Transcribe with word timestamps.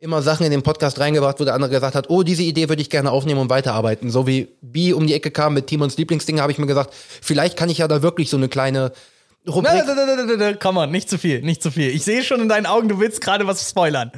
immer 0.00 0.22
Sachen 0.22 0.46
in 0.46 0.50
den 0.50 0.62
Podcast 0.62 0.98
reingebracht, 0.98 1.38
wo 1.40 1.44
der 1.44 1.54
andere 1.54 1.70
gesagt 1.70 1.94
hat, 1.94 2.08
oh, 2.08 2.22
diese 2.22 2.42
Idee 2.42 2.70
würde 2.70 2.80
ich 2.80 2.88
gerne 2.88 3.10
aufnehmen 3.10 3.38
und 3.38 3.50
weiterarbeiten. 3.50 4.10
So 4.10 4.26
wie 4.26 4.48
B 4.62 4.94
um 4.94 5.06
die 5.06 5.12
Ecke 5.12 5.30
kam 5.30 5.54
mit 5.54 5.66
Timons 5.66 5.98
Lieblingsding, 5.98 6.40
habe 6.40 6.50
ich 6.50 6.58
mir 6.58 6.66
gesagt, 6.66 6.94
vielleicht 6.94 7.56
kann 7.56 7.68
ich 7.68 7.78
ja 7.78 7.86
da 7.86 8.02
wirklich 8.02 8.30
so 8.30 8.38
eine 8.38 8.48
kleine 8.48 8.92
Rubrik. 9.46 9.84
Na, 9.86 9.94
na, 9.94 10.06
na, 10.06 10.24
na, 10.24 10.36
na, 10.36 10.52
Come 10.54 10.80
on, 10.80 10.90
nicht 10.90 11.10
zu 11.10 11.18
viel, 11.18 11.42
nicht 11.42 11.62
zu 11.62 11.70
viel. 11.70 11.90
Ich 11.90 12.02
sehe 12.02 12.22
schon 12.24 12.40
in 12.40 12.48
deinen 12.48 12.66
Augen, 12.66 12.88
du 12.88 12.98
willst 12.98 13.20
gerade 13.20 13.46
was 13.46 13.68
spoilern. 13.68 14.10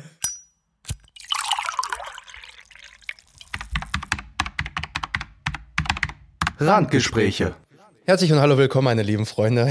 Randgespräche. 6.60 7.56
Herzlich 8.04 8.32
und 8.32 8.40
hallo, 8.40 8.58
willkommen, 8.58 8.86
meine 8.86 9.04
lieben 9.04 9.26
Freunde. 9.26 9.66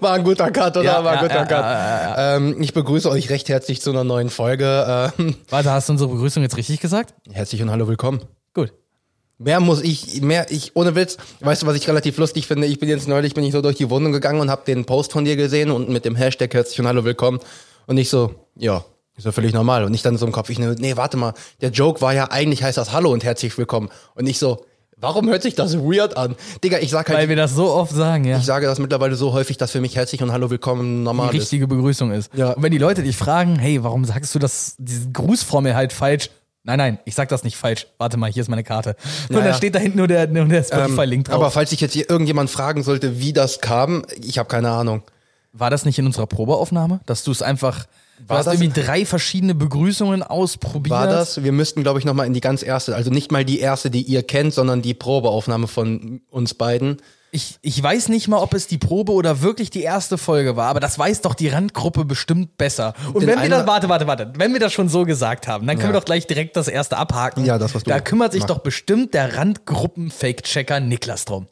War 0.00 0.12
ein 0.12 0.22
guter 0.22 0.50
Cut, 0.50 0.76
oder? 0.76 0.84
Ja, 0.84 1.02
War 1.02 1.14
ein 1.14 1.20
guter 1.20 1.34
ja, 1.34 1.44
Cut. 1.46 1.50
ja, 1.50 2.36
Ähm, 2.36 2.60
ich 2.60 2.74
begrüße 2.74 3.08
euch 3.08 3.30
recht 3.30 3.48
herzlich 3.48 3.80
zu 3.80 3.88
einer 3.88 4.04
neuen 4.04 4.28
Folge. 4.28 5.12
Ähm, 5.18 5.36
Warte, 5.48 5.70
hast 5.70 5.88
du 5.88 5.94
unsere 5.94 6.10
Begrüßung 6.10 6.42
jetzt 6.42 6.58
richtig 6.58 6.80
gesagt? 6.80 7.14
herzlich 7.32 7.62
und 7.62 7.70
hallo, 7.70 7.88
willkommen. 7.88 8.20
Gut. 8.52 8.74
Mehr 9.38 9.60
muss 9.60 9.82
ich, 9.82 10.20
mehr, 10.20 10.46
ich, 10.50 10.76
ohne 10.76 10.94
Witz, 10.94 11.16
weißt 11.40 11.62
du, 11.62 11.66
was 11.66 11.76
ich 11.76 11.88
relativ 11.88 12.18
lustig 12.18 12.46
finde? 12.46 12.66
Ich 12.66 12.78
bin 12.78 12.90
jetzt 12.90 13.08
neulich, 13.08 13.32
bin 13.32 13.44
ich 13.44 13.52
so 13.52 13.62
durch 13.62 13.76
die 13.76 13.88
Wohnung 13.88 14.12
gegangen 14.12 14.40
und 14.40 14.50
habe 14.50 14.62
den 14.66 14.84
Post 14.84 15.12
von 15.12 15.24
dir 15.24 15.36
gesehen 15.36 15.70
und 15.70 15.88
mit 15.88 16.04
dem 16.04 16.16
Hashtag 16.16 16.52
herzlich 16.52 16.78
und 16.80 16.86
hallo, 16.86 17.04
willkommen. 17.04 17.40
Und 17.86 17.96
ich 17.96 18.10
so, 18.10 18.34
ja, 18.56 18.84
ist 19.16 19.24
ja 19.24 19.32
völlig 19.32 19.54
normal. 19.54 19.84
Und 19.84 19.94
ich 19.94 20.02
dann 20.02 20.18
so 20.18 20.26
im 20.26 20.32
Kopf, 20.32 20.50
ich 20.50 20.58
ne, 20.58 20.76
nee, 20.78 20.98
warte 20.98 21.16
mal, 21.16 21.32
der 21.62 21.70
Joke 21.70 22.02
war 22.02 22.12
ja, 22.12 22.30
eigentlich 22.30 22.62
heißt 22.62 22.76
das 22.76 22.92
Hallo 22.92 23.10
und 23.10 23.24
herzlich 23.24 23.56
willkommen. 23.56 23.88
Und 24.14 24.26
ich 24.26 24.38
so, 24.38 24.66
warum 25.00 25.28
hört 25.28 25.42
sich 25.42 25.54
das 25.54 25.76
weird 25.76 26.16
an? 26.16 26.36
Digga, 26.64 26.78
ich 26.78 26.90
sag 26.90 27.08
halt, 27.08 27.18
Weil 27.18 27.28
wir 27.28 27.36
das 27.36 27.54
so 27.54 27.70
oft 27.70 27.92
sagen, 27.92 28.24
ja. 28.24 28.38
ich 28.38 28.44
sage 28.44 28.66
das 28.66 28.78
mittlerweile 28.78 29.14
so 29.14 29.32
häufig, 29.32 29.56
dass 29.58 29.70
für 29.70 29.80
mich 29.80 29.96
herzlich 29.96 30.22
und 30.22 30.32
hallo, 30.32 30.50
willkommen 30.50 31.02
normal 31.02 31.30
die 31.30 31.36
ist. 31.38 31.44
richtige 31.44 31.66
Begrüßung 31.66 32.10
ist. 32.12 32.32
Ja. 32.34 32.52
Und 32.52 32.62
wenn 32.62 32.72
die 32.72 32.78
Leute 32.78 33.02
dich 33.02 33.16
fragen, 33.16 33.58
hey, 33.58 33.82
warum 33.84 34.04
sagst 34.04 34.34
du 34.34 34.38
das, 34.38 34.74
diese 34.78 35.10
Grußformel 35.10 35.74
halt 35.74 35.92
falsch? 35.92 36.30
Nein, 36.64 36.78
nein, 36.78 36.98
ich 37.04 37.14
sag 37.14 37.28
das 37.28 37.44
nicht 37.44 37.56
falsch. 37.56 37.86
Warte 37.98 38.16
mal, 38.16 38.30
hier 38.30 38.42
ist 38.42 38.48
meine 38.48 38.64
Karte. 38.64 38.96
Und 39.28 39.36
Ja, 39.36 39.42
da 39.42 39.54
steht 39.54 39.74
da 39.74 39.78
hinten 39.78 39.98
nur 39.98 40.08
der, 40.08 40.26
nur 40.26 40.46
der 40.46 40.64
Spotify-Link 40.64 41.26
drauf. 41.26 41.36
Aber 41.36 41.50
falls 41.52 41.70
sich 41.70 41.80
jetzt 41.80 41.92
hier 41.92 42.10
irgendjemand 42.10 42.50
fragen 42.50 42.82
sollte, 42.82 43.20
wie 43.20 43.32
das 43.32 43.60
kam, 43.60 44.04
ich 44.20 44.38
habe 44.38 44.48
keine 44.48 44.70
Ahnung. 44.70 45.02
War 45.52 45.70
das 45.70 45.84
nicht 45.84 45.98
in 45.98 46.06
unserer 46.06 46.26
Probeaufnahme? 46.26 47.00
Dass 47.06 47.22
du 47.22 47.30
es 47.30 47.40
einfach, 47.40 47.86
du 48.18 48.28
War 48.28 48.38
hast 48.38 48.46
das- 48.46 48.54
irgendwie 48.60 48.80
drei 48.82 49.04
verschiedene 49.04 49.54
Begrüßungen 49.54 50.22
ausprobiert? 50.22 50.90
War 50.90 51.06
das? 51.06 51.42
Wir 51.42 51.52
müssten, 51.52 51.82
glaube 51.82 51.98
ich, 51.98 52.04
nochmal 52.04 52.26
in 52.26 52.34
die 52.34 52.40
ganz 52.40 52.62
erste, 52.62 52.94
also 52.96 53.10
nicht 53.10 53.30
mal 53.32 53.44
die 53.44 53.60
erste, 53.60 53.90
die 53.90 54.02
ihr 54.02 54.22
kennt, 54.22 54.54
sondern 54.54 54.82
die 54.82 54.94
Probeaufnahme 54.94 55.66
von 55.68 56.20
uns 56.30 56.54
beiden. 56.54 56.98
Ich, 57.32 57.58
ich 57.60 57.82
weiß 57.82 58.08
nicht 58.08 58.28
mal, 58.28 58.38
ob 58.38 58.54
es 58.54 58.66
die 58.66 58.78
Probe 58.78 59.12
oder 59.12 59.42
wirklich 59.42 59.68
die 59.68 59.82
erste 59.82 60.16
Folge 60.16 60.56
war, 60.56 60.68
aber 60.68 60.80
das 60.80 60.98
weiß 60.98 61.20
doch 61.20 61.34
die 61.34 61.48
Randgruppe 61.48 62.04
bestimmt 62.06 62.56
besser. 62.56 62.94
Und 63.12 63.20
Den 63.22 63.28
wenn 63.28 63.42
wir 63.42 63.48
das, 63.50 63.58
einer- 63.60 63.66
warte, 63.66 63.88
warte, 63.90 64.06
warte, 64.06 64.32
wenn 64.38 64.52
wir 64.54 64.60
das 64.60 64.72
schon 64.72 64.88
so 64.88 65.04
gesagt 65.04 65.46
haben, 65.46 65.66
dann 65.66 65.76
können 65.76 65.88
Ja. 65.90 65.94
wir 65.94 66.00
doch 66.00 66.06
gleich 66.06 66.26
direkt 66.26 66.56
das 66.56 66.68
erste 66.68 66.96
abhaken. 66.96 67.44
Ja, 67.44 67.58
das, 67.58 67.74
was 67.74 67.82
du 67.82 67.90
Da 67.90 68.00
kümmert 68.00 68.32
sich 68.32 68.42
machst. 68.42 68.50
doch 68.50 68.58
bestimmt 68.60 69.12
der 69.12 69.36
Randgruppen-Fake-Checker 69.36 70.80
Niklas 70.80 71.24
drum. 71.26 71.46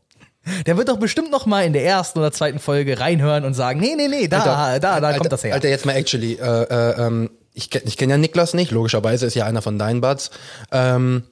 Der 0.67 0.77
wird 0.77 0.89
doch 0.89 0.99
bestimmt 0.99 1.31
noch 1.31 1.47
mal 1.47 1.65
in 1.65 1.73
der 1.73 1.85
ersten 1.85 2.19
oder 2.19 2.33
zweiten 2.33 2.59
Folge 2.59 3.01
reinhören 3.01 3.45
und 3.45 3.55
sagen, 3.55 3.81
nee, 3.81 3.95
nee, 3.97 4.09
nee, 4.09 4.29
da, 4.29 4.45
da, 4.45 4.79
da 4.79 4.93
Alter, 5.07 5.19
kommt 5.19 5.33
das 5.33 5.45
her. 5.45 5.55
Alter, 5.55 5.69
jetzt 5.69 5.87
mal 5.87 5.95
actually, 5.97 6.35
äh, 6.35 6.63
äh, 6.65 7.07
ähm, 7.07 7.31
ich, 7.53 7.75
ich 7.75 7.97
kenne 7.97 8.13
ja 8.15 8.19
Niklas 8.19 8.53
nicht, 8.55 8.71
logischerweise 8.71 9.27
ist 9.27 9.35
ja 9.35 9.47
einer 9.47 9.63
von 9.63 9.79
deinen 9.79 10.01
Buds. 10.01 10.31
Ähm, 10.73 11.25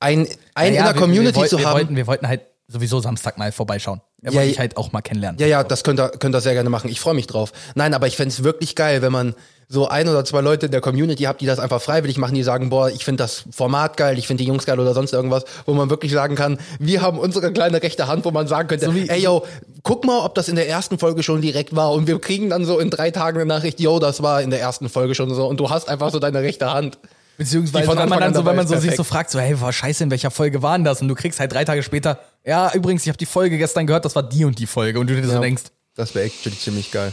ein 0.00 0.26
ein 0.54 0.74
Ja, 0.74 0.80
in 0.80 0.84
der 0.86 0.94
wir- 0.94 1.00
Community 1.00 1.34
wir, 1.34 1.40
wollten- 1.40 1.50
zu 1.50 1.58
wir 1.58 1.66
haben. 1.66 1.74
Wollten, 1.74 1.96
wir 1.96 2.06
wollten 2.06 2.28
halt 2.28 2.42
sowieso 2.68 3.00
Samstag 3.00 3.38
mal 3.38 3.52
vorbeischauen. 3.52 4.00
Er 4.22 4.32
Ja, 4.32 4.38
wollte 4.38 4.50
ich 4.50 4.58
halt 4.58 4.76
auch 4.78 4.90
mal 4.92 5.02
kennenlernen. 5.02 5.38
Ja, 5.40 5.46
ja, 5.46 5.62
das 5.64 5.84
könnt 5.84 6.00
ihr, 6.00 6.08
könnt 6.08 6.34
ihr 6.34 6.40
sehr 6.40 6.54
gerne 6.54 6.70
machen. 6.70 6.88
Ich 6.90 6.98
freue 6.98 7.14
mich 7.14 7.26
drauf. 7.26 7.52
Nein, 7.74 7.92
aber 7.94 8.06
ich 8.06 8.16
fänd's 8.16 8.42
wirklich 8.42 8.74
geil, 8.74 9.02
wenn 9.02 9.12
man 9.12 9.34
so 9.68 9.88
ein 9.88 10.08
oder 10.08 10.24
zwei 10.24 10.40
Leute 10.40 10.66
in 10.66 10.72
der 10.72 10.80
Community 10.80 11.24
habt, 11.24 11.40
die 11.40 11.46
das 11.46 11.58
einfach 11.58 11.80
freiwillig 11.80 12.18
machen, 12.18 12.34
die 12.34 12.42
sagen, 12.42 12.70
boah, 12.70 12.88
ich 12.90 13.04
finde 13.04 13.22
das 13.24 13.44
Format 13.50 13.96
geil, 13.96 14.18
ich 14.18 14.26
finde 14.26 14.42
die 14.42 14.48
Jungs 14.48 14.66
geil 14.66 14.78
oder 14.78 14.94
sonst 14.94 15.12
irgendwas, 15.12 15.44
wo 15.66 15.74
man 15.74 15.90
wirklich 15.90 16.12
sagen 16.12 16.34
kann, 16.34 16.58
wir 16.78 17.02
haben 17.02 17.18
unsere 17.18 17.52
kleine 17.52 17.82
rechte 17.82 18.06
Hand, 18.06 18.24
wo 18.24 18.30
man 18.30 18.46
sagen 18.46 18.68
könnte, 18.68 18.86
So 18.86 18.94
wie- 18.94 19.08
ey 19.08 19.20
yo, 19.22 19.44
guck 19.82 20.04
mal, 20.04 20.20
ob 20.24 20.34
das 20.34 20.48
in 20.48 20.56
der 20.56 20.68
ersten 20.68 20.98
Folge 20.98 21.22
schon 21.22 21.40
direkt 21.40 21.74
war 21.74 21.92
und 21.92 22.06
wir 22.06 22.18
kriegen 22.20 22.50
dann 22.50 22.64
so 22.64 22.78
in 22.78 22.90
drei 22.90 23.10
Tagen 23.10 23.38
eine 23.38 23.46
Nachricht, 23.46 23.80
yo, 23.80 23.98
das 23.98 24.22
war 24.22 24.42
in 24.42 24.50
der 24.50 24.60
ersten 24.60 24.88
Folge 24.88 25.14
schon 25.14 25.34
so 25.34 25.46
und 25.46 25.58
du 25.60 25.70
hast 25.70 25.88
einfach 25.88 26.10
so 26.10 26.18
deine 26.18 26.40
rechte 26.40 26.72
Hand. 26.72 26.98
Beziehungsweise, 27.36 27.88
wenn 27.88 27.96
man 27.96 28.08
dann 28.10 28.22
an 28.22 28.34
so, 28.34 28.44
wenn 28.46 28.54
man 28.54 28.66
so 28.68 28.76
sich 28.78 28.94
so 28.94 29.02
fragt, 29.02 29.30
so, 29.30 29.40
hey, 29.40 29.60
war 29.60 29.72
scheiße, 29.72 30.04
in 30.04 30.10
welcher 30.12 30.30
Folge 30.30 30.62
war 30.62 30.76
denn 30.78 30.84
das? 30.84 31.02
Und 31.02 31.08
du 31.08 31.16
kriegst 31.16 31.40
halt 31.40 31.52
drei 31.52 31.64
Tage 31.64 31.82
später, 31.82 32.20
ja, 32.44 32.72
übrigens, 32.72 33.02
ich 33.02 33.08
habe 33.08 33.18
die 33.18 33.26
Folge 33.26 33.58
gestern 33.58 33.88
gehört, 33.88 34.04
das 34.04 34.14
war 34.14 34.22
die 34.22 34.44
und 34.44 34.58
die 34.60 34.66
Folge. 34.66 35.00
Und 35.00 35.08
du 35.08 35.20
dir 35.20 35.26
so 35.28 35.40
denkst, 35.40 35.64
Das 35.96 36.14
wäre 36.14 36.26
actually 36.26 36.56
ziemlich 36.56 36.92
geil. 36.92 37.12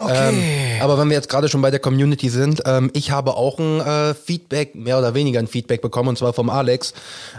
Okay. 0.00 0.76
Ähm, 0.76 0.82
aber 0.82 0.98
wenn 0.98 1.08
wir 1.08 1.16
jetzt 1.16 1.28
gerade 1.28 1.48
schon 1.48 1.62
bei 1.62 1.70
der 1.70 1.80
Community 1.80 2.28
sind, 2.28 2.62
ähm, 2.66 2.90
ich 2.94 3.10
habe 3.10 3.34
auch 3.34 3.58
ein 3.58 3.80
äh, 3.80 4.14
Feedback, 4.14 4.74
mehr 4.74 4.98
oder 4.98 5.14
weniger 5.14 5.38
ein 5.38 5.46
Feedback 5.46 5.82
bekommen, 5.82 6.08
und 6.10 6.18
zwar 6.18 6.32
vom 6.32 6.50
Alex, 6.50 6.92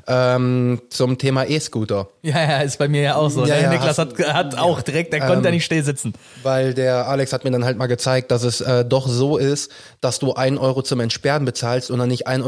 ähm, 0.07 0.81
zum 0.89 1.17
Thema 1.17 1.45
E-Scooter. 1.45 2.07
ja, 2.21 2.41
ja, 2.41 2.61
ist 2.61 2.77
bei 2.77 2.87
mir 2.87 3.01
ja 3.01 3.15
auch 3.15 3.29
so. 3.29 3.45
Ja, 3.45 3.55
ne? 3.55 3.61
ja, 3.63 3.69
Niklas 3.69 3.97
hast- 3.97 4.17
hat, 4.19 4.33
hat 4.33 4.57
auch 4.57 4.81
direkt, 4.81 5.13
der 5.13 5.21
konnte 5.21 5.45
ja 5.45 5.51
nicht 5.51 5.65
still 5.65 5.83
sitzen. 5.83 6.13
Weil 6.43 6.73
der 6.73 7.07
Alex 7.07 7.33
hat 7.33 7.43
mir 7.43 7.51
dann 7.51 7.65
halt 7.65 7.77
mal 7.77 7.87
gezeigt, 7.87 8.31
dass 8.31 8.43
es 8.43 8.61
äh, 8.61 8.85
doch 8.85 9.07
so 9.07 9.37
ist, 9.37 9.71
dass 9.99 10.19
du 10.19 10.33
1 10.33 10.59
Euro 10.59 10.81
zum 10.81 10.99
Entsperren 10.99 11.45
bezahlst 11.45 11.91
und 11.91 11.99
dann 11.99 12.09
nicht 12.09 12.27
1,19 12.27 12.43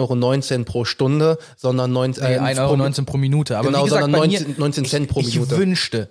Euro 0.54 0.64
pro 0.64 0.86
Stunde, 0.86 1.38
sondern 1.58 1.92
19, 1.92 2.24
Nee, 2.24 2.36
äh, 2.36 2.40
1,19 2.40 2.60
Euro 2.60 3.06
pro 3.06 3.18
Minute. 3.18 3.58
Aber 3.58 3.68
Genau, 3.68 3.84
gesagt, 3.84 4.04
sondern 4.04 4.20
bei 4.22 4.28
19 4.28 4.48
mir, 4.50 4.56
19 4.58 4.86
Cent 4.86 5.08
pro 5.10 5.20
ich, 5.22 5.34
Minute. 5.34 5.54
Ich 5.56 5.60
wünschte. 5.60 6.10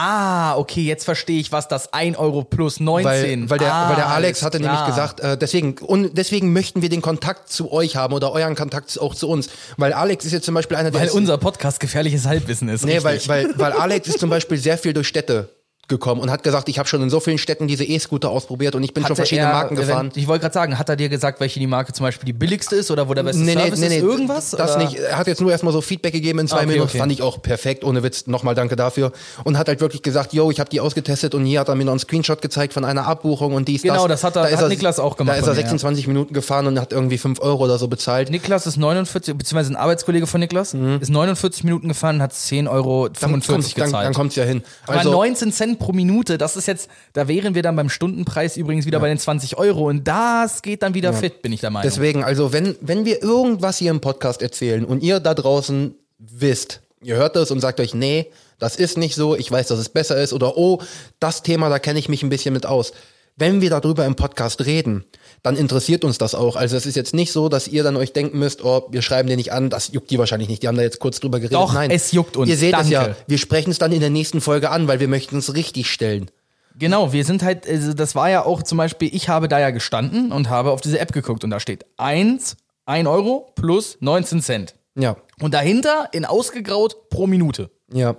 Ah, 0.00 0.56
okay, 0.56 0.82
jetzt 0.82 1.04
verstehe 1.04 1.40
ich, 1.40 1.50
was 1.50 1.66
das 1.66 1.92
1 1.92 2.16
Euro 2.18 2.44
plus 2.44 2.78
19. 2.78 3.04
Weil, 3.04 3.50
weil, 3.50 3.58
der, 3.58 3.74
ah, 3.74 3.88
weil 3.88 3.96
der 3.96 4.08
Alex 4.08 4.42
hatte 4.44 4.60
klar. 4.60 4.72
nämlich 4.72 4.86
gesagt, 4.86 5.18
äh, 5.18 5.36
deswegen, 5.36 5.76
und 5.78 6.16
deswegen 6.16 6.52
möchten 6.52 6.82
wir 6.82 6.88
den 6.88 7.02
Kontakt 7.02 7.50
zu 7.50 7.72
euch 7.72 7.96
haben 7.96 8.14
oder 8.14 8.30
euren 8.30 8.54
Kontakt 8.54 8.96
auch 9.00 9.16
zu 9.16 9.28
uns. 9.28 9.48
Weil 9.76 9.92
Alex 9.92 10.24
ist 10.24 10.32
jetzt 10.32 10.44
zum 10.44 10.54
Beispiel 10.54 10.76
einer, 10.76 10.92
der 10.92 11.00
Weil 11.00 11.10
unser 11.10 11.36
Podcast 11.36 11.80
gefährliches 11.80 12.26
Halbwissen 12.26 12.68
ist. 12.68 12.84
Nee, 12.84 13.02
weil, 13.02 13.20
weil, 13.26 13.58
weil 13.58 13.72
Alex 13.72 14.08
ist 14.08 14.20
zum 14.20 14.30
Beispiel 14.30 14.58
sehr 14.58 14.78
viel 14.78 14.92
durch 14.92 15.08
Städte 15.08 15.50
gekommen 15.88 16.20
und 16.20 16.30
hat 16.30 16.42
gesagt, 16.42 16.68
ich 16.68 16.78
habe 16.78 16.88
schon 16.88 17.02
in 17.02 17.10
so 17.10 17.18
vielen 17.20 17.38
Städten 17.38 17.66
diese 17.66 17.84
E-Scooter 17.84 18.30
ausprobiert 18.30 18.74
und 18.74 18.82
ich 18.84 18.92
bin 18.94 19.02
schon 19.02 19.10
Hatte 19.10 19.16
verschiedene 19.16 19.48
er, 19.48 19.52
Marken 19.54 19.76
wenn- 19.76 19.86
gefahren. 19.86 20.10
Ich 20.14 20.26
wollte 20.28 20.42
gerade 20.42 20.52
sagen, 20.54 20.78
hat 20.78 20.88
er 20.88 20.96
dir 20.96 21.08
gesagt, 21.08 21.40
welche 21.40 21.58
die 21.58 21.66
Marke 21.66 21.92
zum 21.92 22.04
Beispiel 22.04 22.26
die 22.26 22.32
billigste 22.32 22.76
ist 22.76 22.90
oder 22.90 23.08
wo 23.08 23.14
der 23.14 23.22
beste 23.22 23.44
Service 23.44 23.80
ist? 23.80 23.92
Irgendwas? 23.92 24.50
Das 24.50 24.76
oder? 24.76 24.84
nicht. 24.84 24.96
Er 24.96 25.16
hat 25.18 25.26
jetzt 25.26 25.40
nur 25.40 25.50
erstmal 25.50 25.72
so 25.72 25.80
Feedback 25.80 26.12
gegeben 26.12 26.40
in 26.40 26.48
zwei 26.48 26.56
Ah, 26.56 26.58
okay, 26.60 26.66
Minuten. 26.68 26.88
okay. 26.90 26.98
Fand 26.98 27.12
ich 27.12 27.22
auch 27.22 27.40
perfekt, 27.42 27.84
ohne 27.84 28.02
Witz. 28.02 28.26
Nochmal 28.26 28.54
danke 28.54 28.76
dafür. 28.76 29.12
Und 29.44 29.56
hat 29.58 29.68
halt 29.68 29.80
wirklich 29.80 30.02
gesagt, 30.02 30.32
yo, 30.32 30.50
ich 30.50 30.60
habe 30.60 30.68
die 30.70 30.80
ausgetestet 30.80 31.34
und 31.34 31.44
hier 31.46 31.60
hat 31.60 31.68
er 31.68 31.74
mir 31.74 31.84
noch 31.84 31.92
einen 31.92 32.00
Screenshot 32.00 32.42
gezeigt 32.42 32.74
von 32.74 32.84
einer 32.84 33.06
Abbuchung 33.06 33.54
und 33.54 33.66
dies, 33.68 33.82
Genau, 33.82 34.06
das 34.08 34.24
hat 34.24 34.36
er- 34.36 34.50
Da 34.50 34.56
hat 34.58 34.68
Niklas 34.68 34.98
auch 35.00 35.16
gemacht 35.16 35.36
Da 35.36 35.40
ist 35.40 35.46
er 35.46 35.54
mir, 35.54 35.60
ja. 35.60 35.66
26 35.66 36.06
Minuten 36.06 36.34
gefahren 36.34 36.66
und 36.66 36.78
hat 36.78 36.92
irgendwie 36.92 37.18
5 37.18 37.40
Euro 37.40 37.64
oder 37.64 37.78
so 37.78 37.88
bezahlt. 37.88 38.30
Niklas 38.30 38.66
ist 38.66 38.76
49, 38.76 39.34
beziehungsweise 39.36 39.72
ein 39.72 39.76
Arbeitskollege 39.76 40.26
von 40.26 40.40
Niklas, 40.40 40.74
ist 40.74 41.10
49 41.10 41.64
Minuten 41.64 41.88
gefahren 41.88 42.16
und 42.16 42.22
hat 42.22 42.32
10,45 42.34 42.68
Euro 42.70 43.08
Mhm. 43.08 43.12
dann 43.20 43.30
kommt's, 43.30 43.74
dann, 43.74 43.92
dann 43.92 44.14
kommt's 44.14 44.36
ja 44.36 44.44
hin. 44.44 44.62
Aber 44.86 44.98
Also, 44.98 45.10
19 45.12 45.52
Cent 45.52 45.77
pro 45.78 45.92
Minute, 45.92 46.38
das 46.38 46.56
ist 46.56 46.66
jetzt, 46.66 46.88
da 47.12 47.28
wären 47.28 47.54
wir 47.54 47.62
dann 47.62 47.76
beim 47.76 47.88
Stundenpreis 47.88 48.56
übrigens 48.56 48.86
wieder 48.86 49.00
bei 49.00 49.08
den 49.08 49.18
20 49.18 49.56
Euro 49.58 49.88
und 49.88 50.06
das 50.06 50.62
geht 50.62 50.82
dann 50.82 50.94
wieder 50.94 51.12
fit, 51.12 51.42
bin 51.42 51.52
ich 51.52 51.60
der 51.60 51.70
Meinung. 51.70 51.88
Deswegen, 51.88 52.24
also 52.24 52.52
wenn, 52.52 52.76
wenn 52.80 53.04
wir 53.04 53.22
irgendwas 53.22 53.78
hier 53.78 53.90
im 53.90 54.00
Podcast 54.00 54.42
erzählen 54.42 54.84
und 54.84 55.02
ihr 55.02 55.20
da 55.20 55.34
draußen 55.34 55.94
wisst, 56.18 56.80
ihr 57.02 57.16
hört 57.16 57.36
das 57.36 57.50
und 57.50 57.60
sagt 57.60 57.80
euch, 57.80 57.94
nee, 57.94 58.30
das 58.58 58.76
ist 58.76 58.98
nicht 58.98 59.14
so, 59.14 59.36
ich 59.36 59.50
weiß, 59.50 59.68
dass 59.68 59.78
es 59.78 59.88
besser 59.88 60.20
ist 60.20 60.32
oder 60.32 60.56
oh, 60.56 60.82
das 61.20 61.42
Thema, 61.42 61.68
da 61.68 61.78
kenne 61.78 61.98
ich 61.98 62.08
mich 62.08 62.22
ein 62.22 62.28
bisschen 62.28 62.52
mit 62.52 62.66
aus. 62.66 62.92
Wenn 63.40 63.60
wir 63.60 63.70
darüber 63.70 64.04
im 64.04 64.16
Podcast 64.16 64.66
reden, 64.66 65.04
dann 65.44 65.56
interessiert 65.56 66.04
uns 66.04 66.18
das 66.18 66.34
auch. 66.34 66.56
Also 66.56 66.76
es 66.76 66.86
ist 66.86 66.96
jetzt 66.96 67.14
nicht 67.14 67.30
so, 67.30 67.48
dass 67.48 67.68
ihr 67.68 67.84
dann 67.84 67.96
euch 67.96 68.12
denken 68.12 68.38
müsst, 68.40 68.64
oh, 68.64 68.88
wir 68.90 69.00
schreiben 69.00 69.28
den 69.28 69.36
nicht 69.36 69.52
an, 69.52 69.70
das 69.70 69.92
juckt 69.92 70.10
die 70.10 70.18
wahrscheinlich 70.18 70.48
nicht. 70.48 70.64
Die 70.64 70.68
haben 70.68 70.76
da 70.76 70.82
jetzt 70.82 70.98
kurz 70.98 71.20
drüber 71.20 71.38
geredet. 71.38 71.54
Doch, 71.54 71.72
Nein, 71.72 71.92
es 71.92 72.10
juckt 72.10 72.36
uns. 72.36 72.48
Ihr 72.50 72.56
seht 72.56 72.74
es 72.76 72.90
ja, 72.90 73.04
Danke. 73.04 73.16
wir 73.28 73.38
sprechen 73.38 73.70
es 73.70 73.78
dann 73.78 73.92
in 73.92 74.00
der 74.00 74.10
nächsten 74.10 74.40
Folge 74.40 74.70
an, 74.70 74.88
weil 74.88 74.98
wir 74.98 75.06
möchten 75.06 75.38
es 75.38 75.54
richtig 75.54 75.88
stellen. 75.88 76.30
Genau, 76.76 77.12
wir 77.12 77.24
sind 77.24 77.44
halt, 77.44 77.68
also 77.68 77.92
das 77.92 78.16
war 78.16 78.28
ja 78.28 78.44
auch 78.44 78.62
zum 78.64 78.78
Beispiel, 78.78 79.08
ich 79.14 79.28
habe 79.28 79.46
da 79.46 79.60
ja 79.60 79.70
gestanden 79.70 80.32
und 80.32 80.48
habe 80.48 80.72
auf 80.72 80.80
diese 80.80 80.98
App 80.98 81.12
geguckt 81.12 81.44
und 81.44 81.50
da 81.50 81.60
steht 81.60 81.86
1, 81.96 82.56
1 82.86 83.08
Euro 83.08 83.52
plus 83.54 83.98
19 84.00 84.42
Cent. 84.42 84.74
Ja, 84.96 85.16
Und 85.40 85.54
dahinter 85.54 86.08
in 86.10 86.24
ausgegraut 86.24 87.08
pro 87.08 87.28
Minute. 87.28 87.70
ja. 87.92 88.16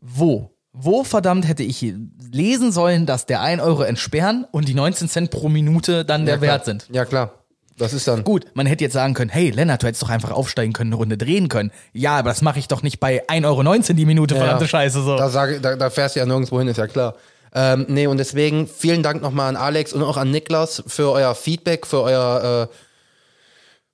Wo? 0.00 0.50
Wo 0.72 1.02
verdammt 1.02 1.48
hätte 1.48 1.62
ich 1.62 1.94
lesen 2.30 2.72
sollen, 2.72 3.06
dass 3.06 3.26
der 3.26 3.40
1 3.40 3.62
Euro 3.62 3.82
entsperren 3.82 4.46
und 4.50 4.68
die 4.68 4.74
19 4.74 5.08
Cent 5.08 5.30
pro 5.30 5.48
Minute 5.48 6.04
dann 6.04 6.26
der 6.26 6.36
ja. 6.36 6.40
Wert 6.40 6.64
sind? 6.64 6.86
Ja, 6.90 7.04
klar. 7.04 7.32
Das 7.78 7.92
ist 7.92 8.08
dann. 8.08 8.24
Gut, 8.24 8.46
man 8.54 8.66
hätte 8.66 8.84
jetzt 8.84 8.92
sagen 8.92 9.14
können, 9.14 9.30
hey 9.30 9.50
Lennart, 9.50 9.82
du 9.82 9.86
hättest 9.86 10.02
doch 10.02 10.10
einfach 10.10 10.32
aufsteigen 10.32 10.72
können, 10.72 10.90
eine 10.90 10.96
Runde 10.96 11.16
drehen 11.16 11.48
können. 11.48 11.70
Ja, 11.92 12.18
aber 12.18 12.30
das 12.30 12.42
mache 12.42 12.58
ich 12.58 12.68
doch 12.68 12.82
nicht 12.82 12.98
bei 12.98 13.24
1,19 13.28 13.44
Euro 13.44 13.94
die 13.94 14.04
Minute, 14.04 14.34
verdammte 14.34 14.64
Ja. 14.64 14.68
Scheiße. 14.68 15.02
So. 15.02 15.16
Da, 15.16 15.30
sage, 15.30 15.60
da, 15.60 15.76
da 15.76 15.88
fährst 15.88 16.16
du 16.16 16.20
ja 16.20 16.26
nirgendwo 16.26 16.58
hin, 16.58 16.68
ist 16.68 16.76
ja 16.76 16.88
klar. 16.88 17.14
Ähm, 17.54 17.86
nee, 17.88 18.06
und 18.06 18.18
deswegen 18.18 18.66
vielen 18.66 19.02
Dank 19.02 19.22
nochmal 19.22 19.48
an 19.48 19.56
Alex 19.56 19.92
und 19.92 20.02
auch 20.02 20.16
an 20.16 20.30
Niklas 20.30 20.82
für 20.86 21.10
euer 21.12 21.34
Feedback, 21.34 21.86
für 21.86 22.02
euer, 22.02 22.68
äh, 22.70 22.74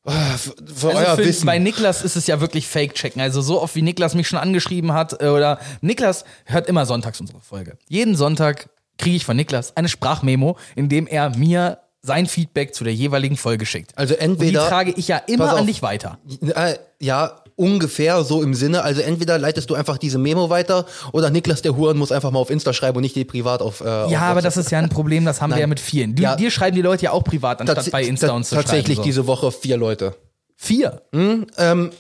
für, 0.06 0.54
für 0.74 0.88
Also 0.88 0.90
euer 0.90 1.16
für, 1.16 1.24
Wissen. 1.24 1.46
bei 1.46 1.58
Niklas 1.58 2.02
ist 2.02 2.16
es 2.16 2.26
ja 2.26 2.40
wirklich 2.40 2.68
Fake-Checken. 2.68 3.20
Also 3.22 3.40
so 3.40 3.60
oft 3.62 3.74
wie 3.74 3.82
Niklas 3.82 4.14
mich 4.14 4.28
schon 4.28 4.38
angeschrieben 4.38 4.92
hat 4.92 5.20
äh, 5.22 5.28
oder 5.28 5.58
Niklas 5.80 6.24
hört 6.44 6.68
immer 6.68 6.84
sonntags 6.86 7.20
unsere 7.20 7.40
Folge. 7.40 7.78
Jeden 7.88 8.14
Sonntag 8.16 8.68
kriege 8.98 9.16
ich 9.16 9.24
von 9.24 9.36
Niklas 9.36 9.76
eine 9.76 9.88
Sprachmemo, 9.88 10.56
in 10.76 10.88
dem 10.88 11.06
er 11.06 11.30
mir 11.36 11.78
sein 12.02 12.26
Feedback 12.26 12.74
zu 12.74 12.84
der 12.84 12.94
jeweiligen 12.94 13.38
Folge 13.38 13.64
schickt. 13.64 13.96
Also 13.96 14.12
Und 14.14 14.20
die 14.20 14.24
entweder. 14.26 14.68
trage 14.68 14.92
ich 14.94 15.08
ja 15.08 15.16
immer 15.26 15.54
auf. 15.54 15.58
an 15.60 15.66
dich 15.66 15.80
weiter. 15.80 16.18
Äh, 16.54 16.74
ja, 17.00 17.40
ungefähr 17.56 18.22
so 18.24 18.42
im 18.42 18.54
Sinne. 18.54 18.82
Also 18.82 19.00
entweder 19.00 19.38
leitest 19.38 19.70
du 19.70 19.74
einfach 19.74 19.98
diese 19.98 20.18
Memo 20.18 20.50
weiter 20.50 20.86
oder 21.12 21.30
Niklas 21.30 21.62
der 21.62 21.76
Huren 21.76 21.96
muss 21.96 22.12
einfach 22.12 22.30
mal 22.30 22.38
auf 22.40 22.50
Insta 22.50 22.72
schreiben 22.72 22.96
und 22.96 23.02
nicht 23.02 23.16
die 23.16 23.24
privat 23.24 23.62
auf. 23.62 23.80
Äh, 23.80 23.84
auf 23.84 24.10
Ja, 24.10 24.20
aber 24.22 24.36
WhatsApp. 24.36 24.44
das 24.44 24.56
ist 24.58 24.70
ja 24.72 24.78
ein 24.78 24.88
Problem, 24.88 25.24
das 25.24 25.40
haben 25.40 25.52
wir 25.52 25.60
ja 25.60 25.66
mit 25.66 25.80
vielen. 25.80 26.14
Du, 26.14 26.22
Ja. 26.22 26.36
Dir 26.36 26.50
schreiben 26.50 26.74
die 26.76 26.82
Leute 26.82 27.04
ja 27.04 27.10
auch 27.12 27.24
privat, 27.24 27.60
anstatt 27.60 27.78
Tats- 27.78 27.90
bei 27.90 28.02
Insta 28.04 28.28
ta- 28.28 28.32
uns 28.34 28.48
zu 28.48 28.54
Tatsächlich 28.54 28.96
schreiben. 28.96 28.96
So. 28.96 29.02
diese 29.02 29.26
Woche 29.26 29.52
vier 29.52 29.76
Leute. 29.76 30.14
Vier. 30.56 31.02
Ähm, 31.12 31.90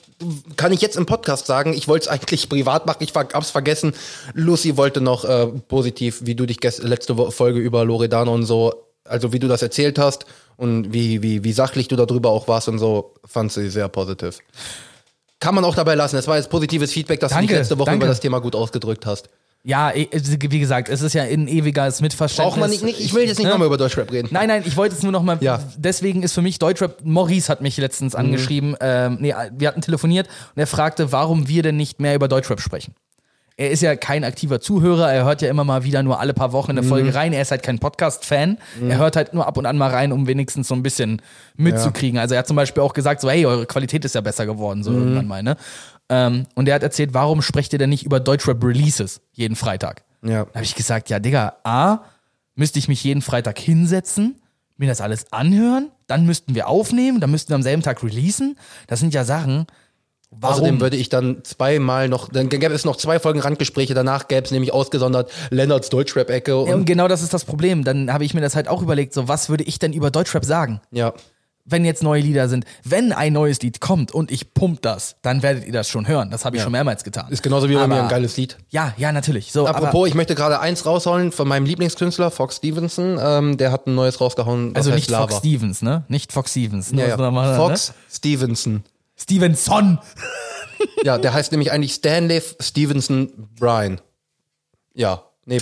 kann 0.56 0.72
ich 0.72 0.80
jetzt 0.80 0.96
im 0.96 1.06
Podcast 1.06 1.46
sagen, 1.46 1.74
ich 1.74 1.88
wollte 1.88 2.04
es 2.04 2.08
eigentlich 2.08 2.48
privat 2.48 2.86
machen, 2.86 2.98
ich 3.00 3.12
hab's 3.14 3.50
vergessen. 3.50 3.92
Lucy 4.32 4.76
wollte 4.76 5.00
noch 5.00 5.24
äh, 5.24 5.46
positiv, 5.68 6.20
wie 6.24 6.34
du 6.34 6.46
dich 6.46 6.58
letzte 6.62 7.16
Folge 7.32 7.58
über 7.58 7.84
Loredano 7.84 8.32
und 8.32 8.44
so, 8.44 8.72
also 9.04 9.32
wie 9.32 9.38
du 9.40 9.48
das 9.48 9.60
erzählt 9.60 9.98
hast 9.98 10.24
und 10.56 10.92
wie, 10.92 11.20
wie, 11.20 11.42
wie 11.44 11.52
sachlich 11.52 11.88
du 11.88 11.96
darüber 11.96 12.30
auch 12.30 12.46
warst 12.48 12.68
und 12.68 12.78
so, 12.78 13.14
fand 13.24 13.52
sie 13.52 13.68
sehr 13.68 13.88
positiv. 13.88 14.38
Kann 15.40 15.54
man 15.54 15.64
auch 15.64 15.74
dabei 15.74 15.94
lassen. 15.94 16.16
Es 16.16 16.26
war 16.26 16.36
jetzt 16.36 16.48
positives 16.50 16.92
Feedback, 16.92 17.20
dass 17.20 17.30
du 17.30 17.34
Danke, 17.36 17.48
dich 17.48 17.58
letzte 17.58 17.78
Woche 17.78 17.86
danke. 17.90 18.04
über 18.04 18.08
das 18.08 18.20
Thema 18.20 18.40
gut 18.40 18.54
ausgedrückt 18.54 19.04
hast. 19.06 19.28
Ja, 19.66 19.90
eh, 19.92 20.08
wie 20.12 20.58
gesagt, 20.60 20.90
es 20.90 21.00
ist 21.00 21.14
ja 21.14 21.22
ein 21.22 21.48
ewiges 21.48 22.02
Mitverständnis. 22.02 22.50
Braucht 22.50 22.60
man 22.60 22.68
nicht, 22.68 22.84
nicht 22.84 23.00
ich 23.00 23.14
will 23.14 23.22
jetzt 23.26 23.38
nicht 23.38 23.46
Ne? 23.46 23.52
nochmal 23.52 23.66
über 23.68 23.78
Deutschrap 23.78 24.12
reden. 24.12 24.28
Nein, 24.30 24.48
nein, 24.48 24.62
ich 24.66 24.76
wollte 24.76 24.94
es 24.94 25.02
nur 25.02 25.10
noch 25.10 25.22
mal. 25.22 25.38
Ja. 25.40 25.58
Deswegen 25.78 26.22
ist 26.22 26.32
für 26.34 26.42
mich 26.42 26.58
Deutschrap. 26.58 26.98
Maurice 27.02 27.48
hat 27.48 27.62
mich 27.62 27.78
Mhm. 27.78 27.82
letztens 27.82 28.14
angeschrieben. 28.14 28.76
Ähm, 28.80 29.16
nee, 29.20 29.34
wir 29.56 29.68
hatten 29.68 29.80
telefoniert 29.80 30.28
und 30.54 30.60
er 30.60 30.66
fragte, 30.66 31.12
warum 31.12 31.48
wir 31.48 31.62
denn 31.62 31.76
nicht 31.78 31.98
mehr 31.98 32.14
über 32.14 32.28
Deutschrap 32.28 32.60
sprechen. 32.60 32.94
Er 33.56 33.70
ist 33.70 33.82
ja 33.82 33.94
kein 33.94 34.24
aktiver 34.24 34.60
Zuhörer, 34.60 35.12
er 35.12 35.24
hört 35.24 35.40
ja 35.40 35.48
immer 35.48 35.62
mal 35.62 35.84
wieder 35.84 36.02
nur 36.02 36.18
alle 36.18 36.34
paar 36.34 36.52
Wochen 36.52 36.72
eine 36.72 36.82
Mhm. 36.82 36.88
Folge 36.88 37.14
rein. 37.14 37.32
Er 37.32 37.42
ist 37.42 37.52
halt 37.52 37.62
kein 37.62 37.78
Podcast-Fan. 37.78 38.58
Er 38.88 38.98
hört 38.98 39.14
halt 39.14 39.32
nur 39.32 39.46
ab 39.46 39.56
und 39.56 39.64
an 39.66 39.78
mal 39.78 39.90
rein, 39.90 40.10
um 40.12 40.26
wenigstens 40.26 40.66
so 40.66 40.74
ein 40.74 40.82
bisschen 40.82 41.22
mitzukriegen. 41.56 42.18
Also 42.18 42.34
er 42.34 42.40
hat 42.40 42.48
zum 42.48 42.56
Beispiel 42.56 42.82
auch 42.82 42.94
gesagt, 42.94 43.20
so, 43.20 43.30
hey, 43.30 43.46
eure 43.46 43.66
Qualität 43.66 44.04
ist 44.04 44.16
ja 44.16 44.20
besser 44.22 44.44
geworden, 44.44 44.82
so 44.82 44.90
Mhm. 44.90 44.98
irgendwann 44.98 45.26
mal, 45.28 45.42
ne? 45.44 45.56
Ähm, 46.08 46.46
und 46.56 46.68
er 46.68 46.74
hat 46.74 46.82
erzählt, 46.82 47.14
warum 47.14 47.42
sprecht 47.42 47.72
ihr 47.72 47.78
denn 47.78 47.90
nicht 47.90 48.04
über 48.04 48.18
Deutschrap-Releases 48.20 49.20
jeden 49.32 49.54
Freitag? 49.56 50.02
Ja. 50.22 50.44
Da 50.46 50.54
habe 50.54 50.64
ich 50.64 50.74
gesagt, 50.74 51.08
ja, 51.10 51.18
Digga, 51.20 51.54
A, 51.64 51.98
müsste 52.56 52.78
ich 52.80 52.88
mich 52.88 53.02
jeden 53.04 53.22
Freitag 53.22 53.58
hinsetzen, 53.58 54.40
mir 54.76 54.88
das 54.88 55.00
alles 55.00 55.32
anhören, 55.32 55.90
dann 56.08 56.26
müssten 56.26 56.54
wir 56.56 56.66
aufnehmen, 56.68 57.20
dann 57.20 57.30
müssten 57.30 57.50
wir 57.50 57.54
am 57.56 57.62
selben 57.62 57.82
Tag 57.82 58.02
releasen. 58.02 58.58
Das 58.88 58.98
sind 59.00 59.14
ja 59.14 59.24
Sachen. 59.24 59.66
Warum? 60.40 60.54
Außerdem 60.54 60.80
würde 60.80 60.96
ich 60.96 61.08
dann 61.08 61.42
zweimal 61.44 62.08
noch, 62.08 62.28
dann 62.28 62.48
gäbe 62.48 62.66
es 62.74 62.84
noch 62.84 62.96
zwei 62.96 63.18
Folgen 63.18 63.40
Randgespräche, 63.40 63.94
danach 63.94 64.28
gäbe 64.28 64.44
es 64.44 64.50
nämlich 64.50 64.72
ausgesondert 64.72 65.30
Lennarts 65.50 65.88
Deutschrap-Ecke 65.90 66.56
und 66.56 66.68
ja, 66.68 66.74
und 66.74 66.84
genau 66.84 67.08
das 67.08 67.22
ist 67.22 67.32
das 67.34 67.44
Problem. 67.44 67.84
Dann 67.84 68.12
habe 68.12 68.24
ich 68.24 68.34
mir 68.34 68.40
das 68.40 68.56
halt 68.56 68.68
auch 68.68 68.82
überlegt, 68.82 69.14
so 69.14 69.28
was 69.28 69.48
würde 69.48 69.64
ich 69.64 69.78
denn 69.78 69.92
über 69.92 70.10
Deutschrap 70.10 70.44
sagen, 70.44 70.80
ja. 70.90 71.12
wenn 71.64 71.84
jetzt 71.84 72.02
neue 72.02 72.20
Lieder 72.20 72.48
sind. 72.48 72.64
Wenn 72.84 73.12
ein 73.12 73.32
neues 73.32 73.60
Lied 73.62 73.80
kommt 73.80 74.12
und 74.12 74.30
ich 74.30 74.52
pump 74.52 74.82
das, 74.82 75.16
dann 75.22 75.42
werdet 75.42 75.64
ihr 75.66 75.72
das 75.72 75.88
schon 75.88 76.06
hören. 76.06 76.30
Das 76.30 76.44
habe 76.44 76.56
ich 76.56 76.62
schon 76.62 76.72
mehrmals 76.72 77.04
getan. 77.04 77.26
Ist 77.30 77.42
genauso 77.42 77.68
wie 77.68 77.74
bei 77.74 77.86
mir 77.86 78.02
ein 78.02 78.08
geiles 78.08 78.36
Lied. 78.36 78.58
Ja, 78.70 78.92
ja, 78.98 79.12
natürlich. 79.12 79.52
So, 79.52 79.66
Apropos, 79.66 79.94
aber, 79.94 80.06
ich 80.08 80.14
möchte 80.14 80.34
gerade 80.34 80.60
eins 80.60 80.84
rausholen 80.84 81.32
von 81.32 81.48
meinem 81.48 81.64
Lieblingskünstler, 81.64 82.30
Fox 82.30 82.56
Stevenson. 82.56 83.18
Ähm, 83.20 83.56
der 83.56 83.72
hat 83.72 83.86
ein 83.86 83.94
neues 83.94 84.20
rausgehauen. 84.20 84.76
also 84.76 84.90
nicht 84.90 85.10
Fox 85.10 85.38
Stevens, 85.38 85.80
ne? 85.80 86.04
Nicht 86.08 86.32
Fox 86.32 86.50
Stevens. 86.50 86.90
Ja, 86.90 86.96
Nur 86.96 87.06
ja. 87.06 87.16
so 87.16 87.22
nochmal, 87.22 87.56
Fox 87.56 87.88
Ne? 87.90 87.94
Stevenson. 88.12 88.84
Stevenson. 89.16 89.98
Ja, 91.02 91.18
der 91.18 91.32
heißt 91.32 91.52
nämlich 91.52 91.72
eigentlich 91.72 91.94
Stanley 91.94 92.42
Stevenson 92.60 93.48
Bryan. 93.58 94.00
Ja, 94.94 95.24
nee, 95.44 95.60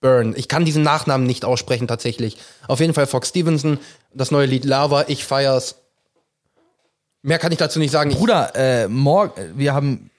Byrne. 0.00 0.36
Ich 0.36 0.48
kann 0.48 0.64
diesen 0.64 0.82
Nachnamen 0.82 1.26
nicht 1.26 1.44
aussprechen 1.44 1.88
tatsächlich. 1.88 2.38
Auf 2.68 2.80
jeden 2.80 2.92
Fall 2.92 3.06
Fox 3.06 3.30
Stevenson, 3.30 3.78
das 4.12 4.30
neue 4.30 4.46
Lied 4.46 4.64
Lava, 4.64 5.04
ich 5.08 5.24
feier's. 5.24 5.76
Mehr 7.22 7.38
kann 7.38 7.52
ich 7.52 7.58
dazu 7.58 7.78
nicht 7.78 7.90
sagen. 7.90 8.10
Bruder, 8.10 8.52
äh, 8.54 8.86
morgen, 8.86 9.56
wir 9.56 9.72
haben 9.72 10.10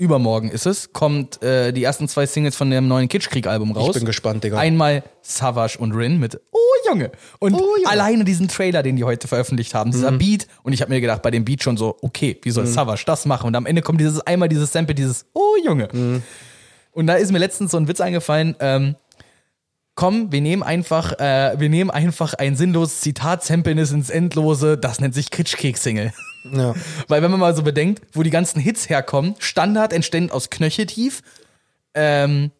übermorgen 0.00 0.50
ist 0.50 0.64
es, 0.66 0.94
kommt 0.94 1.42
äh, 1.42 1.72
die 1.72 1.84
ersten 1.84 2.08
zwei 2.08 2.24
Singles 2.24 2.56
von 2.56 2.70
dem 2.70 2.88
neuen 2.88 3.06
Kitschkrieg-Album 3.08 3.72
raus. 3.72 3.88
ich 3.88 3.94
bin 4.00 4.06
gespannt, 4.06 4.42
Digga. 4.42 4.58
Einmal 4.58 5.04
Savage 5.20 5.76
und 5.78 5.92
Rin 5.92 6.18
mit 6.18 6.40
Oh 6.52 6.88
Junge. 6.88 7.12
Und 7.38 7.52
Oh, 7.52 7.58
Junge. 7.58 7.80
Mhm. 7.80 7.86
alleine 7.86 8.24
diesen 8.24 8.48
Trailer, 8.48 8.82
den 8.82 8.96
die 8.96 9.04
heute 9.04 9.28
veröffentlicht 9.28 9.74
haben, 9.74 9.90
dieser 9.90 10.10
Beat. 10.12 10.46
Und 10.62 10.72
ich 10.72 10.80
habe 10.80 10.90
mir 10.90 11.02
gedacht, 11.02 11.20
bei 11.20 11.30
dem 11.30 11.44
Beat 11.44 11.62
schon 11.62 11.76
so, 11.76 11.98
okay, 12.00 12.38
wie 12.42 12.50
soll 12.50 12.66
Savage 12.66 13.02
das 13.04 13.26
machen? 13.26 13.46
Und 13.48 13.54
am 13.56 13.66
Ende 13.66 13.82
kommt 13.82 14.00
dieses 14.00 14.20
einmal 14.22 14.48
dieses 14.48 14.72
Sample, 14.72 14.94
dieses 14.94 15.26
Oh 15.34 15.54
Junge. 15.62 15.88
Mhm. 15.92 16.22
Und 16.92 17.06
da 17.06 17.14
ist 17.14 17.30
mir 17.30 17.38
letztens 17.38 17.70
so 17.72 17.76
ein 17.76 17.86
Witz 17.86 18.00
eingefallen, 18.00 18.56
ähm, 18.58 18.96
komm, 19.96 20.32
wir 20.32 20.40
nehmen 20.40 20.62
einfach, 20.62 21.12
äh, 21.20 21.56
wir 21.58 21.68
nehmen 21.68 21.90
einfach 21.90 22.32
ein 22.32 22.56
sinnloses 22.56 23.02
Zitat-Sampleness 23.02 23.92
ins 23.92 24.08
Endlose, 24.08 24.78
das 24.78 24.98
nennt 25.00 25.12
sich 25.14 25.30
Kritschkeks-Single. 25.30 26.12
ja. 26.44 26.74
Weil 27.08 27.22
wenn 27.22 27.30
man 27.30 27.40
mal 27.40 27.54
so 27.54 27.62
bedenkt, 27.62 28.02
wo 28.12 28.22
die 28.22 28.30
ganzen 28.30 28.60
Hits 28.60 28.88
herkommen, 28.88 29.34
Standard 29.38 29.92
entstand 29.92 30.32
aus 30.32 30.50
Knöcheltief, 30.50 31.22
ähm, 31.94 32.50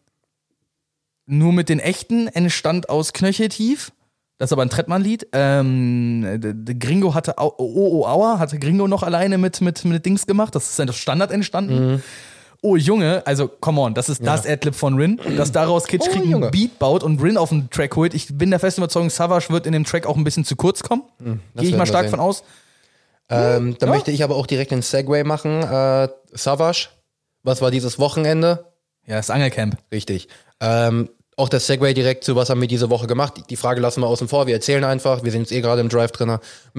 nur 1.25 1.53
mit 1.53 1.69
den 1.69 1.79
echten 1.79 2.27
entstand 2.27 2.89
aus 2.89 3.13
Knöcheltief. 3.13 3.91
Das 4.37 4.49
ist 4.49 4.53
aber 4.53 4.63
ein 4.63 4.69
Trettmann-Lied. 4.69 5.27
Ähm, 5.33 6.39
Gringo 6.79 7.13
hatte 7.13 7.35
Oh, 7.37 7.53
oh, 7.57 8.05
Aua, 8.05 8.39
hatte 8.39 8.57
Gringo 8.57 8.87
noch 8.87 9.03
alleine 9.03 9.37
mit, 9.37 9.61
mit, 9.61 9.85
mit 9.85 10.05
Dings 10.05 10.25
gemacht. 10.25 10.55
Das 10.55 10.69
ist 10.71 10.79
dann 10.79 10.89
aus 10.89 10.97
Standard 10.97 11.31
entstanden. 11.31 12.01
Oh 12.63 12.75
Junge, 12.75 13.23
also 13.25 13.47
come 13.47 13.81
on, 13.81 13.93
das 13.95 14.07
ist 14.09 14.23
das 14.23 14.45
Adlib 14.45 14.75
von 14.75 14.95
Rin, 14.95 15.19
dass 15.35 15.51
daraus 15.51 15.85
Kitsch 15.87 16.05
Oh, 16.07 16.11
Krieg 16.11 16.25
Junge. 16.25 16.45
einen 16.47 16.51
Beat 16.51 16.77
baut 16.77 17.01
und 17.01 17.19
Rin 17.21 17.37
auf 17.37 17.49
den 17.49 17.69
Track 17.71 17.95
holt. 17.95 18.13
Ich 18.13 18.35
bin 18.37 18.51
der 18.51 18.59
festen 18.59 18.81
Überzeugung, 18.81 19.09
Savage 19.09 19.49
wird 19.49 19.65
in 19.65 19.73
dem 19.73 19.83
Track 19.83 20.05
auch 20.05 20.15
ein 20.15 20.23
bisschen 20.23 20.45
zu 20.45 20.55
kurz 20.55 20.83
kommen. 20.83 21.01
Gehe 21.55 21.69
ich 21.69 21.75
mal 21.75 21.87
stark 21.87 22.03
sehen. 22.03 22.11
von 22.11 22.19
aus. 22.19 22.43
Ähm, 23.31 23.75
da 23.79 23.85
Ja. 23.87 23.93
möchte 23.93 24.11
ich 24.11 24.23
aber 24.23 24.35
auch 24.35 24.45
direkt 24.45 24.71
einen 24.73 24.81
Segway 24.81 25.23
machen. 25.23 25.63
Äh, 25.63 26.09
Savage, 26.33 26.89
was 27.43 27.61
war 27.61 27.71
dieses 27.71 27.97
Wochenende? 27.99 28.65
Ja, 29.07 29.15
das 29.15 29.29
Angelcamp. 29.29 29.77
Richtig. 29.91 30.27
Ähm, 30.59 31.09
auch 31.37 31.49
das 31.49 31.65
Segway 31.65 31.93
direkt 31.95 32.23
zu, 32.23 32.35
was 32.35 32.49
haben 32.51 32.61
wir 32.61 32.67
diese 32.67 32.89
Woche 32.91 33.07
gemacht? 33.07 33.33
Die 33.49 33.55
Frage 33.55 33.81
lassen 33.81 34.01
wir 34.01 34.07
außen 34.07 34.27
vor. 34.27 34.45
Wir 34.45 34.53
erzählen 34.53 34.83
einfach. 34.83 35.23
Wir 35.23 35.31
sind 35.31 35.41
jetzt 35.41 35.51
eh 35.53 35.61
gerade 35.61 35.81
im 35.81 35.89
Drive 35.89 36.11
drin. 36.11 36.37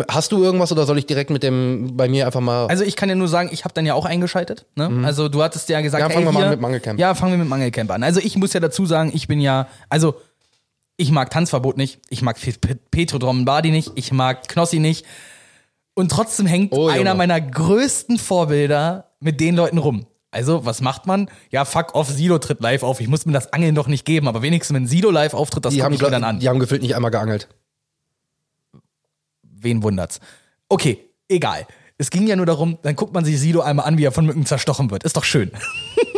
Hast 0.09 0.31
du 0.31 0.45
irgendwas 0.45 0.71
oder 0.71 0.85
soll 0.87 0.99
ich 0.99 1.07
direkt 1.07 1.31
mit 1.31 1.43
dem 1.43 1.97
bei 1.97 2.07
mir 2.09 2.27
einfach 2.27 2.41
mal? 2.41 2.67
Also 2.69 2.85
ich 2.85 2.95
kann 2.95 3.09
ja 3.09 3.15
nur 3.17 3.27
sagen, 3.29 3.49
ich 3.51 3.65
habe 3.65 3.75
dann 3.75 3.87
ja 3.87 3.95
auch 3.95 4.05
eingeschaltet. 4.05 4.67
Ne? 4.77 5.03
Also 5.05 5.29
du 5.29 5.43
hattest 5.43 5.69
ja 5.69 5.81
gesagt, 5.81 6.05
Mhm. 6.05 6.11
Ja, 6.11 6.15
fangen 6.15 6.27
hey, 6.27 6.35
wir 6.35 6.41
mal 6.45 6.51
mit 6.51 6.61
Mangelcamp. 6.61 7.01
Ja, 7.01 7.15
fangen 7.15 7.33
wir 7.33 7.39
mit 7.39 7.49
Mangelcamp 7.49 7.91
an. 7.91 8.03
Also 8.05 8.21
ich 8.21 8.37
muss 8.37 8.53
ja 8.53 8.61
dazu 8.61 8.87
sagen, 8.87 9.11
ich 9.15 9.27
bin 9.27 9.41
ja, 9.41 9.67
also 9.89 10.15
ich 10.97 11.11
mag 11.11 11.31
Tanzverbot 11.31 11.77
nicht, 11.77 11.99
ich 12.11 12.23
mag 12.23 12.39
Pe- 12.41 12.53
Pe- 12.53 12.79
Petro 12.91 13.19
Drombardi 13.19 13.71
nicht, 13.73 13.91
ich 13.97 14.13
mag 14.13 14.47
Knossi 14.47 14.79
nicht. 14.79 15.05
Und 15.95 16.11
trotzdem 16.11 16.47
hängt 16.47 16.73
Oh, 16.73 16.89
einer 16.89 17.15
meiner 17.15 17.41
größten 17.41 18.19
Vorbilder 18.19 19.11
mit 19.21 19.41
den 19.41 19.55
Leuten 19.57 19.79
rum. 19.79 20.07
Also, 20.31 20.65
was 20.65 20.81
macht 20.81 21.07
man? 21.07 21.29
Ja, 21.51 21.67
fuck 21.67 21.95
off, 21.95 22.09
Sido 22.09 22.39
tritt 22.39 22.61
live 22.61 22.83
auf. 22.83 23.01
Ich 23.01 23.09
muss 23.09 23.27
mir 23.27 23.33
das 23.33 23.53
Angeln 23.53 23.75
doch 23.75 23.87
nicht 23.87 24.07
geben, 24.07 24.29
aber 24.29 24.41
wenigstens, 24.41 24.75
wenn 24.75 24.87
Sido 24.87 25.11
live 25.11 25.35
auftritt, 25.35 25.67
das 25.67 25.77
gucke 25.77 25.95
ich 25.95 26.01
mir 26.01 26.11
dann 26.11 26.25
an. 26.25 26.41
die 26.41 26.49
haben 26.49 26.59
gefühlt 26.59 26.81
nicht 26.81 26.97
einmal 26.97 27.11
geangelt. 27.11 27.49
Wen 29.43 29.83
wundert's? 29.83 30.21
Okay, 30.71 30.99
egal. 31.29 31.67
Es 31.99 32.11
ging 32.11 32.27
ja 32.27 32.35
nur 32.37 32.47
darum, 32.47 32.79
dann 32.83 32.97
guckt 32.97 33.13
man 33.13 33.25
sich 33.25 33.39
Sido 33.39 33.61
einmal 33.61 33.87
an, 33.87 33.99
wie 33.99 34.05
er 34.05 34.13
von 34.13 34.25
Mücken 34.25 34.47
zerstochen 34.47 34.91
wird. 34.91 35.05
Ist 35.05 35.17
doch 35.17 35.25
schön. 35.25 35.51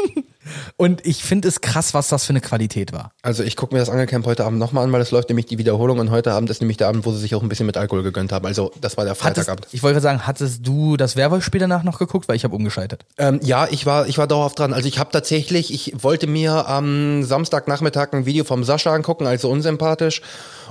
Und 0.76 1.06
ich 1.06 1.24
finde 1.24 1.48
es 1.48 1.60
krass, 1.60 1.94
was 1.94 2.08
das 2.08 2.24
für 2.24 2.30
eine 2.30 2.40
Qualität 2.40 2.92
war. 2.92 3.12
Also 3.22 3.42
ich 3.42 3.56
gucke 3.56 3.74
mir 3.74 3.80
das 3.80 3.88
Angelcamp 3.88 4.26
heute 4.26 4.44
Abend 4.44 4.58
nochmal 4.58 4.84
an, 4.84 4.92
weil 4.92 5.00
es 5.00 5.10
läuft 5.10 5.28
nämlich 5.28 5.46
die 5.46 5.58
Wiederholung 5.58 5.98
und 5.98 6.10
heute 6.10 6.32
Abend 6.32 6.50
ist 6.50 6.60
nämlich 6.60 6.76
der 6.76 6.88
Abend, 6.88 7.06
wo 7.06 7.12
sie 7.12 7.18
sich 7.18 7.34
auch 7.34 7.42
ein 7.42 7.48
bisschen 7.48 7.66
mit 7.66 7.76
Alkohol 7.76 8.02
gegönnt 8.02 8.32
haben. 8.32 8.46
Also 8.46 8.72
das 8.80 8.96
war 8.96 9.04
der 9.04 9.12
Hattest, 9.12 9.22
Freitagabend. 9.22 9.68
ich 9.72 9.82
wollte 9.82 10.00
sagen, 10.00 10.26
hattest 10.26 10.66
du 10.66 10.96
das 10.96 11.16
Werwolf-Spiel 11.16 11.60
danach 11.60 11.82
noch 11.82 11.98
geguckt? 11.98 12.28
Weil 12.28 12.36
ich 12.36 12.44
habe 12.44 12.54
umgeschaltet. 12.54 13.04
Ähm, 13.18 13.40
ja, 13.42 13.66
ich 13.70 13.86
war, 13.86 14.06
ich 14.06 14.18
war 14.18 14.26
dauerhaft 14.26 14.58
dran. 14.58 14.72
Also 14.72 14.88
ich 14.88 14.98
habe 14.98 15.10
tatsächlich, 15.10 15.72
ich 15.72 16.02
wollte 16.02 16.26
mir 16.26 16.68
am 16.68 17.22
Samstagnachmittag 17.22 18.12
ein 18.12 18.26
Video 18.26 18.44
vom 18.44 18.64
Sascha 18.64 18.92
angucken, 18.94 19.26
also 19.26 19.50
unsympathisch. 19.50 20.22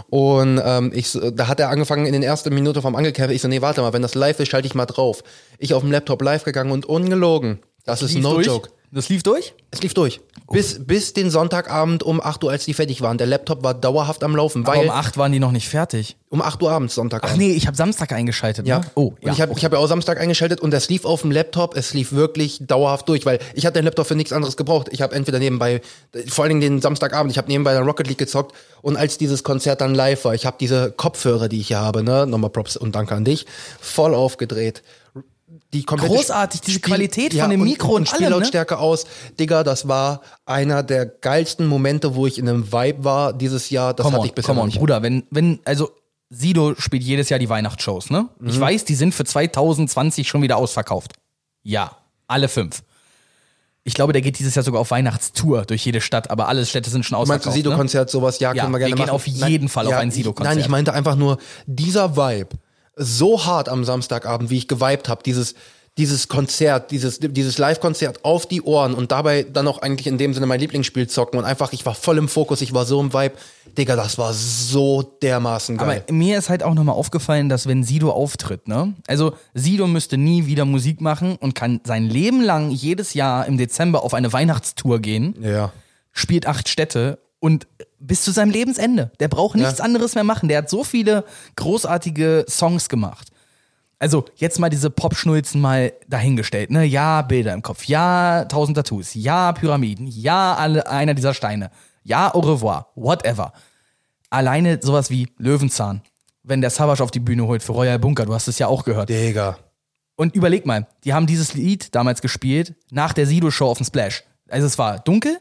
Und 0.10 0.62
ähm, 0.64 0.92
ich, 0.94 1.18
da 1.34 1.48
hat 1.48 1.60
er 1.60 1.70
angefangen 1.70 2.06
in 2.06 2.14
den 2.14 2.24
ersten 2.24 2.54
Minuten 2.54 2.82
vom 2.82 2.96
Angelcamp. 2.96 3.32
Ich 3.32 3.42
so, 3.42 3.48
nee, 3.48 3.62
warte 3.62 3.82
mal, 3.82 3.94
wenn 3.94 4.02
das 4.02 4.16
live 4.16 4.40
ist, 4.40 4.50
schalte 4.50 4.68
ich 4.68 4.76
mal 4.76 4.86
drauf. 4.86 5.24
Ich 5.58 5.74
auf 5.74 5.82
dem 5.82 5.92
Laptop 5.92 6.22
live 6.22 6.44
gegangen 6.44 6.72
und 6.72 6.86
ungelogen. 6.86 7.60
Das, 7.86 8.02
ist 8.02 8.18
no 8.18 8.36
durch? 8.36 8.48
joke. 8.48 8.70
Das 8.96 9.10
lief 9.10 9.24
durch? 9.24 9.56
Es 9.72 9.82
lief 9.82 9.96
durch. 9.96 10.22
Bis, 10.52 10.86
bis 10.86 11.14
den 11.14 11.32
Sonntagabend 11.32 12.04
um 12.04 12.22
8 12.22 12.44
Uhr, 12.44 12.52
als 12.52 12.66
die 12.66 12.76
fertig 12.76 13.02
waren. 13.02 13.18
Der 13.18 13.26
Laptop 13.26 13.64
war 13.64 13.74
dauerhaft 13.74 14.24
am 14.24 14.36
Laufen, 14.36 14.64
Aber 14.68 14.78
weil 14.78 14.86
um 14.86 14.92
8 14.92 15.18
waren 15.18 15.32
die 15.32 15.40
noch 15.40 15.52
nicht 15.52 15.68
fertig. 15.68 16.16
um 16.30 16.44
8 16.44 16.62
Uhr 16.62 16.72
abends 16.72 16.94
Sonntagabend. 16.94 17.34
Ach 17.34 17.38
nee, 17.38 17.54
ich 17.54 17.66
habe 17.66 17.76
Samstag 17.76 18.12
eingeschaltet. 18.12 18.68
Ja. 18.68 18.80
Ne? 18.80 18.86
Oh, 18.94 19.14
und 19.20 19.24
ja. 19.24 19.34
ich 19.34 19.42
habe 19.42 19.54
ich 19.58 19.66
hab 19.66 19.74
ja 19.74 19.80
auch 19.80 19.88
Samstag 19.88 20.20
eingeschaltet 20.20 20.62
und 20.62 20.70
das 20.70 20.90
lief 20.90 21.06
auf 21.06 21.22
dem 21.22 21.32
Laptop. 21.32 21.76
Es 21.76 21.96
lief 21.96 22.12
wirklich 22.12 22.60
dauerhaft 22.68 23.10
durch, 23.10 23.26
weil 23.26 23.40
ich 23.56 23.66
hatte 23.66 23.80
den 23.80 23.86
Laptop 23.86 24.06
für 24.06 24.16
nichts 24.16 24.32
anderes 24.32 24.58
gebraucht. 24.58 24.90
Ich 24.92 25.02
habe 25.02 25.16
entweder 25.16 25.40
nebenbei, 25.40 25.82
vor 26.28 26.44
allen 26.44 26.50
Dingen 26.50 26.62
den 26.62 26.82
Samstagabend, 26.82 27.32
ich 27.32 27.40
habe 27.40 27.48
nebenbei 27.48 27.74
dann 27.74 27.86
Rocket 27.86 28.08
League 28.08 28.20
gezockt 28.20 28.56
und 28.84 28.96
als 28.96 29.18
dieses 29.18 29.44
Konzert 29.44 29.82
dann 29.82 29.96
live 29.96 30.24
war, 30.26 30.36
ich 30.36 30.46
habe 30.46 30.58
diese 30.60 30.92
Kopfhörer, 30.92 31.50
die 31.50 31.62
ich 31.62 31.70
hier 31.70 31.80
habe, 31.80 32.04
ne, 32.04 32.28
nochmal 32.28 32.52
Props 32.52 32.78
und 32.78 32.94
Danke 32.94 33.16
an 33.16 33.26
dich, 33.26 33.48
voll 33.80 34.14
aufgedreht. 34.14 34.84
Die 35.74 35.84
komplette 35.84 36.14
Großartig, 36.16 36.62
diese 36.62 36.80
Qualität 36.80 37.34
von 37.34 37.50
dem 37.50 37.62
und- 37.62 37.68
Mikro 37.68 37.96
und 37.96 38.12
allem, 38.12 38.22
ne? 38.22 38.28
Spiellautstärke 38.28 38.78
aus. 38.80 39.06
Digga, 39.40 39.64
das 39.64 39.88
war 39.88 40.22
einer 40.46 40.84
der 40.84 41.06
geilsten 41.06 41.68
Momente, 41.68 42.16
wo 42.16 42.26
ich 42.28 42.38
in 42.40 42.48
einem 42.50 42.72
Vibe 42.72 43.04
war 43.04 43.34
dieses 43.34 43.70
Jahr. 43.70 43.94
Das 43.94 44.04
Come 44.04 44.14
hatte 44.16 44.22
on, 44.22 44.28
ich 44.28 44.34
bisher 44.34 44.58
on, 44.58 44.66
nicht. 44.68 44.80
Bruder, 44.80 45.02
wenn, 45.04 45.24
wenn, 45.30 45.60
also 45.66 45.92
Sido 46.30 46.74
spielt 46.80 47.04
jedes 47.04 47.30
Jahr 47.30 47.40
die 47.40 47.50
Weihnachtsshows, 47.50 48.10
ne? 48.10 48.30
Mhm. 48.40 48.50
Ich 48.50 48.60
weiß, 48.60 48.86
die 48.86 48.96
sind 48.96 49.14
für 49.14 49.26
2020 49.26 50.28
schon 50.28 50.42
wieder 50.42 50.58
ausverkauft. 50.58 51.14
Ja, 51.62 51.98
alle 52.28 52.48
fünf. 52.48 52.82
Ich 53.84 53.94
glaube, 53.94 54.14
der 54.14 54.22
geht 54.22 54.40
dieses 54.40 54.56
Jahr 54.56 54.64
sogar 54.64 54.80
auf 54.82 54.92
Weihnachtstour 54.92 55.66
durch 55.66 55.86
jede 55.86 56.00
Stadt, 56.00 56.32
aber 56.32 56.48
alle 56.48 56.66
Städte 56.66 56.90
sind 56.90 57.06
schon 57.06 57.18
Meinst 57.18 57.30
du 57.30 57.34
ausverkauft. 57.34 57.56
ne? 57.58 57.64
Sido-Konzert, 57.64 58.10
sowas? 58.10 58.40
Ja, 58.40 58.54
Ja, 58.54 58.64
können 58.64 58.74
wir 58.74 58.80
gerne 58.80 58.92
wir 58.94 58.96
gehen 58.96 59.06
machen. 59.08 59.16
auf 59.16 59.28
jeden 59.28 59.68
Fall 59.70 59.88
auf 59.88 59.94
ein 59.94 60.10
Sido-Konzert. 60.10 60.56
Nein, 60.56 60.64
ich 60.64 60.70
meinte 60.70 60.94
einfach 60.94 61.16
nur, 61.18 61.38
dieser 61.68 62.16
Vibe, 62.16 62.50
so 62.96 63.46
hart 63.46 63.70
am 63.70 63.84
Samstagabend, 63.84 64.50
wie 64.50 64.58
ich 64.58 64.68
geweibt 64.68 65.10
habe, 65.10 65.24
dieses, 65.24 65.56
dieses 65.98 66.28
Konzert, 66.28 66.90
dieses, 66.90 67.20
dieses 67.20 67.60
Live-Konzert 67.60 68.26
auf 68.26 68.48
die 68.48 68.64
Ohren 68.64 68.96
und 68.96 69.12
dabei 69.12 69.44
dann 69.44 69.68
auch 69.68 69.82
eigentlich 69.84 70.08
in 70.08 70.18
dem 70.18 70.34
Sinne 70.34 70.48
mein 70.48 70.60
Lieblingsspiel 70.60 71.08
zocken 71.08 71.38
und 71.38 71.46
einfach, 71.46 71.72
ich 71.72 71.86
war 71.86 71.94
voll 71.94 72.18
im 72.18 72.28
Fokus, 72.28 72.62
ich 72.62 72.74
war 72.74 72.86
so 72.86 73.00
im 73.00 73.14
Vibe. 73.14 73.36
Digga, 73.78 73.96
das 73.96 74.18
war 74.18 74.34
so 74.34 75.04
dermaßen 75.04 75.78
geil. 75.78 76.04
Aber 76.04 76.14
mir 76.14 76.38
ist 76.38 76.50
halt 76.50 76.64
auch 76.64 76.74
nochmal 76.74 76.96
aufgefallen, 76.96 77.48
dass 77.48 77.68
wenn 77.68 77.84
Sido 77.84 78.12
auftritt, 78.12 78.68
ne? 78.68 78.94
Also 79.08 79.34
Sido 79.54 79.86
müsste 79.86 80.18
nie 80.18 80.48
wieder 80.48 80.66
Musik 80.66 81.00
machen 81.00 81.36
und 81.36 81.54
kann 81.54 81.80
sein 81.84 82.06
Leben 82.06 82.42
lang 82.42 82.72
jedes 82.72 83.14
Jahr 83.14 83.46
im 83.46 83.58
Dezember 83.58 84.04
auf 84.04 84.16
eine 84.16 84.34
Weihnachtstour 84.34 85.00
gehen, 85.00 85.36
ja. 85.42 85.72
spielt 86.12 86.48
acht 86.48 86.70
Städte 86.70 87.20
und 87.40 87.68
bis 88.04 88.24
zu 88.24 88.32
seinem 88.32 88.52
Lebensende. 88.52 89.12
Der 89.20 89.28
braucht 89.28 89.56
nichts 89.56 89.82
anderes 89.82 90.16
mehr 90.16 90.24
machen. 90.24 90.50
Der 90.50 90.60
hat 90.60 90.70
so 90.70 90.84
viele 90.84 91.24
großartige 91.56 92.46
Songs 92.48 92.90
gemacht. 92.90 93.30
Also 94.00 94.26
jetzt 94.36 94.60
mal 94.60 94.70
diese 94.70 94.90
Popschnulzen 94.90 95.62
mal 95.62 95.94
dahingestellt, 96.10 96.70
ne? 96.72 96.84
Ja, 96.84 97.22
Bilder 97.22 97.54
im 97.54 97.62
Kopf, 97.62 97.86
ja, 97.86 98.44
tausend 98.46 98.76
Tattoos, 98.76 99.14
ja, 99.14 99.54
Pyramiden, 99.54 100.08
ja, 100.08 100.56
alle, 100.56 100.88
einer 100.88 101.14
dieser 101.14 101.34
Steine, 101.34 101.72
ja, 102.04 102.34
au 102.36 102.42
revoir, 102.42 102.88
whatever. 102.96 103.54
Alleine 104.30 104.80
sowas 104.82 105.10
wie 105.10 105.30
Löwenzahn, 105.38 106.02
wenn 106.44 106.60
der 106.60 106.70
Savage 106.70 107.02
auf 107.02 107.12
die 107.12 107.22
Bühne 107.22 107.48
holt 107.48 107.64
für 107.64 107.72
Royal 107.72 107.98
Bunker, 107.98 108.26
du 108.26 108.34
hast 108.34 108.50
es 108.50 108.60
ja 108.60 108.68
auch 108.68 108.84
gehört. 108.84 109.08
Digga. 109.08 109.58
Und 110.18 110.36
überleg 110.36 110.66
mal, 110.66 110.86
die 111.06 111.14
haben 111.14 111.26
dieses 111.26 111.54
Lied 111.54 111.96
damals 111.96 112.22
gespielt 112.22 112.76
nach 112.92 113.14
der 113.14 113.26
Sido-Show 113.26 113.68
auf 113.68 113.78
dem 113.78 113.86
Splash. 113.86 114.26
Also 114.50 114.68
es 114.68 114.78
war 114.78 115.00
dunkel 115.00 115.38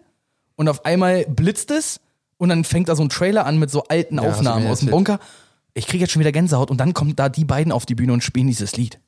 und 0.54 0.68
auf 0.68 0.84
einmal 0.84 1.24
blitzt 1.24 1.72
es 1.72 1.98
und 2.42 2.48
dann 2.48 2.64
fängt 2.64 2.88
da 2.88 2.96
so 2.96 3.02
ein 3.02 3.08
Trailer 3.08 3.46
an 3.46 3.58
mit 3.58 3.70
so 3.70 3.84
alten 3.84 4.16
du 4.16 4.22
Aufnahmen 4.24 4.66
aus 4.66 4.80
dem. 4.80 4.90
Bunker. 4.90 5.18
Ich 5.74 5.86
kriege 5.86 6.02
jetzt 6.02 6.10
schon 6.12 6.20
wieder 6.20 6.32
Gänsehaut 6.32 6.70
und 6.70 6.78
dann 6.78 6.92
kommen 6.92 7.16
da 7.16 7.28
die 7.28 7.44
beiden 7.44 7.72
auf 7.72 7.86
die 7.86 7.94
Bühne 7.94 8.12
und 8.12 8.22
spielen 8.22 8.48
dieses 8.48 8.76
Lied. 8.76 8.98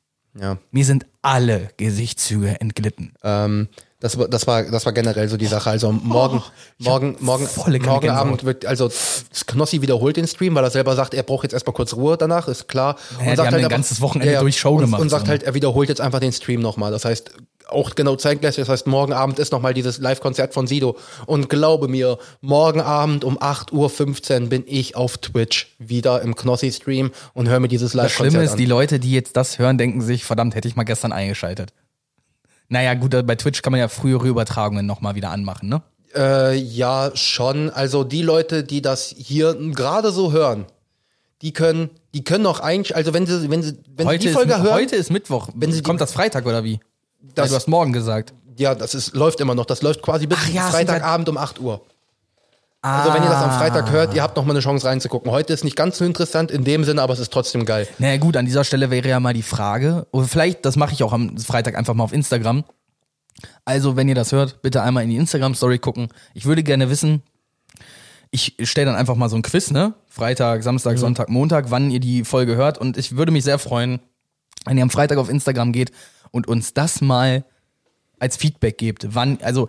Ja. 0.41 0.59
Mir 0.71 0.85
sind 0.85 1.07
alle 1.23 1.69
Gesichtszüge 1.77 2.61
entglitten. 2.61 3.13
Ähm, 3.23 3.69
das, 4.01 4.19
war- 4.19 4.27
das, 4.29 4.47
war, 4.47 4.63
das 4.65 4.85
war 4.87 4.93
generell 4.93 5.29
so 5.29 5.37
die 5.37 5.47
Sache. 5.47 5.71
Also 5.71 5.93
morgen, 5.93 6.43
morgen, 6.79 7.17
morgen, 7.21 7.49
morgen 7.57 7.73
Gänsehaut. 7.81 8.11
Abend 8.11 8.45
wird, 8.45 8.67
also 8.67 8.91
Knossi 9.47 9.81
wiederholt 9.83 10.17
den 10.17 10.27
Stream, 10.27 10.55
weil 10.55 10.65
er 10.65 10.71
selber 10.71 10.97
sagt, 10.97 11.15
er 11.15 11.23
braucht 11.23 11.43
jetzt 11.45 11.53
erstmal 11.53 11.75
kurz 11.75 11.95
Ruhe 11.95 12.17
danach, 12.17 12.49
ist 12.49 12.67
klar. 12.69 12.97
Naja, 13.21 13.35
die 13.35 13.41
haben 13.43 13.55
ein 13.55 13.69
ganzes 13.69 14.01
Wochenende 14.01 14.39
durch 14.41 14.59
Show 14.59 14.75
und, 14.75 14.81
gemacht, 14.81 15.01
Und 15.03 15.09
sagt 15.11 15.27
so. 15.27 15.31
halt, 15.31 15.43
er 15.45 15.55
wiederholt 15.55 15.89
jetzt 15.89 16.01
einfach 16.01 16.21
den 16.21 16.33
Stream 16.33 16.61
nochmal. 16.61 16.91
Das 16.91 17.05
heißt, 17.05 17.33
auch 17.69 17.95
genau 17.95 18.17
zeitgleich, 18.17 18.57
das 18.57 18.69
heißt, 18.69 18.87
morgen 18.87 19.13
Abend 19.13 19.39
ist 19.39 19.53
nochmal 19.53 19.75
dieses 19.75 19.99
Live-Konzert 19.99 20.53
von 20.55 20.67
Sido. 20.67 20.97
Und 21.27 21.49
glaube 21.49 21.89
mir, 21.89 22.19
morgen 22.41 22.81
Abend 22.81 23.25
um 23.25 23.39
8.15 23.39 24.43
Uhr 24.43 24.49
bin 24.49 24.65
ich 24.67 24.97
auf 24.97 25.19
Twitch 25.19 25.75
wieder 25.79 26.23
im 26.23 26.35
Knossi-Stream 26.37 27.11
und 27.33 27.49
höre 27.49 27.61
mir 27.61 27.69
dieses 27.69 27.93
Das 27.93 28.13
Schlimme 28.13 28.29
Live-Konzert 28.31 28.45
ist, 28.45 28.53
an. 28.53 28.59
die 28.59 28.67
Leute, 28.67 29.01
die 29.01 29.13
jetzt 29.13 29.37
das 29.37 29.59
hören, 29.59 29.79
denken 29.79 30.01
sich, 30.03 30.25
verdammt, 30.25 30.55
hätte 30.55 30.69
ich 30.69 30.77
mal 30.77 30.85
gestern 30.85 31.13
eingeschaltet. 31.13 31.73
Naja, 32.69 32.95
gut, 32.95 33.11
bei 33.27 33.35
Twitch 33.35 33.63
kann 33.63 33.73
man 33.73 33.81
ja 33.81 33.89
frühere 33.89 34.27
Übertragungen 34.29 34.87
nochmal 34.87 35.15
wieder 35.15 35.31
anmachen, 35.31 35.69
ne? 35.69 35.83
Äh, 36.17 36.57
ja, 36.57 37.11
schon. 37.15 37.71
Also 37.71 38.05
die 38.05 38.23
Leute, 38.23 38.65
die 38.65 38.81
das 38.83 39.15
hier 39.17 39.55
gerade 39.73 40.13
so 40.13 40.33
hören, 40.33 40.67
die 41.43 41.53
können, 41.53 41.91
die 42.15 42.25
können 42.25 42.47
auch 42.47 42.61
eigentlich, 42.61 42.95
also 42.97 43.13
wenn 43.13 43.27
sie, 43.27 43.51
wenn 43.51 43.63
sie, 43.63 43.77
wenn 43.97 44.07
sie 44.07 44.13
Heute 44.13 44.19
die 44.21 44.27
ist, 44.29 44.35
Folge 44.35 44.63
hören, 44.63 44.73
heute 44.75 44.97
ist 44.97 45.11
Mittwoch. 45.11 45.49
Wenn 45.55 45.73
sie 45.73 45.79
die- 45.79 45.83
Kommt 45.83 46.01
das 46.01 46.13
Freitag 46.13 46.47
oder 46.47 46.63
wie? 46.65 46.81
Das- 47.35 47.51
du 47.51 47.57
hast 47.57 47.69
morgen 47.69 47.93
gesagt. 47.93 48.33
ja, 48.57 48.75
das 48.75 48.95
ist, 48.95 49.15
läuft 49.15 49.41
immer 49.41 49.55
noch. 49.55 49.67
Das 49.67 49.83
läuft 49.83 50.03
quasi 50.03 50.27
bis 50.27 50.39
ja, 50.53 50.69
Freitagabend 50.71 51.29
um 51.29 51.37
8 51.37 51.61
Uhr. 51.61 51.81
Also 52.83 53.15
wenn 53.15 53.23
ihr 53.23 53.29
das 53.31 53.43
am 53.43 53.49
Ah. 53.51 53.59
Freitag 53.59 53.91
hört, 53.91 54.13
ihr 54.15 54.23
habt 54.23 54.37
noch 54.37 54.45
mal 54.45 54.51
eine 54.53 54.61
Chance 54.61 54.87
reinzugucken. 54.87 55.31
Heute 55.31 55.55
ist 55.55 55.65
nicht 55.65 55.75
ganz 55.75 55.97
so 55.97 56.05
interessant 56.05 56.51
in 56.51 56.65
dem 56.65 56.85
Sinne, 56.85 57.01
aber 57.01 57.15
es 57.15 57.19
ist 57.19 57.33
trotzdem 57.33 57.65
geil. 57.65 57.89
Naja 57.99 58.19
gut, 58.19 58.37
an 58.37 58.45
dieser 58.45 58.63
Stelle 58.63 58.91
wäre 58.91 59.09
ja 59.09 59.21
mal 59.21 59.33
die 59.33 59.43
Frage, 59.43 60.07
oder 60.13 60.27
vielleicht, 60.27 60.67
das 60.67 60.77
mache 60.77 60.93
ich 60.93 61.03
auch 61.03 61.15
am 61.15 61.39
Freitag 61.39 61.77
einfach 61.79 61.95
mal 61.95 62.05
auf 62.05 62.13
Instagram. 62.13 62.65
Also, 63.65 63.97
wenn 63.97 64.07
ihr 64.09 64.15
das 64.15 64.33
hört, 64.33 64.61
bitte 64.61 64.83
einmal 64.83 65.03
in 65.03 65.09
die 65.11 65.17
Instagram-Story 65.17 65.79
gucken. 65.79 66.09
Ich 66.35 66.45
würde 66.45 66.63
gerne 66.63 66.91
wissen, 66.91 67.23
ich 68.31 68.55
stelle 68.65 68.87
dann 68.87 68.97
einfach 68.97 69.15
mal 69.15 69.31
so 69.31 69.37
ein 69.37 69.43
Quiz, 69.43 69.71
ne? 69.71 69.95
Freitag, 70.09 70.63
Samstag, 70.63 70.99
Sonntag, 70.99 71.29
Montag, 71.31 71.71
wann 71.71 71.91
ihr 71.91 72.01
die 72.01 72.23
Folge 72.25 72.55
hört. 72.57 72.77
Und 72.79 72.97
ich 72.99 73.17
würde 73.17 73.33
mich 73.33 73.45
sehr 73.45 73.59
freuen, 73.59 74.01
wenn 74.67 74.77
ihr 74.77 74.83
am 74.83 74.91
Freitag 74.91 75.17
auf 75.19 75.31
Instagram 75.31 75.73
geht 75.73 75.91
und 76.35 76.49
uns 76.49 76.75
das 76.75 77.01
mal 77.01 77.45
als 78.19 78.37
Feedback 78.37 78.77
gebt. 78.77 79.15
Wann, 79.15 79.39
also 79.43 79.69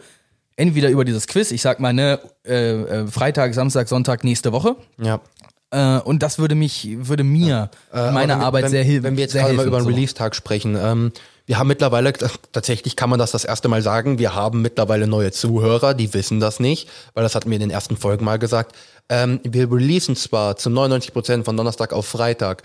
entweder 0.56 0.90
über 0.90 1.06
dieses 1.06 1.28
Quiz, 1.28 1.52
ich 1.52 1.62
sag 1.62 1.80
mal, 1.80 1.94
ne, 1.94 2.20
äh, 2.44 2.82
äh, 2.82 3.08
Freitag, 3.08 3.54
Samstag, 3.54 3.88
Sonntag, 3.88 4.24
nächste 4.24 4.52
Woche. 4.52 4.76
Ja. 5.00 5.22
Äh, 5.70 6.00
und 6.00 6.24
das 6.24 6.40
würde 6.40 6.56
mich, 6.56 6.88
würde 7.08 7.24
mir 7.24 7.70
Äh, 7.94 8.12
meiner 8.12 8.34
aber 8.36 8.40
wenn, 8.40 8.42
Arbeit 8.42 8.64
wenn, 8.64 8.72
sehr 8.72 8.84
hilfen. 8.84 9.04
Wenn 9.04 9.18
wir 9.18 9.24
jetzt 9.24 9.34
gerade 9.34 9.54
mal 9.54 9.58
helfen, 9.58 9.68
über 9.68 9.78
einen 9.78 9.86
so. 9.86 9.92
Release-Tag 9.92 10.36
sprechen, 10.36 10.76
ähm, 10.76 11.12
wir 11.46 11.60
haben 11.60 11.68
mittlerweile, 11.68 12.12
tatsächlich 12.52 12.96
kann 12.96 13.12
man 13.12 13.20
das 13.20 13.30
das 13.30 13.46
erste 13.46 13.68
Mal 13.68 13.84
sagen, 13.84 14.18
wir 14.18 14.34
haben 14.34 14.64
mittlerweile 14.64 15.06
neue 15.06 15.32
Zuhörer, 15.32 15.94
die 15.94 16.12
wissen 16.16 16.40
das 16.40 16.60
nicht, 16.60 16.90
weil 17.14 17.22
das 17.22 17.36
hatten 17.36 17.52
wir 17.52 17.56
in 17.56 17.62
den 17.62 17.70
ersten 17.70 17.98
Folgen 17.98 18.26
mal 18.26 18.40
gesagt. 18.40 18.76
Ähm, 19.10 19.40
wir 19.44 19.72
releasen 19.72 20.16
zwar 20.16 20.58
zu 20.58 20.72
99 20.72 21.14
Prozent 21.14 21.46
von 21.46 21.56
Donnerstag 21.56 21.94
auf 21.94 22.08
Freitag. 22.08 22.64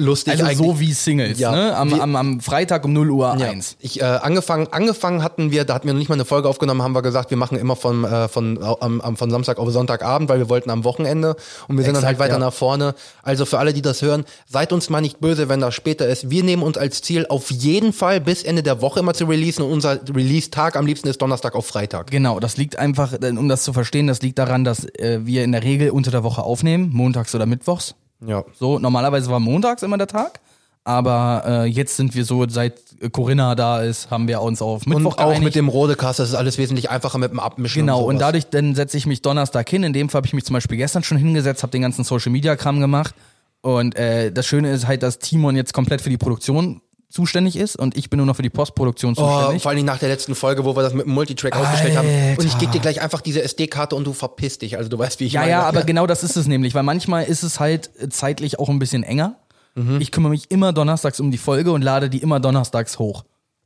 Lustig 0.00 0.32
Also 0.32 0.44
eigentlich. 0.44 0.58
so 0.58 0.80
wie 0.80 0.92
Singles, 0.92 1.38
Ja, 1.38 1.52
ne? 1.52 1.76
Am, 1.76 1.90
wir- 1.90 2.02
am, 2.02 2.16
am 2.16 2.40
Freitag 2.40 2.84
um 2.84 2.92
0 2.92 3.10
Uhr 3.10 3.36
Ja. 3.38 3.48
1. 3.50 3.76
Ich, 3.80 4.00
äh, 4.00 4.04
angefangen, 4.04 4.68
angefangen 4.70 5.22
hatten 5.22 5.50
wir, 5.50 5.64
da 5.64 5.74
hatten 5.74 5.86
wir 5.86 5.92
noch 5.92 5.98
nicht 5.98 6.08
mal 6.08 6.14
eine 6.14 6.24
Folge 6.24 6.48
aufgenommen, 6.48 6.82
haben 6.82 6.94
wir 6.94 7.02
gesagt, 7.02 7.30
wir 7.30 7.36
machen 7.36 7.58
immer 7.58 7.76
von, 7.76 8.04
äh, 8.04 8.28
von, 8.28 8.56
äh, 8.56 8.60
am, 8.80 9.00
am- 9.00 9.16
von 9.16 9.30
Samstag 9.30 9.58
auf 9.58 9.70
Sonntagabend, 9.70 10.28
weil 10.28 10.38
wir 10.38 10.48
wollten 10.48 10.70
am 10.70 10.84
Wochenende 10.84 11.36
und 11.68 11.76
wir 11.76 11.84
sind 11.84 11.94
dann 11.94 12.02
Exakt, 12.02 12.06
halt 12.06 12.18
weiter 12.18 12.40
ja. 12.40 12.46
nach 12.46 12.52
vorne. 12.52 12.94
Also 13.22 13.44
für 13.44 13.58
alle, 13.58 13.72
die 13.72 13.82
das 13.82 14.02
hören, 14.02 14.24
seid 14.48 14.72
uns 14.72 14.88
mal 14.90 15.00
nicht 15.00 15.20
böse, 15.20 15.48
wenn 15.48 15.60
das 15.60 15.74
später 15.74 16.08
ist. 16.08 16.30
Wir 16.30 16.42
nehmen 16.44 16.62
uns 16.62 16.78
als 16.78 17.02
Ziel, 17.02 17.26
auf 17.28 17.50
jeden 17.50 17.92
Fall 17.92 18.20
bis 18.20 18.42
Ende 18.42 18.62
der 18.62 18.80
Woche 18.80 19.00
immer 19.00 19.14
zu 19.14 19.26
releasen 19.26 19.64
und 19.64 19.72
unser 19.72 20.00
Release-Tag 20.08 20.76
am 20.76 20.86
liebsten 20.86 21.08
ist 21.08 21.20
Donnerstag 21.20 21.54
auf 21.54 21.66
Freitag. 21.66 22.10
Genau, 22.10 22.40
das 22.40 22.56
liegt 22.56 22.78
einfach, 22.78 23.12
um 23.22 23.48
das 23.48 23.62
zu 23.64 23.72
verstehen, 23.72 24.06
das 24.06 24.22
liegt 24.22 24.38
daran, 24.38 24.64
dass 24.64 24.84
äh, 24.84 25.20
wir 25.24 25.44
in 25.44 25.52
der 25.52 25.62
Regel 25.62 25.90
unter 25.90 26.10
der 26.10 26.24
Woche 26.24 26.42
aufnehmen, 26.42 26.90
montags 26.92 27.34
oder 27.34 27.46
mittwochs. 27.46 27.94
Ja. 28.26 28.44
So, 28.58 28.78
normalerweise 28.78 29.30
war 29.30 29.40
montags 29.40 29.82
immer 29.82 29.98
der 29.98 30.06
Tag. 30.06 30.40
Aber 30.82 31.42
äh, 31.46 31.64
jetzt 31.66 31.96
sind 31.96 32.14
wir 32.14 32.24
so, 32.24 32.48
seit 32.48 32.74
Corinna 33.12 33.54
da 33.54 33.82
ist, 33.82 34.10
haben 34.10 34.26
wir 34.28 34.40
uns 34.40 34.62
auf 34.62 34.86
Mittwoch 34.86 34.98
Und 34.98 35.06
auch 35.12 35.16
geeinigt. 35.16 35.44
mit 35.44 35.54
dem 35.54 35.68
Rodecast, 35.68 36.18
das 36.18 36.30
ist 36.30 36.34
alles 36.34 36.56
wesentlich 36.56 36.90
einfacher 36.90 37.18
mit 37.18 37.30
dem 37.30 37.38
Abmischen. 37.38 37.82
Genau, 37.82 38.00
und 38.00 38.16
sowas. 38.16 38.28
dadurch 38.28 38.46
dann 38.46 38.74
setze 38.74 38.96
ich 38.96 39.06
mich 39.06 39.20
Donnerstag 39.20 39.68
hin. 39.68 39.82
In 39.82 39.92
dem 39.92 40.08
Fall 40.08 40.20
habe 40.20 40.26
ich 40.26 40.32
mich 40.32 40.44
zum 40.44 40.54
Beispiel 40.54 40.78
gestern 40.78 41.02
schon 41.02 41.18
hingesetzt, 41.18 41.62
habe 41.62 41.70
den 41.70 41.82
ganzen 41.82 42.02
Social 42.04 42.32
Media 42.32 42.56
Kram 42.56 42.80
gemacht. 42.80 43.14
Und 43.60 43.94
äh, 43.96 44.32
das 44.32 44.46
Schöne 44.46 44.72
ist 44.72 44.86
halt, 44.86 45.02
dass 45.02 45.18
Timon 45.18 45.54
jetzt 45.54 45.74
komplett 45.74 46.00
für 46.00 46.08
die 46.10 46.16
Produktion 46.16 46.80
zuständig 47.10 47.56
ist 47.56 47.76
und 47.76 47.96
ich 47.96 48.08
bin 48.08 48.18
nur 48.18 48.26
noch 48.26 48.36
für 48.36 48.42
die 48.42 48.50
Postproduktion 48.50 49.12
Oh, 49.12 49.14
zuständig. 49.16 49.62
vor 49.62 49.70
allen 49.70 49.76
Dingen 49.76 49.86
nach 49.86 49.98
der 49.98 50.08
letzten 50.08 50.34
Folge, 50.34 50.64
wo 50.64 50.76
wir 50.76 50.82
das 50.82 50.94
mit 50.94 51.06
dem 51.06 51.12
Multitrack 51.12 51.54
ausgestellt 51.56 51.96
haben. 51.96 52.08
Und 52.38 52.44
ich 52.46 52.56
gebe 52.58 52.72
dir 52.72 52.80
gleich 52.80 53.02
einfach 53.02 53.20
diese 53.20 53.42
SD-Karte 53.42 53.96
und 53.96 54.04
du 54.06 54.12
verpisst 54.12 54.62
dich. 54.62 54.76
Also 54.78 54.88
du 54.88 54.98
weißt, 54.98 55.20
wie 55.20 55.24
ich 55.24 55.32
ja, 55.32 55.40
meine. 55.40 55.50
ja, 55.52 55.62
aber 55.62 55.82
genau 55.82 56.06
das 56.06 56.22
ist 56.22 56.36
es 56.36 56.46
nämlich, 56.46 56.74
weil 56.74 56.84
manchmal 56.84 57.24
ist 57.24 57.42
es 57.42 57.58
halt 57.60 57.90
zeitlich 58.10 58.58
auch 58.58 58.68
ein 58.68 58.78
bisschen 58.78 59.02
enger. 59.02 59.36
Mhm. 59.74 60.00
Ich 60.00 60.12
kümmere 60.12 60.30
mich 60.30 60.50
immer 60.50 60.72
donnerstags 60.72 61.20
um 61.20 61.30
die 61.30 61.38
Folge 61.38 61.72
und 61.72 61.82
lade 61.82 62.08
die 62.10 62.18
immer 62.18 62.40
donnerstags 62.40 62.98
hoch. 62.98 63.24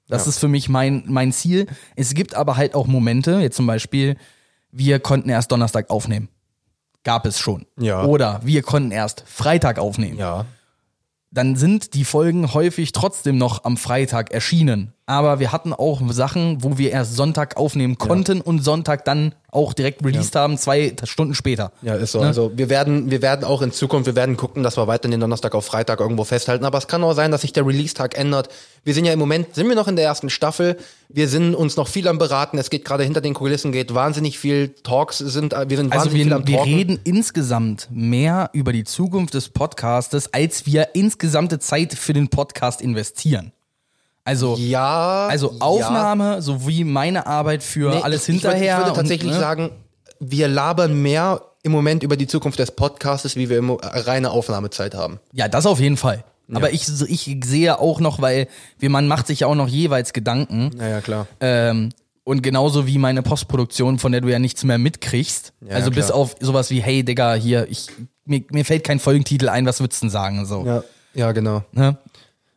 Das 0.08 0.26
ist 0.26 0.38
für 0.38 0.48
mich 0.48 0.68
mein, 0.68 1.04
mein 1.06 1.32
Ziel. 1.32 1.66
Es 1.96 2.14
gibt 2.14 2.34
aber 2.34 2.56
halt 2.56 2.74
auch 2.74 2.86
Momente, 2.86 3.40
jetzt 3.40 3.56
zum 3.56 3.66
Beispiel, 3.66 4.16
wir 4.70 5.00
konnten 5.00 5.28
erst 5.30 5.50
Donnerstag 5.50 5.90
aufnehmen. 5.90 6.28
Gab 7.04 7.26
es 7.26 7.38
schon. 7.38 7.66
Ja. 7.78 8.04
Oder 8.04 8.40
wir 8.44 8.62
konnten 8.62 8.90
erst 8.90 9.24
Freitag 9.26 9.78
aufnehmen. 9.78 10.18
Ja. 10.18 10.46
Dann 11.34 11.56
sind 11.56 11.94
die 11.94 12.04
Folgen 12.04 12.54
häufig 12.54 12.92
trotzdem 12.92 13.36
noch 13.38 13.64
am 13.64 13.76
Freitag 13.76 14.30
erschienen. 14.30 14.93
Aber 15.06 15.38
wir 15.38 15.52
hatten 15.52 15.74
auch 15.74 16.00
Sachen, 16.12 16.64
wo 16.64 16.78
wir 16.78 16.90
erst 16.90 17.14
Sonntag 17.14 17.58
aufnehmen 17.58 17.98
konnten 17.98 18.40
und 18.40 18.64
Sonntag 18.64 19.04
dann 19.04 19.34
auch 19.50 19.74
direkt 19.74 20.02
released 20.02 20.34
haben, 20.34 20.56
zwei 20.56 20.96
Stunden 21.04 21.34
später. 21.34 21.72
Ja, 21.82 21.94
ist 21.94 22.12
so. 22.12 22.20
Ne? 22.20 22.26
Also 22.26 22.52
wir 22.56 22.70
werden, 22.70 23.10
wir 23.10 23.20
werden 23.20 23.44
auch 23.44 23.60
in 23.60 23.70
Zukunft, 23.70 24.06
wir 24.06 24.16
werden 24.16 24.38
gucken, 24.38 24.62
dass 24.62 24.78
wir 24.78 24.86
weiter 24.86 25.08
den 25.10 25.20
Donnerstag 25.20 25.54
auf 25.54 25.66
Freitag 25.66 26.00
irgendwo 26.00 26.24
festhalten. 26.24 26.64
Aber 26.64 26.78
es 26.78 26.88
kann 26.88 27.04
auch 27.04 27.12
sein, 27.12 27.30
dass 27.30 27.42
sich 27.42 27.52
der 27.52 27.66
Release-Tag 27.66 28.16
ändert. 28.16 28.48
Wir 28.82 28.94
sind 28.94 29.04
ja 29.04 29.12
im 29.12 29.18
Moment, 29.18 29.54
sind 29.54 29.68
wir 29.68 29.76
noch 29.76 29.88
in 29.88 29.96
der 29.96 30.06
ersten 30.06 30.30
Staffel. 30.30 30.78
Wir 31.10 31.28
sind 31.28 31.54
uns 31.54 31.76
noch 31.76 31.86
viel 31.86 32.08
am 32.08 32.16
beraten. 32.16 32.56
Es 32.56 32.70
geht 32.70 32.86
gerade 32.86 33.04
hinter 33.04 33.20
den 33.20 33.34
Kulissen, 33.34 33.72
geht 33.72 33.94
wahnsinnig 33.94 34.38
viel. 34.38 34.70
Talks 34.84 35.18
sind, 35.18 35.52
wir 35.52 35.76
sind 35.76 35.92
Also 35.92 36.06
wahnsinnig 36.06 36.22
viel 36.22 36.30
wir, 36.30 36.36
am 36.36 36.48
wir 36.48 36.56
Talken. 36.56 36.74
reden 36.74 37.00
insgesamt 37.04 37.88
mehr 37.92 38.48
über 38.54 38.72
die 38.72 38.84
Zukunft 38.84 39.34
des 39.34 39.50
Podcastes, 39.50 40.32
als 40.32 40.64
wir 40.64 40.94
insgesamte 40.94 41.58
Zeit 41.58 41.92
für 41.92 42.14
den 42.14 42.28
Podcast 42.28 42.80
investieren. 42.80 43.52
Also, 44.24 44.56
ja. 44.56 45.26
also 45.26 45.52
ja. 45.52 45.60
Aufnahme 45.60 46.40
sowie 46.40 46.84
meine 46.84 47.26
Arbeit 47.26 47.62
für 47.62 47.90
Nee, 47.90 48.00
alles 48.02 48.28
ich, 48.28 48.36
ich 48.36 48.42
hinterher. 48.42 48.58
Würde, 48.58 48.70
ich 48.70 48.76
würde 48.78 48.90
und, 48.90 48.96
tatsächlich 48.96 49.32
ne? 49.32 49.38
sagen, 49.38 49.70
wir 50.20 50.48
labern 50.48 51.00
mehr 51.00 51.42
im 51.62 51.72
Moment 51.72 52.02
über 52.02 52.16
die 52.16 52.26
Zukunft 52.26 52.58
des 52.58 52.70
Podcasts, 52.70 53.36
wie 53.36 53.48
wir 53.48 53.58
im, 53.58 53.70
reine 53.70 54.30
Aufnahmezeit 54.30 54.94
haben. 54.94 55.20
Ja, 55.32 55.48
das 55.48 55.66
auf 55.66 55.80
jeden 55.80 55.96
Fall. 55.96 56.24
Aber 56.52 56.72
ich, 56.72 56.86
ich 57.08 57.40
sehe 57.44 57.78
auch 57.78 58.00
noch, 58.00 58.20
weil 58.20 58.48
wir, 58.78 58.90
man 58.90 59.08
macht 59.08 59.26
sich 59.26 59.40
ja 59.40 59.46
auch 59.46 59.54
noch 59.54 59.68
jeweils 59.68 60.12
Gedanken. 60.12 60.70
Naja, 60.76 61.00
klar. 61.00 61.26
Ähm, 61.40 61.90
und 62.22 62.42
genauso 62.42 62.86
wie 62.86 62.98
meine 62.98 63.22
Postproduktion, 63.22 63.98
von 63.98 64.12
der 64.12 64.20
du 64.20 64.28
ja 64.28 64.38
nichts 64.38 64.64
mehr 64.64 64.78
mitkriegst. 64.78 65.52
Ja, 65.62 65.76
also 65.76 65.90
bis 65.90 66.06
klar. 66.06 66.18
auf 66.18 66.36
sowas 66.40 66.70
wie, 66.70 66.80
hey 66.80 67.02
Digga, 67.02 67.34
hier, 67.34 67.66
ich, 67.70 67.88
mir, 68.24 68.42
mir 68.50 68.64
fällt 68.64 68.84
kein 68.84 68.98
Folgentitel 68.98 69.48
ein, 69.48 69.66
was 69.66 69.80
würdest 69.80 70.02
du 70.02 70.06
denn 70.06 70.10
sagen? 70.10 70.44
So. 70.46 70.64
Ja, 70.66 70.84
ja, 71.14 71.32
genau. 71.32 71.64
Ne? 71.72 71.96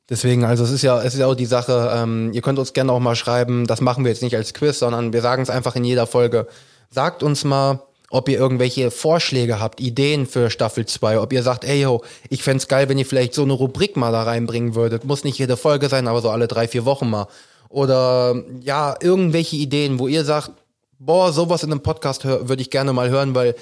Deswegen, 0.10 0.46
also 0.46 0.64
es 0.64 0.72
ist 0.72 0.84
ja, 0.84 1.02
es 1.02 1.14
ist 1.14 1.20
ja 1.20 1.28
auch 1.28 1.36
die 1.36 1.46
Sache, 1.46 1.92
ähm, 1.94 2.32
ihr 2.34 2.42
könnt 2.42 2.60
uns 2.60 2.74
gerne 2.74 2.94
auch 2.94 3.00
mal 3.00 3.16
schreiben, 3.16 3.68
das 3.68 3.82
machen 3.82 4.06
wir 4.06 4.12
jetzt 4.12 4.24
nicht 4.24 4.38
als 4.38 4.54
Quiz, 4.54 4.80
sondern 4.80 5.12
wir 5.12 5.22
sagen 5.22 5.44
es 5.44 5.50
einfach 5.50 5.76
in 5.76 5.84
jeder 5.84 6.08
Folge. 6.08 6.48
Sagt 6.90 7.24
uns 7.24 7.44
mal, 7.44 7.82
ob 8.10 8.30
ihr 8.30 8.38
irgendwelche 8.38 8.90
Vorschläge 8.90 9.60
habt, 9.60 9.82
Ideen 9.82 10.26
für 10.26 10.50
Staffel 10.50 10.86
2, 10.86 11.20
ob 11.20 11.34
ihr 11.34 11.44
sagt, 11.44 11.66
ey 11.66 11.82
yo, 11.82 12.04
ich 12.30 12.42
fänd's 12.42 12.70
geil, 12.70 12.88
wenn 12.88 12.98
ihr 12.98 13.06
vielleicht 13.06 13.34
so 13.34 13.44
eine 13.44 13.52
Rubrik 13.52 13.98
mal 13.98 14.14
da 14.14 14.24
reinbringen 14.24 14.76
würdet. 14.76 15.04
Muss 15.04 15.26
nicht 15.26 15.40
jede 15.40 15.58
Folge 15.58 15.90
sein, 15.90 16.08
aber 16.08 16.22
so 16.22 16.30
alle 16.30 16.48
drei, 16.48 16.70
vier 16.70 16.86
Wochen 16.86 17.10
mal. 17.10 17.28
Oder 17.68 18.36
ja, 18.62 18.96
irgendwelche 19.02 19.58
Ideen, 19.58 20.00
wo 20.00 20.08
ihr 20.08 20.24
sagt, 20.24 20.52
boah, 21.00 21.34
sowas 21.34 21.64
in 21.64 21.72
einem 21.72 21.82
Podcast 21.82 22.24
würde 22.24 22.62
ich 22.62 22.70
gerne 22.70 22.94
mal 22.94 23.10
hören, 23.10 23.36
weil 23.36 23.56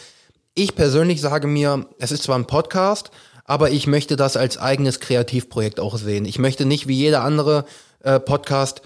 ich 0.54 0.76
persönlich 0.76 1.22
sage 1.22 1.48
mir, 1.48 1.88
es 2.00 2.12
ist 2.12 2.24
zwar 2.24 2.38
ein 2.38 2.46
Podcast, 2.46 3.10
aber 3.46 3.72
ich 3.72 3.88
möchte 3.88 4.16
das 4.16 4.36
als 4.36 4.58
eigenes 4.58 5.00
Kreativprojekt 5.00 5.80
auch 5.80 5.98
sehen. 5.98 6.26
Ich 6.26 6.40
möchte 6.40 6.66
nicht 6.66 6.88
wie 6.88 6.96
jeder 6.96 7.24
andere 7.24 7.66
äh, 8.04 8.20
Podcast 8.20 8.82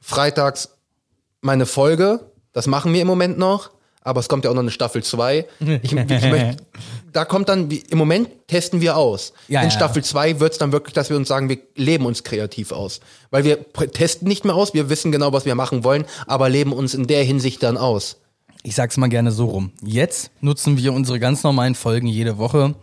freitags 0.00 0.70
meine 1.40 1.66
Folge, 1.66 2.20
das 2.52 2.66
machen 2.66 2.92
wir 2.92 3.00
im 3.00 3.06
Moment 3.06 3.38
noch, 3.38 3.70
aber 4.02 4.20
es 4.20 4.28
kommt 4.28 4.44
ja 4.44 4.50
auch 4.50 4.54
noch 4.54 4.62
eine 4.62 4.70
Staffel 4.70 5.02
2. 5.02 5.46
Ich, 5.60 5.92
ich 5.92 5.92
möchte, 5.94 6.56
da 7.12 7.24
kommt 7.24 7.48
dann, 7.48 7.70
im 7.70 7.98
Moment 7.98 8.28
testen 8.46 8.80
wir 8.80 8.96
aus. 8.96 9.32
Ja, 9.48 9.62
In. 9.62 9.70
Staffel 9.70 10.02
2 10.02 10.40
wird 10.40 10.52
es 10.52 10.58
dann 10.58 10.72
wirklich, 10.72 10.94
dass 10.94 11.10
wir 11.10 11.16
uns 11.16 11.28
sagen, 11.28 11.48
wir 11.48 11.58
leben 11.76 12.06
uns 12.06 12.24
kreativ 12.24 12.72
aus. 12.72 13.00
Weil 13.30 13.44
wir 13.44 13.72
testen 13.72 14.26
nicht 14.26 14.44
mehr 14.44 14.54
aus, 14.54 14.74
wir 14.74 14.88
wissen 14.88 15.12
genau, 15.12 15.32
was 15.32 15.44
wir 15.44 15.54
machen 15.54 15.84
wollen, 15.84 16.04
aber 16.26 16.48
leben 16.48 16.72
uns 16.72 16.94
in 16.94 17.06
der 17.06 17.24
Hinsicht 17.24 17.62
dann 17.62 17.76
aus. 17.76 18.16
Ich 18.62 18.74
sag's 18.74 18.96
mal 18.96 19.08
gerne 19.08 19.32
so 19.32 19.46
rum. 19.46 19.72
Jetzt 19.82 20.30
nutzen 20.40 20.76
wir 20.76 20.92
unsere 20.92 21.18
ganz 21.18 21.42
normalen 21.42 21.74
Folgen 21.74 22.06
jede 22.06 22.38
Woche, 22.38 22.74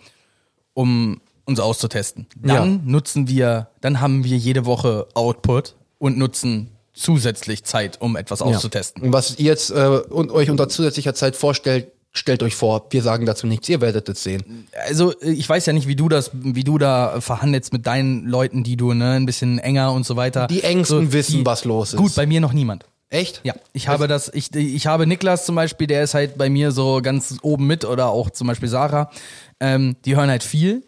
um 0.77 1.19
uns 1.45 1.59
auszutesten. 1.59 2.27
Dann 2.41 2.55
Ja. 2.73 2.79
nutzen 2.85 3.27
wir, 3.27 3.67
dann 3.81 3.99
haben 3.99 4.23
wir 4.23 4.37
jede 4.37 4.65
Woche 4.65 5.07
Output 5.15 5.75
und 5.97 6.17
nutzen 6.17 6.69
zusätzlich 6.93 7.63
Zeit, 7.63 7.99
um 8.01 8.15
etwas 8.15 8.41
auszutesten. 8.41 9.01
Und 9.03 9.13
was 9.13 9.39
ihr 9.39 9.45
jetzt 9.45 9.69
äh, 9.71 10.01
und 10.09 10.31
euch 10.31 10.49
unter 10.49 10.69
zusätzlicher 10.69 11.13
Zeit 11.13 11.35
vorstellt, 11.35 11.87
stellt 12.11 12.41
euch 12.43 12.55
vor. 12.55 12.87
Wir 12.89 13.01
sagen 13.01 13.25
dazu 13.25 13.47
nichts, 13.47 13.69
ihr 13.69 13.79
werdet 13.81 14.09
es 14.09 14.23
sehen. 14.23 14.67
Also 14.87 15.13
äh, 15.21 15.31
ich 15.31 15.47
weiß 15.47 15.65
ja 15.67 15.73
nicht, 15.73 15.87
wie 15.87 15.95
du 15.95 16.09
das, 16.09 16.31
wie 16.33 16.63
du 16.63 16.77
da 16.77 17.21
verhandelst 17.21 17.71
mit 17.73 17.87
deinen 17.87 18.25
Leuten, 18.25 18.63
die 18.63 18.75
du 18.77 18.93
ne, 18.93 19.11
ein 19.13 19.25
bisschen 19.25 19.57
enger 19.59 19.93
und 19.93 20.05
so 20.05 20.15
weiter. 20.15 20.47
Die 20.47 20.63
Ängsten 20.63 21.05
so, 21.07 21.13
wissen, 21.13 21.37
die- 21.39 21.45
was 21.45 21.63
los 21.65 21.93
ist. 21.93 21.99
Gut, 21.99 22.13
bei 22.15 22.25
mir 22.27 22.41
noch 22.41 22.53
niemand. 22.53 22.85
Echt? 23.09 23.39
Ja, 23.45 23.53
ich 23.71 23.87
habe 23.87 24.09
das, 24.09 24.29
ich, 24.33 24.53
ich 24.53 24.85
habe 24.85 25.07
Niklas 25.07 25.45
zum 25.45 25.55
Beispiel, 25.55 25.87
der 25.87 26.03
ist 26.03 26.13
halt 26.13 26.37
bei 26.37 26.49
mir 26.49 26.71
so 26.71 26.99
ganz 27.01 27.37
oben 27.41 27.65
mit 27.65 27.85
oder 27.85 28.07
auch 28.09 28.31
zum 28.31 28.47
Beispiel 28.47 28.67
Sarah. 28.67 29.09
Ähm, 29.59 29.95
die 30.05 30.15
hören 30.15 30.29
halt 30.29 30.43
viel, 30.43 30.83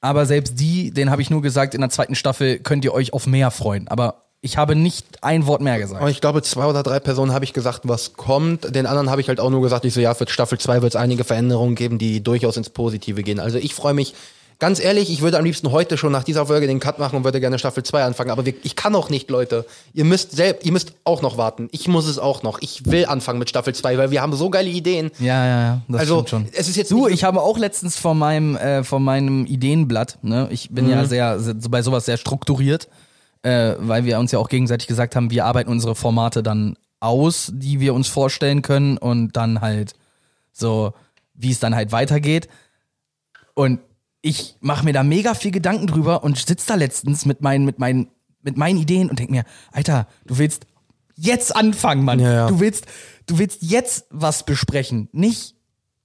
aber 0.00 0.26
selbst 0.26 0.58
die, 0.58 0.90
den 0.90 1.10
habe 1.10 1.22
ich 1.22 1.30
nur 1.30 1.42
gesagt, 1.42 1.74
in 1.74 1.80
der 1.80 1.90
zweiten 1.90 2.14
Staffel 2.14 2.58
könnt 2.58 2.84
ihr 2.84 2.94
euch 2.94 3.12
auf 3.12 3.26
mehr 3.26 3.50
freuen. 3.50 3.88
Aber 3.88 4.24
ich 4.40 4.56
habe 4.56 4.74
nicht 4.74 5.22
ein 5.22 5.46
Wort 5.46 5.60
mehr 5.60 5.78
gesagt. 5.78 6.02
Und 6.02 6.08
ich 6.08 6.22
glaube, 6.22 6.42
zwei 6.42 6.64
oder 6.64 6.82
drei 6.82 6.98
Personen 6.98 7.32
habe 7.32 7.44
ich 7.44 7.52
gesagt, 7.52 7.82
was 7.84 8.14
kommt. 8.14 8.74
Den 8.74 8.86
anderen 8.86 9.10
habe 9.10 9.20
ich 9.20 9.28
halt 9.28 9.38
auch 9.38 9.50
nur 9.50 9.60
gesagt, 9.60 9.84
ich 9.84 9.92
so, 9.92 10.00
ja, 10.00 10.14
für 10.14 10.26
Staffel 10.28 10.58
2 10.58 10.80
wird 10.80 10.94
es 10.94 10.96
einige 10.96 11.24
Veränderungen 11.24 11.74
geben, 11.74 11.98
die 11.98 12.22
durchaus 12.22 12.56
ins 12.56 12.70
Positive 12.70 13.22
gehen. 13.22 13.38
Also 13.38 13.58
ich 13.58 13.74
freue 13.74 13.92
mich, 13.92 14.14
ganz 14.60 14.78
ehrlich, 14.78 15.10
ich 15.10 15.20
würde 15.22 15.36
am 15.38 15.44
liebsten 15.44 15.72
heute 15.72 15.96
schon 15.98 16.12
nach 16.12 16.22
dieser 16.22 16.46
Folge 16.46 16.68
den 16.68 16.78
Cut 16.78 16.98
machen 17.00 17.16
und 17.16 17.24
würde 17.24 17.40
gerne 17.40 17.58
Staffel 17.58 17.82
2 17.82 18.04
anfangen. 18.04 18.30
Aber 18.30 18.46
wir, 18.46 18.54
ich 18.62 18.76
kann 18.76 18.94
auch 18.94 19.10
nicht, 19.10 19.28
Leute. 19.30 19.66
Ihr 19.92 20.04
müsst 20.04 20.30
selbst, 20.32 20.64
ihr 20.64 20.70
müsst 20.72 20.92
auch 21.04 21.22
noch 21.22 21.36
warten. 21.36 21.68
Ich 21.72 21.88
muss 21.88 22.06
es 22.06 22.18
auch 22.18 22.42
noch. 22.44 22.60
Ich 22.62 22.86
will 22.86 23.06
anfangen 23.06 23.38
mit 23.40 23.48
Staffel 23.50 23.74
2, 23.74 23.98
weil 23.98 24.10
wir 24.12 24.22
haben 24.22 24.34
so 24.34 24.48
geile 24.50 24.70
Ideen. 24.70 25.10
Ja, 25.18 25.44
ja, 25.44 25.60
ja, 25.62 25.80
das 25.88 26.00
Also, 26.02 26.14
stimmt 26.24 26.28
schon. 26.28 26.46
es 26.54 26.68
ist 26.68 26.76
jetzt 26.76 26.92
du, 26.92 27.08
ich 27.08 27.24
habe 27.24 27.42
auch 27.42 27.58
letztens 27.58 27.96
von 27.96 28.16
meinem, 28.16 28.56
äh, 28.56 28.84
von 28.84 29.02
meinem 29.02 29.46
Ideenblatt, 29.46 30.18
ne, 30.22 30.46
ich 30.50 30.70
bin 30.70 30.84
Mhm. 30.84 30.90
ja 30.92 31.04
sehr, 31.06 31.40
sehr, 31.40 31.54
bei 31.54 31.82
sowas 31.82 32.04
sehr 32.04 32.16
strukturiert, 32.18 32.88
äh, 33.42 33.74
weil 33.78 34.04
wir 34.04 34.18
uns 34.18 34.30
ja 34.30 34.38
auch 34.38 34.48
gegenseitig 34.48 34.86
gesagt 34.86 35.16
haben, 35.16 35.30
wir 35.30 35.46
arbeiten 35.46 35.70
unsere 35.70 35.94
Formate 35.94 36.42
dann 36.42 36.76
aus, 37.00 37.50
die 37.54 37.80
wir 37.80 37.94
uns 37.94 38.08
vorstellen 38.08 38.60
können 38.62 38.98
und 38.98 39.36
dann 39.36 39.62
halt 39.62 39.94
so, 40.52 40.92
wie 41.34 41.50
es 41.50 41.58
dann 41.58 41.74
halt 41.74 41.92
weitergeht. 41.92 42.48
Und 43.54 43.80
ich 44.22 44.56
mache 44.60 44.84
mir 44.84 44.92
da 44.92 45.02
mega 45.02 45.34
viel 45.34 45.50
Gedanken 45.50 45.86
drüber 45.86 46.22
und 46.22 46.38
sitz 46.38 46.66
da 46.66 46.74
letztens 46.74 47.24
mit 47.26 47.40
meinen, 47.40 47.64
mit 47.64 47.78
meinen, 47.78 48.08
mit 48.42 48.56
meinen 48.56 48.78
Ideen 48.78 49.08
und 49.10 49.18
denk 49.18 49.30
mir, 49.30 49.44
Alter, 49.72 50.06
du 50.26 50.38
willst 50.38 50.66
jetzt 51.16 51.54
anfangen, 51.54 52.04
Mann. 52.04 52.18
Ja, 52.20 52.32
ja. 52.32 52.46
Du 52.48 52.60
willst, 52.60 52.86
du 53.26 53.38
willst 53.38 53.58
jetzt 53.62 54.06
was 54.10 54.44
besprechen, 54.44 55.08
nicht 55.12 55.54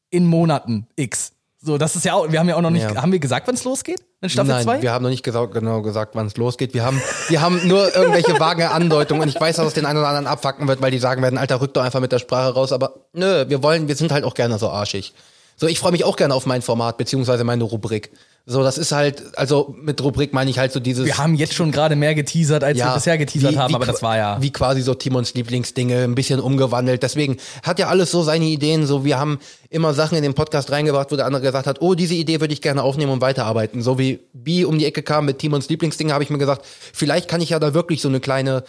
in 0.10 0.25
Monaten 0.25 0.88
X. 0.95 1.34
So, 1.62 1.78
das 1.80 1.95
ist 1.95 2.06
ja 2.06 2.13
auch, 2.13 2.32
wir 2.32 2.39
haben 2.39 2.47
ja 2.47 2.56
auch 2.58 2.62
noch 2.62 2.69
nicht, 2.69 2.84
Ja. 2.84 3.01
haben 3.01 3.12
wir 3.12 3.17
gesagt, 3.19 3.47
wann 3.47 3.56
es 3.56 3.63
losgeht? 3.63 4.06
In 4.21 4.30
Staffel 4.30 4.54
Nein, 4.54 4.63
2? 4.63 4.82
wir 4.84 4.91
haben 4.91 5.01
noch 5.04 5.10
nicht 5.10 5.23
gesagt, 5.23 5.54
genau 5.54 5.82
gesagt, 5.82 6.13
wann 6.15 6.28
es 6.28 6.38
losgeht. 6.38 6.73
Wir 6.75 6.86
haben, 6.86 7.01
wir 7.28 7.41
haben 7.41 7.67
nur 7.67 7.93
irgendwelche 7.95 8.39
vage 8.39 8.69
Andeutungen 8.69 9.23
und 9.23 9.30
ich 9.30 9.39
weiß, 9.39 9.56
dass 9.56 9.67
es 9.67 9.73
den 9.73 9.86
einen 9.86 9.97
oder 9.97 10.08
anderen 10.08 10.28
abfacken 10.28 10.67
wird, 10.67 10.82
weil 10.82 10.91
die 10.91 10.99
sagen 10.99 11.23
werden, 11.23 11.39
Alter, 11.39 11.60
rück 11.62 11.73
doch 11.73 11.84
einfach 11.84 12.01
mit 12.01 12.12
der 12.12 12.19
Sprache 12.19 12.54
raus. 12.54 12.71
Aber 12.71 13.08
nö, 13.13 13.45
wir 13.49 13.63
wollen, 13.63 13.88
wir 13.88 13.95
sind 13.95 14.12
halt 14.12 14.23
auch 14.23 14.36
gerne 14.36 14.60
so 14.60 14.69
arschig. 14.69 15.13
So, 15.58 15.68
ich 15.68 15.80
freue 15.80 15.91
mich 15.91 16.04
auch 16.04 16.18
gerne 16.18 16.34
auf 16.34 16.46
mein 16.46 16.62
Format, 16.62 16.98
beziehungsweise 16.98 17.44
meine 17.44 17.63
Rubrik. 17.63 18.12
So, 18.48 18.62
das 18.62 18.78
ist 18.78 18.91
halt, 18.91 19.24
also 19.39 19.74
mit 19.82 20.04
Rubrik 20.04 20.32
meine 20.32 20.52
ich 20.52 20.60
halt 20.60 20.72
so 20.72 20.80
dieses. 20.80 21.06
Wir 21.06 21.18
haben 21.18 21.34
jetzt 21.34 21.56
schon 21.56 21.72
gerade 21.72 21.96
mehr 21.96 22.13
geteasert, 22.13 22.63
als 22.63 22.78
wir 22.78 22.91
bisher 22.94 23.18
geteasert 23.18 23.54
wie- 23.54 23.58
haben, 23.58 23.72
wie 23.72 23.76
aber 23.76 23.88
das 23.88 24.04
war 24.04 24.18
ja. 24.18 24.39
Wie 24.39 24.52
quasi 24.52 24.84
so 24.84 24.94
Timons 24.94 25.34
Lieblingsdinge, 25.34 26.04
ein 26.04 26.13
bisschen 26.13 26.39
umgewandelt. 26.39 27.02
Deswegen 27.02 27.38
hat 27.63 27.80
ja 27.80 27.88
alles 27.88 28.12
so 28.12 28.22
seine 28.22 28.46
Ideen. 28.46 28.86
So, 28.86 29.04
wir 29.04 29.18
haben 29.18 29.39
immer 29.72 29.96
Sachen 29.96 30.15
in 30.15 30.22
den 30.24 30.36
Podcast 30.36 30.70
reingebracht, 30.72 31.12
wo 31.12 31.15
der 31.15 31.26
andere 31.26 31.41
gesagt 31.41 31.65
hat, 31.65 31.82
oh, 31.82 31.96
diese 31.96 32.13
Idee 32.13 32.39
würde 32.39 32.54
ich 32.54 32.62
gerne 32.62 32.84
aufnehmen 32.84 33.13
und 33.13 33.22
weiterarbeiten. 33.22 33.82
So 33.82 33.98
wie 33.98 34.20
B 34.34 34.63
um 34.63 34.78
die 34.78 34.86
Ecke 34.86 35.02
kam 35.02 35.26
mit 35.26 35.39
Timons 35.39 35.68
Lieblingsdinge, 35.70 36.13
habe 36.13 36.24
ich 36.24 36.30
mir 36.30 36.38
gesagt, 36.38 36.65
vielleicht 36.94 37.28
kann 37.28 37.41
ich 37.41 37.50
ja 37.50 37.58
da 37.60 37.74
wirklich 37.74 38.00
so 38.02 38.10
eine 38.10 38.20
kleine 38.20 38.63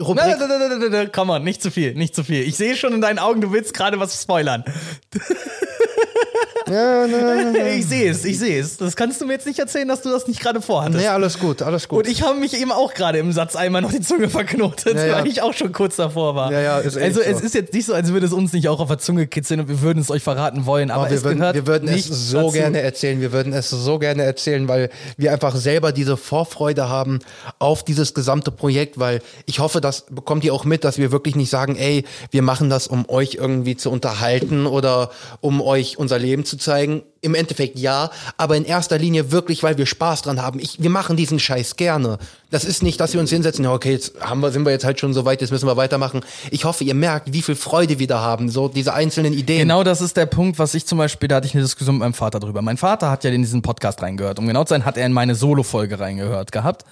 Rubrik. 0.00 0.24
Na, 0.26 0.36
na, 0.46 0.58
na, 0.58 0.68
na, 0.68 0.76
na, 0.76 0.88
na, 0.88 1.06
Komm 1.06 1.30
on, 1.30 1.42
nicht 1.42 1.62
zu 1.62 1.70
viel, 1.70 1.94
nicht 1.94 2.14
zu 2.14 2.22
viel. 2.22 2.42
Ich 2.42 2.56
sehe 2.56 2.76
schon 2.76 2.92
in 2.92 3.00
deinen 3.00 3.18
Augen, 3.18 3.40
du 3.40 3.52
willst 3.52 3.72
gerade 3.74 3.98
was 3.98 4.20
spoilern. 4.20 4.64
ich 6.66 7.86
sehe 7.86 8.10
es, 8.10 8.24
ich 8.24 8.38
sehe 8.38 8.60
es. 8.60 8.76
Das 8.76 8.96
kannst 8.96 9.20
du 9.20 9.26
mir 9.26 9.34
jetzt 9.34 9.46
nicht 9.46 9.58
erzählen, 9.58 9.86
dass 9.86 10.02
du 10.02 10.10
das 10.10 10.26
nicht 10.26 10.40
gerade 10.40 10.60
vorhattest. 10.60 10.98
Nee, 10.98 11.06
alles 11.06 11.38
gut, 11.38 11.62
alles 11.62 11.86
gut. 11.88 12.04
Und 12.06 12.10
ich 12.10 12.22
habe 12.22 12.38
mich 12.38 12.54
eben 12.60 12.72
auch 12.72 12.92
gerade 12.92 13.18
im 13.18 13.30
Satz 13.32 13.54
einmal 13.54 13.82
noch 13.82 13.92
die 13.92 14.00
Zunge 14.00 14.28
verknotet, 14.28 14.96
Ja, 14.96 15.06
ja. 15.06 15.14
weil 15.18 15.28
ich 15.28 15.42
auch 15.42 15.54
schon 15.54 15.72
kurz 15.72 15.96
davor 15.96 16.34
war. 16.34 16.50
Ja, 16.52 16.60
ja, 16.60 16.78
ist 16.78 16.96
echt 16.96 17.04
also 17.04 17.20
es 17.20 17.38
so. 17.38 17.44
ist 17.44 17.54
jetzt 17.54 17.72
nicht 17.72 17.86
so, 17.86 17.94
als 17.94 18.12
würde 18.12 18.26
es 18.26 18.32
uns 18.32 18.52
nicht 18.52 18.68
auch 18.68 18.80
auf 18.80 18.88
der 18.88 18.98
Zunge 18.98 19.26
kitzeln 19.28 19.60
und 19.60 19.68
wir 19.68 19.80
würden 19.80 20.00
es 20.00 20.10
euch 20.10 20.22
verraten 20.22 20.66
wollen, 20.66 20.90
aber, 20.90 21.02
Aber 21.02 21.10
wir 21.10 21.16
es 21.18 21.24
würden, 21.24 21.40
wir 21.40 21.66
würden 21.66 21.88
es 21.88 22.06
so 22.06 22.38
dazu. 22.42 22.52
gerne 22.52 22.80
erzählen, 22.80 23.20
wir 23.20 23.32
würden 23.32 23.52
es 23.52 23.70
so 23.70 23.98
gerne 23.98 24.24
erzählen, 24.24 24.66
weil 24.66 24.90
wir 25.16 25.32
einfach 25.32 25.54
selber 25.54 25.92
diese 25.92 26.16
Vorfreude 26.16 26.88
haben 26.88 27.20
auf 27.60 27.84
dieses 27.84 28.12
gesamte 28.12 28.50
Projekt, 28.50 28.98
weil 28.98 29.22
ich 29.46 29.60
hoffe, 29.60 29.80
das 29.86 30.06
bekommt 30.10 30.44
ihr 30.44 30.52
auch 30.52 30.64
mit, 30.64 30.84
dass 30.84 30.98
wir 30.98 31.12
wirklich 31.12 31.36
nicht 31.36 31.50
sagen, 31.50 31.76
ey, 31.76 32.04
wir 32.30 32.42
machen 32.42 32.70
das, 32.70 32.86
um 32.86 33.08
euch 33.08 33.34
irgendwie 33.34 33.76
zu 33.76 33.90
unterhalten 33.90 34.66
oder 34.66 35.10
um 35.40 35.60
euch 35.60 35.98
unser 35.98 36.18
Leben 36.18 36.44
zu 36.44 36.56
zeigen. 36.56 37.02
Im 37.22 37.34
Endeffekt 37.34 37.78
ja, 37.78 38.10
aber 38.36 38.56
in 38.56 38.64
erster 38.64 38.98
Linie 38.98 39.32
wirklich, 39.32 39.62
weil 39.62 39.78
wir 39.78 39.86
Spaß 39.86 40.22
dran 40.22 40.42
haben. 40.42 40.60
Ich, 40.60 40.80
wir 40.82 40.90
machen 40.90 41.16
diesen 41.16 41.40
Scheiß 41.40 41.76
gerne. 41.76 42.18
Das 42.50 42.64
ist 42.64 42.82
nicht, 42.82 43.00
dass 43.00 43.14
wir 43.14 43.20
uns 43.20 43.30
hinsetzen, 43.30 43.64
ja, 43.64 43.72
okay, 43.72 43.92
jetzt 43.92 44.20
haben 44.20 44.40
wir, 44.40 44.52
sind 44.52 44.64
wir 44.64 44.70
jetzt 44.70 44.84
halt 44.84 45.00
schon 45.00 45.12
so 45.12 45.24
weit, 45.24 45.40
jetzt 45.40 45.50
müssen 45.50 45.66
wir 45.66 45.76
weitermachen. 45.76 46.20
Ich 46.50 46.64
hoffe, 46.64 46.84
ihr 46.84 46.94
merkt, 46.94 47.32
wie 47.32 47.42
viel 47.42 47.56
Freude 47.56 47.98
wir 47.98 48.06
da 48.06 48.20
haben, 48.20 48.48
so 48.48 48.68
diese 48.68 48.94
einzelnen 48.94 49.32
Ideen. 49.32 49.58
Genau 49.60 49.82
das 49.82 50.00
ist 50.00 50.16
der 50.16 50.26
Punkt, 50.26 50.58
was 50.58 50.74
ich 50.74 50.86
zum 50.86 50.98
Beispiel, 50.98 51.28
da 51.28 51.36
hatte 51.36 51.46
ich 51.46 51.54
eine 51.54 51.64
Diskussion 51.64 51.96
mit 51.96 52.00
meinem 52.00 52.14
Vater 52.14 52.38
drüber. 52.38 52.62
Mein 52.62 52.76
Vater 52.76 53.10
hat 53.10 53.24
ja 53.24 53.30
in 53.30 53.42
diesen 53.42 53.62
Podcast 53.62 54.02
reingehört. 54.02 54.38
Um 54.38 54.46
genau 54.46 54.62
zu 54.64 54.70
sein, 54.70 54.84
hat 54.84 54.96
er 54.96 55.06
in 55.06 55.12
meine 55.12 55.34
Solo-Folge 55.34 55.98
reingehört 55.98 56.52
gehabt, 56.52 56.84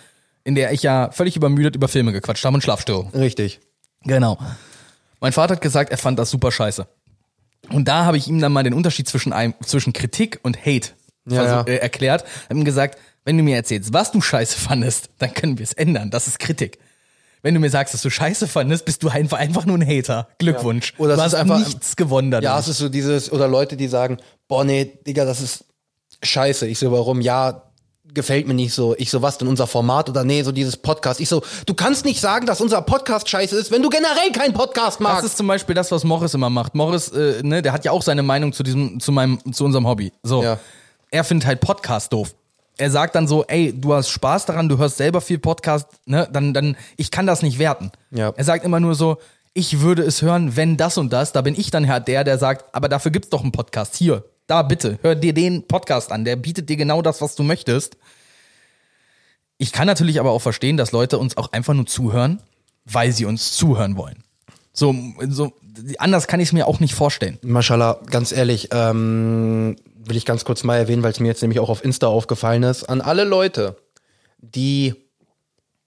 in 0.44 0.54
der 0.54 0.72
ich 0.72 0.82
ja 0.82 1.10
völlig 1.10 1.36
übermüdet 1.36 1.74
über 1.76 1.88
Filme 1.88 2.12
gequatscht 2.12 2.44
habe 2.44 2.54
und 2.54 2.62
Schlafstörungen. 2.62 3.12
Richtig. 3.14 3.60
Genau. 4.02 4.38
Mein 5.20 5.32
Vater 5.32 5.54
hat 5.54 5.60
gesagt, 5.62 5.90
er 5.90 5.98
fand 5.98 6.18
das 6.18 6.30
super 6.30 6.52
scheiße. 6.52 6.86
Und 7.70 7.88
da 7.88 8.04
habe 8.04 8.18
ich 8.18 8.28
ihm 8.28 8.40
dann 8.40 8.52
mal 8.52 8.62
den 8.62 8.74
Unterschied 8.74 9.08
zwischen 9.08 9.32
einem, 9.32 9.54
zwischen 9.64 9.92
Kritik 9.94 10.38
und 10.42 10.58
Hate 10.66 10.90
Ja, 11.28 11.42
versuch-. 11.44 11.66
Äh, 11.68 11.76
erklärt. 11.76 12.24
Hab 12.48 12.56
ihm 12.56 12.64
gesagt, 12.64 12.98
wenn 13.24 13.38
du 13.38 13.42
mir 13.42 13.56
erzählst, 13.56 13.92
was 13.94 14.12
du 14.12 14.20
scheiße 14.20 14.58
fandest, 14.58 15.08
dann 15.18 15.32
können 15.32 15.58
wir 15.58 15.64
es 15.64 15.72
ändern. 15.72 16.10
Das 16.10 16.26
ist 16.28 16.38
Kritik. 16.38 16.78
Wenn 17.42 17.54
du 17.54 17.60
mir 17.60 17.70
sagst, 17.70 17.94
dass 17.94 18.02
du 18.02 18.10
scheiße 18.10 18.46
fandest, 18.48 18.84
bist 18.84 19.02
du 19.02 19.08
einfach, 19.08 19.38
einfach 19.38 19.64
nur 19.64 19.78
ein 19.78 19.86
Hater. 19.86 20.28
Glückwunsch. 20.38 20.92
Ja. 20.92 20.98
Oder 21.04 21.14
du 21.14 21.20
es 21.20 21.24
hast 21.24 21.32
ist 21.34 21.38
einfach- 21.38 21.58
nichts 21.58 21.96
gewonnen 21.96 22.30
dadurch. 22.30 22.44
Ja, 22.44 22.58
es 22.58 22.68
ist 22.68 22.78
so 22.78 22.88
dieses, 22.90 23.32
oder 23.32 23.48
Leute, 23.48 23.76
die 23.78 23.88
sagen, 23.88 24.18
boah, 24.48 24.64
nee, 24.64 24.98
Digga, 25.06 25.24
das 25.24 25.40
ist 25.40 25.64
scheiße. 26.22 26.66
Ich 26.66 26.78
so, 26.78 26.92
warum? 26.92 27.20
Ja, 27.22 27.63
gefällt 28.14 28.46
mir 28.46 28.54
nicht 28.54 28.72
so. 28.72 28.94
Ich 28.96 29.10
so, 29.10 29.20
was 29.22 29.38
denn 29.38 29.48
unser 29.48 29.66
Format 29.66 30.08
oder 30.08 30.24
nee, 30.24 30.42
so 30.42 30.52
dieses 30.52 30.76
Podcast. 30.76 31.20
Ich 31.20 31.28
so, 31.28 31.42
du 31.66 31.74
kannst 31.74 32.04
nicht 32.04 32.20
sagen, 32.20 32.46
dass 32.46 32.60
unser 32.60 32.80
Podcast 32.82 33.28
scheiße 33.28 33.56
ist, 33.56 33.70
wenn 33.70 33.82
du 33.82 33.90
generell 33.90 34.30
keinen 34.32 34.54
Podcast 34.54 34.96
Das 34.96 35.00
magst. 35.00 35.24
ist 35.24 35.36
zum 35.36 35.46
Beispiel 35.46 35.74
das, 35.74 35.90
was 35.90 36.04
Morris 36.04 36.34
immer 36.34 36.50
macht. 36.50 36.74
Morris, 36.74 37.08
äh, 37.08 37.42
ne, 37.42 37.60
der 37.60 37.72
hat 37.72 37.84
ja 37.84 37.92
auch 37.92 38.02
seine 38.02 38.22
Meinung 38.22 38.52
zu 38.52 38.62
diesem, 38.62 39.00
zu 39.00 39.12
meinem, 39.12 39.38
zu 39.52 39.64
unserem 39.64 39.86
Hobby. 39.86 40.12
So. 40.22 40.42
Ja. 40.42 40.58
Er 41.10 41.24
findet 41.24 41.46
halt 41.46 41.60
Podcast 41.60 42.12
doof. 42.12 42.34
Er 42.76 42.90
sagt 42.90 43.14
dann 43.14 43.28
so, 43.28 43.44
ey, 43.44 43.72
du 43.72 43.94
hast 43.94 44.08
Spaß 44.08 44.46
daran, 44.46 44.68
du 44.68 44.78
hörst 44.78 44.96
selber 44.96 45.20
viel 45.20 45.38
Podcast, 45.38 45.86
ne, 46.06 46.28
dann, 46.32 46.52
dann, 46.54 46.76
ich 46.96 47.10
kann 47.10 47.26
das 47.26 47.42
nicht 47.42 47.58
werten. 47.58 47.92
Ja. 48.10 48.32
Er 48.36 48.44
sagt 48.44 48.64
immer 48.64 48.80
nur 48.80 48.94
so, 48.94 49.18
ich 49.52 49.80
würde 49.80 50.02
es 50.02 50.22
hören, 50.22 50.56
wenn 50.56 50.76
das 50.76 50.98
und 50.98 51.12
das. 51.12 51.32
Da 51.32 51.40
bin 51.42 51.54
ich 51.58 51.70
dann 51.70 51.88
halt 51.88 52.08
der, 52.08 52.24
der 52.24 52.38
sagt, 52.38 52.74
aber 52.74 52.88
dafür 52.88 53.12
gibt's 53.12 53.30
doch 53.30 53.42
einen 53.42 53.52
Podcast. 53.52 53.94
Hier, 53.94 54.24
da 54.46 54.62
bitte, 54.62 54.98
hör 55.02 55.14
dir 55.14 55.32
den 55.32 55.66
Podcast 55.66 56.12
an. 56.12 56.24
Der 56.24 56.36
bietet 56.36 56.68
dir 56.68 56.76
genau 56.76 57.02
das, 57.02 57.20
was 57.20 57.34
du 57.34 57.42
möchtest. 57.42 57.96
Ich 59.56 59.72
kann 59.72 59.86
natürlich 59.86 60.20
aber 60.20 60.32
auch 60.32 60.42
verstehen, 60.42 60.76
dass 60.76 60.92
Leute 60.92 61.18
uns 61.18 61.36
auch 61.36 61.52
einfach 61.52 61.74
nur 61.74 61.86
zuhören, 61.86 62.42
weil 62.84 63.12
sie 63.12 63.24
uns 63.24 63.52
zuhören 63.52 63.96
wollen. 63.96 64.24
So, 64.72 64.94
so 65.28 65.52
anders 65.98 66.26
kann 66.26 66.40
ich 66.40 66.48
es 66.48 66.52
mir 66.52 66.66
auch 66.66 66.80
nicht 66.80 66.94
vorstellen. 66.94 67.38
Mashallah, 67.42 68.00
ganz 68.10 68.32
ehrlich, 68.32 68.68
ähm, 68.72 69.76
will 69.96 70.16
ich 70.16 70.24
ganz 70.24 70.44
kurz 70.44 70.64
mal 70.64 70.76
erwähnen, 70.76 71.02
weil 71.02 71.12
es 71.12 71.20
mir 71.20 71.28
jetzt 71.28 71.42
nämlich 71.42 71.60
auch 71.60 71.68
auf 71.68 71.84
Insta 71.84 72.08
aufgefallen 72.08 72.64
ist, 72.64 72.84
an 72.84 73.00
alle 73.00 73.24
Leute, 73.24 73.76
die 74.38 74.94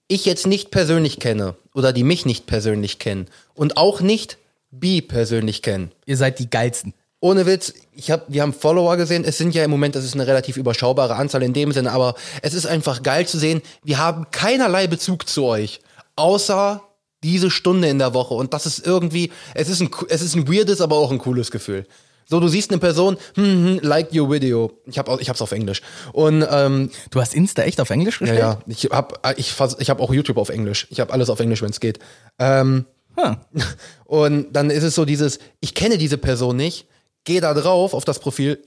ich 0.08 0.24
jetzt 0.24 0.46
nicht 0.46 0.70
persönlich 0.70 1.20
kenne 1.20 1.54
oder 1.74 1.92
die 1.92 2.02
mich 2.02 2.24
nicht 2.24 2.46
persönlich 2.46 2.98
kennen 2.98 3.26
und 3.54 3.76
auch 3.76 4.00
nicht 4.00 4.38
Bi 4.70 5.00
persönlich 5.00 5.62
kennen. 5.62 5.92
Ihr 6.04 6.16
seid 6.16 6.38
die 6.38 6.50
geilsten. 6.50 6.94
Ohne 7.20 7.46
Witz, 7.46 7.74
ich 7.92 8.10
hab, 8.10 8.32
wir 8.32 8.42
haben 8.42 8.52
Follower 8.52 8.96
gesehen. 8.96 9.24
Es 9.24 9.38
sind 9.38 9.54
ja 9.54 9.64
im 9.64 9.70
Moment, 9.70 9.96
das 9.96 10.04
ist 10.04 10.14
eine 10.14 10.26
relativ 10.26 10.56
überschaubare 10.56 11.16
Anzahl 11.16 11.42
in 11.42 11.52
dem 11.52 11.72
Sinne, 11.72 11.90
aber 11.90 12.14
es 12.42 12.54
ist 12.54 12.66
einfach 12.66 13.02
geil 13.02 13.26
zu 13.26 13.38
sehen. 13.38 13.60
Wir 13.82 13.98
haben 13.98 14.30
keinerlei 14.30 14.86
Bezug 14.86 15.28
zu 15.28 15.44
euch, 15.44 15.80
außer 16.14 16.82
diese 17.24 17.50
Stunde 17.50 17.88
in 17.88 17.98
der 17.98 18.14
Woche. 18.14 18.34
Und 18.34 18.54
das 18.54 18.66
ist 18.66 18.86
irgendwie, 18.86 19.32
es 19.54 19.68
ist 19.68 19.80
ein, 19.80 19.90
es 20.08 20.22
ist 20.22 20.36
ein 20.36 20.46
weirdes, 20.46 20.80
aber 20.80 20.96
auch 20.96 21.10
ein 21.10 21.18
cooles 21.18 21.50
Gefühl. 21.50 21.86
So, 22.24 22.38
du 22.40 22.46
siehst 22.46 22.70
eine 22.70 22.78
Person, 22.78 23.16
hm, 23.34 23.44
hm, 23.44 23.78
like 23.82 24.14
your 24.14 24.30
video. 24.30 24.70
Ich 24.86 24.98
hab, 24.98 25.20
ich 25.20 25.28
hab's 25.28 25.42
auf 25.42 25.50
Englisch. 25.50 25.80
Und 26.12 26.46
ähm, 26.48 26.90
Du 27.10 27.20
hast 27.20 27.34
Insta 27.34 27.62
echt 27.62 27.80
auf 27.80 27.90
Englisch 27.90 28.20
ja, 28.20 28.26
gestellt? 28.26 28.40
ja, 28.40 28.58
ich 28.66 28.84
hab, 28.90 29.38
ich, 29.38 29.54
ich 29.78 29.90
hab 29.90 30.00
auch 30.00 30.12
YouTube 30.12 30.36
auf 30.36 30.50
Englisch. 30.50 30.86
Ich 30.90 31.00
hab 31.00 31.12
alles 31.12 31.30
auf 31.30 31.40
Englisch, 31.40 31.62
wenn 31.62 31.70
es 31.70 31.80
geht. 31.80 31.98
Ähm, 32.38 32.84
Hm. 33.18 33.36
und 34.04 34.52
dann 34.52 34.70
ist 34.70 34.84
es 34.84 34.94
so 34.94 35.04
dieses, 35.04 35.38
ich 35.60 35.74
kenne 35.74 35.98
diese 35.98 36.18
Person 36.18 36.56
nicht, 36.56 36.86
gehe 37.28 37.40
da 37.42 37.52
drauf 37.54 37.92
auf 37.94 38.04
das 38.06 38.18
Profil, 38.18 38.58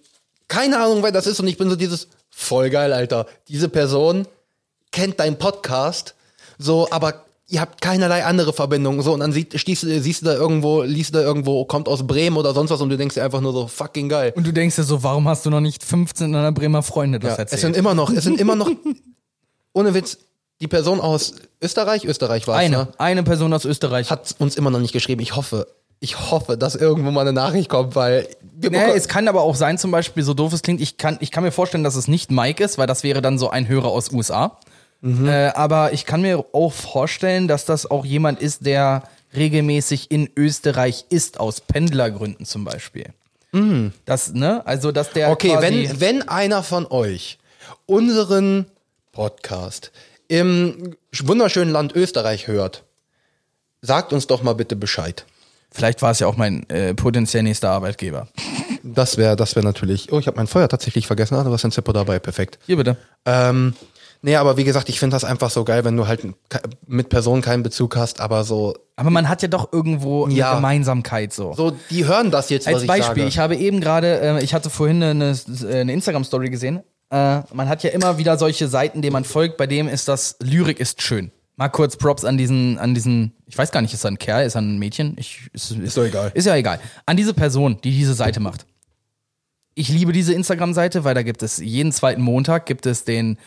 keine 0.47 0.79
Ahnung, 0.79 1.01
wer 1.03 1.11
das 1.11 1.25
ist 1.27 1.39
und 1.39 1.47
ich 1.47 1.57
bin 1.57 1.67
so 1.69 1.75
dieses, 1.75 2.07
voll 2.29 2.69
geil, 2.69 2.93
Alter. 2.93 3.25
Diese 3.47 3.67
Person 3.69 4.27
kennt 4.91 5.19
deinen 5.19 5.37
Podcast, 5.37 6.13
so, 6.59 6.87
aber 6.91 7.25
ihr 7.47 7.59
habt 7.59 7.81
keinerlei 7.81 8.23
andere 8.23 8.53
Verbindung, 8.53 9.01
so, 9.01 9.13
und 9.13 9.19
dann 9.21 9.31
siehst, 9.31 9.57
stehst, 9.59 9.83
du- 9.83 9.99
siehst 10.01 10.21
du 10.21 10.25
da 10.27 10.33
irgendwo, 10.35 10.83
liest 10.83 11.09
du 11.15 11.17
da 11.19 11.23
irgendwo, 11.23 11.65
kommt 11.65 11.87
aus 11.89 12.05
Bremen 12.05 12.37
oder 12.37 12.53
sonst 12.53 12.69
was 12.69 12.79
und 12.81 12.89
du 12.89 12.97
denkst 12.97 13.15
dir 13.15 13.23
einfach 13.23 13.41
nur 13.41 13.51
so, 13.51 13.67
fucking 13.67 14.07
geil. 14.09 14.31
Und 14.35 14.45
du 14.45 14.53
denkst 14.53 14.75
dir 14.75 14.83
so, 14.83 15.01
warum 15.03 15.27
hast 15.27 15.43
du 15.45 15.49
noch 15.49 15.59
nicht 15.59 15.83
15 15.83 16.31
deiner 16.31 16.51
Bremer 16.51 16.83
Freunde 16.83 17.19
das 17.19 17.31
Ja, 17.31 17.37
erzählt? 17.39 17.53
es 17.55 17.61
sind 17.61 17.75
immer 17.75 17.93
noch, 17.95 18.09
es 18.11 18.23
sind 18.23 18.39
immer 18.39 18.55
noch, 18.55 18.69
ohne 19.73 19.93
Witz, 19.93 20.17
die 20.61 20.67
Person 20.67 21.01
aus 21.01 21.33
Österreich, 21.61 22.05
Österreich 22.05 22.47
war 22.47 22.55
es, 22.59 22.65
eine, 22.65 22.77
ne? 22.77 22.87
eine 22.99 23.23
Person 23.23 23.51
aus 23.53 23.65
Österreich. 23.65 24.11
hat 24.11 24.35
uns 24.37 24.55
immer 24.55 24.69
noch 24.69 24.79
nicht 24.79 24.91
geschrieben. 24.93 25.21
Ich 25.21 25.35
hoffe, 25.35 25.67
ich 26.01 26.31
hoffe, 26.31 26.57
dass 26.57 26.75
irgendwo 26.75 27.11
mal 27.11 27.21
eine 27.21 27.31
Nachricht 27.31 27.69
kommt, 27.69 27.95
weil 27.95 28.27
Nee, 28.59 28.91
es 28.95 29.07
kann 29.07 29.27
aber 29.27 29.41
auch 29.41 29.55
sein, 29.55 29.77
zum 29.77 29.91
Beispiel, 29.91 30.23
so 30.23 30.33
doof 30.33 30.51
es 30.51 30.61
klingt, 30.61 30.81
ich 30.81 30.97
kann, 30.97 31.17
ich 31.19 31.31
kann 31.31 31.43
mir 31.43 31.51
vorstellen, 31.51 31.83
dass 31.83 31.95
es 31.95 32.07
nicht 32.07 32.31
Mike 32.31 32.63
ist, 32.63 32.77
weil 32.77 32.87
das 32.87 33.03
wäre 33.03 33.21
dann 33.21 33.39
so 33.39 33.49
ein 33.49 33.67
Hörer 33.67 33.87
aus 33.87 34.11
USA. 34.11 34.59
Äh, 35.03 35.47
aber 35.55 35.93
ich 35.93 36.05
kann 36.05 36.21
mir 36.21 36.45
auch 36.53 36.73
vorstellen, 36.73 37.47
dass 37.47 37.65
das 37.65 37.89
auch 37.89 38.05
jemand 38.05 38.39
ist, 38.39 38.65
der 38.65 39.03
regelmäßig 39.35 40.11
in 40.11 40.29
Österreich 40.35 41.05
ist, 41.09 41.39
aus 41.39 41.61
Pendlergründen 41.61 42.45
zum 42.45 42.65
Beispiel. 42.65 43.05
Das, 44.05 44.33
ne? 44.33 44.65
Also, 44.65 44.91
dass 44.91 45.09
der. 45.11 45.29
okay, 45.31 45.53
quasi, 45.53 45.89
wenn, 45.89 45.99
wenn 45.99 46.29
einer 46.29 46.63
von 46.63 46.85
euch 46.85 47.39
unseren 47.85 48.67
Podcast 49.11 49.91
im 50.27 50.95
wunderschönen 51.23 51.71
Land 51.71 51.93
Österreich 51.95 52.47
hört, 52.47 52.83
sagt 53.81 54.13
uns 54.13 54.27
doch 54.27 54.43
mal 54.43 54.53
bitte 54.53 54.75
Bescheid. 54.75 55.25
Vielleicht 55.73 56.01
war 56.01 56.11
es 56.11 56.19
ja 56.19 56.27
auch 56.27 56.37
mein 56.37 56.67
äh, 56.69 56.93
potenziell 56.93 57.43
nächster 57.43 57.69
Arbeitgeber. 57.71 58.27
Das 58.83 59.17
wäre 59.17 59.35
das 59.35 59.55
wäre 59.55 59.65
natürlich. 59.65 60.11
Oh, 60.11 60.19
ich 60.19 60.27
habe 60.27 60.37
mein 60.37 60.47
Feuer 60.47 60.67
tatsächlich 60.67 61.07
vergessen. 61.07 61.35
Ah, 61.35 61.43
da 61.43 61.53
ist 61.53 61.63
ein 61.63 61.71
Zippo 61.71 61.93
dabei. 61.93 62.19
Perfekt. 62.19 62.59
Hier 62.65 62.75
bitte. 62.77 62.97
Ähm, 63.25 63.73
nee, 64.21 64.35
aber 64.35 64.57
wie 64.57 64.63
gesagt, 64.63 64.89
ich 64.89 64.99
finde 64.99 65.15
das 65.15 65.23
einfach 65.23 65.49
so 65.49 65.63
geil, 65.63 65.85
wenn 65.85 65.95
du 65.95 66.07
halt 66.07 66.21
mit 66.87 67.09
Personen 67.09 67.41
keinen 67.41 67.63
Bezug 67.63 67.95
hast, 67.95 68.19
aber 68.19 68.43
so, 68.43 68.75
Aber 68.95 69.11
man 69.11 69.29
hat 69.29 69.41
ja 69.43 69.47
doch 69.47 69.71
irgendwo 69.71 70.25
eine 70.25 70.33
Ja. 70.33 70.55
Gemeinsamkeit 70.55 71.31
so. 71.31 71.53
so 71.53 71.71
die 71.89 72.05
hören 72.05 72.31
das 72.31 72.49
jetzt, 72.49 72.65
was 72.67 72.73
Als 72.73 72.81
ich 72.83 72.87
Beispiel, 72.87 73.23
sage. 73.23 73.27
ich 73.29 73.39
habe 73.39 73.55
eben 73.55 73.79
gerade, 73.81 74.19
äh, 74.19 74.43
ich 74.43 74.53
hatte 74.53 74.69
vorhin 74.69 75.01
eine, 75.01 75.37
eine 75.71 75.93
Instagram-Story 75.93 76.49
gesehen. 76.49 76.81
Äh, 77.11 77.41
man 77.53 77.69
hat 77.69 77.83
ja 77.83 77.91
immer 77.91 78.17
wieder 78.17 78.37
solche 78.37 78.67
Seiten, 78.67 79.01
denen 79.01 79.13
man 79.13 79.23
folgt, 79.25 79.57
bei 79.57 79.67
dem 79.67 79.87
ist 79.87 80.07
das 80.07 80.35
Lyrik 80.41 80.79
ist 80.79 81.01
schön. 81.01 81.31
Mal 81.57 81.69
kurz 81.69 81.95
Props 81.97 82.25
an 82.25 82.37
diesen, 82.37 82.79
an 82.79 82.95
diesen, 82.95 83.33
ich 83.51 83.57
weiß 83.57 83.71
gar 83.71 83.81
nicht, 83.81 83.93
ist 83.93 84.03
er 84.03 84.11
ein 84.11 84.17
Kerl, 84.17 84.45
ist 84.45 84.55
er 84.55 84.61
ein 84.61 84.79
Mädchen? 84.79 85.15
Ich, 85.17 85.49
ist, 85.53 85.71
ist, 85.71 85.97
doch 85.97 86.03
egal. 86.03 86.31
Ist 86.33 86.45
ja 86.45 86.55
egal. 86.55 86.79
An 87.05 87.17
diese 87.17 87.33
Person, 87.33 87.77
die 87.83 87.91
diese 87.91 88.13
Seite 88.13 88.39
macht. 88.39 88.65
Ich 89.75 89.89
liebe 89.89 90.11
diese 90.11 90.33
Instagram-Seite, 90.33 91.03
weil 91.03 91.13
da 91.15 91.23
gibt 91.23 91.43
es 91.43 91.57
jeden 91.57 91.91
zweiten 91.91 92.21
Montag 92.21 92.65
gibt 92.65 92.85
es 92.85 93.03
den, 93.03 93.37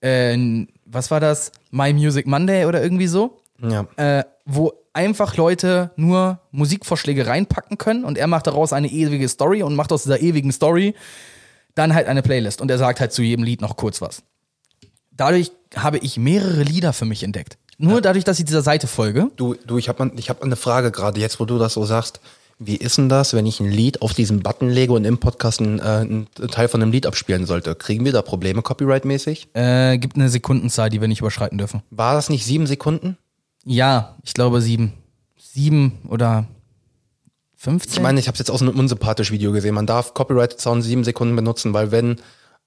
äh, 0.00 0.66
was 0.86 1.10
war 1.10 1.20
das? 1.20 1.52
My 1.70 1.92
Music 1.92 2.26
Monday 2.26 2.64
oder 2.64 2.82
irgendwie 2.82 3.06
so 3.06 3.42
ja. 3.62 3.86
äh, 3.96 4.24
wo 4.44 4.72
einfach 4.92 5.36
Leute 5.36 5.90
nur 5.96 6.40
Musikvorschläge 6.50 7.26
reinpacken 7.26 7.78
können 7.78 8.04
und 8.04 8.18
er 8.18 8.26
macht 8.26 8.46
daraus 8.46 8.72
eine 8.72 8.88
ewige 8.88 9.28
Story 9.28 9.62
und 9.62 9.74
macht 9.74 9.92
aus 9.92 10.04
dieser 10.04 10.20
ewigen 10.20 10.52
Story 10.52 10.94
dann 11.74 11.94
halt 11.94 12.08
eine 12.08 12.22
Playlist 12.22 12.60
und 12.60 12.70
er 12.70 12.78
sagt 12.78 13.00
halt 13.00 13.12
zu 13.12 13.22
jedem 13.22 13.44
Lied 13.44 13.60
noch 13.60 13.76
kurz 13.76 14.00
was. 14.00 14.22
Dadurch 15.12 15.52
habe 15.76 15.98
ich 15.98 16.16
mehrere 16.16 16.62
Lieder 16.62 16.92
für 16.92 17.04
mich 17.04 17.22
entdeckt. 17.22 17.58
Nur 17.78 18.00
dadurch, 18.00 18.24
dass 18.24 18.38
ich 18.38 18.44
dieser 18.44 18.62
Seite 18.62 18.86
folge. 18.86 19.30
Du, 19.36 19.54
du, 19.54 19.78
ich 19.78 19.88
habe 19.88 20.10
ich 20.16 20.28
hab 20.28 20.42
eine 20.42 20.56
Frage 20.56 20.90
gerade 20.90 21.20
jetzt, 21.20 21.38
wo 21.40 21.44
du 21.44 21.58
das 21.58 21.74
so 21.74 21.84
sagst. 21.84 22.20
Wie 22.58 22.74
ist 22.74 22.98
denn 22.98 23.08
das, 23.08 23.34
wenn 23.34 23.46
ich 23.46 23.60
ein 23.60 23.70
Lied 23.70 24.02
auf 24.02 24.14
diesen 24.14 24.42
Button 24.42 24.68
lege 24.68 24.92
und 24.92 25.04
im 25.04 25.18
Podcast 25.18 25.60
einen, 25.60 25.78
äh, 25.78 25.82
einen 25.82 26.26
Teil 26.50 26.66
von 26.66 26.82
einem 26.82 26.90
Lied 26.90 27.06
abspielen 27.06 27.46
sollte? 27.46 27.76
Kriegen 27.76 28.04
wir 28.04 28.10
da 28.10 28.20
Probleme 28.20 28.62
copyright-mäßig? 28.62 29.54
Äh, 29.54 29.98
gibt 29.98 30.16
eine 30.16 30.28
Sekundenzahl, 30.28 30.90
die 30.90 31.00
wir 31.00 31.06
nicht 31.06 31.20
überschreiten 31.20 31.56
dürfen. 31.56 31.82
War 31.90 32.14
das 32.14 32.30
nicht 32.30 32.44
sieben 32.44 32.66
Sekunden? 32.66 33.16
Ja, 33.64 34.16
ich 34.24 34.34
glaube 34.34 34.60
sieben. 34.60 34.94
Sieben 35.36 35.98
oder 36.08 36.48
15? 37.58 37.92
Ich 37.92 38.00
meine, 38.00 38.18
ich 38.18 38.26
habe 38.26 38.34
es 38.34 38.40
jetzt 38.40 38.50
aus 38.50 38.60
einem 38.60 38.76
unsympathisch 38.76 39.30
Video 39.30 39.52
gesehen. 39.52 39.74
Man 39.74 39.86
darf 39.86 40.14
Copyrighted 40.14 40.60
Sound 40.60 40.82
sieben 40.82 41.04
Sekunden 41.04 41.36
benutzen, 41.36 41.74
weil 41.74 41.92
wenn 41.92 42.16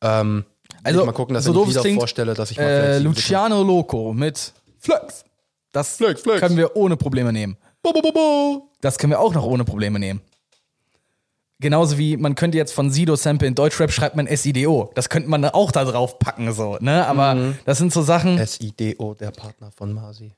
ähm, 0.02 0.46
Also, 0.84 1.06
mal 1.06 1.12
gucken, 1.12 1.34
dass 1.34 1.44
so 1.44 1.64
ich 1.64 1.70
wieder 1.70 1.84
vorstelle, 1.96 2.34
dass 2.34 2.52
ich 2.52 2.58
mal 2.58 2.64
äh, 2.64 3.00
Luciano 3.00 3.62
Loco 3.62 4.14
mit 4.14 4.54
Flex. 4.82 5.24
Das 5.72 5.98
können 5.98 6.58
wir 6.58 6.76
ohne 6.76 6.98
Probleme 6.98 7.32
nehmen. 7.32 7.56
Das 8.82 8.98
können 8.98 9.12
wir 9.12 9.20
auch 9.20 9.34
noch 9.34 9.46
ohne 9.46 9.64
Probleme 9.64 10.00
nehmen. 10.00 10.22
Genauso 11.60 11.98
wie 12.00 12.18
man 12.18 12.34
könnte 12.34 12.58
jetzt 12.58 12.74
von 12.74 12.90
Sido 12.90 13.16
Sample 13.16 13.48
in 13.48 13.54
Deutschrap 13.56 13.92
schreibt 13.92 14.16
man 14.16 14.26
SIDO. 14.28 14.92
Das 14.96 15.10
könnte 15.10 15.30
man 15.30 15.46
auch 15.46 15.72
da 15.72 15.86
drauf 15.86 16.18
packen, 16.18 16.52
so, 16.54 16.78
ne? 16.82 17.06
Aber 17.06 17.36
Mhm. 17.36 17.58
das 17.66 17.78
sind 17.78 17.94
so 17.94 18.02
Sachen. 18.02 18.44
SIDO, 18.44 19.14
der 19.14 19.30
Partner 19.32 19.70
von 19.72 19.94
Masi. 19.94 20.32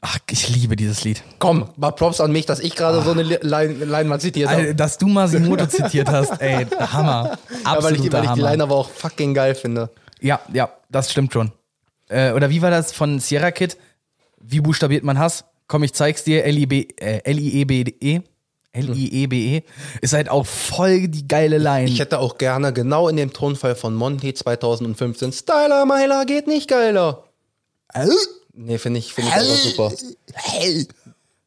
Ach, 0.00 0.18
ich 0.30 0.48
liebe 0.48 0.76
dieses 0.76 1.02
Lied. 1.02 1.24
Komm, 1.40 1.70
mal 1.76 1.90
Props 1.90 2.20
an 2.20 2.30
mich, 2.30 2.46
dass 2.46 2.60
ich 2.60 2.76
gerade 2.76 3.02
so 3.02 3.10
eine 3.10 3.22
Li- 3.24 3.38
Lein- 3.40 3.80
Leinwand 3.80 4.22
zitiert 4.22 4.48
habe. 4.50 4.72
Dass 4.74 4.98
du 4.98 5.08
Masimoto 5.08 5.66
zitiert 5.66 6.08
hast, 6.08 6.40
ey, 6.40 6.64
Hammer. 6.78 7.24
Ja, 7.64 7.82
weil 7.82 7.94
ich, 7.94 7.98
Absoluter 7.98 8.18
weil 8.18 8.24
ich 8.26 8.30
die. 8.32 8.40
Line 8.40 8.62
aber 8.62 8.76
auch 8.76 8.88
fucking 8.90 9.34
geil 9.34 9.56
finde. 9.56 9.90
Ja, 10.20 10.38
ja, 10.52 10.70
das 10.88 11.10
stimmt 11.10 11.32
schon. 11.32 11.50
Äh, 12.08 12.32
oder 12.32 12.50
wie 12.50 12.62
war 12.62 12.70
das 12.70 12.92
von 12.92 13.18
Sierra 13.18 13.50
Kid? 13.50 13.76
Wie 14.50 14.60
buchstabiert 14.60 15.04
man 15.04 15.18
Hass? 15.18 15.44
Komm, 15.66 15.82
ich 15.82 15.92
zeig's 15.92 16.24
dir. 16.24 16.44
L-I-B, 16.44 16.88
äh, 16.96 17.20
L-I-E-B-E. 17.24 18.22
L-I-E-B-E. 18.72 19.62
Ist 20.00 20.14
halt 20.14 20.30
auch 20.30 20.46
voll 20.46 21.08
die 21.08 21.28
geile 21.28 21.58
Line. 21.58 21.88
Ich 21.88 21.98
hätte 21.98 22.18
auch 22.18 22.38
gerne 22.38 22.72
genau 22.72 23.08
in 23.08 23.16
dem 23.16 23.32
Tonfall 23.32 23.74
von 23.74 23.94
Monty 23.94 24.32
2015 24.32 25.32
Styler 25.32 25.84
Meiler 25.84 26.24
geht 26.24 26.46
nicht 26.46 26.68
geiler. 26.68 27.24
Nee, 28.54 28.78
finde 28.78 29.00
ich, 29.00 29.12
finde 29.12 29.30
ich 29.30 29.36
einfach 29.36 29.56
super. 29.56 29.92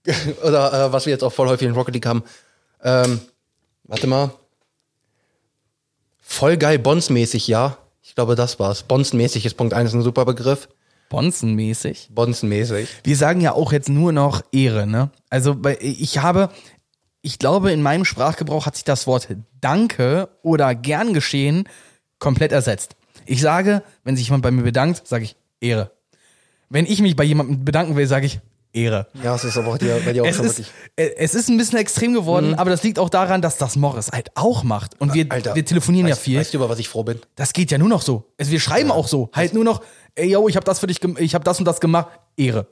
Oder 0.47 0.73
äh, 0.73 0.93
was 0.93 1.05
wir 1.05 1.11
jetzt 1.11 1.23
auch 1.23 1.33
voll 1.33 1.47
häufig 1.47 1.67
in 1.67 1.73
Rocket 1.73 1.95
League 1.95 2.05
haben. 2.05 2.23
Ähm, 2.83 3.19
warte 3.83 4.07
mal. 4.07 4.31
Voll 6.21 6.57
geil, 6.57 6.79
Bonds-mäßig, 6.79 7.47
ja. 7.47 7.77
Ich 8.03 8.15
glaube, 8.15 8.35
das 8.35 8.59
war's. 8.59 8.83
Bonds-mäßig 8.83 9.45
ist 9.45 9.57
Punkt 9.57 9.73
1 9.73 9.93
ein 9.93 10.01
super 10.01 10.25
Begriff. 10.25 10.69
Bonzenmäßig. 11.11 12.09
Bonds-mäßig. 12.13 12.87
Wir 13.03 13.17
sagen 13.17 13.41
ja 13.41 13.51
auch 13.51 13.73
jetzt 13.73 13.89
nur 13.89 14.13
noch 14.13 14.41
Ehre, 14.53 14.87
ne? 14.87 15.11
Also 15.29 15.57
ich 15.81 16.19
habe, 16.19 16.49
ich 17.21 17.37
glaube, 17.37 17.71
in 17.71 17.81
meinem 17.81 18.05
Sprachgebrauch 18.05 18.65
hat 18.65 18.75
sich 18.75 18.85
das 18.85 19.07
Wort 19.07 19.27
Danke 19.59 20.29
oder 20.41 20.73
gern 20.73 21.13
geschehen 21.13 21.67
komplett 22.17 22.53
ersetzt. 22.53 22.95
Ich 23.25 23.41
sage, 23.41 23.83
wenn 24.05 24.15
sich 24.15 24.27
jemand 24.27 24.43
bei 24.43 24.51
mir 24.51 24.63
bedankt, 24.63 25.05
sage 25.05 25.25
ich 25.25 25.35
Ehre. 25.59 25.91
Wenn 26.69 26.85
ich 26.85 27.01
mich 27.01 27.17
bei 27.17 27.25
jemandem 27.25 27.65
bedanken 27.65 27.97
will, 27.97 28.07
sage 28.07 28.25
ich 28.27 28.39
Ehre. 28.73 29.07
Ja, 29.21 29.35
es 29.35 29.43
ist 29.43 29.57
aber 29.57 29.67
auch 29.73 29.77
dir, 29.77 30.01
bei 30.05 30.13
dir 30.13 30.23
auch 30.23 30.27
Es 30.27 30.37
schon 30.37 30.45
ist, 30.45 30.59
wirklich. 30.59 30.71
äh, 30.95 31.09
es 31.17 31.35
ist 31.35 31.49
ein 31.49 31.57
bisschen 31.57 31.77
extrem 31.77 32.13
geworden, 32.13 32.55
aber 32.55 32.69
das 32.69 32.83
liegt 32.83 32.99
auch 32.99 33.09
daran, 33.09 33.41
dass 33.41 33.57
das 33.57 33.75
Morris 33.75 34.11
halt 34.13 34.31
auch 34.35 34.63
macht. 34.63 34.99
Und 35.01 35.13
wir, 35.13 35.25
Alter, 35.27 35.55
wir 35.55 35.65
telefonieren 35.65 36.09
weißt, 36.09 36.19
ja 36.19 36.23
viel. 36.23 36.39
Weißt 36.39 36.53
du, 36.53 36.57
über 36.59 36.69
was 36.69 36.79
ich 36.79 36.87
froh 36.87 37.03
bin? 37.03 37.19
Das 37.35 37.51
geht 37.51 37.69
ja 37.69 37.77
nur 37.77 37.89
noch 37.89 38.01
so. 38.01 38.31
Also 38.39 38.51
wir 38.51 38.61
schreiben 38.61 38.89
auch 38.89 39.09
so. 39.09 39.29
Halt 39.33 39.53
nur 39.53 39.65
noch, 39.65 39.81
ey, 40.15 40.29
yo, 40.31 40.47
ich 40.47 40.55
habe 40.55 40.63
das 40.65 40.79
für 40.79 40.87
dich, 40.87 40.99
ich 41.19 41.33
habe 41.35 41.43
das 41.43 41.59
und 41.59 41.65
das 41.65 41.79
gemacht. 41.79 42.07
Ehre. 42.37 42.67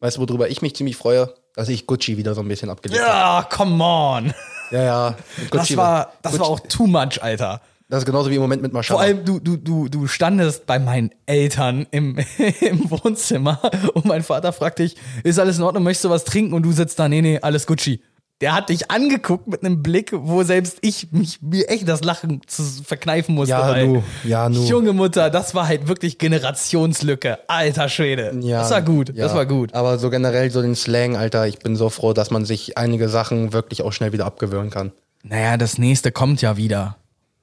Weißt 0.00 0.16
du, 0.16 0.20
worüber 0.20 0.48
ich 0.48 0.62
mich 0.62 0.74
ziemlich 0.76 0.96
freue? 0.96 1.32
Dass 1.54 1.68
ich 1.68 1.86
Gucci 1.86 2.16
wieder 2.18 2.34
so 2.34 2.42
ein 2.42 2.48
bisschen 2.48 2.68
abgelegt 2.68 3.00
habe. 3.00 3.10
Ja, 3.10 3.48
come 3.50 3.82
on. 3.82 4.34
Ja, 4.70 4.82
ja. 4.82 5.06
Und 5.08 5.16
Das 5.54 5.60
Gucci 5.62 5.76
war, 5.76 6.12
das 6.22 6.34
Gucci- 6.34 6.40
war 6.40 6.46
auch 6.48 6.60
too 6.60 6.86
much, 6.86 7.22
Alter. 7.22 7.60
Das 7.88 8.00
ist 8.00 8.06
genauso 8.06 8.30
wie 8.30 8.34
im 8.34 8.42
Moment 8.42 8.62
mit 8.62 8.72
Maschallah. 8.72 8.98
Vor 8.98 9.06
allem, 9.06 9.24
du, 9.24 9.38
du, 9.38 9.56
du, 9.56 9.88
du 9.88 10.06
standest 10.08 10.66
bei 10.66 10.78
meinen 10.80 11.12
Eltern 11.24 11.86
im, 11.92 12.18
im 12.60 12.90
Wohnzimmer 12.90 13.60
und 13.94 14.04
mein 14.04 14.22
Vater 14.24 14.52
fragt 14.52 14.80
dich, 14.80 14.96
ist 15.22 15.38
alles 15.38 15.56
in 15.58 15.62
Ordnung, 15.62 15.84
möchtest 15.84 16.04
du 16.06 16.10
was 16.10 16.24
trinken? 16.24 16.52
Und 16.52 16.64
du 16.64 16.72
sitzt 16.72 16.98
da, 16.98 17.08
nee, 17.08 17.22
nee, 17.22 17.38
alles 17.40 17.66
Gucci. 17.66 18.02
Der 18.42 18.54
hat 18.54 18.68
dich 18.68 18.90
angeguckt 18.90 19.46
mit 19.46 19.64
einem 19.64 19.82
Blick, 19.82 20.10
wo 20.12 20.42
selbst 20.42 20.76
ich 20.82 21.10
mich 21.10 21.40
mir 21.40 21.70
echt 21.70 21.88
das 21.88 22.04
Lachen 22.04 22.42
zu 22.46 22.62
verkneifen 22.84 23.34
musste. 23.34 23.52
Ja, 23.52 23.70
weil, 23.70 23.88
nu. 23.88 24.02
Ja, 24.24 24.50
nu. 24.50 24.62
Junge 24.66 24.92
Mutter, 24.92 25.30
das 25.30 25.54
war 25.54 25.66
halt 25.66 25.88
wirklich 25.88 26.18
Generationslücke. 26.18 27.38
Alter 27.48 27.88
Schwede. 27.88 28.38
Ja, 28.42 28.60
das 28.60 28.70
war 28.70 28.82
gut, 28.82 29.08
ja. 29.14 29.24
das 29.24 29.34
war 29.34 29.46
gut. 29.46 29.72
Aber 29.72 29.98
so 29.98 30.10
generell 30.10 30.50
so 30.50 30.60
den 30.60 30.74
Slang, 30.74 31.16
Alter, 31.16 31.46
ich 31.46 31.60
bin 31.60 31.76
so 31.76 31.88
froh, 31.88 32.12
dass 32.12 32.30
man 32.30 32.44
sich 32.44 32.76
einige 32.76 33.08
Sachen 33.08 33.54
wirklich 33.54 33.80
auch 33.80 33.92
schnell 33.92 34.12
wieder 34.12 34.26
abgewöhnen 34.26 34.68
kann. 34.68 34.92
Naja, 35.22 35.56
das 35.56 35.78
nächste 35.78 36.12
kommt 36.12 36.42
ja 36.42 36.58
wieder. 36.58 36.98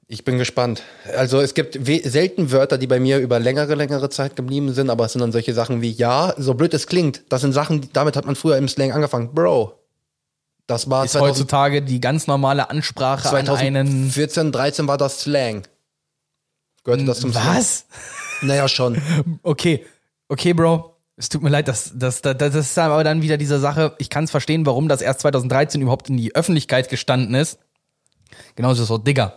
Ich 0.06 0.24
bin 0.24 0.38
gespannt. 0.38 0.82
Also 1.16 1.40
es 1.40 1.54
gibt 1.54 1.76
selten 2.04 2.52
Wörter, 2.52 2.78
die 2.78 2.86
bei 2.86 3.00
mir 3.00 3.18
über 3.18 3.40
längere, 3.40 3.74
längere 3.74 4.10
Zeit 4.10 4.36
geblieben 4.36 4.72
sind, 4.72 4.90
aber 4.90 5.06
es 5.06 5.12
sind 5.12 5.22
dann 5.22 5.32
solche 5.32 5.54
Sachen 5.54 5.82
wie, 5.82 5.90
ja, 5.90 6.34
so 6.36 6.54
blöd 6.54 6.72
es 6.72 6.86
klingt, 6.86 7.22
das 7.30 7.40
sind 7.40 7.52
Sachen, 7.52 7.88
damit 7.92 8.16
hat 8.16 8.26
man 8.26 8.36
früher 8.36 8.56
im 8.58 8.68
Slang 8.68 8.92
angefangen. 8.92 9.34
Bro. 9.34 9.72
Das 10.66 10.88
war 10.88 11.04
Ist 11.04 11.12
2000, 11.12 11.30
heutzutage 11.30 11.82
die 11.82 12.00
ganz 12.00 12.26
normale 12.26 12.70
Ansprache 12.70 13.28
an 13.28 13.48
einen. 13.48 13.86
2014, 14.10 14.52
13 14.52 14.88
war 14.88 14.96
das 14.96 15.20
Slang. 15.20 15.62
Gehörte 16.84 17.04
das 17.04 17.20
zum 17.20 17.32
Slang? 17.32 17.56
Was? 17.56 17.86
Naja, 18.42 18.66
schon. 18.68 19.00
Okay, 19.42 19.84
okay, 20.28 20.52
Bro. 20.54 20.90
Es 21.16 21.28
tut 21.28 21.42
mir 21.42 21.48
leid, 21.50 21.68
das, 21.68 21.92
das, 21.94 22.22
das, 22.22 22.36
das 22.38 22.54
ist 22.56 22.76
aber 22.78 23.04
dann 23.04 23.22
wieder 23.22 23.36
diese 23.36 23.60
Sache. 23.60 23.94
Ich 23.98 24.10
kann 24.10 24.24
es 24.24 24.30
verstehen, 24.32 24.66
warum 24.66 24.88
das 24.88 25.00
erst 25.00 25.20
2013 25.20 25.80
überhaupt 25.80 26.08
in 26.08 26.16
die 26.16 26.34
Öffentlichkeit 26.34 26.88
gestanden 26.88 27.34
ist. 27.36 27.58
Genauso 28.56 28.82
das 28.82 28.90
Wort 28.90 29.06
Digger. 29.06 29.34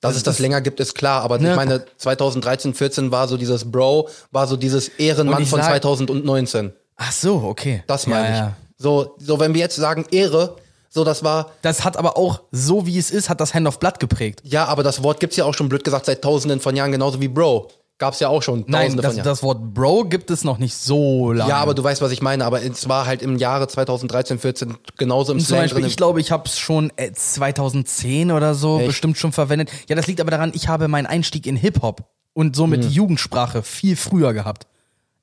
Dass 0.00 0.14
es 0.16 0.22
das 0.22 0.38
länger 0.38 0.60
gibt, 0.60 0.78
ist 0.80 0.94
klar, 0.94 1.22
aber 1.22 1.38
Ne? 1.38 1.50
ich 1.50 1.56
meine, 1.56 1.84
2013, 1.96 2.72
14 2.74 3.10
war 3.10 3.26
so 3.26 3.36
dieses 3.36 3.70
Bro, 3.70 4.08
war 4.30 4.46
so 4.46 4.56
dieses 4.56 4.88
Ehrenmann 4.88 5.44
von 5.44 5.60
sag- 5.60 5.82
2019. 5.82 6.72
Ach 6.96 7.12
so, 7.12 7.42
okay. 7.42 7.82
Das 7.86 8.06
meine 8.06 8.28
Ja, 8.28 8.32
ich. 8.32 8.38
ja. 8.38 8.56
So, 8.82 9.14
so, 9.18 9.38
wenn 9.38 9.52
wir 9.52 9.60
jetzt 9.60 9.76
sagen 9.76 10.06
Ehre, 10.10 10.56
so 10.88 11.04
das 11.04 11.22
war, 11.22 11.50
Das 11.62 11.84
hat 11.84 11.96
aber 11.98 12.16
auch, 12.16 12.40
so 12.50 12.86
wie 12.86 12.96
es 12.98 13.10
ist, 13.10 13.28
hat 13.28 13.40
das 13.40 13.52
Hand 13.54 13.68
of 13.68 13.78
Blood 13.78 14.00
geprägt. 14.00 14.40
ja, 14.44 14.64
aber 14.64 14.82
das 14.82 15.02
Wort 15.02 15.20
gibt's 15.20 15.36
ja 15.36 15.44
auch 15.44 15.52
schon 15.54 15.68
blöd 15.68 15.84
gesagt 15.84 16.06
seit 16.06 16.22
tausenden 16.22 16.60
von 16.60 16.74
Jahren, 16.74 16.90
genauso 16.90 17.20
wie 17.20 17.28
Bro. 17.28 17.68
Gab's 17.98 18.18
ja 18.20 18.28
auch 18.28 18.42
schon 18.42 18.64
Nein, 18.66 18.84
tausende 18.86 19.02
das, 19.02 19.10
von 19.12 19.16
Jahren. 19.18 19.28
das 19.28 19.42
Wort 19.42 19.74
Bro 19.74 20.04
gibt 20.06 20.30
es 20.30 20.42
noch 20.44 20.56
nicht 20.56 20.74
so 20.74 21.32
lange. 21.32 21.50
ja, 21.50 21.58
aber 21.58 21.74
du 21.74 21.84
weißt, 21.84 22.00
was 22.00 22.10
ich 22.12 22.22
meine, 22.22 22.46
aber 22.46 22.62
es 22.62 22.88
war 22.88 23.04
halt 23.04 23.20
im 23.20 23.36
Jahre 23.36 23.68
2013, 23.68 24.38
14 24.38 24.78
genauso 24.96 25.32
im 25.34 25.38
Zum 25.40 25.46
Slang 25.48 25.60
Beispiel, 25.60 25.82
drin. 25.82 25.90
ich 25.90 25.96
glaube, 25.98 26.18
ich 26.22 26.32
habe 26.32 26.44
es 26.46 26.58
schon 26.58 26.90
äh, 26.96 27.12
2010 27.12 28.30
oder 28.32 28.54
so 28.54 28.78
Echt? 28.78 28.86
bestimmt 28.86 29.18
schon 29.18 29.32
verwendet. 29.32 29.70
Ja, 29.90 29.96
das 29.96 30.06
liegt 30.06 30.20
aber 30.22 30.30
daran, 30.30 30.52
ich 30.54 30.68
habe 30.68 30.88
meinen 30.88 31.04
Einstieg 31.06 31.46
in 31.46 31.56
Hip-Hop 31.56 32.04
und 32.32 32.56
somit 32.56 32.82
Hm. 32.82 32.88
die 32.88 32.94
Jugendsprache 32.94 33.62
viel 33.62 33.96
früher 33.96 34.32
gehabt. 34.32 34.66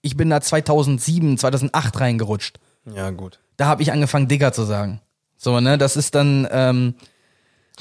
Ich 0.03 0.15
bin 0.15 0.29
da 0.29 0.39
2007, 0.39 1.37
2008 1.39 1.99
reingerutscht. 1.99 2.59
ja, 2.95 3.09
gut. 3.09 3.39
Da 3.57 3.65
habe 3.65 3.81
ich 3.81 3.91
angefangen, 3.91 4.27
Digger 4.27 4.53
zu 4.53 4.63
sagen. 4.63 5.01
So, 5.37 5.59
ne, 5.59 5.77
das 5.77 5.97
ist 5.97 6.15
dann, 6.15 6.47
ähm, 6.51 6.95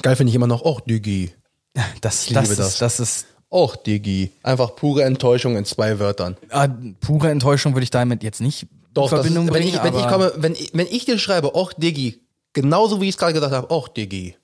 Geil 0.01 0.15
finde 0.15 0.29
ich 0.29 0.35
immer 0.35 0.47
noch, 0.47 0.61
och, 0.63 0.81
Diggi. 0.81 1.31
das, 2.01 2.29
liebe 2.29 2.41
das, 2.41 2.55
das. 2.55 2.67
Ist, 2.67 2.81
das 2.81 2.99
ist 2.99 3.25
Och, 3.49 3.77
Diggi. 3.77 4.31
Einfach 4.43 4.75
pure 4.75 5.03
Enttäuschung 5.03 5.55
in 5.55 5.65
zwei 5.65 5.99
Wörtern. 5.99 6.35
äh, 6.49 6.67
pure 6.99 7.29
Enttäuschung, 7.29 7.73
würde 7.73 7.83
ich 7.83 7.91
damit 7.91 8.21
jetzt 8.23 8.41
nicht 8.41 8.67
Doch, 8.93 9.03
in 9.03 9.09
Verbindung 9.09 9.47
das 9.47 9.55
ist, 9.55 9.63
wenn, 9.63 9.71
bringen. 9.71 9.85
ich, 9.85 9.93
wenn 9.93 9.99
ich 9.99 10.07
komme, 10.07 10.33
wenn 10.35 10.53
ich, 10.53 10.71
wenn 10.73 10.87
ich 10.87 11.05
dir 11.05 11.17
schreibe, 11.17 11.55
och, 11.55 11.73
Diggi, 11.73 12.19
genauso 12.53 12.99
wie 12.99 13.05
ich 13.05 13.15
es 13.15 13.17
gerade 13.17 13.33
gesagt 13.33 13.53
habe, 13.53 13.71
och, 13.73 13.87
Diggi. 13.87 14.35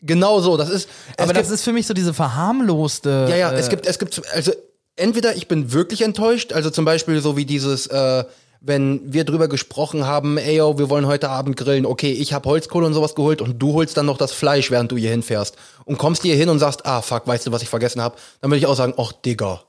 Genau 0.00 0.40
so, 0.40 0.56
das 0.56 0.70
ist, 0.70 0.88
aber 1.16 1.32
gibt, 1.32 1.40
das 1.40 1.50
ist 1.50 1.64
für 1.64 1.72
mich 1.72 1.86
so 1.86 1.94
diese 1.94 2.14
verharmloste. 2.14 3.26
Ja, 3.30 3.36
ja, 3.36 3.50
äh, 3.50 3.58
es 3.58 3.68
gibt, 3.68 3.86
es 3.86 3.98
gibt, 3.98 4.22
also 4.32 4.52
entweder 4.94 5.34
ich 5.36 5.48
bin 5.48 5.72
wirklich 5.72 6.02
enttäuscht, 6.02 6.52
also 6.52 6.70
zum 6.70 6.84
Beispiel 6.84 7.20
so 7.20 7.36
wie 7.36 7.44
dieses, 7.44 7.86
äh, 7.88 8.24
wenn 8.60 9.12
wir 9.12 9.24
drüber 9.24 9.48
gesprochen 9.48 10.06
haben, 10.06 10.38
ey 10.38 10.56
yo, 10.56 10.78
wir 10.78 10.90
wollen 10.90 11.06
heute 11.06 11.28
Abend 11.30 11.56
grillen, 11.56 11.86
okay, 11.86 12.12
ich 12.12 12.32
habe 12.32 12.48
Holzkohle 12.48 12.86
und 12.86 12.94
sowas 12.94 13.14
geholt 13.14 13.40
und 13.40 13.58
du 13.60 13.72
holst 13.74 13.96
dann 13.96 14.06
noch 14.06 14.18
das 14.18 14.32
Fleisch, 14.32 14.70
während 14.70 14.90
du 14.92 14.96
hier 14.96 15.10
hinfährst 15.10 15.56
und 15.84 15.98
kommst 15.98 16.22
hier 16.22 16.36
hin 16.36 16.48
und 16.48 16.58
sagst, 16.58 16.84
ah 16.86 17.02
fuck, 17.02 17.26
weißt 17.26 17.46
du, 17.46 17.52
was 17.52 17.62
ich 17.62 17.68
vergessen 17.68 18.00
habe, 18.02 18.16
dann 18.40 18.50
würde 18.50 18.58
ich 18.58 18.66
auch 18.66 18.74
sagen, 18.76 18.94
och 18.96 19.12
Digga. 19.12 19.62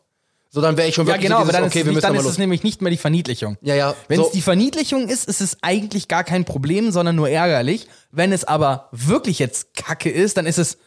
So, 0.49 0.61
dann 0.61 0.77
wäre 0.77 0.87
ich 0.87 0.95
schon 0.95 1.05
Ja, 1.05 1.13
wirklich 1.13 1.27
genau, 1.27 1.37
so 1.37 1.41
aber 1.43 1.51
dieses, 1.51 1.59
dann, 1.59 1.67
okay, 1.67 1.79
ist, 1.79 1.85
wir 1.85 1.91
es, 1.91 1.95
nicht, 1.95 1.95
müssen 1.95 2.07
dann 2.07 2.15
ist 2.15 2.23
los. 2.23 2.31
es 2.31 2.37
nämlich 2.37 2.63
nicht 2.63 2.81
mehr 2.81 2.89
die 2.91 2.97
Verniedlichung. 2.97 3.57
Ja, 3.61 3.75
ja, 3.75 3.93
Wenn 4.07 4.17
so- 4.21 4.25
es 4.27 4.31
die 4.31 4.41
Verniedlichung 4.41 5.09
ist, 5.09 5.27
ist 5.27 5.41
es 5.41 5.57
eigentlich 5.61 6.07
gar 6.07 6.23
kein 6.23 6.45
Problem, 6.45 6.91
sondern 6.91 7.15
nur 7.17 7.29
ärgerlich. 7.29 7.87
Wenn 8.11 8.31
es 8.31 8.45
aber 8.45 8.87
wirklich 8.93 9.39
jetzt 9.39 9.73
Kacke 9.75 10.09
ist, 10.09 10.37
dann 10.37 10.45
ist 10.45 10.57
es 10.57 10.77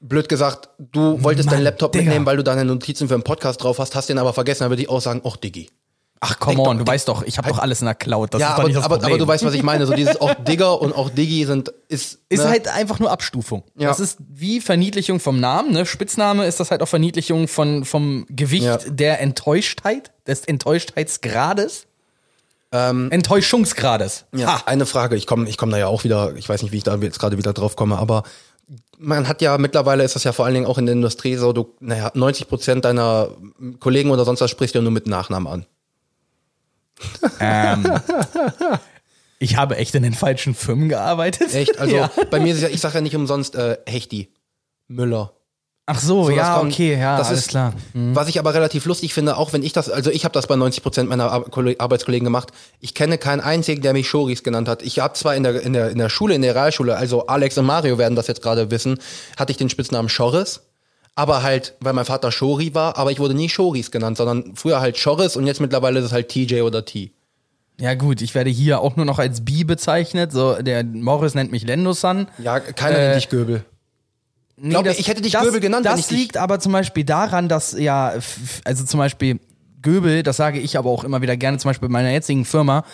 Blöd 0.00 0.28
gesagt, 0.28 0.68
du 0.78 1.22
wolltest 1.22 1.46
Mann, 1.46 1.54
deinen 1.54 1.64
Laptop 1.64 1.92
Digga. 1.92 2.04
mitnehmen, 2.04 2.26
weil 2.26 2.36
du 2.36 2.42
deine 2.44 2.64
Notizen 2.64 3.06
für 3.08 3.14
einen 3.14 3.22
Podcast 3.22 3.62
drauf 3.62 3.78
hast, 3.78 3.94
hast 3.94 4.08
den 4.08 4.18
aber 4.18 4.32
vergessen, 4.34 4.64
dann 4.64 4.70
würde 4.70 4.82
ich 4.82 4.88
auch 4.90 5.00
sagen, 5.00 5.20
och 5.24 5.36
Diggi. 5.36 5.70
Ach, 6.26 6.38
come 6.38 6.60
on, 6.62 6.78
doch- 6.78 6.84
du 6.84 6.90
weißt 6.90 7.08
doch, 7.08 7.22
ich 7.22 7.38
habe 7.38 7.48
doch 7.48 7.58
alles 7.58 7.80
in 7.80 7.86
der 7.86 7.94
Cloud. 7.94 8.34
Das 8.34 8.40
ja, 8.40 8.48
ist 8.48 8.54
aber, 8.54 8.64
nicht 8.68 8.76
das 8.76 8.84
aber, 8.84 8.96
Problem. 8.96 9.12
aber 9.12 9.18
du 9.18 9.26
weißt, 9.26 9.44
was 9.44 9.54
ich 9.54 9.62
meine, 9.62 9.86
so 9.86 9.94
dieses 9.94 10.20
auch 10.20 10.34
Digger 10.34 10.80
und 10.80 10.94
auch 10.94 11.10
Diggi 11.10 11.44
sind, 11.44 11.72
ist, 11.88 12.20
ist 12.28 12.42
ne? 12.42 12.48
halt 12.48 12.68
einfach 12.68 12.98
nur 12.98 13.10
Abstufung. 13.10 13.62
Ja. 13.76 13.88
Das 13.88 14.00
ist 14.00 14.18
wie 14.28 14.60
Verniedlichung 14.60 15.20
vom 15.20 15.38
Namen, 15.40 15.72
ne? 15.72 15.86
Spitzname 15.86 16.46
ist 16.46 16.60
das 16.60 16.70
halt 16.70 16.82
auch 16.82 16.88
Verniedlichung 16.88 17.48
von, 17.48 17.84
vom 17.84 18.26
Gewicht 18.30 18.64
Ja. 18.64 18.78
der 18.86 19.20
Enttäuschtheit, 19.20 20.12
des 20.26 20.44
Enttäuschtheitsgrades. 20.44 21.86
Enttäuschungsgrades. 23.10 24.24
Ähm. 24.32 24.40
Ja, 24.40 24.46
Ha. 24.46 24.62
eine 24.66 24.86
Frage. 24.86 25.14
Ich 25.16 25.26
komme 25.26 25.48
ich 25.48 25.56
komm 25.56 25.70
da 25.70 25.78
ja 25.78 25.86
auch 25.86 26.02
wieder, 26.04 26.34
ich 26.36 26.48
weiß 26.48 26.62
nicht, 26.62 26.72
wie 26.72 26.78
ich 26.78 26.82
da 26.82 26.96
jetzt 26.96 27.20
gerade 27.20 27.38
wieder 27.38 27.52
drauf 27.52 27.76
komme, 27.76 27.98
aber 27.98 28.24
man 28.98 29.28
hat 29.28 29.42
ja 29.42 29.58
mittlerweile 29.58 30.02
ist 30.04 30.14
das 30.16 30.24
ja 30.24 30.32
vor 30.32 30.44
allen 30.44 30.54
Dingen 30.54 30.66
auch 30.66 30.78
in 30.78 30.86
der 30.86 30.94
Industrie 30.94 31.36
so, 31.36 31.52
du, 31.52 31.74
naja, 31.80 32.10
90 32.14 32.48
Prozent 32.48 32.84
deiner 32.84 33.28
Kollegen 33.80 34.10
oder 34.10 34.24
sonst 34.24 34.40
was 34.40 34.50
sprichst 34.50 34.74
du 34.74 34.78
ja 34.78 34.82
nur 34.82 34.92
mit 34.92 35.06
Nachnamen 35.06 35.46
an. 35.52 35.66
Ähm, 37.40 37.84
ich 39.38 39.56
habe 39.56 39.76
echt 39.76 39.94
in 39.94 40.02
den 40.02 40.14
falschen 40.14 40.54
Firmen 40.54 40.88
gearbeitet. 40.88 41.54
Echt? 41.54 41.78
Also 41.78 41.96
ja. 41.96 42.10
bei 42.30 42.40
mir 42.40 42.54
ist 42.54 42.62
ja, 42.62 42.68
ich 42.68 42.80
sage 42.80 42.94
ja 42.96 43.00
nicht 43.00 43.16
umsonst 43.16 43.54
äh, 43.56 43.78
Hechti, 43.86 44.32
Müller. 44.88 45.32
Ach 45.86 45.98
so, 46.00 46.24
So, 46.24 46.30
ja, 46.30 46.56
kommt- 46.58 46.72
okay, 46.72 46.98
ja, 46.98 47.18
das 47.18 47.28
alles 47.28 47.40
ist, 47.40 47.48
klar. 47.48 47.74
Was 47.92 48.28
ich 48.28 48.38
aber 48.38 48.54
relativ 48.54 48.86
lustig 48.86 49.12
finde, 49.12 49.36
auch 49.36 49.52
wenn 49.52 49.62
ich 49.62 49.74
das, 49.74 49.90
also 49.90 50.10
ich 50.10 50.24
habe 50.24 50.32
das 50.32 50.46
bei 50.46 50.56
90 50.56 50.82
Prozent 50.82 51.10
meiner 51.10 51.30
Ar 51.30 51.42
Kolle- 51.50 51.76
Arbeitskollegen 51.78 52.24
gemacht. 52.24 52.52
Ich 52.80 52.94
kenne 52.94 53.18
keinen 53.18 53.40
einzigen, 53.40 53.82
der 53.82 53.92
mich 53.92 54.08
Shoris 54.08 54.42
genannt 54.42 54.66
hat. 54.66 54.80
Ich 54.82 55.00
habe 55.00 55.12
zwar 55.12 55.36
in 55.36 55.42
der, 55.42 55.60
in, 55.60 55.74
der, 55.74 55.90
in 55.90 55.98
der 55.98 56.08
Schule, 56.08 56.34
in 56.34 56.40
der 56.40 56.54
Realschule, 56.54 56.96
also 56.96 57.26
Alex 57.26 57.58
und 57.58 57.66
Mario 57.66 57.98
werden 57.98 58.16
das 58.16 58.28
jetzt 58.28 58.40
gerade 58.40 58.70
wissen, 58.70 58.98
hatte 59.38 59.50
ich 59.50 59.58
den 59.58 59.68
Spitznamen 59.68 60.08
Schorris. 60.08 60.62
Aber 61.16 61.42
halt, 61.42 61.76
weil 61.80 61.92
mein 61.92 62.04
Vater 62.04 62.32
Shori 62.32 62.74
war, 62.74 62.98
aber 62.98 63.12
ich 63.12 63.20
wurde 63.20 63.34
nie 63.34 63.48
Shoris 63.48 63.90
genannt, 63.90 64.16
sondern 64.16 64.56
früher 64.56 64.80
halt 64.80 64.98
Schorris 64.98 65.36
und 65.36 65.46
jetzt 65.46 65.60
mittlerweile 65.60 66.00
ist 66.00 66.06
es 66.06 66.12
halt 66.12 66.28
TJ 66.28 66.62
oder 66.62 66.84
T. 66.84 67.12
Ja 67.80 67.94
gut, 67.94 68.20
ich 68.20 68.34
werde 68.34 68.50
hier 68.50 68.80
auch 68.80 68.96
nur 68.96 69.04
noch 69.04 69.18
als 69.18 69.44
Bi 69.44 69.64
bezeichnet. 69.64 70.32
So, 70.32 70.54
der 70.62 70.84
Morris 70.84 71.34
nennt 71.34 71.52
mich 71.52 71.64
Lendosan. 71.64 72.28
Ja, 72.38 72.60
keiner 72.60 72.98
Äh, 72.98 73.02
nennt 73.06 73.16
dich 73.16 73.28
Göbel. 73.28 73.64
Nee, 74.56 74.70
Glaub 74.70 74.84
mir, 74.84 74.92
ich 74.92 75.08
hätte 75.08 75.22
dich 75.22 75.34
Göbel 75.34 75.60
genannt, 75.60 75.84
Das 75.84 76.10
liegt 76.10 76.36
aber 76.36 76.60
zum 76.60 76.72
Beispiel 76.72 77.04
daran, 77.04 77.48
dass 77.48 77.72
ja, 77.72 78.12
also 78.64 78.84
zum 78.84 78.98
Beispiel 78.98 79.40
Göbel, 79.82 80.22
das 80.22 80.36
sage 80.36 80.60
ich 80.60 80.78
aber 80.78 80.90
auch 80.90 81.02
immer 81.04 81.22
wieder 81.22 81.36
gerne, 81.36 81.58
zum 81.58 81.70
Beispiel 81.70 81.88
bei 81.88 81.92
meiner 81.92 82.10
jetzigen 82.10 82.44
Firma, 82.44 82.84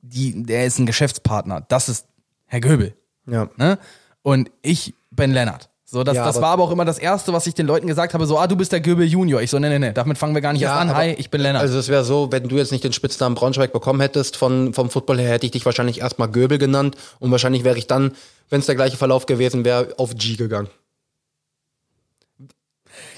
die, 0.00 0.44
der 0.44 0.66
ist 0.66 0.78
ein 0.78 0.86
Geschäftspartner. 0.86 1.64
Das 1.68 1.88
ist 1.88 2.06
Herr 2.46 2.60
Göbel. 2.60 2.94
Ja. 3.26 3.48
Ne? 3.56 3.78
Und 4.22 4.50
ich 4.62 4.94
bin 5.10 5.32
Lennart. 5.32 5.68
So, 5.92 6.04
das, 6.04 6.16
Ja, 6.16 6.24
das 6.24 6.40
war 6.40 6.52
aber 6.52 6.62
auch 6.62 6.70
immer 6.70 6.86
das 6.86 6.98
Erste, 6.98 7.34
was 7.34 7.46
ich 7.46 7.52
den 7.52 7.66
Leuten 7.66 7.86
gesagt 7.86 8.14
habe: 8.14 8.24
so, 8.24 8.38
ah, 8.38 8.46
du 8.46 8.56
bist 8.56 8.72
der 8.72 8.80
Göbel 8.80 9.06
Junior. 9.06 9.42
Ich 9.42 9.50
so, 9.50 9.58
nee, 9.58 9.68
nee, 9.68 9.78
nee, 9.78 9.92
damit 9.92 10.16
fangen 10.16 10.34
wir 10.34 10.40
gar 10.40 10.54
nicht 10.54 10.62
erst 10.62 10.74
an. 10.74 10.96
Hi, 10.96 11.10
ich 11.18 11.28
bin 11.28 11.42
Lennart. 11.42 11.60
Also 11.60 11.78
es 11.78 11.90
wäre 11.90 12.02
so, 12.02 12.32
wenn 12.32 12.48
du 12.48 12.56
jetzt 12.56 12.72
nicht 12.72 12.82
den 12.82 12.94
Spitznamen 12.94 13.34
Braunschweig 13.34 13.74
bekommen 13.74 14.00
hättest 14.00 14.38
von, 14.38 14.72
vom 14.72 14.88
Football 14.88 15.20
her, 15.20 15.28
hätte 15.28 15.44
ich 15.44 15.52
dich 15.52 15.66
wahrscheinlich 15.66 16.00
erstmal 16.00 16.28
Göbel 16.28 16.56
genannt 16.56 16.96
und 17.18 17.30
wahrscheinlich 17.30 17.62
wäre 17.62 17.76
ich 17.76 17.88
dann, 17.88 18.12
wenn 18.48 18.60
es 18.60 18.66
der 18.66 18.74
gleiche 18.74 18.96
Verlauf 18.96 19.26
gewesen 19.26 19.66
wäre, 19.66 19.92
auf 19.98 20.14
G 20.16 20.36
gegangen. 20.36 20.68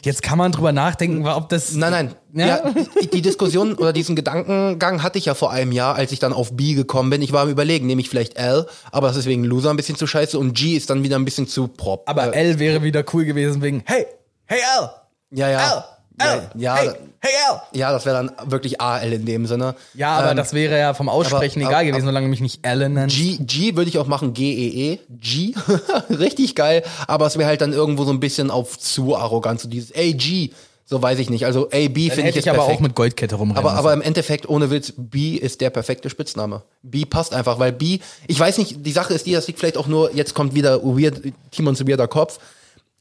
Jetzt 0.04 0.22
kann 0.22 0.36
man 0.36 0.52
drüber 0.52 0.72
nachdenken, 0.72 1.26
ob 1.26 1.48
das. 1.48 1.72
Nein, 1.72 1.90
nein. 1.90 2.14
Ja? 2.34 2.46
Ja? 2.46 2.74
die, 3.00 3.08
die 3.08 3.22
Diskussion 3.22 3.74
oder 3.74 3.92
diesen 3.92 4.16
Gedankengang 4.16 5.02
hatte 5.02 5.18
ich 5.18 5.24
ja 5.24 5.34
vor 5.34 5.50
einem 5.50 5.72
Jahr, 5.72 5.94
als 5.94 6.12
ich 6.12 6.18
dann 6.18 6.32
auf 6.32 6.54
B 6.56 6.74
gekommen 6.74 7.10
bin. 7.10 7.22
Ich 7.22 7.32
war 7.32 7.42
am 7.42 7.48
überlegen, 7.48 7.86
nehme 7.86 8.00
ich 8.00 8.10
vielleicht 8.10 8.36
L, 8.36 8.66
aber 8.92 9.08
das 9.08 9.16
ist 9.16 9.26
wegen 9.26 9.44
Loser 9.44 9.70
ein 9.70 9.76
bisschen 9.76 9.96
zu 9.96 10.06
scheiße 10.06 10.38
und 10.38 10.52
G 10.52 10.76
ist 10.76 10.90
dann 10.90 11.02
wieder 11.02 11.16
ein 11.16 11.24
bisschen 11.24 11.48
zu 11.48 11.68
prop. 11.68 12.02
aber 12.06 12.34
äh, 12.34 12.40
L 12.50 12.58
wäre 12.58 12.82
wieder 12.82 13.04
cool 13.12 13.24
gewesen 13.24 13.62
wegen, 13.62 13.82
hey, 13.86 14.06
hey 14.46 14.60
L, 14.78 14.90
ja, 15.30 15.50
ja. 15.50 15.84
L. 16.18 16.28
L. 16.28 16.50
Ja, 16.56 16.76
hey, 16.76 16.90
hey 17.24 17.32
L. 17.50 17.60
Ja, 17.78 17.90
das 17.92 18.04
wäre 18.06 18.16
dann 18.16 18.50
wirklich 18.50 18.80
AL 18.80 19.12
in 19.12 19.24
dem 19.24 19.46
Sinne. 19.46 19.74
Ja, 19.94 20.18
aber 20.18 20.32
Ähm, 20.32 20.36
das 20.36 20.52
wäre 20.52 20.78
ja 20.78 20.94
vom 20.94 21.08
Aussprechen 21.08 21.60
aber- 21.62 21.70
egal 21.70 21.80
aber- 21.82 21.90
gewesen, 21.90 22.06
solange 22.06 22.28
mich 22.28 22.40
nicht 22.40 22.64
Alan 22.64 22.92
nennst. 22.92 23.16
G, 23.16 23.38
G 23.40 23.76
würde 23.76 23.88
ich 23.88 23.98
auch 23.98 24.06
machen, 24.06 24.34
G-E-E. 24.34 24.98
G. 25.20 25.54
Richtig 26.10 26.54
geil. 26.54 26.82
Aber 27.06 27.26
es 27.26 27.36
wäre 27.38 27.48
halt 27.48 27.60
dann 27.60 27.72
irgendwo 27.72 28.04
so 28.04 28.10
ein 28.12 28.20
bisschen 28.20 28.50
auf 28.50 28.78
zu 28.78 29.16
arrogant. 29.16 29.60
So 29.60 29.68
dieses 29.68 29.92
A-G. 29.94 30.50
So 30.86 31.00
weiß 31.00 31.18
ich 31.18 31.30
nicht. 31.30 31.46
Also 31.46 31.68
A-B 31.68 32.10
finde 32.10 32.28
ich 32.28 32.36
ich 32.36 32.50
aber 32.50 32.58
perfekt. 32.58 32.76
auch 32.76 32.82
mit 32.82 32.94
Goldkette 32.94 33.36
rumrennen 33.36 33.56
aber, 33.64 33.72
aber 33.78 33.94
im 33.94 34.02
Endeffekt, 34.02 34.46
ohne 34.48 34.70
Witz, 34.70 34.92
B 34.98 35.36
ist 35.36 35.62
der 35.62 35.70
perfekte 35.70 36.10
Spitzname. 36.10 36.62
B 36.82 37.06
passt 37.06 37.32
einfach, 37.32 37.58
weil 37.58 37.72
B, 37.72 38.00
ich 38.26 38.38
weiß 38.38 38.58
nicht, 38.58 38.84
die 38.84 38.92
Sache 38.92 39.14
ist 39.14 39.24
die, 39.24 39.32
das 39.32 39.46
liegt 39.46 39.58
vielleicht 39.58 39.78
auch 39.78 39.86
nur, 39.86 40.14
jetzt 40.14 40.34
kommt 40.34 40.54
wieder 40.54 40.82
weird, 40.84 41.22
Timons 41.52 41.86
weirder 41.88 42.06
Kopf. 42.06 42.38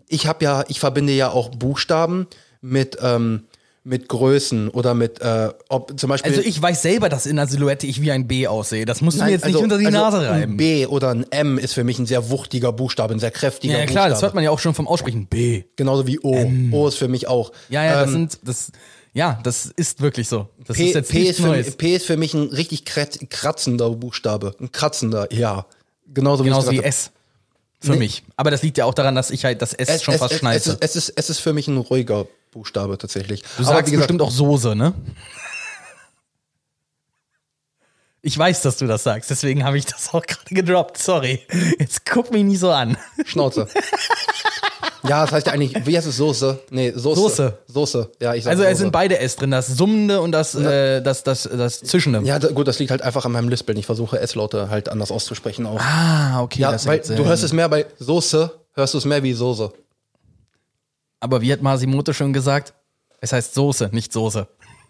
Ich 0.08 0.28
habe 0.28 0.46
ja, 0.46 0.64
ich 0.70 0.80
verbinde 0.80 1.12
ja 1.12 1.32
auch 1.32 1.50
Buchstaben 1.50 2.28
mit, 2.62 2.98
ähm, 3.02 3.44
mit 3.86 4.08
Größen 4.08 4.70
oder 4.70 4.94
mit, 4.94 5.20
äh, 5.22 5.50
ob 5.68 6.00
zum 6.00 6.10
Beispiel. 6.10 6.32
Also 6.32 6.42
ich 6.44 6.62
weiß 6.62 6.82
selber, 6.82 7.10
dass 7.10 7.26
in 7.26 7.36
der 7.36 7.48
Silhouette 7.48 7.86
ich 7.86 8.02
wie 8.02 8.12
ein 8.12 8.28
B 8.28 8.48
aussehe. 8.48 8.86
Das 8.86 9.02
musst 9.02 9.18
du 9.18 9.20
mir 9.20 9.26
Nein, 9.26 9.34
jetzt 9.34 9.46
nicht 9.46 9.56
also- 9.56 9.64
unter 9.66 9.78
die 9.78 9.86
also 9.88 9.98
Nase 9.98 10.18
Ein 10.20 10.26
reiben. 10.26 10.58
B 10.58 10.86
oder 10.86 11.10
ein 11.10 11.26
M 11.32 11.58
ist 11.58 11.74
für 11.74 11.84
mich 11.84 12.00
ein 12.00 12.06
sehr 12.06 12.30
wuchtiger 12.30 12.72
Buchstabe, 12.72 13.14
ein 13.14 13.20
sehr 13.20 13.32
kräftiger 13.32 13.74
Ja, 13.74 13.80
ja, 13.82 13.86
klar, 13.86 14.04
Buchstabe. 14.06 14.10
das 14.12 14.22
hört 14.22 14.36
man 14.36 14.44
ja 14.46 14.52
auch 14.52 14.60
schon 14.60 14.74
vom 14.74 14.88
Aussprechen. 14.88 15.28
B. 15.28 15.64
Genauso 15.76 16.08
wie 16.08 16.18
O. 16.20 16.50
O 16.72 16.88
ist 16.88 16.96
für 16.96 17.10
mich 17.10 17.28
auch. 17.28 17.52
Ja, 17.70 17.84
ja, 17.84 17.96
das 18.00 18.08
Ähm, 18.08 18.14
sind, 18.14 18.40
das, 18.44 18.72
ja, 19.14 19.40
das 19.44 19.66
ist 19.76 20.00
wirklich 20.02 20.30
so. 20.30 20.48
Das 20.66 20.78
P, 20.78 20.88
ist 20.88 20.96
jetzt 20.96 21.12
P, 21.12 21.24
ist 21.24 21.42
für, 21.42 21.48
Neues. 21.48 21.76
P 21.76 21.94
ist 21.96 22.06
für 22.06 22.16
mich 22.16 22.34
ein 22.34 22.44
richtig 22.50 22.86
krat- 22.86 23.20
kratzender 23.30 23.90
Buchstabe. 23.90 24.56
Ein 24.62 24.72
kratzender, 24.72 25.28
ja. 25.34 25.66
Genauso, 26.14 26.44
Genauso 26.46 26.72
wie 26.72 26.78
gesagt 26.78 26.88
S. 26.88 27.12
Für 27.82 27.92
Nee. 27.92 27.98
mich. 27.98 28.24
Aber 28.38 28.50
das 28.50 28.64
liegt 28.64 28.78
ja 28.78 28.86
auch 28.86 28.94
daran, 28.94 29.14
dass 29.14 29.30
ich 29.30 29.44
halt 29.44 29.62
das 29.62 29.74
S 29.74 29.90
habe. 29.90 30.00
schon 30.00 30.14
fast 30.14 30.32
es, 30.32 30.36
es, 30.36 30.40
schneide. 30.40 30.58
ist, 30.58 30.78
es, 30.80 30.96
ist, 30.96 31.10
es 31.18 31.30
ist 31.30 31.40
für 31.40 31.52
mich 31.52 31.68
ein 31.68 31.76
ruhiger 31.76 32.28
Buchstabe 32.54 32.98
tatsächlich. 32.98 33.44
Du 33.58 33.64
sagst 33.64 33.94
bestimmt 33.94 34.22
auch 34.22 34.32
Soße, 34.32 34.76
ne? 34.76 34.94
Ich 38.26 38.38
weiß, 38.38 38.62
dass 38.62 38.78
du 38.78 38.88
das 38.88 39.04
sagst, 39.04 39.30
deswegen 39.32 39.66
habe 39.66 39.78
ich 39.78 39.86
das 39.86 40.14
auch 40.14 40.26
gerade 40.26 40.56
gedroppt. 40.56 40.98
Sorry. 40.98 41.42
Jetzt 41.78 42.06
guck 42.06 42.32
mich 42.32 42.46
nicht 42.46 42.60
so 42.60 42.72
an. 42.72 42.96
Schnauze. 43.26 43.68
ja, 45.04 45.24
das 45.24 45.34
heißt 45.34 45.48
ja 45.48 45.54
eigentlich, 45.54 45.86
wie 45.86 45.98
heißt 45.98 46.08
es 46.08 46.16
Soße? 46.16 46.58
Nee, 46.70 46.94
Soße. 46.96 47.20
Soße. 47.20 47.58
Soße. 47.68 48.12
Ja, 48.22 48.34
ich 48.34 48.46
sag 48.46 48.52
Also 48.52 48.64
es 48.64 48.78
sind 48.78 48.94
beide 48.94 49.20
S 49.20 49.36
drin, 49.36 49.52
das 49.52 49.68
Summende 49.68 50.22
und 50.22 50.32
das, 50.32 50.56
äh, 50.56 51.02
das, 51.02 51.24
das, 51.26 51.50
das 51.52 51.82
Zischende. 51.82 52.22
Ja, 52.24 52.40
da, 52.40 52.48
gut, 52.48 52.66
das 52.70 52.80
liegt 52.80 52.92
halt 52.92 53.02
einfach 53.02 53.26
an 53.26 53.34
meinem 53.34 53.50
Lispeln. 53.50 53.78
Ich 53.78 53.88
versuche 53.88 54.18
S-Laute 54.18 54.70
halt 54.70 54.88
anders 54.88 55.12
auszusprechen 55.12 55.66
auch. 55.66 55.82
Ah, 55.82 56.42
okay. 56.42 56.62
ja, 56.62 56.74
weil 56.86 57.00
du 57.00 57.26
hörst 57.26 57.44
es 57.44 57.52
mehr 57.52 57.68
bei 57.68 57.88
Soße, 58.00 58.52
hörst 58.74 58.94
du 58.94 59.00
es 59.00 59.06
mehr 59.06 59.22
wie 59.22 59.34
Soße. 59.34 59.74
Aber 61.24 61.40
wie 61.42 61.54
hat 61.54 61.62
Masimoto 61.62 62.12
schon 62.12 62.34
gesagt? 62.34 62.74
Es 63.22 63.32
heißt 63.32 63.54
Soße, 63.54 63.90
nicht 63.94 64.12
Soße. 64.12 64.46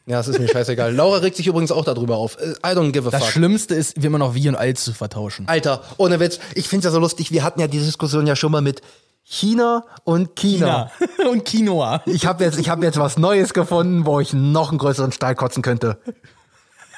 Ja, 0.08 0.18
das 0.18 0.28
ist 0.28 0.40
mir 0.40 0.48
scheißegal. 0.50 0.92
Laura 0.96 1.18
regt 1.20 1.38
sich 1.38 1.46
übrigens 1.46 1.72
auch 1.72 1.86
darüber 1.86 2.18
auf. 2.18 2.38
Äh, 2.40 2.54
I 2.66 2.76
don't 2.76 2.92
give 2.92 3.08
a 3.08 3.12
Das 3.12 3.22
fuck. 3.22 3.32
Schlimmste 3.32 3.76
ist, 3.76 4.02
wie 4.02 4.08
immer 4.08 4.18
noch 4.18 4.34
wie 4.34 4.50
und 4.50 4.56
als 4.56 4.84
zu 4.84 4.94
vertauschen. 4.94 5.48
Alter, 5.48 5.84
ohne 5.98 6.20
Witz, 6.20 6.40
ich 6.56 6.68
find's 6.68 6.86
ja 6.86 6.92
so 6.92 6.98
lustig, 7.00 7.32
wir 7.32 7.44
hatten 7.44 7.60
ja 7.62 7.68
die 7.68 7.78
Diskussion 7.78 8.26
ja 8.26 8.36
schon 8.36 8.52
mal 8.52 8.62
mit 8.62 8.82
China 9.24 9.86
und 10.06 10.36
China. 10.36 10.90
Ja. 11.22 11.30
und 11.30 11.46
Quinoa. 11.46 12.02
Ich 12.08 12.26
habe 12.26 12.44
jetzt, 12.44 12.58
ich 12.58 12.68
hab 12.68 12.82
jetzt 12.82 12.98
was 12.98 13.20
Neues 13.20 13.54
gefunden, 13.54 14.08
wo 14.08 14.20
ich 14.20 14.34
noch 14.34 14.70
einen 14.70 14.80
größeren 14.80 15.12
Stein 15.12 15.36
kotzen 15.36 15.62
könnte. 15.62 16.00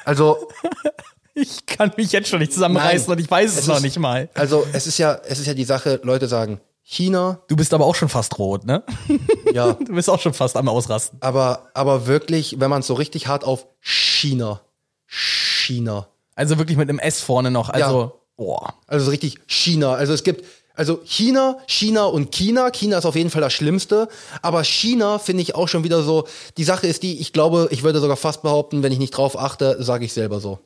Also, 0.06 0.38
Ich 1.38 1.66
kann 1.66 1.92
mich 1.98 2.14
jetzt 2.14 2.30
schon 2.30 2.40
nicht 2.40 2.54
zusammenreißen 2.54 3.10
Nein. 3.10 3.18
und 3.18 3.24
ich 3.26 3.30
weiß 3.30 3.52
es, 3.52 3.58
Es 3.60 3.68
noch 3.68 3.76
ist- 3.76 3.82
nicht 3.84 4.00
mal. 4.00 4.30
also 4.36 4.66
es 4.72 4.88
ist 4.88 4.98
ja, 4.98 5.20
es 5.28 5.38
ist 5.40 5.48
ja 5.48 5.54
die 5.54 5.66
Sache, 5.66 6.00
Leute 6.04 6.30
sagen 6.30 6.62
China, 6.88 7.40
Du 7.48 7.56
bist 7.56 7.74
aber 7.74 7.84
auch 7.86 7.96
schon 7.96 8.10
fast 8.10 8.38
rot, 8.38 8.64
ne? 8.64 8.84
ja, 9.54 9.74
Du 9.86 9.96
bist 9.96 10.08
auch 10.08 10.20
schon 10.22 10.34
fast 10.36 10.56
am 10.56 10.70
Ausrasten. 10.70 11.18
aber, 11.20 11.68
aber 11.74 12.06
wirklich, 12.06 12.60
wenn 12.60 12.70
man 12.70 12.82
es 12.82 12.88
so 12.88 12.94
richtig 12.94 13.26
hart 13.26 13.44
auf 13.44 13.66
China, 13.82 14.62
China, 15.08 16.08
Also 16.36 16.60
wirklich 16.60 16.78
mit 16.78 16.88
einem 16.88 17.00
S 17.00 17.22
vorne 17.22 17.50
noch. 17.50 17.70
Also, 17.70 18.22
boah. 18.38 18.76
also 18.86 19.06
so 19.06 19.12
richtig 19.12 19.40
China, 19.48 19.94
also 19.96 20.14
es 20.14 20.24
gibt, 20.24 20.46
also 20.76 21.00
China, 21.06 21.58
China 21.66 22.06
und 22.06 22.32
China. 22.32 22.70
China 22.70 22.98
ist 23.00 23.06
auf 23.06 23.16
jeden 23.16 23.30
Fall 23.32 23.42
das 23.42 23.54
Schlimmste. 23.54 24.08
Aber 24.42 24.64
China 24.64 25.18
finde 25.20 25.42
ich 25.42 25.56
auch 25.56 25.68
schon 25.68 25.84
wieder 25.86 26.04
so. 26.04 26.28
Die 26.58 26.66
Sache 26.66 26.86
ist 26.86 27.02
die, 27.02 27.20
ich 27.20 27.34
glaube, 27.34 27.70
ich 27.72 27.82
würde 27.84 28.00
sogar 28.00 28.18
fast 28.18 28.42
behaupten, 28.44 28.84
wenn 28.84 28.92
ich 28.92 29.00
nicht 29.00 29.12
drauf 29.12 29.40
achte, 29.40 29.82
sage 29.82 30.06
ich 30.06 30.14
selber 30.14 30.40
so. 30.40 30.60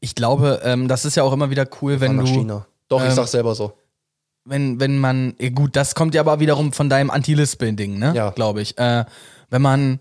Ich 0.00 0.14
glaube, 0.14 0.60
ähm, 0.64 0.88
das 0.88 1.04
ist 1.04 1.14
ja 1.14 1.22
auch 1.22 1.32
immer 1.32 1.48
wieder 1.48 1.66
cool, 1.80 2.00
wenn 2.00 2.18
du, 2.18 2.26
China. 2.26 2.66
Doch, 2.88 3.00
ich 3.00 3.08
ähm, 3.08 3.14
sag 3.14 3.28
selber 3.28 3.54
so. 3.54 3.72
Wenn, 4.46 4.80
wenn 4.80 4.98
man, 4.98 5.34
gut, 5.54 5.76
das 5.76 5.94
kommt 5.94 6.14
ja 6.14 6.20
aber 6.22 6.40
wiederum 6.40 6.72
von 6.72 6.88
deinem 6.88 7.10
Anti-Lispeln-Ding, 7.10 7.98
ne? 7.98 8.12
Ja. 8.14 8.30
Glaube 8.30 8.62
ich. 8.62 8.78
Äh, 8.78 9.04
wenn 9.50 9.62
man, 9.62 10.00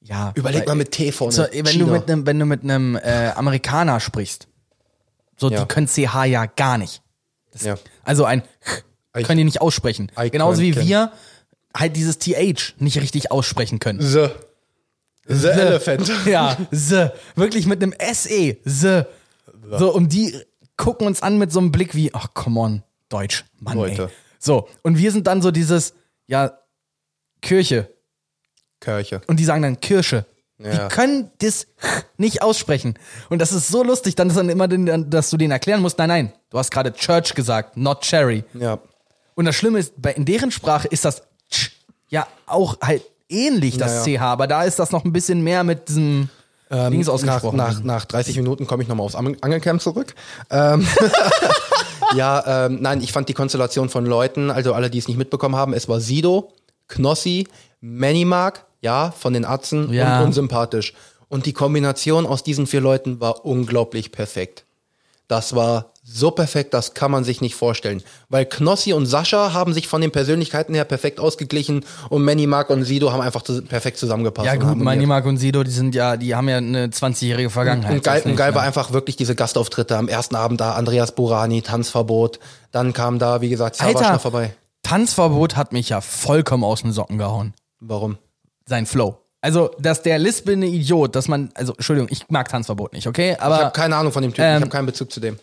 ja. 0.00 0.32
Überleg 0.34 0.60
weil- 0.60 0.66
mal 0.68 0.74
mit 0.76 0.90
T 0.92 1.12
vorne. 1.12 1.32
So, 1.32 1.44
wenn, 1.52 1.78
du 1.78 1.86
mit 1.86 2.10
einem, 2.10 2.26
wenn 2.26 2.38
du 2.38 2.46
mit 2.46 2.62
einem 2.62 2.96
äh, 2.96 3.30
Amerikaner 3.34 4.00
sprichst, 4.00 4.48
so, 5.36 5.50
Ja. 5.50 5.60
die 5.60 5.66
können 5.66 5.86
CH 5.88 6.24
ja 6.26 6.46
gar 6.46 6.78
nicht. 6.78 7.02
ja. 7.60 7.76
Also 8.04 8.24
ein 8.24 8.42
I- 9.16 9.22
können 9.22 9.38
die 9.38 9.44
nicht 9.44 9.60
aussprechen. 9.60 10.10
I 10.18 10.30
Genauso 10.30 10.60
wie 10.60 10.72
can't. 10.72 10.86
wir 10.86 11.12
halt 11.76 11.96
dieses 11.96 12.18
TH 12.18 12.74
nicht 12.78 13.00
richtig 13.00 13.30
aussprechen 13.30 13.78
können. 13.78 14.00
The. 14.00 14.28
The 15.28 15.48
Elephant. 15.48 16.10
Ja, 16.26 16.56
the. 16.70 17.08
Wirklich 17.34 17.66
mit 17.66 17.82
einem 17.82 17.94
SE. 18.14 18.56
The. 18.64 19.02
So, 19.78 19.92
und 19.92 20.12
die 20.12 20.38
gucken 20.76 21.06
uns 21.06 21.20
an 21.22 21.38
mit 21.38 21.50
so 21.52 21.58
einem 21.58 21.72
Blick 21.72 21.94
wie, 21.96 22.14
ach, 22.14 22.28
come 22.34 22.60
on, 22.60 22.82
Deutsch, 23.08 23.44
Mann, 23.60 23.78
ey. 23.78 23.90
Leute. 23.90 24.10
So, 24.38 24.68
und 24.82 24.98
wir 24.98 25.10
sind 25.12 25.26
dann 25.26 25.42
so 25.42 25.50
dieses, 25.50 25.94
ja, 26.26 26.52
Kirche. 27.42 27.90
Kirche. 28.80 29.20
Und 29.26 29.38
die 29.40 29.44
sagen 29.44 29.62
dann 29.62 29.80
Kirsche. 29.80 30.26
Ja. 30.58 30.88
Die 30.88 30.94
können 30.94 31.30
das 31.38 31.66
nicht 32.16 32.42
aussprechen. 32.42 32.98
Und 33.28 33.40
das 33.40 33.52
ist 33.52 33.68
so 33.68 33.82
lustig, 33.82 34.14
dann 34.14 34.28
ist 34.28 34.36
dann 34.36 34.48
immer, 34.48 34.68
den, 34.68 35.10
dass 35.10 35.28
du 35.30 35.36
denen 35.36 35.50
erklären 35.52 35.82
musst, 35.82 35.98
nein, 35.98 36.08
nein, 36.08 36.32
du 36.50 36.58
hast 36.58 36.70
gerade 36.70 36.92
Church 36.94 37.34
gesagt, 37.34 37.76
not 37.76 38.00
Cherry. 38.02 38.44
Ja. 38.54 38.78
Und 39.34 39.44
das 39.44 39.54
Schlimme 39.54 39.78
ist, 39.78 39.94
in 40.14 40.24
deren 40.24 40.50
Sprache 40.50 40.88
ist 40.88 41.04
das 41.04 41.22
ja 42.08 42.26
auch 42.46 42.80
halt 42.80 43.02
ähnlich, 43.28 43.76
das 43.76 44.06
Ja, 44.06 44.18
CH, 44.18 44.22
aber 44.22 44.46
da 44.46 44.62
ist 44.64 44.78
das 44.78 44.92
noch 44.92 45.04
ein 45.04 45.12
bisschen 45.12 45.42
mehr 45.42 45.62
mit 45.64 45.88
diesem 45.88 46.30
Dings 46.70 47.06
nach, 47.06 47.14
ausgesprochen. 47.14 47.56
nach, 47.56 47.82
nach 47.82 48.04
30 48.06 48.36
Minuten 48.36 48.66
komme 48.66 48.82
ich 48.82 48.88
nochmal 48.88 49.04
aufs 49.04 49.14
Ang- 49.14 49.36
Angelcamp 49.42 49.82
zurück. 49.82 50.14
Ähm, 50.50 50.86
ja, 52.14 52.66
ähm, 52.66 52.78
nein, 52.80 53.00
ich 53.02 53.12
fand 53.12 53.28
die 53.28 53.34
Konstellation 53.34 53.88
von 53.88 54.06
Leuten, 54.06 54.50
also 54.50 54.74
alle, 54.74 54.90
die 54.90 54.98
es 54.98 55.08
nicht 55.08 55.16
mitbekommen 55.16 55.56
haben, 55.56 55.72
es 55.72 55.88
war 55.88 56.00
Sido, 56.00 56.52
Knossi, 56.88 57.46
Manimark, 57.80 58.64
ja, 58.80 59.10
von 59.10 59.32
den 59.32 59.44
Atzen 59.44 59.92
Ja. 59.92 60.18
und 60.20 60.26
unsympathisch. 60.26 60.92
Und 61.28 61.46
die 61.46 61.52
Kombination 61.52 62.26
aus 62.26 62.42
diesen 62.44 62.66
vier 62.66 62.80
Leuten 62.80 63.20
war 63.20 63.44
unglaublich 63.44 64.12
perfekt. 64.12 64.64
Das 65.28 65.56
war 65.56 65.92
so 66.08 66.30
perfekt, 66.30 66.72
das 66.72 66.94
kann 66.94 67.10
man 67.10 67.24
sich 67.24 67.40
nicht 67.40 67.56
vorstellen. 67.56 68.00
Weil 68.28 68.46
Knossi 68.46 68.92
und 68.92 69.06
Sascha 69.06 69.52
haben 69.52 69.74
sich 69.74 69.88
von 69.88 70.00
den 70.00 70.12
Persönlichkeiten 70.12 70.72
her 70.72 70.84
perfekt 70.84 71.18
ausgeglichen 71.18 71.84
und 72.10 72.22
Manny, 72.24 72.46
Mark 72.46 72.70
und 72.70 72.84
Sido 72.84 73.10
haben 73.12 73.20
einfach 73.20 73.42
zu, 73.42 73.60
perfekt 73.62 73.98
zusammengepasst. 73.98 74.46
ja 74.46 74.52
und 74.52 74.60
gut, 74.60 74.68
harmoniert. 74.68 74.84
Manimak 74.84 75.26
und 75.26 75.38
Sido, 75.38 75.64
die 75.64 75.70
sind 75.72 75.96
ja, 75.96 76.16
die 76.16 76.34
haben 76.36 76.48
ja 76.48 76.58
eine 76.58 76.86
20-jährige 76.86 77.50
Vergangenheit. 77.50 77.92
Und 77.92 78.04
geil, 78.04 78.20
Das 78.22 78.30
und 78.30 78.36
geil 78.36 78.54
war 78.54 78.62
einfach 78.62 78.92
wirklich 78.92 79.16
diese 79.16 79.34
Gastauftritte. 79.34 79.96
Am 79.96 80.06
ersten 80.06 80.36
Abend 80.36 80.60
da 80.60 80.74
Andreas 80.74 81.12
Burani, 81.12 81.62
Tanzverbot. 81.62 82.38
Dann 82.70 82.92
kam 82.92 83.18
da, 83.18 83.40
wie 83.40 83.48
gesagt, 83.48 83.82
noch 83.82 84.20
vorbei. 84.20 84.54
Tanzverbot 84.84 85.56
hat 85.56 85.72
mich 85.72 85.88
ja 85.88 86.00
vollkommen 86.00 86.62
aus 86.62 86.82
den 86.82 86.92
Socken 86.92 87.18
gehauen. 87.18 87.52
Warum? 87.80 88.18
Sein 88.64 88.86
Flow. 88.86 89.18
Also, 89.40 89.70
dass 89.80 90.02
der 90.02 90.20
lispelnde 90.20 90.68
Idiot, 90.68 91.16
dass 91.16 91.26
man, 91.26 91.50
also, 91.54 91.72
Entschuldigung, 91.72 92.08
ich 92.12 92.28
mag 92.28 92.48
Tanzverbot 92.48 92.92
nicht, 92.92 93.08
okay? 93.08 93.32
Ich 93.32 93.40
Aber 93.42 93.58
habe 93.58 93.70
keine 93.72 93.96
Ahnung 93.96 94.12
von 94.12 94.22
dem 94.22 94.32
Typen. 94.32 94.44
ich 94.44 94.56
ähm, 94.56 94.60
habe 94.62 94.70
keinen 94.70 94.86
Bezug 94.86 95.10
zu 95.10 95.20
dem. 95.20 95.38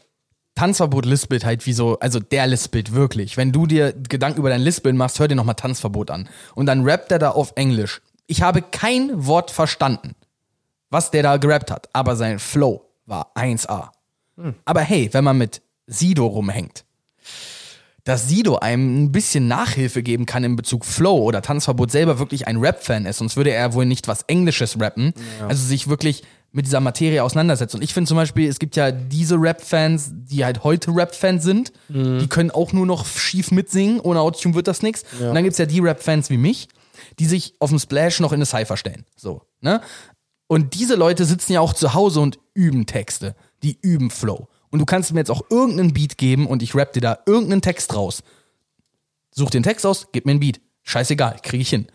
Tanzverbot 0.63 1.05
lispelt 1.05 1.43
halt 1.43 1.65
wie 1.65 1.73
so, 1.73 1.99
also 1.99 2.21
der 2.21 2.47
lispelt 2.47 2.93
wirklich. 2.93 3.35
Wenn 3.35 3.51
du 3.51 3.67
dir 3.67 3.91
Gedanken 3.91 4.39
über 4.39 4.47
dein 4.47 4.61
Lispeln 4.61 4.95
machst, 4.95 5.19
hör 5.19 5.27
dir 5.27 5.35
nochmal 5.35 5.55
Tanzverbot 5.55 6.09
an. 6.09 6.29
Und 6.55 6.67
dann 6.67 6.85
rappt 6.85 7.11
er 7.11 7.19
da 7.19 7.31
auf 7.31 7.51
Englisch. 7.57 8.01
Ich 8.27 8.43
habe 8.43 8.61
kein 8.61 9.25
Wort 9.25 9.51
verstanden, 9.51 10.15
was 10.89 11.11
der 11.11 11.21
da 11.21 11.35
gerappt 11.35 11.69
hat, 11.69 11.89
aber 11.91 12.15
sein 12.15 12.39
Flow 12.39 12.85
war 13.05 13.33
1A. 13.35 13.89
Aber 14.63 14.79
hey, 14.79 15.09
wenn 15.11 15.25
man 15.25 15.37
mit 15.37 15.61
Sido 15.85 16.27
rumhängt, 16.27 16.85
dass 18.05 18.29
Sido 18.29 18.55
einem 18.55 19.03
ein 19.03 19.11
bisschen 19.11 19.49
Nachhilfe 19.49 20.01
geben 20.01 20.25
kann 20.25 20.45
in 20.45 20.55
Bezug 20.55 20.85
Flow 20.85 21.17
oder 21.17 21.41
Tanzverbot 21.41 21.91
selber 21.91 22.19
wirklich 22.19 22.47
ein 22.47 22.55
Rap-Fan 22.55 23.05
ist, 23.05 23.17
sonst 23.17 23.35
würde 23.35 23.51
er 23.51 23.73
wohl 23.73 23.85
nicht 23.85 24.07
was 24.07 24.21
Englisches 24.23 24.79
rappen. 24.79 25.13
Also 25.49 25.65
sich 25.65 25.89
wirklich 25.89 26.23
mit 26.53 26.65
dieser 26.67 26.79
Materie 26.79 27.23
auseinandersetzt. 27.23 27.73
Und 27.75 27.83
ich 27.83 27.93
finde 27.93 28.07
zum 28.07 28.15
Beispiel, 28.15 28.47
es 28.47 28.59
gibt 28.59 28.75
ja 28.75 28.91
diese 28.91 29.35
Rap-Fans, 29.35 30.11
die 30.13 30.45
halt 30.45 30.63
heute 30.63 30.91
Rap-Fans 30.95 31.43
sind, 31.43 31.73
die 31.89 32.27
können 32.27 32.51
auch 32.51 32.71
nur 32.71 32.85
noch 32.85 33.05
schief 33.07 33.51
mitsingen, 33.51 33.99
ohne 33.99 34.21
Autotune 34.21 34.53
wird 34.53 34.67
das 34.67 34.83
nichts. 34.83 35.03
Und 35.19 35.33
dann 35.33 35.43
gibt's 35.43 35.57
ja 35.57 35.65
die 35.65 35.79
Rap-Fans 35.79 36.29
wie 36.29 36.37
mich, 36.37 36.69
die 37.17 37.25
sich 37.25 37.55
auf 37.59 37.71
dem 37.71 37.79
Splash 37.79 38.19
noch 38.19 38.31
in 38.31 38.37
eine 38.37 38.45
Cypher 38.45 38.77
stellen. 38.77 39.03
So, 39.15 39.41
ne? 39.61 39.81
Und 40.45 40.75
diese 40.75 40.93
Leute 40.93 41.25
sitzen 41.25 41.53
ja 41.53 41.59
auch 41.59 41.73
zu 41.73 41.95
Hause 41.95 42.19
und 42.19 42.37
üben 42.53 42.85
Texte. 42.85 43.35
Die 43.63 43.79
üben 43.81 44.11
Flow. 44.11 44.47
Und 44.69 44.79
du 44.79 44.85
kannst 44.85 45.11
mir 45.11 45.19
jetzt 45.19 45.31
auch 45.31 45.41
irgendeinen 45.49 45.93
Beat 45.93 46.19
geben 46.19 46.45
und 46.45 46.61
ich 46.61 46.75
rap 46.75 46.93
dir 46.93 47.01
da 47.01 47.17
irgendeinen 47.25 47.63
Text 47.63 47.95
raus. 47.95 48.21
Such 49.31 49.49
den 49.49 49.63
Text 49.63 49.85
aus, 49.85 50.09
gib 50.11 50.25
mir 50.25 50.31
einen 50.31 50.39
Beat. 50.39 50.61
Scheißegal, 50.83 51.37
krieg 51.41 51.61
ich 51.61 51.69
hin. 51.69 51.87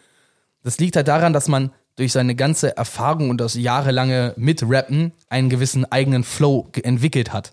Das 0.64 0.78
liegt 0.78 0.96
halt 0.96 1.06
daran, 1.06 1.32
dass 1.32 1.46
man 1.46 1.70
durch 1.98 2.12
seine 2.12 2.34
ganze 2.36 2.76
Erfahrung 2.76 3.28
und 3.28 3.40
das 3.40 3.54
jahrelange 3.54 4.32
Mitrappen 4.36 5.12
einen 5.28 5.50
gewissen 5.50 5.84
eigenen 5.90 6.22
Flow 6.22 6.68
entwickelt 6.82 7.32
hat. 7.32 7.52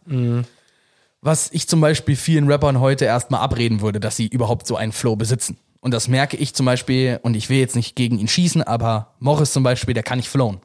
Was 1.21 1.49
ich 1.51 1.67
zum 1.67 1.81
Beispiel 1.81 2.15
vielen 2.15 2.47
Rappern 2.49 2.79
heute 2.79 3.05
erstmal 3.05 3.41
abreden 3.41 3.81
würde, 3.81 3.99
dass 3.99 4.15
sie 4.15 4.27
überhaupt 4.27 4.67
so 4.67 4.75
einen 4.75 4.91
Flow 4.91 5.15
besitzen. 5.15 5.57
Und 5.79 5.91
das 5.91 6.07
merke 6.07 6.37
ich 6.37 6.53
zum 6.53 6.67
Beispiel, 6.67 7.19
und 7.23 7.35
ich 7.35 7.49
will 7.49 7.57
jetzt 7.57 7.75
nicht 7.75 7.95
gegen 7.95 8.19
ihn 8.19 8.27
schießen, 8.27 8.61
aber 8.61 9.15
Morris 9.19 9.51
zum 9.51 9.63
Beispiel, 9.63 9.93
der 9.95 10.03
kann 10.03 10.17
nicht 10.17 10.29
flowen. 10.29 10.59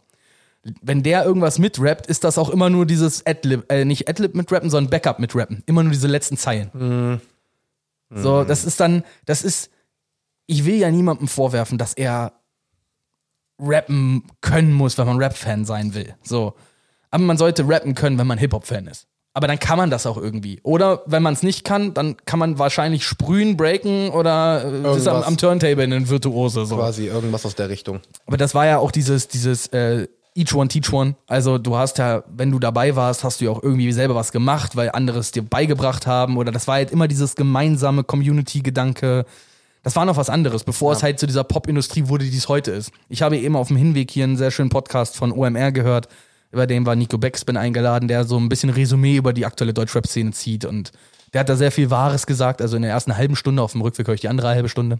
Wenn 0.83 1.03
der 1.03 1.25
irgendwas 1.25 1.59
mitrappt, 1.59 2.07
ist 2.07 2.23
das 2.25 2.37
auch 2.37 2.51
immer 2.51 2.69
nur 2.69 2.85
dieses 2.85 3.25
Adlib, 3.27 3.65
äh, 3.73 3.87
nicht 3.87 4.09
Adlib 4.11 4.35
mitrappen, 4.35 4.69
sondern 4.69 4.91
Backup 4.91 5.19
mitrappen. 5.19 5.63
Immer 5.65 5.83
nur 5.83 5.93
diese 5.93 6.07
letzten 6.07 6.37
Zeilen. 6.37 6.71
So, 8.13 8.45
das 8.45 8.65
ist 8.65 8.79
dann, 8.81 9.05
das 9.25 9.43
ist, 9.43 9.71
ich 10.47 10.67
will 10.67 10.77
ja 10.77 10.91
niemandem 10.91 11.29
vorwerfen, 11.29 11.79
dass 11.79 11.95
er 11.95 12.33
rappen 13.61 14.25
können 14.41 14.73
muss, 14.73 14.99
wenn 14.99 15.07
man 15.07 15.19
Rap-Fan 15.19 15.65
sein 15.65 15.95
will. 15.95 16.15
So. 16.23 16.55
Aber 17.11 17.25
man 17.25 17.37
sollte 17.37 17.69
rappen 17.69 17.95
können, 17.95 18.19
wenn 18.19 18.27
man 18.27 18.39
Hip-Hop-Fan 18.39 18.87
ist. 18.87 19.07
Aber 19.33 19.47
dann 19.47 19.61
kann 19.61 19.79
man 19.79 19.91
das 19.91 20.07
auch 20.07 20.17
irgendwie. 20.17 20.59
Oder 20.65 21.03
wenn 21.07 21.23
man 21.23 21.35
es 21.35 21.43
nicht 21.43 21.65
kann, 21.65 21.95
dann 21.95 22.17
kann 22.25 22.39
man 22.39 22.59
wahrscheinlich 22.59 23.05
sprühen, 23.05 23.57
breaken 23.57 24.11
oder 24.11 24.65
äh, 24.65 24.69
ist 24.69 24.75
am, 24.75 24.85
Irgendwas. 24.85 25.27
am 25.27 25.37
Turntable 25.37 25.85
in 25.85 25.91
den 25.91 26.09
Virtuose. 26.09 26.67
So. 26.67 26.77
Quasi 26.77 27.07
irgendwas 27.07 27.47
aus 27.47 27.55
der 27.55 27.69
Richtung. 27.69 28.01
Aber 28.27 28.37
das 28.37 28.55
war 28.55 28.67
ja 28.67 28.79
auch 28.79 28.91
dieses, 28.91 29.29
dieses 29.29 29.69
äh, 29.69 30.09
Each 30.35 30.53
One 30.53 30.69
Teach 30.69 30.93
One. 30.93 31.15
Also 31.29 31.59
du 31.59 31.77
hast 31.77 31.99
ja, 31.99 32.25
wenn 32.29 32.51
du 32.51 32.59
dabei 32.59 32.97
warst, 32.97 33.23
hast 33.23 33.41
du 33.41 33.45
ja 33.45 33.51
auch 33.53 33.63
irgendwie 33.63 33.93
selber 33.93 34.17
was 34.17 34.33
gemacht, 34.33 34.75
weil 34.75 34.91
andere 34.91 35.19
es 35.21 35.31
dir 35.31 35.43
beigebracht 35.43 36.09
haben. 36.09 36.37
Oder 36.37 36.51
das 36.51 36.67
war 36.67 36.77
halt 36.77 36.91
immer 36.91 37.07
dieses 37.07 37.37
gemeinsame 37.37 38.03
Community-Gedanke. 38.03 39.27
Das 39.83 39.97
war 39.97 40.05
noch 40.05 40.17
was 40.17 40.29
anderes, 40.29 40.65
bevor 40.65 40.93
es 40.93 41.03
halt 41.03 41.19
zu 41.19 41.27
dieser 41.27 41.45
Pop-Industrie 41.45 42.09
wurde, 42.09 42.25
die 42.27 42.37
es 42.37 42.49
heute 42.49 42.71
ist. 42.71 42.93
Ich 43.09 43.23
habe 43.23 43.39
eben 43.39 43.57
auf 43.57 43.69
dem 43.69 43.77
Hinweg 43.77 44.11
hier 44.11 44.25
einen 44.25 44.37
sehr 44.37 44.51
schönen 44.51 44.69
Podcast 44.69 45.17
von 45.17 45.33
OMR 45.33 45.73
gehört. 45.73 46.09
Über 46.53 46.67
den 46.67 46.85
war 46.85 46.97
Nico 46.97 47.17
Beckspin 47.17 47.57
eingeladen, 47.57 48.09
der 48.09 48.25
so 48.25 48.37
ein 48.37 48.49
bisschen 48.49 48.71
Resümee 48.71 49.17
über 49.17 49.33
die 49.33 49.47
aktuelle 49.47 49.73
Deutschrap-Szene 49.73 50.33
zieht. 50.33 50.65
Und 50.65 50.93
der 51.33 51.41
hat 51.41 51.49
da 51.49 51.57
sehr 51.57 51.73
viel 51.73 51.91
Wahres 51.91 52.27
gesagt. 52.27 52.61
Also 52.61 52.77
in 52.77 52.83
der 52.83 52.91
ersten 52.91 53.17
halben 53.17 53.37
Stunde, 53.37 53.63
auf 53.63 53.73
dem 53.73 53.81
Rückweg 53.81 54.07
höre 54.07 54.15
ich 54.15 54.21
die 54.21 54.29
andere 54.29 54.49
halbe 54.49 54.69
Stunde. 54.69 54.99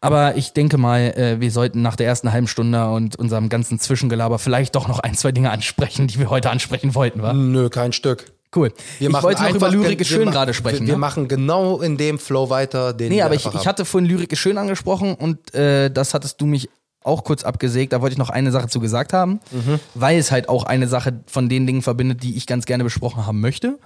Aber 0.00 0.36
ich 0.36 0.52
denke 0.52 0.76
mal, 0.76 1.00
äh, 1.16 1.40
wir 1.40 1.50
sollten 1.50 1.80
nach 1.80 1.96
der 1.96 2.06
ersten 2.06 2.30
halben 2.30 2.48
Stunde 2.48 2.90
und 2.90 3.16
unserem 3.16 3.48
ganzen 3.48 3.78
Zwischengelaber 3.78 4.38
vielleicht 4.38 4.74
doch 4.74 4.88
noch 4.88 4.98
ein, 4.98 5.14
zwei 5.14 5.32
Dinge 5.32 5.50
ansprechen, 5.50 6.08
die 6.08 6.18
wir 6.18 6.28
heute 6.28 6.50
ansprechen 6.50 6.94
wollten, 6.94 7.22
wa? 7.22 7.32
Nö, 7.32 7.70
kein 7.70 7.94
Stück. 7.94 8.33
Cool. 8.54 8.72
Wir 8.98 9.10
ich 9.10 9.22
wollte 9.22 9.42
noch 9.42 9.54
über 9.54 9.68
Lyrik 9.70 10.00
ist 10.00 10.08
schön 10.08 10.30
gerade 10.30 10.54
sprechen. 10.54 10.80
Wir, 10.82 10.88
wir 10.88 10.94
ne? 10.94 10.98
machen 10.98 11.28
genau 11.28 11.80
in 11.80 11.96
dem 11.96 12.18
Flow 12.18 12.50
weiter, 12.50 12.92
den 12.92 13.08
Nee, 13.10 13.22
aber 13.22 13.34
ich, 13.34 13.46
ich 13.46 13.66
hatte 13.66 13.84
vorhin 13.84 14.08
Lyrik 14.08 14.32
ist 14.32 14.38
schön 14.38 14.58
angesprochen 14.58 15.14
und 15.14 15.54
äh, 15.54 15.90
das 15.90 16.14
hattest 16.14 16.40
du 16.40 16.46
mich 16.46 16.68
auch 17.02 17.24
kurz 17.24 17.44
abgesägt. 17.44 17.92
Da 17.92 18.00
wollte 18.00 18.14
ich 18.14 18.18
noch 18.18 18.30
eine 18.30 18.50
Sache 18.52 18.68
zu 18.68 18.80
gesagt 18.80 19.12
haben, 19.12 19.40
Mhm. 19.50 19.78
weil 19.94 20.18
es 20.18 20.30
halt 20.30 20.48
auch 20.48 20.64
eine 20.64 20.88
Sache 20.88 21.20
von 21.26 21.48
den 21.48 21.66
Dingen 21.66 21.82
verbindet, 21.82 22.22
die 22.22 22.36
ich 22.36 22.46
ganz 22.46 22.64
gerne 22.64 22.84
besprochen 22.84 23.26
haben 23.26 23.40
möchte. 23.40 23.78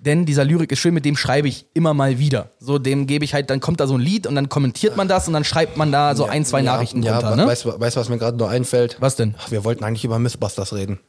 Denn 0.00 0.26
dieser 0.26 0.44
Lyrik 0.44 0.70
ist 0.70 0.78
schön, 0.78 0.94
mit 0.94 1.04
dem 1.04 1.16
schreibe 1.16 1.48
ich 1.48 1.66
immer 1.74 1.92
mal 1.92 2.20
wieder. 2.20 2.50
So, 2.60 2.78
dem 2.78 3.06
gebe 3.08 3.24
ich 3.24 3.34
halt, 3.34 3.50
dann 3.50 3.58
kommt 3.58 3.80
da 3.80 3.86
so 3.88 3.94
ein 3.94 4.00
Lied 4.00 4.28
und 4.28 4.36
dann 4.36 4.48
kommentiert 4.48 4.96
man 4.96 5.08
das 5.08 5.26
und 5.26 5.34
dann 5.34 5.42
schreibt 5.42 5.76
man 5.76 5.90
da 5.90 6.14
so 6.14 6.24
ein, 6.26 6.44
zwei 6.44 6.58
ja, 6.60 6.72
Nachrichten 6.72 7.02
ja, 7.02 7.14
drunter, 7.18 7.32
we- 7.32 7.36
ne? 7.40 7.46
Weißt 7.48 7.64
du, 7.64 7.80
weißt, 7.80 7.96
du, 7.96 8.00
was 8.00 8.08
mir 8.08 8.18
gerade 8.18 8.36
nur 8.36 8.48
einfällt? 8.48 8.96
Was 9.00 9.16
denn? 9.16 9.34
Ach, 9.38 9.50
wir 9.50 9.64
wollten 9.64 9.82
eigentlich 9.82 10.04
über 10.04 10.20
Mythbusters 10.20 10.72
reden. 10.72 11.00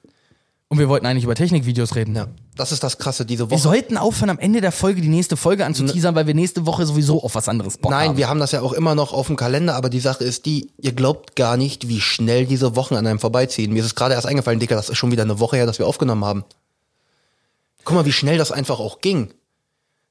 Und 0.72 0.78
wir 0.78 0.88
wollten 0.88 1.08
eigentlich 1.08 1.24
über 1.24 1.34
Technikvideos 1.34 1.96
reden. 1.96 2.16
Ja, 2.16 2.28
das 2.56 2.72
ist 2.72 2.84
das 2.84 3.00
Krasse 3.00 3.26
diese 3.26 3.46
Wir 3.46 3.52
Woche. 3.52 3.60
sollten 3.60 3.98
aufhören, 3.98 4.30
am 4.30 4.38
Ende 4.38 4.62
der 4.62 4.72
Folge 4.72 5.02
die 5.02 5.08
nächste 5.08 5.36
Folge 5.36 5.66
anzuteasern, 5.66 6.14
weil 6.14 6.28
wir 6.28 6.36
nächste 6.36 6.68
Woche 6.68 6.86
sowieso 6.86 7.24
auf 7.24 7.34
was 7.34 7.50
anderes 7.50 7.80
Bock 7.80 7.90
Nein, 7.92 8.10
haben. 8.10 8.18
wir 8.18 8.30
haben 8.30 8.40
das 8.40 8.52
ja 8.52 8.62
auch 8.62 8.74
immer 8.74 8.94
noch 8.94 9.12
auf 9.12 9.26
dem 9.28 9.36
Kalender, 9.36 9.74
aber 9.76 9.90
die 9.90 10.00
Sache 10.00 10.24
ist 10.24 10.46
die, 10.46 10.70
ihr 10.78 10.92
glaubt 10.92 11.36
gar 11.36 11.58
nicht, 11.58 11.88
wie 11.88 12.00
schnell 12.00 12.46
diese 12.46 12.76
Wochen 12.76 12.94
an 12.96 13.08
einem 13.08 13.18
vorbeiziehen. 13.18 13.74
Mir 13.74 13.80
ist 13.80 13.88
es 13.88 13.96
gerade 13.96 14.14
erst 14.14 14.28
eingefallen, 14.28 14.60
Dicker, 14.60 14.76
das 14.76 14.90
ist 14.90 14.98
schon 15.00 15.12
wieder 15.12 15.24
eine 15.24 15.40
Woche 15.40 15.56
her, 15.58 15.66
dass 15.66 15.80
wir 15.80 15.88
aufgenommen 15.88 16.24
haben. 16.24 16.44
Guck 17.84 17.96
mal, 17.96 18.06
wie 18.06 18.12
schnell 18.12 18.38
das 18.38 18.52
einfach 18.52 18.80
auch 18.80 19.02
ging. 19.02 19.34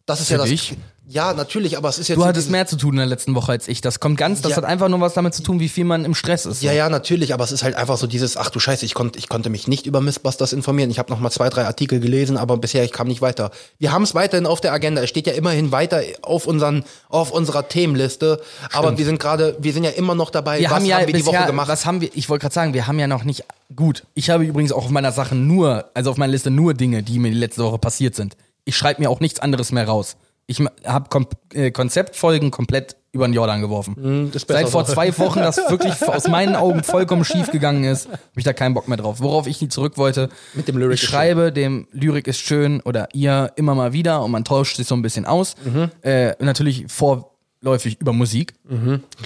Das 0.06 0.20
ist 0.20 0.28
ja 0.30 0.38
Für 0.38 0.42
das. 0.42 0.50
dich? 0.50 0.76
Ja, 1.10 1.32
natürlich, 1.32 1.78
aber 1.78 1.88
es 1.88 1.98
ist 1.98 2.08
jetzt 2.08 2.18
Du 2.18 2.24
hattest 2.26 2.50
mehr 2.50 2.66
zu 2.66 2.76
tun 2.76 2.90
in 2.90 2.96
der 2.98 3.06
letzten 3.06 3.34
Woche 3.34 3.52
als 3.52 3.66
ich. 3.66 3.80
Das 3.80 3.98
kommt 3.98 4.18
ganz, 4.18 4.42
das 4.42 4.50
Ja. 4.50 4.56
hat 4.58 4.64
einfach 4.66 4.88
nur 4.90 5.00
was 5.00 5.14
damit 5.14 5.32
zu 5.32 5.42
tun, 5.42 5.58
wie 5.58 5.70
viel 5.70 5.84
man 5.86 6.04
im 6.04 6.14
Stress 6.14 6.44
ist. 6.44 6.62
Ja, 6.62 6.72
ja, 6.72 6.90
natürlich, 6.90 7.32
aber 7.32 7.44
es 7.44 7.50
ist 7.52 7.62
halt 7.62 7.76
einfach 7.76 7.96
so 7.96 8.06
dieses, 8.06 8.36
ach 8.36 8.50
du 8.50 8.60
Scheiße, 8.60 8.84
ich 8.84 8.92
konnte, 8.92 9.18
ich 9.18 9.30
konnte 9.30 9.48
mich 9.48 9.66
nicht 9.66 9.86
über 9.86 10.02
Mythbusters 10.02 10.52
informieren. 10.52 10.90
Ich 10.90 10.98
habe 10.98 11.10
noch 11.10 11.18
mal 11.18 11.30
zwei, 11.30 11.48
drei 11.48 11.64
Artikel 11.64 11.98
gelesen, 12.00 12.36
aber 12.36 12.58
bisher 12.58 12.84
ich 12.84 12.92
kam 12.92 13.08
nicht 13.08 13.22
weiter. 13.22 13.50
Wir 13.78 13.90
haben 13.92 14.02
es 14.02 14.14
weiterhin 14.14 14.44
auf 14.46 14.60
der 14.60 14.72
Agenda. 14.74 15.02
Es 15.02 15.08
steht 15.08 15.26
ja 15.26 15.32
immerhin 15.32 15.72
weiter 15.72 16.02
auf 16.20 16.46
unseren, 16.46 16.84
auf 17.08 17.30
unserer 17.30 17.66
Themenliste. 17.68 18.42
Aber 18.74 18.98
wir 18.98 19.04
sind 19.06 19.18
gerade, 19.18 19.56
wir 19.60 19.72
sind 19.72 19.84
ja 19.84 19.90
immer 19.90 20.14
noch 20.14 20.28
dabei. 20.28 20.58
Wir 20.60 20.68
was 20.68 20.76
haben 20.76 20.84
ja 20.84 20.98
wir 21.00 21.06
die 21.06 21.12
bisher, 21.14 21.32
Woche 21.40 21.46
gemacht? 21.46 21.68
was 21.68 21.86
haben 21.86 22.02
wir, 22.02 22.10
ich 22.12 22.28
wollte 22.28 22.42
gerade 22.42 22.54
sagen, 22.54 22.74
wir 22.74 22.86
haben 22.86 22.98
ja 22.98 23.06
noch 23.06 23.24
nicht, 23.24 23.44
gut, 23.74 24.04
ich 24.12 24.28
habe 24.28 24.44
übrigens 24.44 24.72
auch 24.72 24.84
auf 24.84 24.90
meiner 24.90 25.12
Sache 25.12 25.34
nur, 25.34 25.86
also 25.94 26.10
auf 26.10 26.18
meiner 26.18 26.32
Liste 26.32 26.50
nur 26.50 26.74
Dinge, 26.74 27.02
die 27.02 27.18
mir 27.18 27.30
die 27.30 27.38
letzte 27.38 27.64
Woche 27.64 27.78
passiert 27.78 28.14
sind. 28.14 28.36
Ich 28.66 28.76
schreibe 28.76 29.00
mir 29.00 29.08
auch 29.08 29.20
nichts 29.20 29.40
anderes 29.40 29.72
mehr 29.72 29.86
raus. 29.88 30.16
Ich 30.50 30.62
habe 30.86 31.10
Kom 31.10 31.26
äh, 31.52 31.70
Konzeptfolgen 31.70 32.50
komplett 32.50 32.96
über 33.12 33.28
den 33.28 33.34
Jordan 33.34 33.60
geworfen. 33.60 33.96
Hm, 33.96 34.30
besser 34.30 34.46
Seit 34.48 34.68
vor 34.70 34.86
zwei 34.86 35.16
Wochen, 35.18 35.40
das 35.40 35.56
wirklich 35.68 36.02
aus 36.08 36.26
meinen 36.26 36.56
Augen 36.56 36.82
vollkommen 36.82 37.24
schief 37.24 37.50
gegangen 37.50 37.84
ist, 37.84 38.08
habe 38.08 38.18
ich 38.36 38.44
da 38.44 38.54
keinen 38.54 38.72
Bock 38.72 38.88
mehr 38.88 38.96
drauf. 38.96 39.20
Worauf 39.20 39.46
ich 39.46 39.60
nie 39.60 39.68
zurück 39.68 39.98
wollte, 39.98 40.30
Mit 40.54 40.66
dem 40.66 40.78
Lyric 40.78 40.94
ich 40.94 41.02
schreibe 41.02 41.52
dem 41.52 41.86
Lyrik 41.92 42.26
ist 42.26 42.40
schön 42.40 42.80
oder 42.80 43.08
ihr 43.12 43.52
immer 43.56 43.74
mal 43.74 43.92
wieder 43.92 44.22
und 44.22 44.30
man 44.30 44.44
tauscht 44.44 44.76
sich 44.76 44.86
so 44.86 44.94
ein 44.94 45.02
bisschen 45.02 45.26
aus. 45.26 45.54
Mhm. 45.64 45.90
Äh, 46.00 46.32
natürlich 46.42 46.86
vorläufig 46.88 48.00
über 48.00 48.14
Musik. 48.14 48.54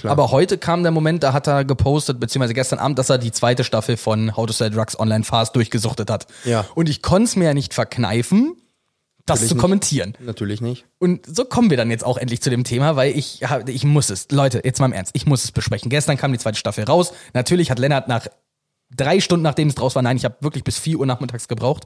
Aber 0.03 0.31
heute 0.31 0.57
kam 0.57 0.83
der 0.83 0.91
Moment, 0.91 1.23
da 1.23 1.31
hat 1.31 1.47
er 1.47 1.63
gepostet, 1.63 2.19
beziehungsweise 2.19 2.53
gestern 2.53 2.79
Abend, 2.79 2.99
dass 2.99 3.09
er 3.09 3.17
die 3.17 3.31
zweite 3.31 3.63
Staffel 3.63 3.95
von 3.95 4.35
How 4.35 4.45
to 4.45 4.51
Sell 4.51 4.71
Drugs 4.71 4.99
Online 4.99 5.23
Fast 5.23 5.55
durchgesuchtet 5.55 6.09
hat. 6.09 6.27
Ja. 6.43 6.65
Und 6.75 6.89
ich 6.89 7.01
konnte 7.01 7.25
es 7.25 7.35
mir 7.37 7.45
ja 7.45 7.53
nicht 7.53 7.73
verkneifen, 7.73 8.57
das 9.25 9.35
Natürlich 9.39 9.49
zu 9.49 9.55
nicht. 9.55 9.61
kommentieren. 9.61 10.13
Natürlich 10.19 10.61
nicht. 10.61 10.85
Und 10.99 11.25
so 11.25 11.45
kommen 11.45 11.69
wir 11.69 11.77
dann 11.77 11.89
jetzt 11.89 12.03
auch 12.03 12.17
endlich 12.17 12.41
zu 12.41 12.49
dem 12.49 12.63
Thema, 12.65 12.95
weil 12.97 13.17
ich, 13.17 13.41
ich 13.67 13.83
muss 13.85 14.09
es, 14.09 14.27
Leute, 14.31 14.61
jetzt 14.63 14.79
mal 14.79 14.87
im 14.87 14.93
Ernst, 14.93 15.11
ich 15.15 15.25
muss 15.25 15.43
es 15.45 15.51
besprechen. 15.51 15.89
Gestern 15.89 16.17
kam 16.17 16.31
die 16.33 16.39
zweite 16.39 16.57
Staffel 16.57 16.83
raus. 16.83 17.13
Natürlich 17.33 17.71
hat 17.71 17.79
Lennart 17.79 18.07
nach 18.09 18.27
drei 18.95 19.19
Stunden, 19.21 19.43
nachdem 19.43 19.69
es 19.69 19.75
draus 19.75 19.95
war, 19.95 20.01
nein, 20.01 20.17
ich 20.17 20.25
habe 20.25 20.35
wirklich 20.41 20.63
bis 20.65 20.77
vier 20.77 20.99
Uhr 20.99 21.05
nachmittags 21.05 21.47
gebraucht, 21.47 21.85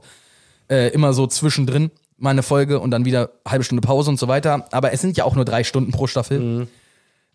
äh, 0.68 0.88
immer 0.88 1.12
so 1.12 1.26
zwischendrin 1.26 1.90
mal 2.16 2.30
eine 2.30 2.42
Folge 2.42 2.80
und 2.80 2.90
dann 2.90 3.04
wieder 3.04 3.30
halbe 3.46 3.62
Stunde 3.64 3.80
Pause 3.82 4.10
und 4.10 4.18
so 4.18 4.26
weiter. 4.26 4.66
Aber 4.72 4.92
es 4.92 5.00
sind 5.00 5.16
ja 5.16 5.24
auch 5.24 5.36
nur 5.36 5.44
drei 5.44 5.62
Stunden 5.62 5.92
pro 5.92 6.08
Staffel. 6.08 6.66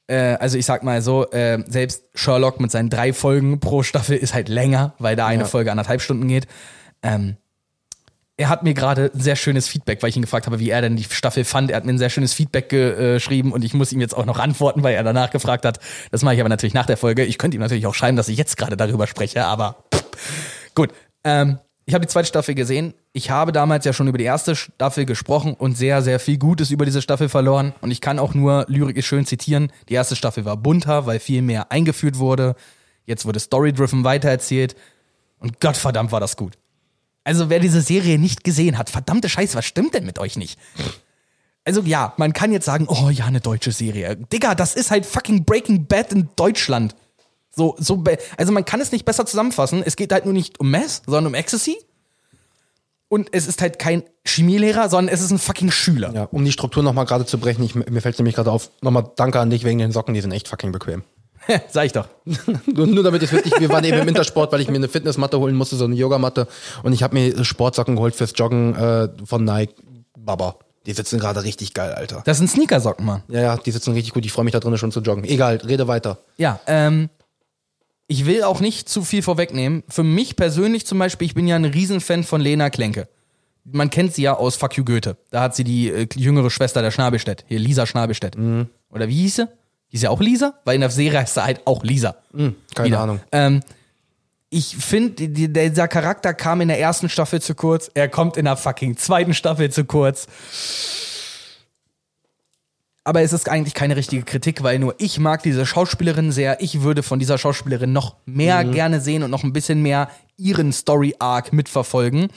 Äh, 0.08 0.36
also 0.36 0.58
ich 0.58 0.66
sag 0.66 0.84
mal 0.84 1.02
so, 1.02 1.32
äh, 1.32 1.64
selbst 1.66 2.04
Sherlock 2.14 2.60
mit 2.60 2.72
seinen 2.72 2.90
drei 2.90 3.14
Folgen 3.14 3.62
pro 3.62 3.84
Staffel 3.84 4.18
ist 4.18 4.34
halt 4.34 4.50
länger, 4.50 4.94
weil 5.00 5.16
da 5.16 5.26
eine 5.28 5.44
Ja. 5.44 5.48
Folge 5.48 5.72
anderthalb 5.72 6.02
Stunden 6.02 6.28
geht. 6.28 6.48
Ähm, 7.02 7.38
er 8.36 8.50
hat 8.50 8.64
mir 8.64 8.74
gerade 8.74 9.12
ein 9.14 9.20
sehr 9.20 9.36
schönes 9.36 9.68
Feedback, 9.68 10.02
weil 10.02 10.10
ich 10.10 10.16
ihn 10.16 10.24
gefragt 10.24 10.48
habe, 10.48 10.60
wie 10.60 10.70
er 10.70 10.82
denn 10.82 10.96
die 10.96 11.04
Staffel 11.04 11.46
fand. 11.46 11.70
Er 11.70 11.78
hat 11.78 11.86
mir 11.86 11.94
ein 11.94 12.00
sehr 12.00 12.10
schönes 12.10 12.34
Feedback 12.34 12.74
äh, 12.74 13.14
geschrieben 13.16 13.52
und 13.52 13.64
ich 13.64 13.74
muss 13.74 13.92
ihm 13.92 14.02
jetzt 14.02 14.16
auch 14.16 14.26
noch 14.26 14.40
antworten, 14.40 14.82
weil 14.82 14.96
er 14.96 15.04
danach 15.04 15.30
gefragt 15.30 15.66
hat. 15.66 15.80
Das 16.12 16.24
mache 16.24 16.36
ich 16.36 16.40
aber 16.40 16.50
natürlich 16.50 16.74
nach 16.74 16.88
der 16.88 16.98
Folge. 16.98 17.26
Ich 17.26 17.38
könnte 17.38 17.56
ihm 17.56 17.62
natürlich 17.62 17.86
auch 17.86 17.94
schreiben, 17.94 18.18
dass 18.18 18.30
ich 18.30 18.38
jetzt 18.38 18.58
gerade 18.58 18.76
darüber 18.76 19.06
spreche, 19.06 19.46
aber 19.46 19.84
gut. 20.74 20.90
Ähm, 21.24 21.60
ich 21.86 21.94
habe 21.94 22.06
die 22.06 22.10
zweite 22.10 22.28
Staffel 22.28 22.56
gesehen. 22.56 22.94
Ich 23.12 23.30
habe 23.30 23.52
damals 23.52 23.84
ja 23.84 23.92
schon 23.92 24.08
über 24.08 24.18
die 24.18 24.24
erste 24.24 24.56
Staffel 24.56 25.06
gesprochen 25.06 25.54
und 25.54 25.78
sehr, 25.78 26.02
sehr 26.02 26.18
viel 26.20 26.38
Gutes 26.38 26.72
über 26.72 26.86
diese 26.86 27.02
Staffel 27.02 27.28
verloren. 27.28 27.74
Und 27.82 27.92
ich 27.92 28.00
kann 28.00 28.20
auch 28.20 28.34
nur 28.34 28.66
Lyrik 28.70 28.96
ist 28.96 29.06
schön 29.06 29.26
zitieren. 29.26 29.72
Die 29.90 29.94
erste 29.94 30.16
Staffel 30.16 30.46
war 30.46 30.56
bunter, 30.56 31.06
weil 31.06 31.20
viel 31.20 31.42
mehr 31.42 31.74
eingeführt 31.74 32.20
wurde. 32.20 32.56
Jetzt 33.06 33.26
wurde 33.26 33.42
Story-driven 33.42 34.06
weitererzählt. 34.06 34.78
Und 35.40 35.60
Gottverdammt 35.60 36.14
war 36.14 36.22
das 36.22 36.38
gut. 36.38 36.58
Also 37.24 37.50
wer 37.50 37.60
diese 37.60 37.82
Serie 37.82 38.20
nicht 38.20 38.44
gesehen 38.44 38.78
hat, 38.78 38.90
verdammte 38.90 39.30
Scheiße, 39.30 39.58
was 39.58 39.66
stimmt 39.66 39.94
denn 39.94 40.06
mit 40.06 40.20
euch 40.20 40.36
nicht? 40.36 40.60
Also 41.66 41.82
ja, 41.82 42.14
man 42.18 42.34
kann 42.34 42.52
jetzt 42.52 42.66
sagen, 42.66 42.88
oh 42.90 43.10
ja, 43.10 43.26
eine 43.26 43.40
deutsche 43.40 43.72
Serie. 43.72 44.18
Digga, 44.18 44.56
das 44.56 44.76
ist 44.76 44.92
halt 44.92 45.06
fucking 45.06 45.46
Breaking 45.46 45.86
Bad 45.86 46.12
in 46.12 46.30
Deutschland. 46.36 46.96
So, 47.56 47.76
so, 47.78 48.04
also 48.38 48.52
man 48.52 48.66
kann 48.66 48.82
es 48.82 48.92
nicht 48.92 49.06
besser 49.06 49.26
zusammenfassen. 49.26 49.84
Es 49.86 49.96
geht 49.96 50.12
halt 50.12 50.26
nur 50.26 50.34
nicht 50.34 50.60
um 50.60 50.72
Mess, 50.72 51.02
sondern 51.06 51.28
um 51.28 51.34
Ecstasy. 51.36 51.78
Und 53.08 53.30
es 53.32 53.46
ist 53.46 53.62
halt 53.62 53.78
kein 53.78 54.04
Chemielehrer, 54.26 54.90
sondern 54.90 55.14
es 55.14 55.22
ist 55.22 55.30
ein 55.30 55.38
fucking 55.38 55.70
Schüler. 55.70 56.12
Ja, 56.14 56.24
um 56.24 56.44
die 56.44 56.52
Struktur 56.52 56.82
nochmal 56.82 57.06
gerade 57.06 57.28
zu 57.28 57.38
brechen, 57.38 57.64
ich, 57.64 57.76
mir 57.76 58.02
fällt 58.02 58.18
nämlich 58.18 58.36
gerade 58.36 58.52
auf, 58.52 58.72
nochmal 58.82 59.12
danke 59.16 59.40
an 59.40 59.52
dich 59.52 59.64
wegen 59.64 59.78
den 59.78 59.92
Socken, 59.92 60.16
die 60.16 60.22
sind 60.22 60.32
echt 60.32 60.48
fucking 60.48 60.72
bequem. 60.72 61.04
Sag 61.70 61.86
ich 61.86 61.92
doch. 61.92 62.08
Nur, 62.74 62.88
nur 62.88 63.04
damit 63.04 63.22
es 63.22 63.32
wirklich, 63.32 63.54
wir 63.60 63.70
waren 63.70 63.84
eben 63.84 63.98
im 63.98 64.08
Intersport, 64.08 64.52
weil 64.52 64.62
ich 64.62 64.70
mir 64.70 64.76
eine 64.76 64.88
Fitnessmatte 64.88 65.40
holen 65.40 65.56
musste, 65.56 65.76
so 65.76 65.86
eine 65.86 65.96
Yogamatte. 65.96 66.48
Und 66.84 66.94
ich 66.94 67.04
habe 67.04 67.16
mir 67.16 67.44
Sportsocken 67.44 67.96
geholt 67.96 68.16
fürs 68.16 68.34
Joggen 68.36 68.76
äh, 68.76 69.10
von 69.26 69.44
Nike. 69.44 69.76
Baba. 70.18 70.56
Die 70.86 70.94
sitzen 70.94 71.20
gerade 71.20 71.44
richtig 71.44 71.74
geil, 71.74 71.94
Alter. 71.94 72.24
Das 72.26 72.38
sind 72.38 72.50
Sneakersocken, 72.50 73.06
Mann. 73.06 73.24
Ja, 73.30 73.42
ja, 73.42 73.58
die 73.58 73.72
sitzen 73.72 73.94
richtig 73.94 74.14
gut. 74.14 74.26
Ich 74.26 74.32
freue 74.32 74.46
mich 74.46 74.52
da 74.52 74.60
drinnen 74.60 74.78
schon 74.78 74.92
zu 74.92 75.00
joggen. 75.00 75.24
Egal, 75.24 75.58
rede 75.58 75.88
weiter. 75.88 76.18
Ja, 76.38 76.60
ähm, 76.68 77.10
ich 78.08 78.26
will 78.26 78.44
auch 78.44 78.60
nicht 78.60 78.90
zu 78.90 79.04
viel 79.04 79.22
vorwegnehmen. 79.22 79.84
Für 79.88 80.04
mich 80.04 80.36
persönlich 80.36 80.86
zum 80.86 81.00
Beispiel, 81.00 81.26
ich 81.26 81.36
bin 81.36 81.48
ja 81.48 81.56
ein 81.56 81.66
Riesenfan 81.66 82.24
von 82.24 82.42
Lena 82.42 82.70
Klenke. 82.70 83.08
Man 83.64 83.90
kennt 83.90 84.14
sie 84.14 84.24
ja 84.24 84.36
aus 84.36 84.58
Fuck 84.58 84.76
You 84.76 84.84
Goethe. 84.84 85.16
Da 85.32 85.42
hat 85.42 85.56
sie 85.56 85.64
die 85.64 85.90
äh, 85.90 86.08
jüngere 86.16 86.50
Schwester 86.50 86.82
der 86.82 86.92
Schnabelstedt. 86.92 87.46
Hier, 87.48 87.60
Lisa 87.60 87.86
Schnabelstedt. 87.86 88.36
Oder 88.90 89.08
wie 89.08 89.22
hieß 89.22 89.36
sie? 89.38 89.48
Die 89.94 89.98
ist 89.98 90.02
ja 90.02 90.10
auch 90.10 90.22
Lisa, 90.22 90.56
weil 90.66 90.74
in 90.74 90.82
der 90.82 90.90
Serie 90.90 91.20
heißt 91.20 91.36
sie 91.36 91.44
halt 91.44 91.68
auch 91.68 91.84
Lisa. 91.84 92.16
Keine 92.74 92.88
Wieder. 92.88 93.00
Ahnung. 93.00 93.20
Ähm, 93.32 93.60
ich 94.50 94.76
finde, 94.76 95.28
die, 95.28 95.54
dieser 95.54 95.88
Charakter 95.88 96.34
kam 96.34 96.62
in 96.62 96.68
der 96.68 96.80
ersten 96.80 97.10
Staffel 97.10 97.44
zu 97.44 97.54
kurz. 97.54 97.92
Er 97.94 98.10
kommt 98.10 98.36
in 98.36 98.46
der 98.46 98.58
fucking 98.58 98.98
zweiten 98.98 99.36
Staffel 99.36 99.70
zu 99.70 99.86
kurz. 99.86 100.26
Aber 103.04 103.22
es 103.22 103.34
ist 103.34 103.48
eigentlich 103.50 103.76
keine 103.76 103.96
richtige 103.96 104.24
Kritik, 104.24 104.64
weil 104.64 104.80
nur 104.80 104.96
ich 104.98 105.20
mag 105.20 105.44
diese 105.44 105.66
Schauspielerin 105.66 106.32
sehr. 106.32 106.60
Ich 106.60 106.82
würde 106.82 107.04
von 107.04 107.20
dieser 107.20 107.38
Schauspielerin 107.38 107.94
noch 107.94 108.16
mehr 108.26 108.64
gerne 108.64 109.00
sehen 109.00 109.22
und 109.22 109.30
noch 109.30 109.44
ein 109.44 109.54
bisschen 109.54 109.84
mehr 109.84 110.10
ihren 110.38 110.72
Story-Arc 110.72 111.54
mitverfolgen. 111.54 112.30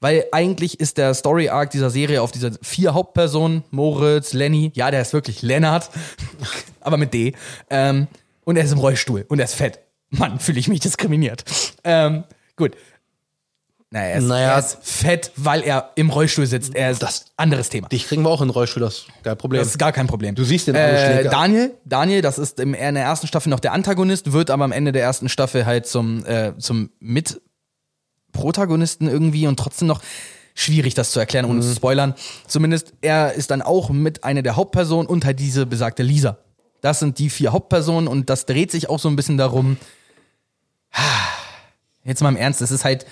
Weil 0.00 0.24
eigentlich 0.32 0.80
ist 0.80 0.96
der 0.96 1.12
Story-Arc 1.12 1.70
dieser 1.70 1.90
Serie 1.90 2.22
auf 2.22 2.32
diese 2.32 2.52
vier 2.62 2.94
Hauptpersonen, 2.94 3.64
Moritz, 3.70 4.32
Lenny, 4.32 4.72
ja, 4.74 4.90
der 4.90 5.02
ist 5.02 5.12
wirklich 5.12 5.42
Lennart, 5.42 5.90
aber 6.80 6.96
mit 6.96 7.12
D. 7.12 7.34
Ähm, 7.68 8.06
und 8.44 8.56
er 8.56 8.64
ist 8.64 8.72
im 8.72 8.78
Rollstuhl 8.78 9.26
und 9.28 9.38
er 9.38 9.44
ist 9.44 9.54
fett. 9.54 9.80
Mann, 10.08 10.40
fühle 10.40 10.58
ich 10.58 10.68
mich 10.68 10.80
diskriminiert. 10.80 11.44
Ähm, 11.84 12.24
gut. 12.56 12.76
Naja, 13.92 14.06
er 14.06 14.18
ist, 14.18 14.24
Naja. 14.24 14.52
er 14.52 14.58
ist 14.58 14.78
fett, 14.82 15.32
weil 15.36 15.62
er 15.62 15.90
im 15.96 16.10
Rollstuhl 16.10 16.46
sitzt. 16.46 16.74
Er 16.76 16.92
ist 16.92 17.02
das 17.02 17.26
anderes 17.36 17.68
Thema. 17.68 17.88
Dich 17.88 18.06
kriegen 18.06 18.22
wir 18.22 18.30
auch 18.30 18.40
in 18.40 18.46
den 18.48 18.52
Rollstuhl, 18.52 18.80
das 18.80 18.98
ist 18.98 19.08
kein 19.24 19.36
Problem. 19.36 19.60
Das 19.60 19.68
ist 19.68 19.78
gar 19.78 19.92
kein 19.92 20.06
Problem. 20.06 20.34
Du 20.36 20.44
siehst 20.44 20.68
den 20.68 20.76
äh. 20.76 21.24
Daniel, 21.24 21.74
Daniel, 21.84 22.22
das 22.22 22.38
ist 22.38 22.60
in 22.60 22.72
der 22.72 23.02
ersten 23.02 23.26
Staffel 23.26 23.50
noch 23.50 23.58
der 23.60 23.72
Antagonist, 23.72 24.32
wird 24.32 24.50
aber 24.50 24.64
am 24.64 24.72
Ende 24.72 24.92
der 24.92 25.02
ersten 25.02 25.28
Staffel 25.28 25.66
halt 25.66 25.86
zum, 25.86 26.24
äh, 26.24 26.56
zum 26.58 26.90
Mitprotagonisten 28.40 29.08
irgendwie 29.08 29.46
und 29.46 29.58
trotzdem 29.58 29.88
noch 29.88 30.02
schwierig, 30.54 30.94
das 30.94 31.12
zu 31.12 31.20
erklären, 31.20 31.44
ohne 31.44 31.60
Mhm. 31.60 31.62
zu 31.62 31.74
spoilern. 31.74 32.14
Zumindest 32.46 32.92
er 33.02 33.34
ist 33.34 33.50
dann 33.50 33.62
auch 33.62 33.90
mit 33.90 34.24
einer 34.24 34.42
der 34.42 34.56
Hauptpersonen 34.56 35.06
und 35.06 35.24
halt 35.24 35.38
diese 35.38 35.66
besagte 35.66 36.02
Lisa. 36.02 36.38
Das 36.80 36.98
sind 36.98 37.18
die 37.18 37.30
vier 37.30 37.52
Hauptpersonen 37.52 38.08
und 38.08 38.30
das 38.30 38.46
dreht 38.46 38.70
sich 38.70 38.88
auch 38.88 38.98
so 38.98 39.08
ein 39.08 39.16
bisschen 39.16 39.36
darum. 39.36 39.76
Jetzt 42.04 42.22
mal 42.22 42.30
im 42.30 42.36
Ernst, 42.36 42.62
es 42.62 42.70
ist 42.70 42.84
halt, 42.84 43.06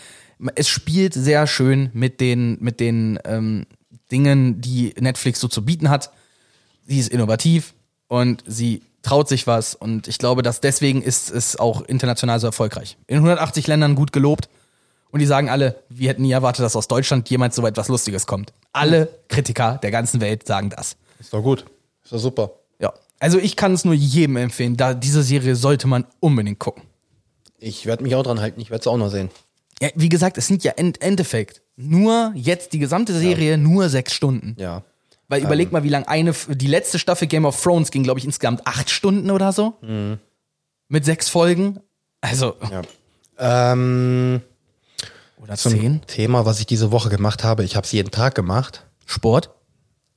es 0.55 0.69
spielt 0.69 1.15
sehr 1.15 1.47
schön 1.47 1.91
mit 1.93 2.21
den, 2.21 2.57
mit 2.61 2.81
den 2.81 3.19
ähm, 3.25 3.67
Dingen, 4.11 4.61
die 4.61 4.95
Netflix 4.99 5.41
so 5.41 5.49
zu 5.49 5.65
bieten 5.65 5.91
hat. 5.91 6.11
Sie 6.87 6.99
ist 6.99 7.11
innovativ 7.11 7.75
und 8.09 8.43
sie 8.47 8.83
traut 9.03 9.29
sich 9.29 9.47
was 9.47 9.75
und 9.75 10.09
ich 10.09 10.19
glaube, 10.19 10.43
dass 10.43 10.61
deswegen 10.61 11.03
ist 11.03 11.31
es 11.31 11.57
auch 11.57 11.83
international 11.83 12.41
so 12.41 12.47
erfolgreich. 12.47 12.97
In 13.07 13.17
180 13.19 13.67
Ländern 13.67 13.95
gut 13.95 14.13
gelobt 14.13 14.49
und 15.11 15.21
die 15.21 15.27
sagen 15.27 15.49
alle, 15.49 15.83
wir 15.89 16.11
hätten 16.11 16.23
nie 16.23 16.33
erwartet, 16.33 16.65
dass 16.65 16.77
aus 16.77 16.89
Deutschland 16.89 17.29
jemals 17.31 17.57
so 17.57 17.67
etwas 17.67 17.89
Lustiges 17.89 18.27
kommt. 18.27 18.53
Alle 18.73 19.09
Kritiker 19.29 19.79
der 19.83 19.91
ganzen 19.91 20.21
Welt 20.21 20.47
sagen 20.47 20.71
das. 20.71 20.97
Ist 21.19 21.33
doch 21.33 21.43
gut. 21.43 21.65
Ist 22.05 22.13
doch 22.13 22.19
super. 22.19 22.53
Ja. 22.79 22.93
Also 23.19 23.39
ich 23.39 23.57
kann 23.57 23.73
es 23.73 23.85
nur 23.85 23.95
jedem 23.95 24.37
empfehlen, 24.37 24.77
da 24.77 24.95
diese 24.95 25.23
Serie 25.23 25.57
sollte 25.57 25.89
man 25.89 26.05
unbedingt 26.21 26.59
gucken. 26.59 26.85
Ich 27.59 27.87
werde 27.87 28.05
mich 28.05 28.15
auch 28.15 28.23
dran 28.23 28.41
halten. 28.41 28.61
Ich 28.61 28.71
werde 28.71 28.83
es 28.83 28.87
auch 28.87 28.97
noch 28.97 29.11
sehen. 29.11 29.31
Ja, 29.81 29.89
wie 29.95 30.09
gesagt, 30.09 30.39
es 30.39 30.47
sind 30.47 30.65
ja 30.65 30.73
im 30.73 30.93
Endeffekt 31.01 31.63
nur 31.77 32.33
jetzt 32.35 32.73
die 32.73 32.79
gesamte 32.79 33.13
Serie 33.13 33.59
nur 33.59 33.89
sechs 33.89 34.13
Stunden. 34.13 34.57
Ja. 34.59 34.83
Weil 35.29 35.43
überleg 35.43 35.73
mal, 35.73 35.83
wie 35.83 35.89
lang 35.89 36.05
eine, 36.05 36.33
die 36.49 36.67
letzte 36.67 36.99
Staffel 36.99 37.29
Game 37.29 37.45
of 37.45 37.61
Thrones 37.61 37.91
ging, 37.91 38.03
glaube 38.03 38.19
ich, 38.19 38.25
insgesamt 38.25 38.67
acht 38.67 38.89
Stunden 38.91 39.31
oder 39.31 39.53
so. 39.53 39.75
Mit 40.89 41.05
sechs 41.05 41.29
Folgen. 41.29 41.81
Also, 42.21 42.57
ja. 42.71 42.83
Ähm, 43.73 44.41
oder 45.41 45.57
zum 45.57 45.73
zehn. 45.73 46.03
Thema, 46.07 46.45
was 46.47 46.61
ich 46.61 46.67
diese 46.67 46.91
Woche 46.93 47.09
gemacht 47.09 47.45
habe. 47.45 47.65
Ich 47.65 47.77
habe 47.77 47.85
es 47.85 47.93
jeden 47.93 48.11
Tag 48.11 48.35
gemacht. 48.35 48.87
Sport, 49.07 49.51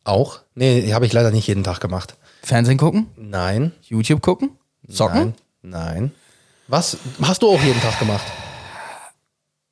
Auch? 0.04 0.40
Nee, 0.56 0.92
habe 0.94 1.06
ich 1.06 1.14
leider 1.14 1.32
nicht 1.32 1.48
jeden 1.48 1.64
Tag 1.64 1.80
gemacht. 1.80 2.16
Fernsehen 2.44 2.78
gucken, 2.78 3.08
Nein. 3.16 3.72
YouTube 3.84 4.22
gucken, 4.22 4.52
zocken. 4.90 5.36
Nein. 5.62 5.94
Nein. 5.96 6.12
Was 6.68 6.98
hast 7.22 7.44
du 7.44 7.50
auch 7.50 7.62
jeden 7.62 7.80
Tag 7.82 8.00
gemacht? 8.00 8.26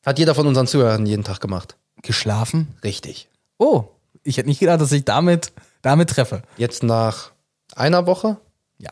Hat 0.06 0.20
jeder 0.20 0.36
von 0.36 0.45
unseren 0.47 0.68
Zuhörern 0.68 1.06
jeden 1.06 1.24
Tag 1.24 1.39
gemacht? 1.41 1.76
Geschlafen. 2.04 2.76
Richtig. 2.84 3.28
Oh, 3.58 3.86
ich 4.24 4.38
hätte 4.38 4.47
nicht 4.50 4.60
gedacht, 4.60 4.80
dass 4.82 4.91
ich 4.91 5.04
damit, 5.06 5.52
damit 5.82 6.10
treffe. 6.12 6.43
Jetzt 6.58 6.84
nach 6.84 7.32
einer 7.76 8.06
Woche? 8.06 8.38
Ja. 8.78 8.91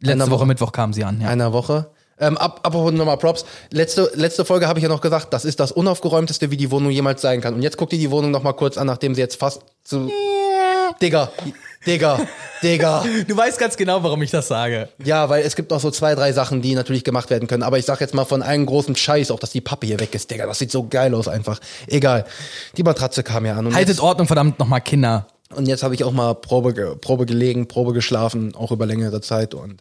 Letzte 0.00 0.12
Einer 0.14 0.26
Woche 0.26 0.40
Woche. 0.40 0.46
Mittwoch 0.46 0.72
kam 0.72 0.92
sie 0.92 1.04
an. 1.04 1.20
Ja. 1.20 1.28
Einer 1.28 1.52
Woche. 1.52 1.90
Ähm, 2.20 2.36
ab, 2.36 2.60
apropos 2.62 2.92
nochmal 2.92 3.16
Props. 3.16 3.44
Letzte, 3.70 4.10
letzte 4.14 4.44
Folge 4.44 4.68
habe 4.68 4.78
ich 4.78 4.82
ja 4.82 4.88
noch 4.88 5.00
gesagt, 5.00 5.32
das 5.32 5.44
ist 5.44 5.58
das 5.58 5.72
unaufgeräumteste, 5.72 6.50
wie 6.50 6.56
die 6.56 6.70
Wohnung 6.70 6.90
jemals 6.90 7.22
sein 7.22 7.40
kann. 7.40 7.54
Und 7.54 7.62
jetzt 7.62 7.76
guck 7.76 7.90
dir 7.90 7.98
die 7.98 8.10
Wohnung 8.10 8.30
nochmal 8.30 8.54
kurz 8.54 8.76
an, 8.78 8.86
nachdem 8.86 9.14
sie 9.14 9.20
jetzt 9.20 9.38
fast 9.40 9.62
zu. 9.84 10.10
Digga, 11.00 11.30
Digga, 11.86 12.20
Digga. 12.62 13.04
Du 13.26 13.36
weißt 13.36 13.58
ganz 13.58 13.76
genau, 13.76 14.02
warum 14.02 14.20
ich 14.22 14.30
das 14.30 14.48
sage. 14.48 14.88
Ja, 15.02 15.28
weil 15.30 15.44
es 15.44 15.56
gibt 15.56 15.70
noch 15.70 15.80
so 15.80 15.90
zwei, 15.90 16.14
drei 16.14 16.32
Sachen, 16.32 16.60
die 16.60 16.74
natürlich 16.74 17.04
gemacht 17.04 17.30
werden 17.30 17.48
können. 17.48 17.62
Aber 17.62 17.78
ich 17.78 17.86
sag 17.86 18.00
jetzt 18.00 18.12
mal 18.12 18.26
von 18.26 18.42
einem 18.42 18.66
großen 18.66 18.96
Scheiß, 18.96 19.30
auch 19.30 19.38
dass 19.38 19.50
die 19.50 19.60
Pappe 19.62 19.86
hier 19.86 19.98
weg 19.98 20.14
ist, 20.14 20.30
Digga. 20.30 20.46
Das 20.46 20.58
sieht 20.58 20.70
so 20.70 20.86
geil 20.88 21.14
aus 21.14 21.26
einfach. 21.28 21.58
Egal. 21.86 22.26
Die 22.76 22.82
Matratze 22.82 23.22
kam 23.22 23.46
ja 23.46 23.54
an. 23.56 23.66
Und 23.66 23.74
Haltet 23.74 23.88
jetzt, 23.88 24.00
Ordnung, 24.00 24.26
verdammt 24.26 24.58
nochmal, 24.58 24.82
Kinder. 24.82 25.26
und 25.54 25.68
jetzt 25.68 25.82
habe 25.82 25.94
ich 25.94 26.04
auch 26.04 26.12
mal 26.12 26.34
Probe, 26.34 26.96
Probe 27.00 27.24
gelegen, 27.24 27.66
Probe 27.66 27.92
geschlafen, 27.94 28.54
auch 28.54 28.72
über 28.72 28.84
längere 28.84 29.22
Zeit. 29.22 29.54
Und 29.54 29.80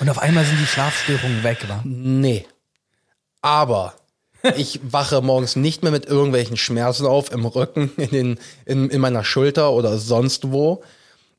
Und 0.00 0.08
auf 0.08 0.18
einmal 0.18 0.44
sind 0.44 0.58
die 0.60 0.66
Schlafstörungen 0.66 1.42
weg, 1.42 1.58
wa? 1.68 1.80
nee. 1.84 2.46
Aber 3.40 3.94
ich 4.56 4.80
wache 4.82 5.22
morgens 5.22 5.56
nicht 5.56 5.82
mehr 5.82 5.92
mit 5.92 6.06
irgendwelchen 6.06 6.56
Schmerzen 6.56 7.06
auf 7.06 7.32
im 7.32 7.46
Rücken, 7.46 7.92
in, 7.96 8.10
den, 8.10 8.38
in, 8.64 8.90
in 8.90 9.00
meiner 9.00 9.24
Schulter 9.24 9.72
oder 9.72 9.98
sonst 9.98 10.52
wo. 10.52 10.82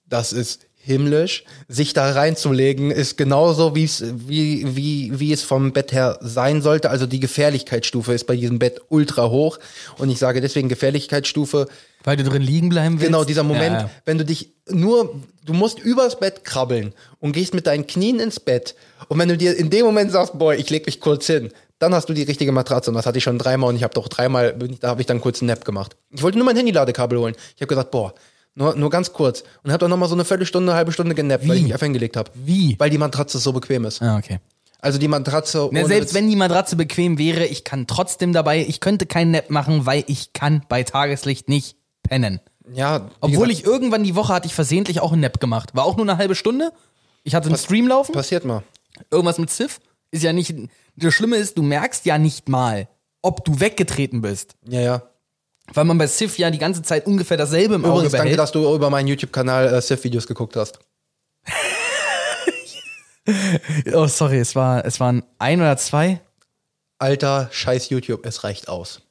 Das 0.07 0.33
ist 0.33 0.67
himmlisch. 0.87 1.43
Sich 1.67 1.93
da 1.93 2.11
reinzulegen 2.11 2.91
ist 2.91 3.17
genauso, 3.17 3.75
wie's, 3.75 4.03
wie, 4.15 4.75
wie, 4.75 5.19
wie 5.19 5.33
es 5.33 5.43
vom 5.43 5.73
Bett 5.73 5.91
her 5.91 6.17
sein 6.21 6.61
sollte. 6.61 6.89
Also 6.89 7.05
die 7.05 7.19
Gefährlichkeitsstufe 7.19 8.13
ist 8.13 8.25
bei 8.25 8.37
diesem 8.37 8.57
Bett 8.57 8.79
ultra 8.87 9.29
hoch. 9.29 9.59
Und 9.97 10.09
ich 10.09 10.17
sage 10.17 10.39
deswegen 10.39 10.69
Gefährlichkeitsstufe, 10.69 11.67
Weil 12.03 12.15
du 12.17 12.23
drin 12.23 12.41
liegen 12.41 12.69
bleiben 12.69 12.95
willst. 12.95 13.05
Genau, 13.05 13.23
dieser 13.23 13.43
Moment, 13.43 13.81
Ja, 13.81 13.89
wenn 14.05 14.17
du 14.17 14.23
dich 14.25 14.53
nur, 14.69 15.15
du 15.45 15.53
musst 15.53 15.79
übers 15.79 16.19
Bett 16.19 16.43
krabbeln 16.45 16.93
und 17.19 17.33
gehst 17.33 17.53
mit 17.53 17.67
deinen 17.67 17.85
Knien 17.87 18.19
ins 18.19 18.39
Bett. 18.39 18.75
Und 19.09 19.19
wenn 19.19 19.27
du 19.29 19.37
dir 19.37 19.57
in 19.57 19.69
dem 19.69 19.85
Moment 19.85 20.11
sagst, 20.11 20.37
boy, 20.37 20.55
ich 20.55 20.69
leg 20.69 20.85
mich 20.85 20.99
kurz 21.01 21.27
hin, 21.27 21.51
dann 21.79 21.93
hast 21.93 22.07
du 22.09 22.13
die 22.13 22.23
richtige 22.23 22.51
Matratze. 22.51 22.89
Und 22.91 22.95
das 22.95 23.05
hatte 23.05 23.17
ich 23.17 23.23
schon 23.23 23.37
dreimal 23.37 23.69
und 23.69 23.75
ich 23.75 23.83
habe 23.83 23.93
doch 23.93 24.07
dreimal, 24.07 24.57
da 24.79 24.87
habe 24.89 25.01
ich 25.01 25.07
dann 25.07 25.21
kurz 25.21 25.41
einen 25.41 25.47
Nap 25.47 25.65
gemacht. 25.65 25.95
Ich 26.11 26.23
wollte 26.23 26.37
nur 26.37 26.45
mein 26.45 26.55
Handy-Ladekabel 26.55 27.19
holen. 27.19 27.35
Ich 27.55 27.61
habe 27.61 27.67
gesagt, 27.67 27.91
boah, 27.91 28.13
nur, 28.55 28.75
nur 28.75 28.89
ganz 28.89 29.13
kurz. 29.13 29.43
Und 29.63 29.71
habe 29.71 29.79
dann 29.79 29.89
nochmal 29.89 30.09
so 30.09 30.15
eine 30.15 30.25
Viertelstunde, 30.25 30.71
eine 30.71 30.77
halbe 30.77 30.91
Stunde 30.91 31.13
genappt, 31.13 31.47
weil 31.47 31.57
ich 31.57 31.63
mich 31.63 31.73
einfach 31.73 31.85
hingelegt 31.85 32.17
habe. 32.17 32.31
Wie? 32.33 32.75
Weil 32.79 32.89
die 32.89 32.97
Matratze 32.97 33.37
so 33.37 33.53
bequem 33.53 33.85
ist. 33.85 34.01
Ah, 34.01 34.17
okay. 34.17 34.39
Also 34.79 34.99
die 34.99 35.07
Matratze. 35.07 35.69
Ohne 35.69 35.85
selbst 35.87 36.09
Witz- 36.11 36.13
wenn 36.15 36.29
die 36.29 36.35
Matratze 36.35 36.75
bequem 36.75 37.17
wäre, 37.17 37.45
ich 37.45 37.63
kann 37.63 37.87
trotzdem 37.87 38.33
dabei, 38.33 38.65
ich 38.67 38.79
könnte 38.79 39.05
keinen 39.05 39.31
Nap 39.31 39.49
machen, 39.49 39.85
weil 39.85 40.03
ich 40.07 40.33
kann 40.33 40.63
bei 40.69 40.83
Tageslicht 40.83 41.49
nicht 41.49 41.76
pennen. 42.07 42.39
Ja, 42.73 43.09
Obwohl 43.21 43.47
gesagt, 43.47 43.51
ich 43.51 43.65
irgendwann 43.65 44.03
die 44.03 44.15
Woche 44.15 44.33
hatte 44.33 44.47
ich 44.47 44.53
versehentlich 44.55 44.99
auch 44.99 45.11
einen 45.13 45.21
Nap 45.21 45.39
gemacht. 45.39 45.75
War 45.75 45.85
auch 45.85 45.95
nur 45.95 46.05
eine 46.05 46.17
halbe 46.17 46.35
Stunde. 46.35 46.71
Ich 47.23 47.35
hatte 47.35 47.47
einen 47.49 47.57
Stream 47.57 47.87
laufen, 47.87 48.13
Passiert 48.13 48.45
mal. 48.45 48.63
irgendwas 49.11 49.37
mit 49.37 49.49
Sif. 49.49 49.79
Ist 50.11 50.23
ja 50.23 50.33
nicht, 50.33 50.53
das 50.95 51.13
Schlimme 51.13 51.37
ist, 51.37 51.57
du 51.57 51.63
merkst 51.63 52.05
ja 52.05 52.17
nicht 52.17 52.49
mal, 52.49 52.87
ob 53.21 53.43
du 53.45 53.59
weggetreten 53.59 54.21
bist. 54.21 54.55
Ja, 54.67 54.81
ja. 54.81 55.01
Weil 55.73 55.83
man 55.85 55.97
bei 55.97 56.07
Sif 56.07 56.37
ja 56.37 56.49
die 56.49 56.57
ganze 56.59 56.81
Zeit 56.81 57.05
ungefähr 57.05 57.35
dasselbe 57.37 57.75
im 57.75 57.83
Auge 57.83 57.93
Übrigens, 57.95 58.11
danke, 58.13 58.23
behält. 58.25 58.39
dass 58.39 58.51
du 58.53 58.73
über 58.73 58.89
meinen 58.89 59.07
YouTube-Kanal 59.07 59.73
äh, 59.73 59.81
Sif-Videos 59.81 60.27
geguckt 60.27 60.55
hast. 60.55 60.79
Oh, 63.93 64.07
sorry, 64.07 64.39
es 64.39 64.55
war, 64.55 64.85
es 64.85 64.99
waren 65.01 65.23
ein 65.37 65.59
oder 65.59 65.75
zwei. 65.75 66.21
Alter, 66.97 67.49
scheiß 67.51 67.89
YouTube, 67.89 68.25
es 68.25 68.45
reicht 68.45 68.69
aus. 68.69 69.01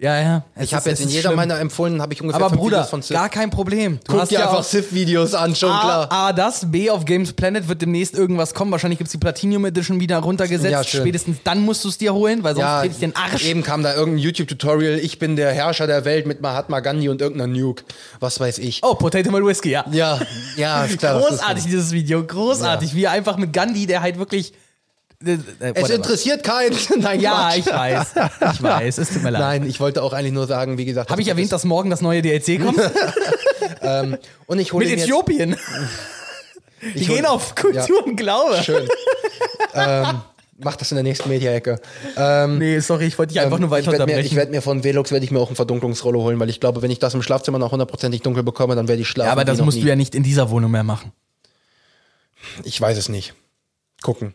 Ja, 0.00 0.20
ja. 0.20 0.44
Es 0.54 0.66
Ich 0.66 0.74
habe 0.74 0.88
jetzt 0.90 1.00
in 1.00 1.08
jeder 1.08 1.30
schlimm. 1.30 1.36
meiner 1.36 1.58
empfohlen, 1.58 2.00
habe 2.00 2.12
ich 2.14 2.20
ungefähr 2.22 2.40
Aber 2.40 2.50
fünf 2.50 2.60
Bruder, 2.60 2.76
Videos 2.76 2.90
von 2.90 3.02
Sif. 3.02 3.16
gar 3.16 3.28
kein 3.28 3.50
Problem. 3.50 3.98
Du 4.04 4.12
Guck 4.12 4.20
hast 4.20 4.30
dir 4.30 4.38
ja 4.38 4.48
einfach 4.48 4.62
Sif-Videos 4.62 5.34
an, 5.34 5.56
schon 5.56 5.72
A, 5.72 5.80
klar. 5.80 6.12
A, 6.12 6.32
das, 6.32 6.70
B, 6.70 6.88
auf 6.88 7.04
Games 7.04 7.32
Planet 7.32 7.66
wird 7.66 7.82
demnächst 7.82 8.14
irgendwas 8.14 8.54
kommen. 8.54 8.70
Wahrscheinlich 8.70 8.98
gibt's 8.98 9.10
die 9.10 9.18
Platinum 9.18 9.64
Edition 9.64 9.98
wieder 9.98 10.18
runtergesetzt. 10.18 10.70
Ja. 10.70 10.84
Spätestens 10.84 11.38
dann 11.42 11.62
musst 11.62 11.82
du 11.82 11.88
es 11.88 11.98
dir 11.98 12.14
holen, 12.14 12.44
weil 12.44 12.54
sonst 12.54 12.62
ja, 12.64 12.84
ich 12.84 12.96
den 13.00 13.16
Arsch. 13.16 13.44
eben 13.44 13.64
kam 13.64 13.82
da 13.82 13.92
irgendein 13.92 14.22
YouTube-Tutorial, 14.22 15.00
ich 15.00 15.18
bin 15.18 15.34
der 15.34 15.50
Herrscher 15.52 15.88
der 15.88 16.04
Welt 16.04 16.28
mit 16.28 16.40
Mahatma 16.42 16.78
Gandhi 16.78 17.08
und 17.08 17.20
irgendeiner 17.20 17.52
Nuke. 17.52 17.82
Was 18.20 18.38
weiß 18.38 18.58
ich. 18.58 18.84
Oh, 18.84 18.94
Potato 18.94 19.32
mit 19.32 19.44
Whisky, 19.44 19.70
ja. 19.70 19.84
Ja, 19.90 20.20
ja, 20.56 20.84
ist 20.84 20.98
klar. 20.98 21.14
das 21.14 21.24
ist- 21.24 21.38
Großartig, 21.40 21.64
dieses 21.64 21.90
Video. 21.90 22.22
Großartig. 22.24 22.94
Wie 22.94 23.02
er 23.02 23.10
einfach 23.10 23.36
mit 23.36 23.52
Gandhi, 23.52 23.86
der 23.88 24.00
halt 24.00 24.16
wirklich. 24.20 24.52
Äh, 25.24 25.32
äh, 25.32 25.72
Es 25.74 25.90
interessiert 25.90 26.44
keinen. 26.44 26.76
Nein, 26.98 27.20
Ja, 27.20 27.50
Quatsch. 27.50 27.58
ich 27.58 27.66
weiß. 27.66 28.06
Ich 28.54 28.62
weiß. 28.62 28.98
Es 28.98 29.08
tut 29.10 29.22
mir 29.24 29.30
leid. 29.30 29.40
Nein, 29.40 29.66
ich 29.68 29.80
wollte 29.80 30.02
auch 30.02 30.12
eigentlich 30.12 30.32
nur 30.32 30.46
sagen, 30.46 30.78
wie 30.78 30.84
gesagt. 30.84 31.10
Habe 31.10 31.20
ich 31.20 31.28
erwähnt, 31.28 31.50
dass 31.52 31.64
morgen 31.64 31.90
das 31.90 32.00
neue 32.00 32.22
DLC 32.22 32.60
kommt? 32.62 32.78
Und 34.46 34.58
ich 34.58 34.72
hole 34.72 34.86
mit 34.86 34.98
Äthiopien. 35.00 35.56
Die 36.94 36.98
Ich 37.00 37.08
hol- 37.08 37.16
gehen 37.16 37.26
auf 37.26 37.56
Kultur 37.56 38.06
und 38.06 38.14
Glaube. 38.14 38.62
Schön. 38.62 38.86
ähm, 39.74 40.20
mach 40.58 40.76
das 40.76 40.92
in 40.92 40.94
der 40.94 41.02
nächsten 41.02 41.28
Media-Ecke. 41.28 41.80
Ähm, 42.16 42.58
Nee, 42.58 42.78
sorry, 42.78 43.06
ich 43.06 43.18
wollte 43.18 43.32
dich 43.32 43.42
einfach 43.42 43.58
nur 43.58 43.66
ich 43.76 43.84
weiter 43.86 43.90
werde 43.98 44.06
mir, 44.06 44.20
ich 44.20 44.36
werd 44.36 44.52
mir 44.52 44.62
von 44.62 44.84
Velux 44.84 45.10
werde 45.10 45.24
ich 45.24 45.32
mir 45.32 45.40
auch 45.40 45.50
ein 45.50 45.56
Verdunklungsrolle 45.56 46.18
holen, 46.18 46.38
weil 46.38 46.48
ich 46.50 46.60
glaube, 46.60 46.80
wenn 46.82 46.92
ich 46.92 47.00
das 47.00 47.14
im 47.14 47.22
Schlafzimmer 47.22 47.58
noch 47.58 47.72
hundertprozentig 47.72 48.22
dunkel 48.22 48.44
bekomme, 48.44 48.76
dann 48.76 48.86
werde 48.86 49.02
ich 49.02 49.08
schlafen. 49.08 49.26
ja, 49.26 49.32
aber 49.32 49.44
das 49.44 49.58
musst 49.60 49.78
nie. 49.78 49.82
du 49.82 49.88
ja 49.88 49.96
nicht 49.96 50.14
in 50.14 50.22
dieser 50.22 50.50
Wohnung 50.50 50.70
mehr 50.70 50.84
machen. 50.84 51.10
Ich 52.62 52.80
weiß 52.80 52.96
es 52.96 53.08
nicht. 53.08 53.34
Gucken. 54.02 54.34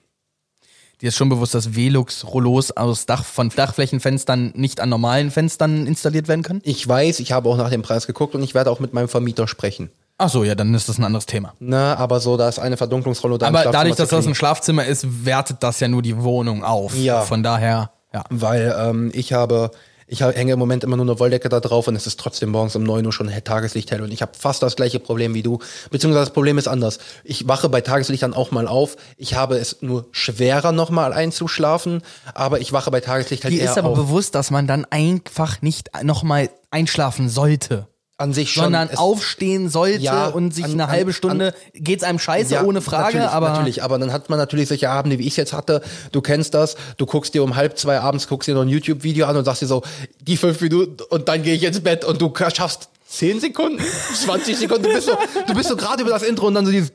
Dir 1.04 1.10
ist 1.10 1.18
schon 1.18 1.28
bewusst, 1.28 1.54
dass 1.54 1.76
Velux-Rollos 1.76 2.72
aus 2.78 3.06
Dach, 3.06 3.26
von 3.26 3.50
Dachflächenfenstern 3.50 4.54
nicht 4.56 4.80
an 4.80 4.88
normalen 4.88 5.32
Fenstern 5.32 5.86
installiert 5.86 6.30
werden 6.30 6.44
können? 6.44 6.62
Ich 6.64 6.88
weiß, 6.88 7.20
ich 7.20 7.34
habe 7.34 7.50
auch 7.50 7.58
nach 7.58 7.70
dem 7.70 7.82
Preis 7.82 8.08
geguckt 8.08 8.36
und 8.36 8.42
ich 8.42 8.54
werde 8.54 8.72
auch 8.72 8.80
mit 8.80 8.94
meinem 8.94 9.10
Vermieter 9.10 9.50
sprechen. 9.50 9.90
Ach 10.18 10.30
so, 10.30 10.46
ja, 10.46 10.56
dann 10.56 10.74
ist 10.74 10.88
das 10.88 11.00
ein 11.00 11.04
anderes 11.04 11.26
Thema. 11.26 11.56
Na, 11.60 11.98
aber 11.98 12.22
so, 12.22 12.38
da 12.38 12.48
ist 12.48 12.58
eine 12.58 12.78
Verdunklungsrolle 12.78 13.38
da 13.38 13.48
Aber 13.48 13.66
dadurch, 13.66 13.98
dass 13.98 14.08
das 14.08 14.26
ein. 14.26 14.34
Schlafzimmer 14.34 14.86
ist, 14.86 15.26
wertet 15.26 15.58
das 15.60 15.82
ja 15.82 15.90
nur 15.90 16.02
die 16.02 16.24
Wohnung 16.24 16.64
auf. 16.64 16.96
Ja. 16.96 17.20
Von 17.24 17.44
daher, 17.44 17.92
ja. 18.14 18.24
Weil 18.30 18.74
ähm, 18.80 19.12
ich 19.14 19.34
habe, 19.34 19.72
ich 20.08 20.22
hänge 20.22 20.54
im 20.54 20.60
Moment 20.60 20.84
immer 20.84 20.98
nur 20.98 21.06
eine 21.06 21.20
Wolldecke 21.20 21.50
da 21.50 21.60
drauf 21.60 21.88
und 21.88 21.96
es 21.96 22.08
ist 22.08 22.20
trotzdem 22.20 22.50
morgens 22.50 22.76
um 22.76 22.84
9 22.84 23.06
Uhr 23.06 23.14
schon 23.14 23.32
Tageslicht 23.44 23.92
hell 23.92 24.02
und 24.02 24.12
ich 24.12 24.22
habe 24.22 24.32
fast 24.38 24.64
das 24.64 24.76
gleiche 24.76 25.00
Problem 25.00 25.34
wie 25.34 25.44
du. 25.44 25.60
Beziehungsweise 25.90 26.26
das 26.26 26.34
Problem 26.34 26.58
ist 26.58 26.68
anders. 26.68 27.00
Ich 27.24 27.48
wache 27.48 27.70
bei 27.70 27.82
Tageslicht 27.82 28.24
dann 28.24 28.34
auch 28.34 28.52
mal 28.52 28.68
auf. 28.68 28.96
Ich 29.18 29.36
habe 29.36 29.58
es 29.58 29.82
nur 29.82 30.08
schwerer 30.12 30.72
nochmal 30.72 31.14
einzuschlafen, 31.14 32.02
aber 32.34 32.60
ich 32.60 32.74
wache 32.74 32.92
bei 32.92 33.00
Tageslicht 33.00 33.44
halt 33.44 33.54
Dir 33.54 33.62
eher 33.62 33.72
ist 33.72 33.78
aber 33.78 33.90
auf. 33.90 33.98
bewusst, 33.98 34.36
dass 34.36 34.52
man 34.52 34.68
dann 34.68 34.86
einfach 34.90 35.62
nicht 35.62 35.90
nochmal 36.04 36.50
einschlafen 36.72 37.30
sollte. 37.30 37.88
An 38.24 38.34
sich 38.34 38.54
schon. 38.54 38.64
sondern 38.64 38.90
aufstehen 38.96 39.70
sollte 39.70 40.00
Ja, 40.00 40.28
und 40.28 40.54
sich 40.54 40.64
an- 40.66 40.72
eine 40.72 40.84
an- 40.86 40.90
halbe 40.92 41.14
Stunde 41.14 41.54
geht's 41.74 42.04
einem 42.04 42.20
scheiße 42.20 42.54
Ja, 42.54 42.64
ohne 42.64 42.82
Frage, 42.82 43.18
natürlich, 43.18 43.30
aber 43.36 43.50
natürlich, 43.50 43.84
aber 43.84 44.00
dann 44.00 44.14
hat 44.14 44.30
man 44.30 44.40
natürlich 44.40 44.70
solche 44.70 44.90
Abende, 44.90 45.20
wie 45.20 45.28
ich 45.28 45.36
jetzt 45.38 45.52
hatte. 45.54 45.82
Du 46.12 46.22
kennst 46.22 46.54
das. 46.54 46.76
Du 46.98 47.06
guckst 47.06 47.34
dir 47.34 47.44
um 47.44 47.56
halb 47.56 47.78
zwei 47.78 48.00
abends 48.00 48.28
guckst 48.28 48.48
dir 48.48 48.54
noch 48.56 48.62
ein 48.62 48.70
YouTube-Video 48.70 49.26
an 49.28 49.36
und 49.38 49.46
sagst 49.46 49.62
dir 49.62 49.68
so 49.68 49.84
die 50.22 50.38
fünf 50.38 50.62
Minuten 50.62 50.98
und 51.10 51.28
dann 51.28 51.44
gehe 51.44 51.56
ich 51.56 51.64
ins 51.64 51.82
Bett 51.82 52.06
und 52.06 52.22
du 52.22 52.34
schaffst 52.56 52.90
zehn 53.08 53.40
Sekunden, 53.40 53.84
20 54.26 54.58
Sekunden. 54.58 54.84
Du 54.84 54.94
bist 54.94 55.08
so, 55.08 55.18
du 55.46 55.54
bist 55.54 55.70
so 55.70 55.76
gerade 55.76 56.02
über 56.02 56.12
das 56.12 56.24
Intro 56.24 56.48
und 56.48 56.56
dann 56.56 56.66
so 56.66 56.72
dieses 56.72 56.92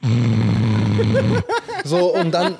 so 1.84 2.14
und 2.14 2.30
dann 2.32 2.56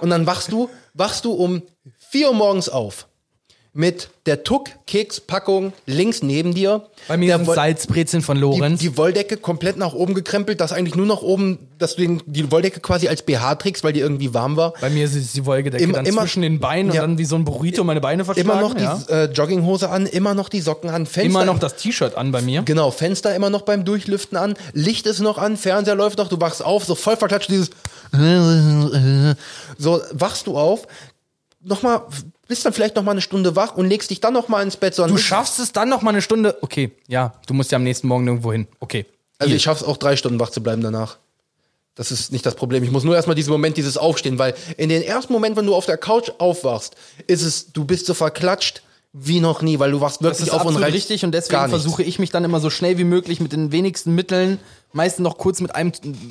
und 0.00 0.10
dann 0.10 0.26
wachst 0.26 0.52
du, 0.52 0.70
wachst 0.94 1.24
du 1.24 1.32
um 1.32 1.62
vier 1.98 2.28
Uhr 2.28 2.34
morgens 2.34 2.68
auf 2.68 3.06
mit 3.72 4.10
der 4.26 4.42
Tuck-Keks-Packung 4.42 5.72
links 5.86 6.22
neben 6.22 6.54
dir. 6.54 6.88
bei 7.06 7.16
mir 7.16 7.36
sind 7.36 7.46
Salzbrezeln 7.46 8.20
von 8.20 8.36
die, 8.36 8.40
Lorenz. 8.40 8.80
die 8.80 8.96
Wolldecke 8.96 9.36
komplett 9.36 9.76
nach 9.76 9.92
oben 9.92 10.14
gekrempelt, 10.14 10.60
dass 10.60 10.72
eigentlich 10.72 10.96
nur 10.96 11.06
noch 11.06 11.22
oben, 11.22 11.68
dass 11.78 11.94
du 11.94 12.02
den, 12.02 12.20
die 12.26 12.50
Wolldecke 12.50 12.80
quasi 12.80 13.06
als 13.06 13.22
BH 13.22 13.54
trägst, 13.56 13.84
weil 13.84 13.92
die 13.92 14.00
irgendwie 14.00 14.34
warm 14.34 14.56
war. 14.56 14.74
bei 14.80 14.90
mir 14.90 15.04
ist 15.04 15.14
es 15.14 15.32
die 15.34 15.46
Wolkedecke 15.46 15.82
Immer- 15.84 15.92
dann 15.94 16.06
immer- 16.06 16.22
zwischen 16.22 16.42
den 16.42 16.58
Beinen 16.58 16.92
Ja. 16.92 17.02
und 17.02 17.10
dann 17.10 17.18
wie 17.18 17.24
so 17.24 17.36
ein 17.36 17.44
Burrito 17.44 17.84
meine 17.84 18.00
Beine 18.00 18.24
verschlagen. 18.24 18.50
Immer 18.50 18.60
noch 18.60 18.74
die 18.74 18.82
ja. 18.82 19.00
äh, 19.08 19.24
Jogginghose 19.26 19.88
an, 19.88 20.06
immer 20.06 20.34
noch 20.34 20.48
die 20.48 20.60
Socken 20.60 20.90
an, 20.90 21.06
Fenster. 21.06 21.22
Immer 21.30 21.44
noch 21.44 21.60
das 21.60 21.76
T-Shirt 21.76 22.16
an 22.16 22.32
bei 22.32 22.42
mir. 22.42 22.62
Genau, 22.62 22.90
Fenster 22.90 23.34
immer 23.36 23.50
noch 23.50 23.62
beim 23.62 23.84
Durchlüften 23.84 24.36
an, 24.36 24.54
Licht 24.72 25.06
ist 25.06 25.20
noch 25.20 25.38
an, 25.38 25.56
Fernseher 25.56 25.94
läuft 25.94 26.18
noch, 26.18 26.26
du 26.28 26.40
wachst 26.40 26.64
auf, 26.64 26.84
so 26.84 26.96
voll 26.96 27.16
verklatscht 27.16 27.50
dieses 27.50 27.70
so 29.78 30.00
wachst 30.12 30.46
du 30.48 30.58
auf, 30.58 30.86
nochmal, 31.62 32.02
bist 32.50 32.66
dann 32.66 32.72
vielleicht 32.72 32.96
noch 32.96 33.04
mal 33.04 33.12
eine 33.12 33.22
Stunde 33.22 33.56
wach 33.56 33.76
und 33.76 33.88
legst 33.88 34.10
dich 34.10 34.20
dann 34.20 34.34
noch 34.34 34.48
mal 34.48 34.62
ins 34.62 34.76
Bett. 34.76 34.98
Du 34.98 35.16
schaffst 35.16 35.58
es 35.60 35.72
dann 35.72 35.88
noch 35.88 36.02
mal 36.02 36.10
eine 36.10 36.20
Stunde. 36.20 36.58
Okay, 36.60 36.90
ja, 37.06 37.32
du 37.46 37.54
musst 37.54 37.70
ja 37.70 37.76
am 37.76 37.84
nächsten 37.84 38.08
Morgen 38.08 38.26
irgendwo 38.26 38.52
hin. 38.52 38.66
Okay. 38.80 39.06
Also 39.38 39.54
ich 39.54 39.62
schaff's 39.62 39.82
auch 39.82 39.96
drei 39.96 40.16
Stunden 40.16 40.38
wach 40.38 40.50
zu 40.50 40.62
bleiben 40.62 40.82
danach. 40.82 41.16
Das 41.94 42.10
ist 42.10 42.32
nicht 42.32 42.44
das 42.44 42.56
Problem. 42.56 42.82
Ich 42.82 42.90
muss 42.90 43.04
nur 43.04 43.14
erstmal 43.14 43.36
diesen 43.36 43.50
Moment, 43.50 43.76
dieses 43.76 43.96
Aufstehen, 43.96 44.38
weil 44.38 44.54
in 44.76 44.88
den 44.88 45.02
ersten 45.02 45.32
Moment, 45.32 45.56
wenn 45.56 45.64
du 45.64 45.74
auf 45.74 45.86
der 45.86 45.96
Couch 45.96 46.30
aufwachst, 46.38 46.96
ist 47.26 47.42
es, 47.42 47.72
du 47.72 47.84
bist 47.84 48.06
so 48.06 48.14
verklatscht 48.14 48.82
wie 49.12 49.40
noch 49.40 49.60
nie, 49.62 49.78
weil 49.80 49.90
du 49.90 50.00
wachst 50.00 50.16
Das 50.20 50.38
wirklich 50.38 50.48
ist 50.48 50.52
auf 50.54 50.64
und 50.64 50.76
rein. 50.76 50.92
richtig 50.92 51.24
und 51.24 51.32
deswegen 51.32 51.68
versuche 51.68 52.02
ich 52.04 52.18
mich 52.20 52.30
dann 52.30 52.44
immer 52.44 52.60
so 52.60 52.70
schnell 52.70 52.96
wie 52.96 53.04
möglich 53.04 53.40
mit 53.40 53.52
den 53.52 53.72
wenigsten 53.72 54.14
Mitteln, 54.14 54.58
meistens 54.92 55.24
noch 55.24 55.36
kurz 55.36 55.60
mit 55.60 55.74
einem, 55.74 55.90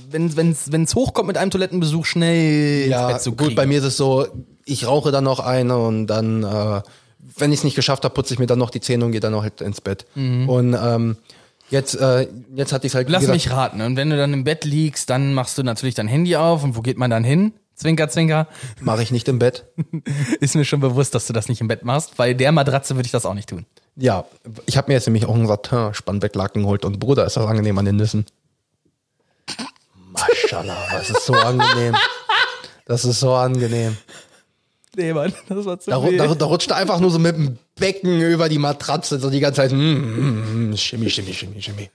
wenn 0.09 0.35
wenn's 0.37 0.71
wenn's 0.71 0.95
hochkommt 0.95 1.27
mit 1.27 1.37
einem 1.37 1.51
Toilettenbesuch 1.51 2.05
schnell 2.05 2.83
ins 2.83 2.91
Ja, 2.91 3.07
Bett 3.11 3.21
zu 3.21 3.31
gut, 3.31 3.39
kriegen. 3.47 3.55
bei 3.55 3.65
mir 3.65 3.79
ist 3.79 3.83
es 3.85 3.97
so, 3.97 4.27
ich 4.65 4.87
rauche 4.87 5.11
dann 5.11 5.25
noch 5.25 5.39
eine 5.41 5.77
und 5.77 6.07
dann, 6.07 6.43
äh, 6.43 6.81
wenn 7.37 7.51
ich 7.51 7.59
es 7.59 7.63
nicht 7.65 7.75
geschafft 7.75 8.05
habe, 8.05 8.13
putze 8.13 8.33
ich 8.33 8.39
mir 8.39 8.47
dann 8.47 8.59
noch 8.59 8.69
die 8.69 8.79
Zähne 8.81 9.03
und 9.05 9.11
gehe 9.11 9.19
dann 9.19 9.33
noch 9.33 9.43
halt 9.43 9.59
ins 9.61 9.81
Bett. 9.81 10.05
Und 10.15 10.73
ähm, 10.81 11.17
jetzt, 11.69 11.95
äh, 11.95 12.27
jetzt 12.55 12.71
hatte 12.71 12.87
ich 12.87 12.95
halt 12.95 13.09
Lass 13.09 13.21
gesagt, 13.21 13.35
mich 13.35 13.51
raten. 13.51 13.81
Und 13.81 13.97
wenn 13.97 14.09
du 14.09 14.15
dann 14.17 14.33
im 14.33 14.43
Bett 14.45 14.63
liegst, 14.65 15.09
dann 15.09 15.33
machst 15.33 15.57
du 15.57 15.63
natürlich 15.63 15.95
dein 15.95 16.07
Handy 16.07 16.35
auf. 16.37 16.63
Und 16.63 16.75
wo 16.77 16.81
geht 16.81 16.97
man 16.97 17.09
dann 17.11 17.23
hin? 17.23 17.51
Zwinker, 17.79 18.09
zwinker. 18.09 18.47
mache 18.81 19.01
ich 19.03 19.11
nicht 19.11 19.27
im 19.29 19.39
Bett. 19.39 19.65
Ist 20.41 20.55
mir 20.55 20.65
schon 20.65 20.81
bewusst, 20.81 21.15
dass 21.15 21.27
du 21.27 21.33
das 21.33 21.47
nicht 21.47 21.61
im 21.61 21.69
Bett 21.69 21.85
machst. 21.85 22.17
Bei 22.17 22.33
der 22.33 22.51
Matratze 22.51 22.95
würde 22.95 23.05
ich 23.05 23.11
das 23.13 23.25
auch 23.25 23.33
nicht 23.33 23.49
tun. 23.49 23.65
Ja, 23.95 24.25
ich 24.65 24.75
habe 24.77 24.89
mir 24.89 24.95
jetzt 24.95 25.07
nämlich 25.07 25.25
auch 25.25 25.33
einen 25.33 25.47
Satin-Spannbecklaken 25.47 26.63
geholt 26.63 26.83
und 26.83 26.99
Bruder, 26.99 27.25
ist 27.25 27.37
das 27.37 27.45
angenehm 27.45 27.77
an 27.77 27.85
den 27.85 27.95
Nüssen. 27.95 28.25
Maschallah, 30.11 30.87
das 30.91 31.09
ist 31.09 31.25
so 31.25 31.33
angenehm. 31.33 31.95
Das 32.85 33.05
ist 33.05 33.19
so 33.19 33.33
angenehm. 33.33 33.95
Nee, 34.95 35.13
Mann, 35.13 35.31
das 35.47 35.65
war 35.65 35.79
zu 35.79 35.91
Da, 35.91 35.97
ru- 35.97 36.17
da, 36.17 36.33
da 36.33 36.45
rutscht 36.45 36.71
er 36.71 36.77
einfach 36.77 36.99
nur 36.99 37.11
so 37.11 37.19
mit 37.19 37.35
dem 37.35 37.57
Becken 37.75 38.19
über 38.21 38.49
die 38.49 38.57
Matratze, 38.57 39.19
so 39.19 39.29
die 39.29 39.39
ganze 39.39 39.57
Zeit. 39.61 39.71
Mm, 39.71 39.75
mm, 39.77 40.69
mm, 40.71 40.77
Schimmi, 40.77 41.09
Schimmi, 41.09 41.33
Schimmi, 41.33 41.61
Schimmi. 41.61 41.89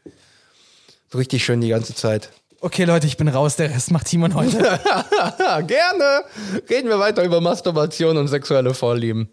So 1.10 1.18
richtig 1.18 1.44
schön 1.44 1.60
die 1.60 1.68
ganze 1.68 1.94
Zeit. 1.94 2.30
Okay, 2.60 2.84
Leute, 2.84 3.06
ich 3.06 3.16
bin 3.18 3.28
raus. 3.28 3.56
Der 3.56 3.68
Rest 3.70 3.90
macht 3.90 4.06
Timon 4.06 4.34
heute. 4.34 4.56
Gerne. 5.66 6.22
Reden 6.70 6.88
wir 6.88 6.98
weiter 6.98 7.22
über 7.22 7.40
Masturbation 7.42 8.16
und 8.16 8.28
sexuelle 8.28 8.72
Vorlieben. 8.72 9.28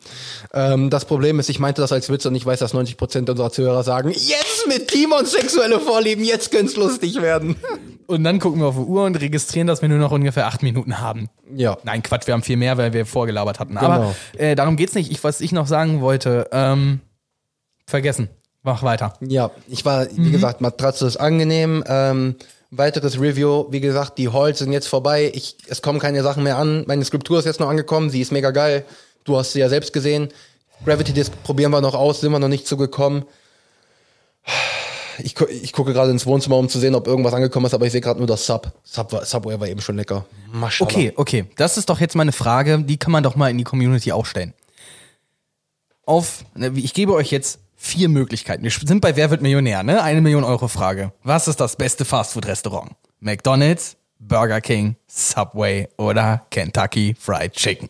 Ähm, 0.53 0.89
das 0.89 1.05
Problem 1.05 1.39
ist, 1.39 1.49
ich 1.49 1.59
meinte 1.59 1.81
das 1.81 1.93
als 1.93 2.09
Witz 2.09 2.25
und 2.25 2.35
ich 2.35 2.45
weiß, 2.45 2.59
dass 2.59 2.73
90% 2.73 3.29
unserer 3.29 3.51
Zuhörer 3.51 3.83
sagen, 3.83 4.09
jetzt 4.11 4.67
mit 4.67 4.89
Timon 4.89 5.25
sexuelle 5.25 5.79
Vorlieben, 5.79 6.23
jetzt 6.25 6.51
könnte 6.51 6.77
lustig 6.79 7.21
werden. 7.21 7.55
Und 8.07 8.25
dann 8.25 8.39
gucken 8.39 8.59
wir 8.59 8.67
auf 8.67 8.75
die 8.75 8.81
Uhr 8.81 9.05
und 9.05 9.15
registrieren, 9.21 9.67
dass 9.67 9.81
wir 9.81 9.87
nur 9.87 9.97
noch 9.99 10.11
ungefähr 10.11 10.45
acht 10.45 10.63
Minuten 10.63 10.99
haben. 10.99 11.29
Ja. 11.55 11.77
Nein, 11.83 12.03
Quatsch, 12.03 12.27
wir 12.27 12.33
haben 12.33 12.43
viel 12.43 12.57
mehr, 12.57 12.77
weil 12.77 12.91
wir 12.91 13.05
vorgelabert 13.05 13.57
hatten. 13.61 13.77
Aber 13.77 13.95
Genau. 13.95 14.15
äh, 14.37 14.53
darum 14.55 14.75
geht's 14.75 14.95
nicht. 14.95 15.09
Ich, 15.11 15.23
was 15.23 15.39
ich 15.39 15.53
noch 15.53 15.65
sagen 15.65 16.01
wollte, 16.01 16.49
ähm, 16.51 16.99
vergessen. 17.87 18.27
Mach 18.63 18.83
weiter. 18.83 19.13
Ja, 19.21 19.51
ich 19.69 19.85
war, 19.85 20.07
wie 20.13 20.29
gesagt, 20.29 20.59
Matratze 20.59 21.07
ist 21.07 21.15
angenehm. 21.15 21.85
Ähm, 21.87 22.35
weiteres 22.71 23.19
Review, 23.19 23.65
wie 23.69 23.81
gesagt, 23.81 24.17
die 24.17 24.29
Halls 24.29 24.59
sind 24.59 24.71
jetzt 24.71 24.87
vorbei. 24.87 25.29
Ich, 25.33 25.57
es 25.67 25.81
kommen 25.81 25.99
keine 25.99 26.23
Sachen 26.23 26.43
mehr 26.43 26.57
an. 26.57 26.83
Meine 26.87 27.03
Skulptur 27.05 27.37
ist 27.39 27.45
jetzt 27.45 27.59
noch 27.59 27.69
angekommen, 27.69 28.09
sie 28.09 28.21
ist 28.21 28.31
mega 28.31 28.51
geil. 28.51 28.85
Du 29.25 29.37
hast 29.37 29.51
sie 29.53 29.59
ja 29.59 29.69
selbst 29.69 29.93
gesehen. 29.93 30.29
Gravity 30.85 31.13
Disc 31.13 31.31
probieren 31.43 31.71
wir 31.71 31.81
noch 31.81 31.93
aus, 31.93 32.21
sind 32.21 32.31
wir 32.31 32.39
noch 32.39 32.47
nicht 32.47 32.65
zugekommen. 32.65 33.25
Ich, 35.23 35.35
gu- 35.35 35.45
ich 35.45 35.73
gucke 35.73 35.93
gerade 35.93 36.09
ins 36.09 36.25
Wohnzimmer, 36.25 36.57
um 36.57 36.69
zu 36.69 36.79
sehen, 36.79 36.95
ob 36.95 37.05
irgendwas 37.05 37.33
angekommen 37.33 37.65
ist, 37.67 37.73
aber 37.75 37.85
ich 37.85 37.91
sehe 37.91 38.01
gerade 38.01 38.17
nur 38.19 38.27
das 38.27 38.45
Sub. 38.45 38.71
Sub 38.83 39.11
war, 39.11 39.23
Subway 39.25 39.59
war 39.59 39.67
eben 39.67 39.81
schon 39.81 39.97
lecker. 39.97 40.25
Maschallah. 40.51 40.89
Okay, 40.89 41.13
okay. 41.15 41.45
Das 41.57 41.77
ist 41.77 41.89
doch 41.89 41.99
jetzt 41.99 42.15
mal 42.15 42.23
eine 42.23 42.31
Frage, 42.31 42.79
die 42.79 42.97
kann 42.97 43.11
man 43.11 43.21
doch 43.21 43.35
mal 43.35 43.51
in 43.51 43.57
die 43.57 43.63
Community 43.63 44.11
auch 44.11 44.25
stellen. 44.25 44.53
Auf, 46.05 46.45
ne, 46.55 46.71
ich 46.75 46.93
gebe 46.95 47.13
euch 47.13 47.29
jetzt 47.29 47.59
vier 47.83 48.09
Möglichkeiten. 48.09 48.63
Wir 48.63 48.71
sind 48.71 49.01
bei 49.01 49.15
Wer 49.15 49.31
wird 49.31 49.41
Millionär, 49.41 49.81
ne? 49.81 50.03
Eine 50.03 50.21
Million 50.21 50.43
Euro 50.43 50.67
Frage. 50.67 51.11
Was 51.23 51.47
ist 51.47 51.59
das 51.59 51.75
beste 51.75 52.05
Fastfood-Restaurant? 52.05 52.91
McDonald's, 53.19 53.97
Burger 54.19 54.61
King, 54.61 54.95
Subway 55.07 55.87
oder 55.97 56.45
Kentucky 56.51 57.15
Fried 57.19 57.53
Chicken? 57.53 57.89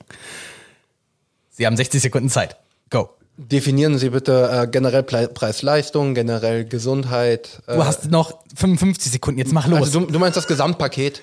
Sie 1.49 1.65
haben 1.65 1.75
60 1.75 2.01
Sekunden 2.01 2.29
Zeit. 2.29 2.55
Go. 2.89 3.09
Definieren 3.37 3.97
Sie 3.97 4.09
bitte 4.11 4.49
äh, 4.63 4.67
generell 4.67 5.03
Preis-Leistung, 5.03 6.13
generell 6.13 6.63
Gesundheit. 6.65 7.61
Äh, 7.67 7.75
Du 7.75 7.83
hast 7.85 8.09
noch 8.09 8.39
55 8.55 9.11
Sekunden, 9.11 9.39
jetzt 9.39 9.51
mach 9.51 9.67
los. 9.67 9.79
also 9.79 9.99
du, 10.01 10.05
du 10.11 10.19
meinst 10.19 10.37
das 10.37 10.47
Gesamtpaket? 10.47 11.21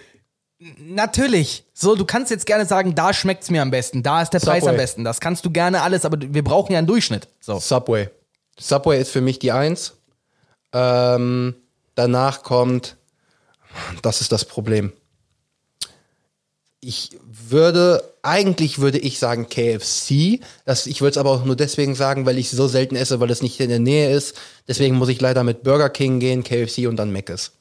Natürlich. 0.78 1.64
So, 1.72 1.94
du 1.94 2.04
kannst 2.04 2.30
jetzt 2.30 2.44
gerne 2.44 2.66
sagen, 2.66 2.94
da 2.94 3.12
schmeckt's 3.14 3.48
mir 3.50 3.62
am 3.62 3.70
besten, 3.70 4.02
da 4.02 4.20
ist 4.22 4.30
der 4.34 4.40
Preis 4.40 4.60
Subway. 4.62 4.70
am 4.70 4.76
besten. 4.76 5.04
Das 5.04 5.20
kannst 5.20 5.44
du 5.46 5.50
gerne 5.50 5.82
alles, 5.82 6.04
aber 6.04 6.18
wir 6.20 6.42
brauchen 6.44 6.72
ja 6.72 6.78
einen 6.78 6.86
Durchschnitt. 6.88 7.28
So. 7.40 7.58
Subway. 7.60 8.08
Subway 8.58 9.00
ist 9.00 9.10
für 9.10 9.20
mich 9.20 9.38
die 9.38 9.52
Eins. 9.52 9.94
Ähm, 10.72 11.54
danach 11.94 12.42
kommt, 12.42 12.96
das 14.02 14.20
ist 14.20 14.32
das 14.32 14.44
Problem. 14.44 14.92
Ich 16.80 17.18
würde, 17.24 18.14
eigentlich 18.22 18.78
würde 18.78 18.98
ich 18.98 19.18
sagen 19.18 19.48
KFC. 19.48 20.40
Das, 20.64 20.86
ich 20.86 21.00
würde 21.00 21.12
es 21.12 21.18
aber 21.18 21.30
auch 21.30 21.44
nur 21.44 21.56
deswegen 21.56 21.94
sagen, 21.94 22.24
weil 22.24 22.38
ich 22.38 22.50
so 22.50 22.68
selten 22.68 22.94
esse, 22.94 23.18
weil 23.18 23.30
es 23.30 23.42
nicht 23.42 23.58
in 23.58 23.68
der 23.68 23.80
Nähe 23.80 24.14
ist. 24.14 24.36
Deswegen 24.68 24.96
muss 24.96 25.08
ich 25.08 25.20
leider 25.20 25.42
mit 25.42 25.64
Burger 25.64 25.90
King 25.90 26.20
gehen, 26.20 26.44
KFC 26.44 26.86
und 26.86 26.96
dann 26.96 27.12
Mc's. 27.12 27.57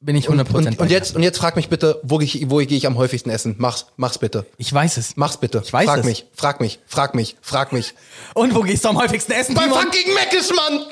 Bin 0.00 0.14
ich 0.14 0.28
100% 0.28 0.54
Und, 0.54 0.66
und, 0.78 0.78
dir. 0.80 0.94
jetzt, 0.94 1.16
und 1.16 1.24
jetzt 1.24 1.38
frag 1.38 1.56
mich 1.56 1.68
bitte, 1.68 2.00
wo, 2.04 2.20
ich, 2.20 2.48
wo 2.48 2.58
gehe 2.58 2.78
ich 2.78 2.86
am 2.86 2.96
häufigsten 2.96 3.30
essen? 3.30 3.56
Mach's, 3.58 3.86
mach's 3.96 4.18
bitte. 4.18 4.46
Ich 4.56 4.72
weiß 4.72 4.96
es. 4.96 5.16
Mach's 5.16 5.38
bitte. 5.38 5.60
Ich 5.64 5.72
weiß 5.72 5.86
frag 5.86 5.98
es. 6.00 6.04
mich, 6.04 6.26
frag 6.34 6.60
mich, 6.60 6.78
frag 6.86 7.14
mich, 7.16 7.36
frag 7.40 7.72
mich. 7.72 7.94
Und 8.34 8.54
wo 8.54 8.60
gehst 8.60 8.84
du 8.84 8.90
am 8.90 8.98
häufigsten 8.98 9.32
essen, 9.32 9.56
Bei 9.56 9.64
Timon? 9.64 9.80
fucking 9.82 10.14
Mc's, 10.14 10.52
Mann! 10.54 10.86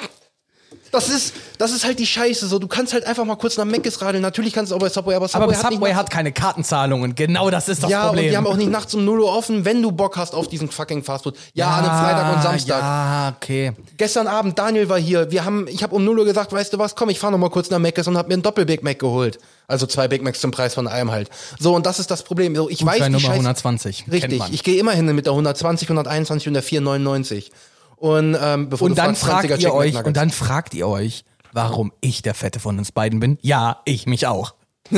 Das 0.93 1.09
ist, 1.09 1.35
das 1.59 1.73
ist 1.73 1.85
halt 1.85 1.99
die 1.99 2.07
Scheiße. 2.07 2.47
So, 2.47 2.59
du 2.59 2.69
kannst 2.69 2.93
halt 2.93 3.05
einfach 3.05 3.25
mal 3.25 3.37
kurz 3.37 3.57
nach 3.57 3.65
Mc's 3.65 4.01
radeln. 4.01 4.23
Natürlich 4.23 4.53
kannst 4.53 4.73
du 4.73 4.77
auch 4.77 4.81
bei 4.81 4.89
Subway, 4.89 5.15
aber 5.15 5.29
Subway, 5.29 5.45
Aber 5.45 5.57
hat, 5.57 5.73
Subway 5.73 5.93
hat 5.95 6.11
keine 6.11 6.33
Kartenzahlungen. 6.33 7.15
Genau 7.15 7.51
das 7.51 7.69
ist 7.69 7.83
das 7.83 7.91
ja, 7.91 8.07
Problem. 8.07 8.25
und 8.25 8.31
die 8.31 8.37
haben 8.37 8.47
auch 8.47 8.57
nicht 8.57 8.71
nachts 8.71 8.95
um 8.95 9.05
0 9.05 9.21
Uhr 9.21 9.33
offen, 9.33 9.65
wenn 9.65 9.83
du 9.83 9.93
Bock 9.93 10.17
hast 10.17 10.35
auf 10.35 10.49
diesen 10.49 10.71
fucking 10.71 11.03
Fastfood. 11.03 11.37
Ja, 11.55 11.71
an 11.71 11.85
einem 11.85 11.99
Freitag 12.05 12.37
und 12.37 12.43
Samstag. 12.43 12.81
Ja, 12.81 13.35
okay. 13.37 13.73
Gestern 13.97 14.27
Abend, 14.27 14.59
Daniel 14.59 14.89
war 14.89 14.99
hier. 14.99 15.31
Wir 15.31 15.45
haben, 15.45 15.67
ich 15.69 15.83
habe 15.83 15.95
um 15.95 16.05
0 16.05 16.21
Uhr 16.21 16.25
gesagt, 16.25 16.53
weißt 16.53 16.73
du 16.73 16.79
was, 16.79 16.95
komm, 16.95 17.09
ich 17.11 17.19
fahr 17.19 17.31
noch 17.31 17.39
mal 17.39 17.51
kurz 17.51 17.71
nach 17.71 17.79
Mc's 17.79 18.07
und 18.07 18.17
hab 18.17 18.29
mir 18.29 18.35
einen 18.35 18.43
Doppel-Big 18.43 18.83
Mac 18.83 18.99
geholt. 18.99 19.39
Also 19.69 19.87
zwei 19.87 20.09
Big 20.09 20.23
Macs 20.23 20.41
zum 20.41 20.51
Preis 20.51 20.75
von 20.75 20.87
einem 20.87 21.11
halt. 21.11 21.29
So, 21.59 21.75
und 21.75 21.87
das 21.87 21.99
ist 21.99 22.11
das 22.11 22.23
Problem. 22.23 22.55
So, 22.55 22.71
ich 22.71 22.85
weiß, 22.85 22.95
Gutschein 22.95 23.13
die 23.13 23.23
Nummer 23.23 23.35
Scheiße- 23.35 23.39
120. 23.39 24.05
Kennt 24.05 24.13
Richtig, 24.13 24.43
ich 24.53 24.63
gehe 24.63 24.79
immer 24.79 24.93
hin 24.93 25.07
mit 25.15 25.27
der 25.27 25.33
120, 25.33 25.89
121 25.89 26.49
und 26.49 26.55
der 26.55 26.63
499. 26.63 27.51
Und, 27.97 28.37
ähm, 28.41 28.69
bevor 28.69 28.87
Und 28.87 28.93
du 28.93 29.03
dann 29.03 29.17
fragst, 29.17 29.49
fragt 29.49 29.61
20er 29.61 29.63
ihr 29.63 29.75
euch, 29.75 30.05
und 30.05 30.17
dann 30.17 30.31
fragt 30.31 30.75
ihr 30.75 30.87
euch, 30.87 31.25
warum 31.53 31.93
ich 32.01 32.23
der 32.23 32.35
Fette 32.35 32.61
von 32.61 32.79
uns 32.79 32.93
beiden 32.93 33.21
bin. 33.21 33.39
Ja, 33.41 33.81
ich 33.85 34.07
mich 34.07 34.27
auch. 34.27 34.55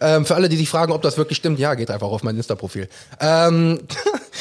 Ähm, 0.00 0.26
für 0.26 0.34
alle, 0.34 0.48
die 0.48 0.56
sich 0.56 0.68
fragen, 0.68 0.92
ob 0.92 1.02
das 1.02 1.16
wirklich 1.16 1.38
stimmt, 1.38 1.58
ja, 1.58 1.74
geht 1.74 1.90
einfach 1.90 2.08
auf 2.08 2.22
mein 2.22 2.36
Insta-Profil. 2.36 2.88
Ähm, 3.20 3.80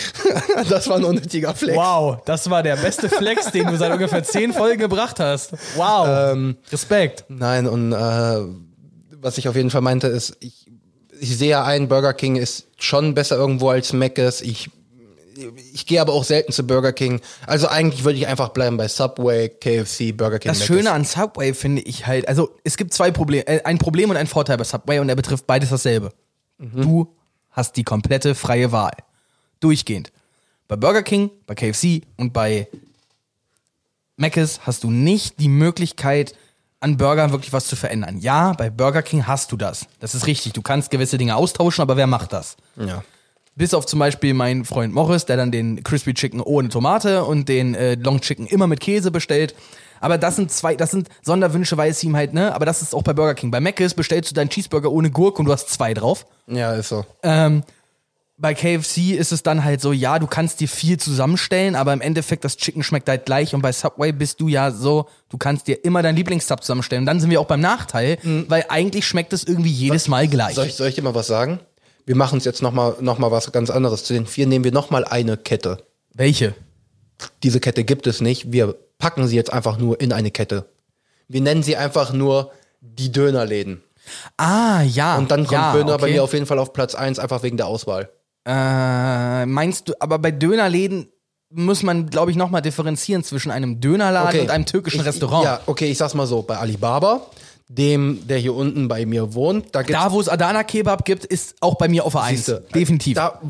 das 0.69 0.87
war 0.89 0.97
ein 0.97 1.03
unnötiger 1.03 1.55
Flex. 1.55 1.77
Wow, 1.77 2.19
das 2.25 2.49
war 2.49 2.61
der 2.61 2.75
beste 2.75 3.09
Flex, 3.09 3.51
den 3.53 3.67
du 3.67 3.77
seit 3.77 3.91
ungefähr 3.91 4.23
zehn 4.23 4.53
Folgen 4.53 4.79
gebracht 4.79 5.19
hast. 5.19 5.53
Wow. 5.75 6.07
Ähm, 6.07 6.57
Respekt. 6.71 7.25
Nein, 7.29 7.67
und 7.67 7.93
äh, 7.93 8.41
was 9.21 9.37
ich 9.37 9.47
auf 9.47 9.55
jeden 9.55 9.69
Fall 9.69 9.81
meinte, 9.81 10.07
ist, 10.07 10.35
ich, 10.41 10.65
ich 11.19 11.37
sehe 11.37 11.63
ein, 11.63 11.87
Burger 11.87 12.13
King 12.13 12.35
ist 12.35 12.67
schon 12.77 13.13
besser 13.13 13.37
irgendwo 13.37 13.69
als 13.69 13.93
Mc's. 13.93 14.41
Ich, 14.41 14.69
ich 15.73 15.85
gehe 15.85 16.01
aber 16.01 16.13
auch 16.13 16.23
selten 16.23 16.51
zu 16.51 16.65
Burger 16.65 16.93
King. 16.93 17.21
Also 17.45 17.67
eigentlich 17.67 18.03
würde 18.03 18.17
ich 18.17 18.27
einfach 18.27 18.49
bleiben 18.49 18.77
bei 18.77 18.87
Subway, 18.87 19.49
KFC, 19.49 20.15
Burger 20.15 20.39
King. 20.39 20.51
Das 20.51 20.59
Mc's. 20.59 20.67
Schöne 20.67 20.91
an 20.91 21.05
Subway 21.05 21.53
finde 21.53 21.81
ich 21.81 22.07
halt, 22.07 22.27
also 22.27 22.55
es 22.63 22.77
gibt 22.77 22.93
zwei 22.93 23.11
Probleme, 23.11 23.47
äh, 23.47 23.63
ein 23.63 23.77
Problem 23.77 24.09
und 24.09 24.17
ein 24.17 24.27
Vorteil 24.27 24.57
bei 24.57 24.63
Subway 24.63 24.99
und 24.99 25.09
er 25.09 25.15
betrifft 25.15 25.47
beides 25.47 25.69
dasselbe. 25.69 26.11
Du 26.57 27.13
hast 27.51 27.75
die 27.75 27.83
komplette 27.83 28.33
freie 28.33 28.71
Wahl. 28.71 28.93
Durchgehend. 29.59 30.11
Bei 30.67 30.77
Burger 30.77 31.03
King, 31.03 31.29
bei 31.45 31.53
KFC 31.53 32.03
und 32.15 32.31
bei 32.31 32.67
Mc's 34.17 34.61
hast 34.65 34.83
du 34.83 34.89
nicht 34.89 35.39
die 35.39 35.49
Möglichkeit, 35.49 36.33
an 36.79 36.97
Burgern 36.97 37.31
wirklich 37.31 37.51
was 37.51 37.65
zu 37.67 37.75
verändern. 37.75 38.19
Ja, 38.19 38.53
bei 38.53 38.69
Burger 38.69 39.01
King 39.01 39.27
hast 39.27 39.51
du 39.51 39.57
das. 39.57 39.87
Das 39.99 40.13
ist 40.15 40.27
richtig. 40.27 40.53
Du 40.53 40.61
kannst 40.61 40.91
gewisse 40.91 41.17
Dinge 41.17 41.35
austauschen, 41.35 41.81
aber 41.81 41.97
wer 41.97 42.07
macht 42.07 42.31
das? 42.31 42.57
Ja. 42.75 43.03
Bis 43.55 43.73
auf 43.73 43.85
zum 43.85 43.99
Beispiel 43.99 44.33
meinen 44.33 44.65
Freund 44.65 44.93
Morris, 44.93 45.25
der 45.25 45.37
dann 45.37 45.51
den 45.51 45.83
Crispy 45.83 46.13
Chicken 46.13 46.41
ohne 46.41 46.69
Tomate 46.69 47.23
und 47.23 47.47
den 47.47 47.73
äh, 47.73 47.95
Long 47.95 48.19
Chicken 48.19 48.47
immer 48.47 48.67
mit 48.67 48.81
Käse 48.81 49.11
bestellt. 49.11 49.55
Aber 50.01 50.17
das 50.17 50.35
sind 50.35 50.51
zwei, 50.51 50.75
das 50.75 50.91
sind 50.91 51.07
Sonderwünsche, 51.21 51.77
weil 51.77 51.91
es 51.91 52.03
ihm 52.03 52.15
halt, 52.15 52.33
ne? 52.33 52.53
Aber 52.53 52.65
das 52.65 52.81
ist 52.81 52.93
auch 52.93 53.03
bei 53.03 53.13
Burger 53.13 53.33
King. 53.33 53.51
Bei 53.51 53.61
Mc's 53.61 53.93
bestellst 53.93 54.29
du 54.29 54.35
deinen 54.35 54.49
Cheeseburger 54.49 54.91
ohne 54.91 55.09
Gurke 55.09 55.39
und 55.39 55.45
du 55.45 55.53
hast 55.53 55.69
zwei 55.69 55.93
drauf. 55.93 56.25
Ja, 56.47 56.73
ist 56.73 56.89
so. 56.89 57.05
Ähm, 57.23 57.63
bei 58.37 58.53
KFC 58.53 59.11
ist 59.17 59.31
es 59.31 59.43
dann 59.43 59.63
halt 59.63 59.79
so, 59.79 59.93
ja, 59.93 60.19
du 60.19 60.27
kannst 60.27 60.59
dir 60.59 60.67
viel 60.67 60.97
zusammenstellen, 60.97 61.75
aber 61.75 61.93
im 61.93 62.01
Endeffekt 62.01 62.43
das 62.43 62.57
Chicken 62.57 62.83
schmeckt 62.83 63.07
halt 63.07 63.25
gleich 63.25 63.55
und 63.55 63.61
bei 63.61 63.71
Subway 63.71 64.11
bist 64.11 64.41
du 64.41 64.49
ja 64.49 64.71
so, 64.71 65.07
du 65.29 65.37
kannst 65.37 65.67
dir 65.67 65.83
immer 65.85 66.01
deinen 66.01 66.17
Lieblingssub 66.17 66.61
zusammenstellen. 66.61 67.03
Und 67.03 67.05
dann 67.05 67.21
sind 67.21 67.29
wir 67.29 67.39
auch 67.39 67.47
beim 67.47 67.61
Nachteil, 67.61 68.17
weil 68.49 68.65
eigentlich 68.67 69.07
schmeckt 69.07 69.31
es 69.31 69.45
irgendwie 69.45 69.71
jedes 69.71 70.09
Mal 70.09 70.27
gleich. 70.27 70.55
Soll 70.55 70.67
ich, 70.67 70.75
soll 70.75 70.89
ich 70.89 70.95
dir 70.95 71.01
mal 71.03 71.15
was 71.15 71.27
sagen? 71.27 71.59
Wir 72.05 72.15
machen 72.15 72.37
es 72.37 72.45
jetzt 72.45 72.61
noch 72.61 72.71
mal, 72.71 72.95
noch 73.01 73.17
mal 73.17 73.31
was 73.31 73.51
ganz 73.51 73.69
anderes. 73.69 74.03
Zu 74.03 74.13
den 74.13 74.25
vier 74.27 74.47
nehmen 74.47 74.63
wir 74.63 74.71
noch 74.71 74.89
mal 74.89 75.05
eine 75.05 75.37
Kette. 75.37 75.83
Welche? 76.13 76.53
Diese 77.43 77.59
Kette 77.59 77.83
gibt 77.83 78.07
es 78.07 78.21
nicht. 78.21 78.51
Wir 78.51 78.75
packen 78.99 79.27
sie 79.27 79.35
jetzt 79.35 79.51
einfach 79.51 79.77
nur 79.77 79.99
in 80.01 80.13
eine 80.13 80.31
Kette. 80.31 80.65
Wir 81.27 81.41
nennen 81.41 81.63
sie 81.63 81.75
einfach 81.75 82.13
nur 82.13 82.51
die 82.81 83.11
Dönerläden. 83.11 83.81
Ah, 84.37 84.83
ja. 84.83 85.17
Und 85.17 85.31
dann 85.31 85.41
kommt 85.41 85.51
ja, 85.53 85.73
Döner 85.73 85.97
bei 85.97 86.03
okay. 86.03 86.13
mir 86.13 86.23
auf 86.23 86.33
jeden 86.33 86.45
Fall 86.45 86.59
auf 86.59 86.73
Platz 86.73 86.93
eins 86.93 87.17
einfach 87.17 87.41
wegen 87.41 87.57
der 87.57 87.65
Auswahl. 87.67 88.09
Äh, 88.45 89.45
meinst 89.47 89.89
du, 89.89 89.93
aber 89.99 90.19
bei 90.19 90.29
Dönerläden 90.29 91.07
muss 91.49 91.81
man, 91.81 92.09
glaube 92.09 92.29
ich, 92.31 92.37
nochmal 92.37 92.61
differenzieren 92.61 93.23
zwischen 93.23 93.49
einem 93.49 93.79
Dönerladen 93.81 94.41
und 94.41 94.51
einem 94.51 94.65
türkischen 94.65 94.99
Ich- 94.99 95.05
Restaurant. 95.07 95.45
Ja, 95.45 95.61
okay, 95.65 95.89
ich 95.89 95.97
sag's 95.97 96.13
mal 96.13 96.27
so. 96.27 96.43
Bei 96.43 96.57
Alibaba, 96.57 97.25
dem, 97.67 98.27
der 98.27 98.37
hier 98.37 98.53
unten 98.53 98.87
bei 98.87 99.05
mir 99.05 99.33
wohnt, 99.33 99.73
da 99.73 99.81
Da, 99.81 100.11
wo 100.11 100.21
es 100.21 100.29
Adana 100.29 100.63
Kebab 100.63 101.03
gibt, 101.03 101.25
ist 101.25 101.55
auch 101.61 101.75
bei 101.75 101.87
mir 101.87 102.05
auf 102.05 102.13
der 102.13 102.21
Eins. 102.21 102.45
Siehste, 102.45 102.63
Definitiv. 102.73 103.15
Da, 103.15 103.41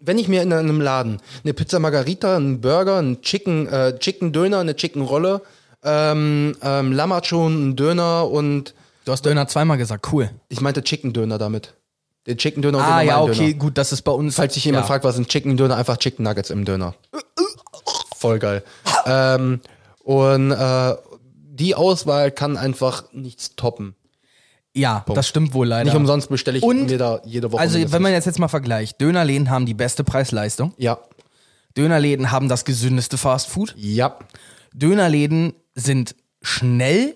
wenn 0.00 0.18
ich 0.18 0.28
mir 0.28 0.42
in 0.42 0.52
einem 0.52 0.80
Laden 0.80 1.20
eine 1.42 1.54
Pizza 1.54 1.80
Margarita, 1.80 2.36
einen 2.36 2.60
Burger, 2.60 2.98
einen 2.98 3.20
Chicken, 3.22 3.66
äh, 3.66 3.98
Chicken 3.98 4.32
Döner, 4.32 4.60
eine 4.60 4.76
Chicken 4.76 5.02
Rolle, 5.02 5.42
ähm, 5.82 6.56
ähm, 6.62 6.92
Lamachon, 6.92 7.52
einen 7.52 7.76
Döner 7.76 8.30
und 8.30 8.74
du 9.04 9.12
hast 9.12 9.26
Döner 9.26 9.48
zweimal 9.48 9.76
gesagt, 9.76 10.06
cool. 10.12 10.30
ich 10.48 10.60
meinte 10.60 10.82
Chicken 10.84 11.12
Döner 11.12 11.38
damit. 11.38 11.74
Den 12.26 12.38
Chicken 12.38 12.62
Döner 12.62 12.78
und 12.78 12.84
Ah, 12.84 13.00
den 13.00 13.08
ja, 13.08 13.20
okay, 13.22 13.48
Döner. 13.48 13.58
gut, 13.58 13.76
das 13.76 13.92
ist 13.92 14.02
bei 14.02 14.12
uns. 14.12 14.36
Falls 14.36 14.54
sich 14.54 14.64
jemand 14.64 14.84
ja. 14.84 14.86
fragt, 14.86 15.04
was 15.04 15.18
ein 15.18 15.26
Chicken 15.26 15.56
Döner, 15.56 15.76
einfach 15.76 15.96
Chicken 15.98 16.22
Nuggets 16.22 16.48
im 16.50 16.64
Döner. 16.64 16.94
Voll 18.16 18.38
geil. 18.38 18.62
ähm, 19.04 19.60
und 20.04 20.52
äh, 20.52 20.94
die 21.54 21.74
Auswahl 21.74 22.30
kann 22.30 22.56
einfach 22.56 23.04
nichts 23.12 23.54
toppen. 23.56 23.94
Ja, 24.76 25.04
das 25.14 25.28
stimmt 25.28 25.54
wohl 25.54 25.68
leider. 25.68 25.84
Nicht 25.84 25.94
umsonst 25.94 26.28
bestelle 26.28 26.58
ich 26.58 26.64
Und- 26.64 26.86
mir 26.90 26.98
da 26.98 27.20
jede 27.24 27.52
Woche. 27.52 27.60
Also, 27.60 27.78
wenn 27.92 28.02
man 28.02 28.12
jetzt, 28.12 28.24
jetzt 28.24 28.40
mal 28.40 28.48
vergleicht, 28.48 29.00
Dönerläden 29.00 29.48
haben 29.50 29.66
die 29.66 29.74
beste 29.74 30.02
Preis-Leistung. 30.02 30.74
ja, 30.78 30.98
Dönerläden 31.76 32.30
haben 32.32 32.48
das 32.48 32.64
gesündeste 32.64 33.16
Fastfood. 33.18 33.74
ja, 33.76 34.18
Dönerläden 34.72 35.54
sind 35.76 36.16
schnell. 36.42 37.14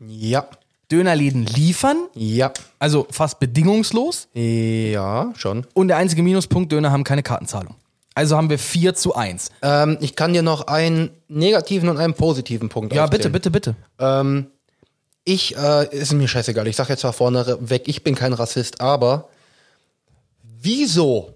ja, 0.00 0.48
Dönerläden 0.90 1.46
liefern, 1.46 1.96
ja, 2.14 2.52
also 2.80 3.06
fast 3.10 3.38
bedingungslos. 3.40 4.28
ja, 4.34 5.32
schon. 5.36 5.64
Und 5.74 5.88
der 5.88 5.96
einzige 5.98 6.22
Minuspunkt, 6.24 6.72
Döner 6.72 6.90
haben 6.90 7.04
keine 7.04 7.22
Kartenzahlung. 7.22 7.76
Also 8.16 8.34
haben 8.38 8.48
wir 8.48 8.58
4 8.58 8.94
zu 8.94 9.14
1. 9.14 9.50
Ähm, 9.60 9.98
ich 10.00 10.16
kann 10.16 10.32
dir 10.32 10.40
noch 10.40 10.68
einen 10.68 11.10
negativen 11.28 11.90
und 11.90 11.98
einen 11.98 12.14
positiven 12.14 12.70
Punkt 12.70 12.94
Ja, 12.94 13.04
aufzählen. 13.04 13.30
bitte, 13.30 13.50
bitte, 13.50 13.74
bitte. 13.74 13.76
Ähm, 13.98 14.46
ich, 15.24 15.54
äh, 15.54 15.94
ist 15.94 16.14
mir 16.14 16.26
scheißegal, 16.26 16.66
ich 16.66 16.76
sag 16.76 16.88
jetzt 16.88 17.00
zwar 17.00 17.12
vorne 17.12 17.58
weg, 17.60 17.82
ich 17.86 18.02
bin 18.04 18.14
kein 18.14 18.32
Rassist, 18.32 18.80
aber 18.80 19.28
wieso? 20.42 21.35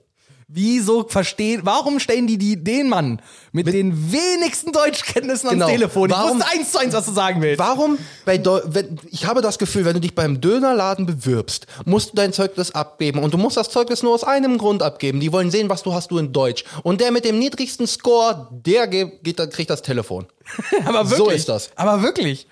Wieso 0.53 1.07
verstehen, 1.09 1.61
warum 1.63 2.01
stellen 2.01 2.27
die, 2.27 2.37
die 2.37 2.57
den 2.63 2.89
Mann 2.89 3.23
mit, 3.53 3.69
den 3.69 4.11
wenigsten 4.11 4.73
Deutschkenntnissen 4.73 5.49
Genau. 5.49 5.67
ans 5.67 5.79
Telefon? 5.79 6.11
Warum- 6.11 6.39
ich 6.39 6.45
wusste 6.45 6.51
eins 6.59 6.73
zu 6.73 6.79
eins, 6.81 6.93
was 6.95 7.07
du 7.07 7.13
sagen 7.13 7.41
willst. 7.41 7.61
Warum 7.61 7.99
bei 8.25 8.37
Deu 8.37 8.61
wenn, 8.67 8.99
ich 9.13 9.27
habe 9.27 9.43
das 9.43 9.59
Gefühl, 9.61 9.85
wenn 9.85 9.95
du 9.95 10.01
dich 10.01 10.15
beim 10.17 10.41
Dönerladen 10.41 11.07
bewirbst, 11.07 11.67
musst 11.85 12.11
du 12.11 12.17
dein 12.17 12.33
Zeugnis 12.33 12.73
abgeben 12.73 13.21
und 13.23 13.33
du 13.33 13.39
musst 13.39 13.57
das 13.59 13.71
Zeugnis 13.71 14.03
nur 14.03 14.13
aus 14.13 14.25
einem 14.25 14.59
Grund 14.59 14.83
abgeben. 14.83 15.21
Die 15.21 15.33
wollen 15.33 15.53
sehen, 15.53 15.69
was 15.69 15.85
du 15.85 15.95
hast 15.95 16.11
du 16.11 16.19
in 16.19 16.33
Deutsch. 16.33 16.65
Und 16.83 17.01
der 17.01 17.13
mit 17.13 17.25
dem 17.25 17.39
niedrigsten 17.39 17.87
Score, 17.87 18.49
der 18.51 18.89
ge- 18.89 19.13
geht, 19.23 19.37
kriegt 19.53 19.71
das 19.71 19.83
Telefon. 19.83 20.27
Aber 20.85 21.05
So 21.07 21.19
wirklich. 21.19 21.37
ist 21.37 21.49
das. 21.49 21.71
Aber 21.77 22.03
wirklich. 22.03 22.49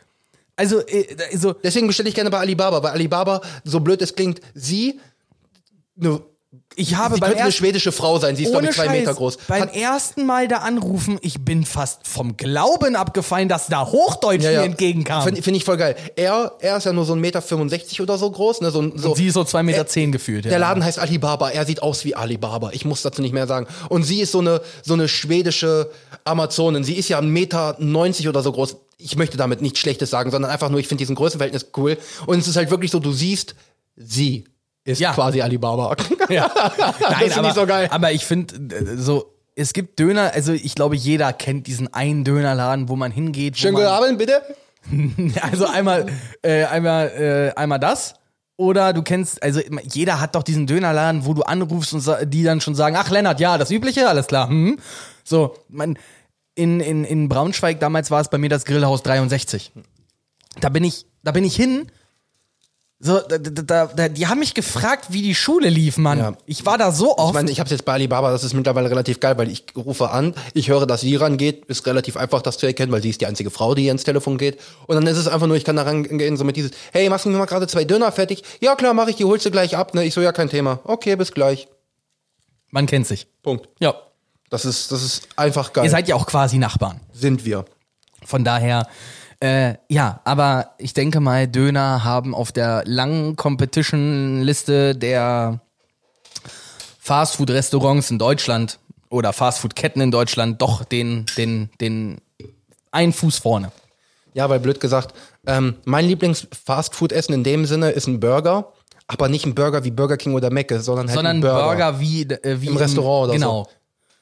Also, 0.55 0.81
äh, 0.87 1.17
also 1.33 1.53
Deswegen 1.53 1.89
bestelle 1.89 2.09
ich 2.09 2.15
gerne 2.15 2.31
bei 2.31 2.39
Alibaba, 2.39 2.81
weil 2.81 2.93
Alibaba, 2.93 3.41
so 3.65 3.81
blöd 3.81 4.01
es 4.03 4.15
klingt, 4.15 4.41
sie 4.55 5.01
ne, 5.97 6.21
ich 6.77 6.97
habe 6.97 7.17
sie 7.17 7.21
beim 7.21 7.31
könnte 7.31 7.43
eine 7.43 7.53
schwedische 7.53 7.93
Frau 7.93 8.19
sein, 8.19 8.35
sie 8.35 8.45
ist 8.45 8.53
glaube 8.53 8.67
ich 8.67 8.73
zwei 8.73 8.87
Scheiß, 8.87 8.93
Meter 8.93 9.13
groß. 9.13 9.37
beim 9.49 9.63
Hat, 9.63 9.77
ersten 9.77 10.25
Mal 10.25 10.49
da 10.49 10.59
anrufen, 10.59 11.19
ich 11.21 11.45
bin 11.45 11.67
fast 11.67 12.07
vom 12.09 12.39
Glauben 12.39 12.97
abgefallen, 12.97 13.51
dass 13.51 13.67
da 13.67 13.87
Hochdeutsch 13.87 14.43
mir 14.43 14.63
entgegenkam. 14.63 15.25
Finde 15.25 15.43
find 15.43 15.59
ich 15.59 15.65
voll 15.65 15.77
geil. 15.77 15.95
Er, 16.17 16.53
er 16.61 16.79
ist 16.79 16.85
ja 16.85 16.95
nur 16.95 17.05
so 17.05 17.13
1,65 17.13 17.19
Meter 17.19 18.03
oder 18.03 18.17
so 18.17 18.31
groß. 18.31 18.63
Ne? 18.63 18.71
So, 18.71 18.81
so, 18.97 19.11
Und 19.11 19.17
sie 19.17 19.27
ist 19.27 19.35
so 19.35 19.43
2,10 19.43 19.63
Meter 19.65 19.87
zehn 19.87 20.11
gefühlt. 20.11 20.47
Ja. 20.47 20.51
Der 20.51 20.59
Laden 20.59 20.83
heißt 20.83 20.99
Alibaba, 20.99 21.51
er 21.51 21.67
sieht 21.67 21.83
aus 21.83 22.07
wie 22.07 22.15
Alibaba. 22.15 22.71
Ich 22.73 22.87
muss 22.87 23.03
dazu 23.03 23.21
nicht 23.21 23.35
mehr 23.35 23.47
sagen. 23.47 23.67
Und 23.91 24.05
sie 24.05 24.21
ist 24.23 24.33
so 24.33 24.39
eine, 24.39 24.63
so 24.83 24.95
eine 24.95 25.07
schwedische 25.07 25.91
Amazonin. 26.25 26.83
Sie 26.83 26.95
ist 26.95 27.11
ja 27.11 27.19
1,90 27.19 27.25
Meter 27.25 27.77
oder 28.31 28.43
so 28.43 28.53
groß. 28.53 28.77
Ich 28.97 29.17
möchte 29.17 29.37
damit 29.37 29.61
nichts 29.61 29.81
Schlechtes 29.81 30.09
sagen, 30.09 30.31
sondern 30.31 30.51
einfach 30.51 30.71
nur, 30.71 30.81
ich 30.81 30.89
finde 30.89 31.03
diesen 31.03 31.15
Größenverhältnis 31.17 31.67
cool. 31.77 31.99
Und 32.25 32.39
es 32.39 32.49
ist 32.49 32.57
halt 32.57 32.71
wirklich 32.71 32.91
so, 32.91 33.01
du 33.01 33.13
siehst, 33.13 33.55
sie 33.97 34.45
ist 34.85 35.01
Ja. 35.01 35.13
quasi 35.13 35.41
Alibaba. 35.41 35.95
Ja. 36.29 36.51
Nein, 37.01 37.33
aber, 37.33 37.49
ich 37.49 37.55
so 37.55 37.67
geil. 37.67 37.89
aber 37.91 38.13
ich 38.13 38.25
finde, 38.25 38.75
äh, 38.75 38.97
so, 38.97 39.35
es 39.55 39.73
gibt 39.73 39.99
Döner, 39.99 40.33
also 40.35 40.53
ich 40.53 40.75
glaube, 40.75 40.97
jeder 40.97 41.33
kennt 41.33 41.67
diesen 41.67 41.93
einen 41.93 42.25
Dönerladen, 42.25 42.89
wo 42.89 42.97
man 42.97 43.11
hingeht. 43.11 43.55
Wo 43.55 43.59
Schönen 43.59 43.75
guten 43.75 43.87
Abend, 43.87 44.19
bitte. 44.19 44.43
Also 45.43 45.67
einmal, 45.67 46.07
äh, 46.43 46.65
einmal, 46.65 47.09
äh, 47.55 47.59
einmal 47.59 47.79
das. 47.79 48.15
Oder 48.57 48.93
du 48.93 49.03
kennst, 49.03 49.43
also 49.43 49.61
jeder 49.85 50.21
hat 50.21 50.35
doch 50.35 50.43
diesen 50.43 50.67
Dönerladen, 50.67 51.27
wo 51.27 51.35
du 51.35 51.43
anrufst 51.43 51.93
und 51.93 52.05
die 52.33 52.43
dann 52.43 52.61
schon 52.61 52.75
sagen, 52.75 52.97
ach 52.97 53.11
Lennart, 53.11 53.39
ja, 53.39 53.57
das 53.59 53.71
Übliche, 53.71 54.09
alles 54.09 54.27
klar. 54.27 54.49
Hm. 54.49 54.79
So, 55.23 55.55
man, 55.69 55.97
in, 56.57 56.81
in, 56.81 57.05
in 57.05 57.29
Braunschweig 57.29 57.79
damals 57.79 58.11
war 58.11 58.21
es 58.21 58.29
bei 58.29 58.39
mir 58.39 58.49
das 58.49 58.65
Grillhaus 58.65 59.03
63. 59.05 59.73
Da 60.61 60.71
bin 60.71 60.83
ich, 60.83 61.07
da 61.23 61.31
bin 61.31 61.45
ich 61.45 61.55
hin 61.55 61.87
So, 63.01 63.21
da, 63.21 63.39
da, 63.39 63.87
da, 63.87 64.09
die 64.09 64.27
haben 64.27 64.41
mich 64.41 64.55
gefragt, 64.55 65.07
wie 65.11 65.23
die 65.23 65.37
Schule 65.37 65.69
lief, 65.69 65.99
Mann. 65.99 66.19
Ja. 66.19 66.33
Ich 66.47 66.67
war 66.67 66.79
da 66.79 66.91
so 66.91 67.17
oft. 67.17 67.29
Ich 67.29 67.35
meine, 67.35 67.51
ich 67.51 67.61
habe 67.61 67.71
jetzt 67.71 67.85
bei 67.85 67.93
Alibaba, 67.93 68.33
das 68.33 68.43
ist 68.43 68.55
mittlerweile 68.55 68.91
relativ 68.91 69.21
geil, 69.21 69.39
weil 69.39 69.49
ich 69.49 69.67
rufe 69.77 70.11
an, 70.11 70.35
ich 70.53 70.69
höre, 70.69 70.85
dass 70.85 71.03
sie 71.03 71.15
rangeht, 71.15 71.65
ist 71.67 71.87
relativ 71.87 72.17
einfach, 72.17 72.43
das 72.43 72.59
zu 72.59 72.67
erkennen, 72.67 72.91
weil 72.91 73.01
sie 73.01 73.11
ist 73.11 73.21
die 73.21 73.27
einzige 73.27 73.51
Frau, 73.51 73.77
die 73.77 73.87
ins 73.87 74.03
Telefon 74.03 74.37
geht. 74.37 74.59
Und 74.89 74.97
dann 74.97 75.07
ist 75.07 75.17
es 75.17 75.29
einfach 75.29 75.47
nur, 75.47 75.57
ich 75.57 75.65
kann 75.65 75.77
da 75.77 75.83
rangehen, 75.83 76.37
so 76.37 76.43
mit 76.43 76.57
dieses, 76.57 76.73
hey, 76.93 77.09
machst 77.09 77.25
du 77.25 77.29
mir 77.29 77.39
mal 77.39 77.47
gerade 77.47 77.69
zwei 77.69 77.85
Döner 77.85 78.11
fertig? 78.11 78.43
Ja, 78.61 78.75
klar, 78.75 78.95
mach 78.95 79.07
ich, 79.07 79.15
die 79.15 79.25
holst 79.25 79.47
du 79.47 79.53
gleich 79.53 79.77
ab. 79.77 79.95
Ne? 79.95 80.05
Ich 80.05 80.15
so, 80.15 80.21
ja, 80.21 80.33
kein 80.33 80.51
Thema. 80.51 80.81
Okay, 80.83 81.15
bis 81.15 81.31
gleich. 81.31 81.69
Man 82.73 82.87
kennt 82.87 83.07
sich. 83.07 83.29
Punkt. 83.43 83.69
Ja. 83.79 83.95
Das 84.51 84.65
ist, 84.65 84.91
das 84.91 85.05
ist 85.05 85.29
einfach 85.37 85.73
geil. 85.73 85.85
Ihr 85.85 85.91
seid 85.91 86.09
ja 86.09 86.17
auch 86.17 86.27
quasi 86.27 86.59
Nachbarn. 86.59 87.01
Sind 87.13 87.45
wir. 87.45 87.65
Von 88.25 88.45
daher, 88.45 88.89
äh, 89.41 89.75
ja, 89.89 90.21
aber 90.25 90.75
ich 90.79 90.95
denke 90.95 91.21
mal, 91.21 91.47
Döner 91.47 92.03
haben 92.05 92.35
auf 92.35 92.51
der 92.51 92.83
langen 92.87 93.37
Competition-Liste 93.37 94.97
der 94.97 95.61
Fastfood-Restaurants 96.99 98.11
in 98.11 98.19
Deutschland 98.19 98.79
oder 99.11 99.33
Fastfood-Ketten 99.33 100.01
in 100.01 100.11
Deutschland 100.11 100.61
doch 100.61 100.85
den, 100.85 101.27
den, 101.37 101.71
den 101.81 102.21
einen 102.91 103.13
Fuß 103.13 103.39
vorne. 103.39 103.71
Ja, 104.35 104.51
weil 104.51 104.61
blöd 104.61 104.81
gesagt, 104.81 105.15
ähm, 105.47 105.77
mein 105.85 106.05
Lieblings-Fastfood-Essen 106.07 107.33
in 107.33 107.45
dem 107.45 107.65
Sinne 107.65 107.91
ist 107.91 108.07
ein 108.09 108.21
Burger, 108.21 108.73
aber 109.07 109.29
nicht 109.29 109.47
ein 109.47 109.55
Burger 109.55 109.85
wie 109.85 109.91
Burger 109.91 110.17
King 110.17 110.35
oder 110.35 110.51
Mc's, 110.51 110.85
sondern 110.85 111.07
halt 111.07 111.17
Sondern 111.17 111.37
ein 111.37 111.41
Burger. 111.41 111.65
Burger, 111.65 112.01
wie, 112.01 112.23
äh, 112.23 112.61
wie 112.61 112.67
Im 112.67 112.77
Restaurant 112.77 113.29
oder 113.29 113.33
genau. 113.35 113.65
so. 113.65 113.71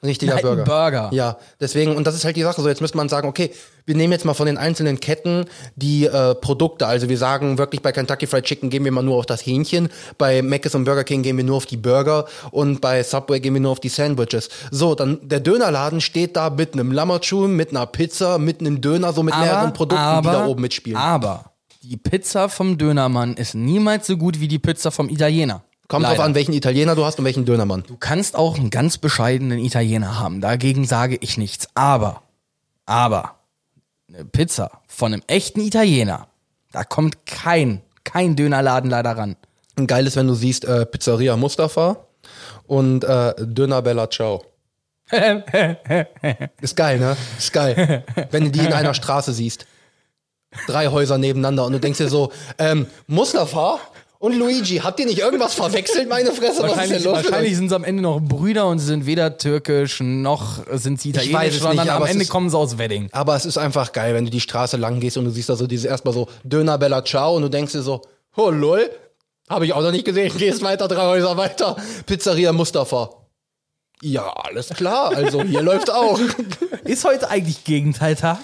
Richtiger 0.02 0.36
Burger. 0.36 0.64
Burger. 0.64 1.08
Ja, 1.12 1.38
deswegen, 1.58 1.96
und 1.96 2.06
das 2.06 2.14
ist 2.14 2.24
halt 2.24 2.36
die 2.36 2.42
Sache. 2.42 2.60
So, 2.60 2.68
jetzt 2.68 2.80
müsste 2.80 2.96
man 2.96 3.08
sagen, 3.08 3.28
okay, 3.28 3.50
wir 3.86 3.94
nehmen 3.94 4.12
jetzt 4.12 4.24
mal 4.24 4.34
von 4.34 4.46
den 4.46 4.58
einzelnen 4.58 5.00
Ketten 5.00 5.46
die 5.74 6.04
äh, 6.04 6.34
Produkte. 6.34 6.86
Also 6.86 7.08
wir 7.08 7.16
sagen 7.16 7.56
wirklich, 7.56 7.80
bei 7.80 7.92
Kentucky 7.92 8.26
Fried 8.26 8.44
Chicken 8.44 8.68
gehen 8.68 8.84
wir 8.84 8.92
mal 8.92 9.02
nur 9.02 9.16
auf 9.16 9.26
das 9.26 9.44
Hähnchen, 9.46 9.88
bei 10.18 10.42
Mc's 10.42 10.74
und 10.74 10.84
Burger 10.84 11.04
King 11.04 11.22
gehen 11.22 11.36
wir 11.36 11.44
nur 11.44 11.56
auf 11.56 11.66
die 11.66 11.76
Burger 11.78 12.26
und 12.50 12.80
bei 12.80 13.02
Subway 13.02 13.40
gehen 13.40 13.54
wir 13.54 13.60
nur 13.60 13.72
auf 13.72 13.80
die 13.80 13.88
Sandwiches. 13.88 14.50
So, 14.70 14.94
dann 14.94 15.18
der 15.22 15.40
Dönerladen 15.40 16.00
steht 16.00 16.36
da 16.36 16.50
mit 16.50 16.74
einem 16.74 16.92
Lammertschuh, 16.92 17.46
mit 17.48 17.70
einer 17.70 17.86
Pizza, 17.86 18.38
mit 18.38 18.60
einem 18.60 18.80
Döner, 18.80 19.12
so 19.12 19.22
mit 19.22 19.36
mehreren 19.36 19.72
Produkten, 19.72 20.22
die 20.22 20.28
da 20.28 20.46
oben 20.46 20.60
mitspielen. 20.60 20.98
Aber 20.98 21.52
die 21.82 21.96
Pizza 21.96 22.48
vom 22.48 22.76
Dönermann 22.76 23.34
ist 23.34 23.54
niemals 23.54 24.08
so 24.08 24.16
gut 24.16 24.40
wie 24.40 24.48
die 24.48 24.58
Pizza 24.58 24.90
vom 24.90 25.08
Italiener. 25.08 25.62
Kommt 25.88 26.02
Leider. 26.02 26.16
drauf 26.16 26.24
an, 26.24 26.34
welchen 26.34 26.52
Italiener 26.52 26.96
du 26.96 27.04
hast 27.04 27.18
und 27.18 27.24
welchen 27.24 27.44
Dönermann. 27.44 27.84
Du 27.86 27.96
kannst 27.96 28.34
auch 28.34 28.58
einen 28.58 28.70
ganz 28.70 28.98
bescheidenen 28.98 29.58
Italiener 29.58 30.18
haben. 30.18 30.40
Dagegen 30.40 30.84
sage 30.84 31.16
ich 31.20 31.38
nichts. 31.38 31.68
Aber, 31.74 32.22
aber, 32.86 33.36
eine 34.08 34.24
Pizza 34.24 34.70
von 34.88 35.12
einem 35.12 35.22
echten 35.28 35.60
Italiener, 35.60 36.26
da 36.72 36.82
kommt 36.84 37.24
kein, 37.26 37.82
kein 38.04 38.34
Dönerladen 38.34 38.90
leider 38.90 39.12
ran. 39.16 39.36
Und 39.78 39.86
geil 39.86 40.06
ist, 40.06 40.16
wenn 40.16 40.26
du 40.26 40.34
siehst, 40.34 40.64
äh, 40.64 40.86
Pizzeria 40.86 41.36
Mustafa 41.36 41.98
und 42.66 43.04
äh, 43.04 43.34
Döner 43.38 43.82
Bella 43.82 44.10
Ciao. 44.10 44.42
ist 46.60 46.76
geil, 46.76 46.98
ne? 46.98 47.16
Ist 47.38 47.52
geil. 47.52 48.04
Wenn 48.32 48.44
du 48.44 48.50
die 48.50 48.58
in 48.58 48.72
einer 48.72 48.94
Straße 48.94 49.32
siehst. 49.32 49.66
Drei 50.66 50.88
Häuser 50.88 51.18
nebeneinander 51.18 51.64
und 51.64 51.72
du 51.72 51.80
denkst 51.80 51.98
dir 51.98 52.08
so, 52.08 52.32
ähm, 52.58 52.86
Mustafa 53.06 53.78
und 54.18 54.34
Luigi, 54.38 54.76
habt 54.78 54.98
ihr 55.00 55.06
nicht 55.06 55.18
irgendwas 55.18 55.54
verwechselt, 55.54 56.08
meine 56.08 56.32
Fresse? 56.32 56.62
Wahrscheinlich, 56.62 57.04
wahrscheinlich 57.04 57.56
sind 57.56 57.68
sie 57.68 57.74
am 57.76 57.84
Ende 57.84 58.02
noch 58.02 58.20
Brüder 58.20 58.66
und 58.68 58.78
sie 58.78 58.86
sind 58.86 59.06
weder 59.06 59.36
türkisch 59.38 60.00
noch 60.00 60.60
sind 60.72 61.00
sie 61.00 61.14
weiß 61.14 61.24
italienisch, 61.26 61.54
es 61.56 61.60
sondern 61.62 61.86
nicht, 61.86 61.94
am 61.94 62.04
Ende 62.06 62.22
ist- 62.22 62.30
kommen 62.30 62.48
sie 62.50 62.56
aus 62.58 62.78
Wedding. 62.78 63.08
Aber 63.12 63.36
es 63.36 63.44
ist 63.46 63.58
einfach 63.58 63.92
geil, 63.92 64.14
wenn 64.14 64.24
du 64.24 64.30
die 64.30 64.40
Straße 64.40 64.76
lang 64.76 65.00
gehst 65.00 65.16
und 65.16 65.24
du 65.26 65.30
siehst 65.30 65.48
da 65.48 65.56
so 65.56 65.66
diese 65.66 65.88
erstmal 65.88 66.14
so 66.14 66.28
Döner 66.44 66.78
Bella 66.78 67.04
Ciao 67.04 67.36
und 67.36 67.42
du 67.42 67.48
denkst 67.50 67.72
dir 67.72 67.82
so, 67.82 68.02
oh 68.36 68.50
lol, 68.50 68.90
habe 69.48 69.66
ich 69.66 69.72
auch 69.72 69.82
noch 69.82 69.92
nicht 69.92 70.04
gesehen, 70.04 70.32
gehst 70.36 70.62
weiter, 70.62 70.88
drei 70.88 71.04
Häuser 71.06 71.36
weiter, 71.36 71.76
Pizzeria 72.06 72.52
Mustafa. 72.52 73.10
Ja, 74.02 74.28
alles 74.28 74.68
klar, 74.68 75.16
also 75.16 75.42
hier 75.42 75.62
läuft 75.62 75.90
auch. 75.90 76.20
Ist 76.84 77.04
heute 77.04 77.30
eigentlich 77.30 77.64
Gegenteiltag? 77.64 78.38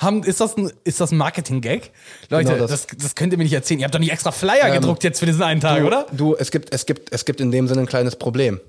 Haben, 0.00 0.22
ist, 0.24 0.40
das 0.40 0.56
ein, 0.56 0.70
ist 0.84 1.00
das 1.00 1.12
ein 1.12 1.16
Marketing-Gag? 1.16 1.92
Leute, 2.28 2.52
Genau 2.52 2.58
das. 2.58 2.86
das. 2.86 2.98
Das, 2.98 3.14
könnt 3.14 3.32
ihr 3.32 3.38
mir 3.38 3.44
nicht 3.44 3.52
erzählen. 3.54 3.80
Ihr 3.80 3.84
habt 3.84 3.94
doch 3.94 4.00
nicht 4.00 4.12
extra 4.12 4.32
Flyer 4.32 4.70
gedruckt 4.70 5.04
jetzt 5.04 5.20
für 5.20 5.26
diesen 5.26 5.42
einen 5.42 5.60
Tag, 5.60 5.82
oder? 5.84 6.06
Du, 6.12 6.34
es 6.34 6.50
gibt, 6.50 6.74
es 6.74 6.84
gibt, 6.84 7.12
es 7.12 7.24
gibt 7.24 7.40
in 7.40 7.50
dem 7.50 7.68
Sinne 7.68 7.82
ein 7.82 7.86
kleines 7.86 8.16
Problem. 8.16 8.60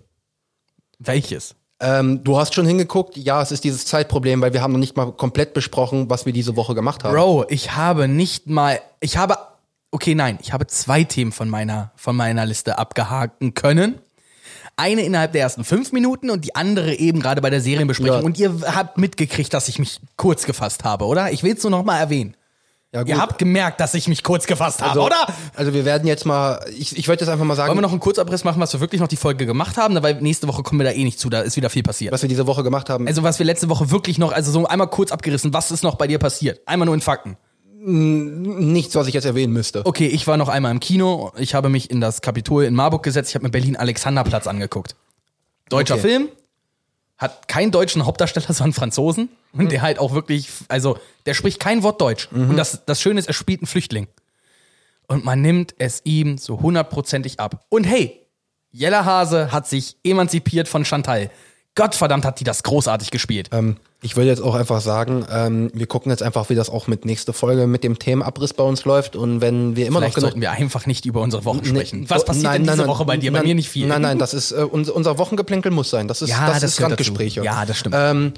Welches? 0.99 1.55
Ähm, 1.79 2.23
du 2.23 2.37
hast 2.37 2.53
schon 2.53 2.65
hingeguckt, 2.65 3.17
ja, 3.17 3.41
es 3.41 3.51
ist 3.51 3.65
dieses 3.65 3.85
Zeitproblem, 3.85 4.39
weil 4.41 4.53
wir 4.53 4.61
haben 4.61 4.71
noch 4.71 4.79
nicht 4.79 4.95
mal 4.95 5.11
komplett 5.11 5.53
besprochen, 5.53 6.09
was 6.09 6.25
wir 6.25 6.31
diese 6.31 6.55
Woche 6.55 6.75
gemacht 6.75 7.03
haben. 7.03 7.13
Bro, 7.13 7.45
ich 7.49 7.75
habe 7.75 8.07
nicht 8.07 8.47
mal, 8.47 8.79
ich 9.01 9.17
habe, 9.17 9.37
okay, 9.91 10.15
nein, 10.15 10.37
ich 10.41 10.53
habe 10.53 10.67
zwei 10.67 11.03
Themen 11.03 11.33
von 11.33 11.49
meiner, 11.49 11.91
von 11.97 12.15
meiner 12.15 12.45
Liste 12.45 12.77
abgehaken 12.77 13.53
können. 13.53 13.99
Eine 14.75 15.01
innerhalb 15.03 15.33
der 15.33 15.41
ersten 15.41 15.63
fünf 15.63 15.91
Minuten 15.91 16.29
und 16.29 16.45
die 16.45 16.55
andere 16.55 16.95
eben 16.95 17.19
gerade 17.19 17.41
bei 17.41 17.49
der 17.49 17.61
Serienbesprechung. 17.61 18.19
Ja. 18.19 18.25
Und 18.25 18.39
ihr 18.39 18.53
habt 18.75 18.97
mitgekriegt, 18.97 19.53
dass 19.53 19.67
ich 19.67 19.77
mich 19.77 19.99
kurz 20.17 20.45
gefasst 20.45 20.83
habe, 20.83 21.05
oder? 21.05 21.31
Ich 21.31 21.43
will 21.43 21.53
es 21.53 21.63
nur 21.63 21.71
noch 21.71 21.83
mal 21.83 21.99
erwähnen. 21.99 22.35
Ja, 22.93 23.01
gut. 23.01 23.09
Ihr 23.09 23.17
habt 23.17 23.39
gemerkt, 23.39 23.79
dass 23.79 23.95
ich 23.95 24.07
mich 24.07 24.21
kurz 24.21 24.45
gefasst 24.45 24.81
habe, 24.81 24.91
also, 24.91 25.05
oder? 25.05 25.25
Also 25.55 25.73
wir 25.73 25.83
werden 25.83 26.07
jetzt 26.07 26.25
mal, 26.25 26.63
ich, 26.77 26.95
ich 26.95 27.07
würde 27.07 27.21
jetzt 27.21 27.29
einfach 27.29 27.43
mal 27.43 27.55
sagen, 27.55 27.69
Wollen 27.69 27.79
wir 27.79 27.81
noch 27.81 27.91
einen 27.91 27.99
Kurzabriss 27.99 28.43
machen, 28.43 28.61
was 28.61 28.71
wir 28.71 28.81
wirklich 28.81 29.01
noch 29.01 29.07
die 29.07 29.15
Folge 29.15 29.47
gemacht 29.47 29.77
haben? 29.77 30.01
Weil 30.03 30.21
nächste 30.21 30.47
Woche 30.47 30.61
kommen 30.61 30.79
wir 30.79 30.85
da 30.85 30.91
eh 30.91 31.03
nicht 31.03 31.19
zu, 31.19 31.31
da 31.31 31.41
ist 31.41 31.55
wieder 31.55 31.71
viel 31.71 31.81
passiert. 31.81 32.13
was 32.13 32.21
wir 32.21 32.29
diese 32.29 32.45
Woche 32.45 32.63
gemacht 32.63 32.91
haben. 32.91 33.07
Also 33.07 33.23
was 33.23 33.39
wir 33.39 33.47
letzte 33.47 33.67
Woche 33.69 33.89
wirklich 33.89 34.19
noch, 34.19 34.31
also 34.31 34.51
so 34.51 34.67
einmal 34.67 34.89
kurz 34.89 35.11
abgerissen, 35.11 35.53
was 35.53 35.71
ist 35.71 35.83
noch 35.83 35.95
bei 35.95 36.05
dir 36.05 36.19
passiert? 36.19 36.61
Einmal 36.67 36.85
nur 36.85 36.93
in 36.93 37.01
Fakten. 37.01 37.35
Nichts, 37.85 38.95
was 38.95 39.07
ich 39.07 39.13
jetzt 39.13 39.25
erwähnen 39.25 39.51
müsste. 39.51 39.85
Okay, 39.85 40.07
ich 40.07 40.25
war 40.25 40.37
noch 40.37 40.47
einmal 40.47 40.71
im 40.71 40.79
Kino. 40.79 41.33
Ich 41.37 41.53
habe 41.53 41.67
mich 41.67 41.91
in 41.91 41.99
das 41.99 42.21
Kapitol 42.21 42.63
in 42.63 42.73
Marburg 42.75 43.03
gesetzt. 43.03 43.29
Ich 43.29 43.35
habe 43.35 43.43
mir 43.43 43.51
Berlin 43.51 43.75
Alexanderplatz 43.75 44.47
angeguckt. 44.47 44.95
Deutscher 45.69 45.95
Okay. 45.95 46.01
Film. 46.01 46.29
Hat 47.17 47.47
keinen 47.47 47.71
deutschen 47.71 48.05
Hauptdarsteller, 48.05 48.47
sondern 48.53 48.73
Franzosen. 48.73 49.29
Und 49.51 49.71
der 49.71 49.81
halt 49.81 49.99
auch 49.99 50.13
wirklich, 50.13 50.47
also 50.69 50.97
der 51.25 51.33
spricht 51.33 51.59
kein 51.59 51.83
Wort 51.83 51.99
Deutsch. 52.01 52.29
Und 52.31 52.57
das, 52.57 52.85
das 52.85 53.01
Schöne 53.01 53.19
ist, 53.19 53.27
er 53.27 53.33
spielt 53.33 53.59
einen 53.59 53.67
Flüchtling. 53.67 54.07
Und 55.07 55.25
man 55.25 55.41
nimmt 55.41 55.75
es 55.77 56.01
ihm 56.05 56.37
so 56.37 56.61
hundertprozentig 56.61 57.39
ab. 57.39 57.65
Und 57.69 57.83
hey, 57.83 58.21
Jella 58.71 59.05
Hase 59.05 59.51
hat 59.51 59.67
sich 59.67 59.97
emanzipiert 60.03 60.67
von 60.67 60.85
Chantal. 60.85 61.29
Gottverdammt 61.75 62.23
hat 62.25 62.39
die 62.39 62.43
das 62.43 62.61
großartig 62.63 63.09
gespielt. 63.09 63.49
Ähm, 63.51 63.77
ich 64.03 64.15
würde 64.15 64.29
jetzt 64.29 64.41
auch 64.41 64.53
einfach 64.53 64.81
sagen, 64.81 65.25
ähm, 65.31 65.71
wir 65.73 65.87
gucken 65.87 66.11
jetzt 66.11 66.21
einfach, 66.21 66.49
wie 66.49 66.55
das 66.55 66.69
auch 66.69 66.87
mit 66.87 67.05
nächste 67.05 67.33
Folge 67.33 67.65
mit 67.67 67.83
dem 67.83 67.97
Themenabriss 67.97 68.53
bei 68.53 68.63
uns 68.63 68.85
läuft. 68.85 69.15
Und 69.15 69.41
wenn 69.41 69.75
wir 69.75 69.87
immer 69.87 69.99
Vielleicht 69.99 70.11
noch 70.11 70.15
genug 70.15 70.29
sollten 70.31 70.41
wir 70.41 70.51
einfach 70.51 70.85
nicht 70.85 71.05
über 71.05 71.21
unsere 71.21 71.45
Wochen 71.45 71.63
sprechen. 71.65 72.01
Nee, 72.01 72.09
Was 72.09 72.25
passiert 72.25 72.43
nein, 72.43 72.61
denn 72.61 72.73
diese 72.73 72.77
nein, 72.79 72.87
Woche 72.87 73.05
bei 73.05 73.17
dir? 73.17 73.31
Bei 73.31 73.39
nein, 73.39 73.47
mir 73.47 73.55
nicht 73.55 73.69
viel. 73.69 73.87
Nein, 73.87 74.01
nein, 74.01 74.19
das 74.19 74.33
ist 74.33 74.51
äh, 74.51 74.57
unser, 74.69 74.95
unser 74.95 75.17
Wochengeplänkel 75.17 75.71
muss 75.71 75.89
sein. 75.89 76.07
Das 76.07 76.21
ist 76.21 76.29
Ja, 76.29 76.47
das, 76.47 76.59
das 76.61 76.71
ist 76.73 76.81
Randgespräche. 76.81 77.39
dazu. 77.41 77.45
Ja, 77.45 77.65
das 77.65 77.77
stimmt. 77.77 77.95
Ähm, 77.97 78.33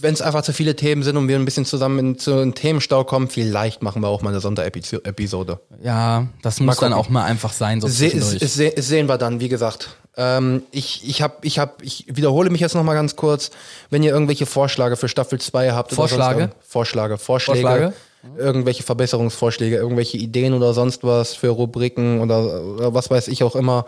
wenn 0.00 0.14
es 0.14 0.22
einfach 0.22 0.42
zu 0.42 0.52
viele 0.52 0.76
Themen 0.76 1.02
sind 1.02 1.16
und 1.16 1.28
wir 1.28 1.36
ein 1.36 1.44
bisschen 1.44 1.64
zusammen 1.64 1.98
in, 1.98 2.18
zu 2.18 2.32
einem 2.32 2.54
Themenstau 2.54 3.04
kommen, 3.04 3.28
vielleicht 3.28 3.82
machen 3.82 4.02
wir 4.02 4.08
auch 4.08 4.22
mal 4.22 4.30
eine 4.30 4.40
Sonderepisode. 4.40 5.60
Ja, 5.82 6.26
das 6.42 6.60
muss 6.60 6.76
dann 6.76 6.92
gucken. 6.92 7.04
auch 7.04 7.08
mal 7.08 7.24
einfach 7.24 7.52
sein, 7.52 7.80
so 7.80 7.88
Se 7.88 8.10
se 8.10 8.46
se 8.46 8.72
sehen 8.76 9.08
wir 9.08 9.18
dann, 9.18 9.40
wie 9.40 9.48
gesagt. 9.48 9.96
Ähm, 10.16 10.62
ich, 10.72 11.08
ich 11.08 11.22
hab, 11.22 11.44
ich 11.44 11.58
hab, 11.58 11.82
ich 11.82 12.06
wiederhole 12.08 12.50
mich 12.50 12.60
jetzt 12.60 12.74
noch 12.74 12.82
mal 12.82 12.94
ganz 12.94 13.14
kurz. 13.16 13.50
Wenn 13.88 14.02
ihr 14.02 14.12
irgendwelche 14.12 14.46
Vorschläge 14.46 14.96
für 14.96 15.08
Staffel 15.08 15.40
2 15.40 15.72
habt, 15.72 15.92
Vorschläge? 15.92 16.22
sonst 16.24 16.54
Vorschläge, 16.66 17.18
Vorschläge, 17.18 17.60
Vorschläge? 17.60 17.92
irgendwelche 18.36 18.82
Verbesserungsvorschläge, 18.82 19.76
irgendwelche 19.76 20.16
Ideen 20.16 20.54
oder 20.54 20.74
sonst 20.74 21.04
was 21.04 21.34
für 21.34 21.48
Rubriken 21.48 22.20
oder, 22.20 22.62
oder 22.62 22.94
was 22.94 23.10
weiß 23.10 23.28
ich 23.28 23.44
auch 23.44 23.54
immer, 23.54 23.86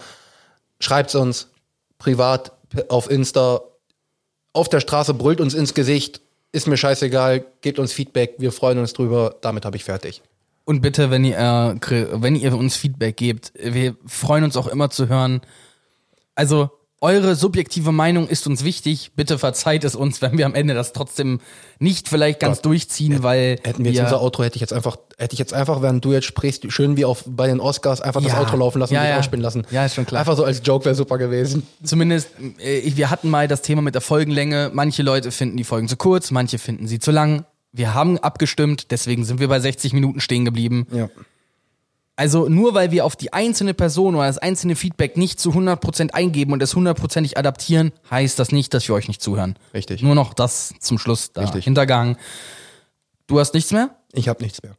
schreibt's 0.78 1.14
uns 1.14 1.48
privat 1.98 2.53
auf 2.88 3.11
Insta. 3.11 3.61
Auf 4.53 4.68
der 4.68 4.80
Straße 4.80 5.14
brüllt 5.14 5.40
uns 5.40 5.55
ins 5.55 5.74
Gesicht. 5.74 6.20
Ist 6.53 6.66
mir 6.66 6.76
scheißegal, 6.76 7.44
gebt 7.61 7.78
uns 7.78 7.92
Feedback, 7.92 8.34
wir 8.38 8.51
freuen 8.51 8.78
uns 8.78 8.92
drüber. 8.92 9.36
Damit 9.40 9.64
habe 9.64 9.76
ich 9.76 9.84
fertig. 9.84 10.22
Und 10.64 10.80
bitte, 10.80 11.11
wenn 11.11 11.24
ihr, 11.24 11.36
äh, 11.36 12.07
wenn 12.12 12.36
ihr 12.36 12.57
uns 12.57 12.76
Feedback 12.76 13.16
gebt, 13.16 13.53
wir 13.55 13.96
freuen 14.07 14.44
uns 14.44 14.57
auch 14.57 14.66
immer 14.66 14.90
zu 14.90 15.09
hören. 15.09 15.40
Also, 16.34 16.70
eure 17.03 17.34
subjektive 17.34 17.92
Meinung 17.92 18.28
ist 18.28 18.46
uns 18.46 18.62
wichtig. 18.64 19.12
Bitte 19.16 19.38
verzeiht 19.38 19.84
es 19.84 19.94
uns, 19.94 20.20
wenn 20.22 20.36
wir 20.36 20.46
am 20.46 20.55
Ende 20.55 20.74
das 20.74 20.92
trotzdem 20.92 21.40
nicht 21.78 22.09
vielleicht 22.09 22.40
ganz 22.40 22.59
Gott. 22.59 22.66
durchziehen, 22.66 23.22
weil 23.22 23.59
Hätten 23.62 23.84
wir 23.84 23.90
jetzt 23.92 24.03
unser 24.05 24.20
Outro, 24.20 24.44
hätte 24.44 24.57
ich 24.57 24.61
jetzt 24.61 24.72
einfach, 24.72 24.98
hätte 25.16 25.32
ich 25.32 25.38
jetzt 25.38 25.55
einfach, 25.55 25.80
während 25.80 26.05
du 26.05 26.12
jetzt 26.12 26.26
sprichst, 26.26 26.70
schön 26.72 26.96
wie 26.98 27.05
auf 27.07 27.24
bei 27.26 27.46
den 27.46 27.59
Oscars 27.61 28.01
einfach 28.03 28.20
Ja. 28.20 28.28
das 28.28 28.38
Outro 28.38 28.57
laufen 28.59 28.78
lassen 28.80 28.94
Ja, 28.94 29.01
und 29.03 29.09
ja. 29.09 29.18
ausspielen 29.18 29.42
lassen. 29.42 29.66
Ja, 29.70 29.86
ist 29.86 29.94
schon 29.94 30.05
klar. 30.07 30.20
Einfach 30.20 30.36
so 30.36 30.44
als 30.44 30.61
Joke 30.64 30.84
wäre 30.84 30.94
super 30.94 31.16
gewesen. 31.18 31.66
zumindest, 31.82 32.28
äh, 32.59 32.82
wir 32.96 33.11
hatten 33.11 33.30
mal 33.30 33.48
das 33.48 33.62
Thema 33.62 33.80
mit 33.82 33.94
der 33.94 34.03
Folgenlänge. 34.03 34.70
Manche 34.74 35.03
Leute 35.03 35.30
finden 35.30 35.57
die 35.57 35.64
Folgen 35.64 35.88
zu 35.88 35.96
kurz, 35.96 36.30
manche 36.30 36.59
finden 36.59 36.86
sie 36.86 36.98
zu 36.98 37.11
lang. 37.11 37.44
Wir 37.72 37.94
haben 37.94 38.18
abgestimmt, 38.18 38.90
deswegen 38.90 39.24
sind 39.24 39.38
wir 39.40 39.48
bei 39.48 39.61
60 39.61 39.92
Minuten 39.92 40.20
stehen 40.20 40.44
geblieben. 40.44 40.86
Ja. 40.92 41.09
Also 42.21 42.51
nur 42.51 42.75
weil 42.75 42.91
wir 42.91 43.07
auf 43.07 43.16
die 43.16 43.33
einzelne 43.33 43.73
Person 43.73 44.14
oder 44.14 44.27
das 44.27 44.37
einzelne 44.37 44.77
Feedback 44.77 45.16
nicht 45.16 45.41
zu 45.41 45.53
100% 45.53 46.11
eingeben 46.11 46.53
und 46.53 46.62
es 46.62 46.75
hundertprozentig 46.75 47.39
adaptieren, 47.39 47.93
heißt 48.11 48.39
das 48.39 48.53
nicht, 48.53 48.75
dass 48.75 48.87
wir 48.87 48.95
euch 48.95 49.09
nicht 49.09 49.23
zuhören. 49.23 49.57
Richtig. 49.73 50.03
Nur 50.03 50.14
noch 50.14 50.35
das 50.35 50.75
zum 50.81 50.99
Schluss 50.99 51.33
da 51.33 51.41
Richtig. 51.41 51.64
Hintergang. 51.64 52.18
Du 53.27 53.41
hast 53.41 53.55
nichts 53.55 53.73
mehr? 53.73 53.97
Ich 54.12 54.29
habe 54.29 54.43
nichts 54.43 54.62
mehr. 54.62 54.77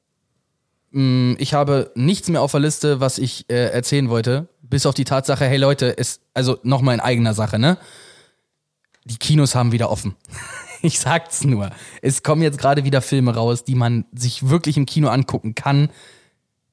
mh, 0.91 1.37
ich 1.39 1.55
habe 1.55 1.91
nichts 1.95 2.29
mehr 2.29 2.43
auf 2.43 2.51
der 2.51 2.59
Liste, 2.59 2.99
was 2.99 3.17
ich 3.17 3.49
äh, 3.49 3.71
erzählen 3.71 4.11
wollte. 4.11 4.47
Bis 4.61 4.85
auf 4.85 4.93
die 4.93 5.05
Tatsache, 5.05 5.45
hey 5.45 5.57
Leute, 5.57 5.87
ist, 5.87 6.21
also 6.35 6.59
nochmal 6.61 6.93
in 6.93 7.01
eigener 7.01 7.33
Sache, 7.33 7.57
ne? 7.57 7.79
Die 9.05 9.17
Kinos 9.17 9.55
haben 9.55 9.71
wieder 9.71 9.89
offen. 9.89 10.15
Ich 10.83 10.99
sag's 10.99 11.43
nur. 11.43 11.69
Es 12.01 12.23
kommen 12.23 12.41
jetzt 12.41 12.57
gerade 12.57 12.83
wieder 12.83 13.01
Filme 13.03 13.35
raus, 13.35 13.63
die 13.63 13.75
man 13.75 14.05
sich 14.13 14.49
wirklich 14.49 14.77
im 14.77 14.87
Kino 14.87 15.09
angucken 15.09 15.53
kann. 15.53 15.89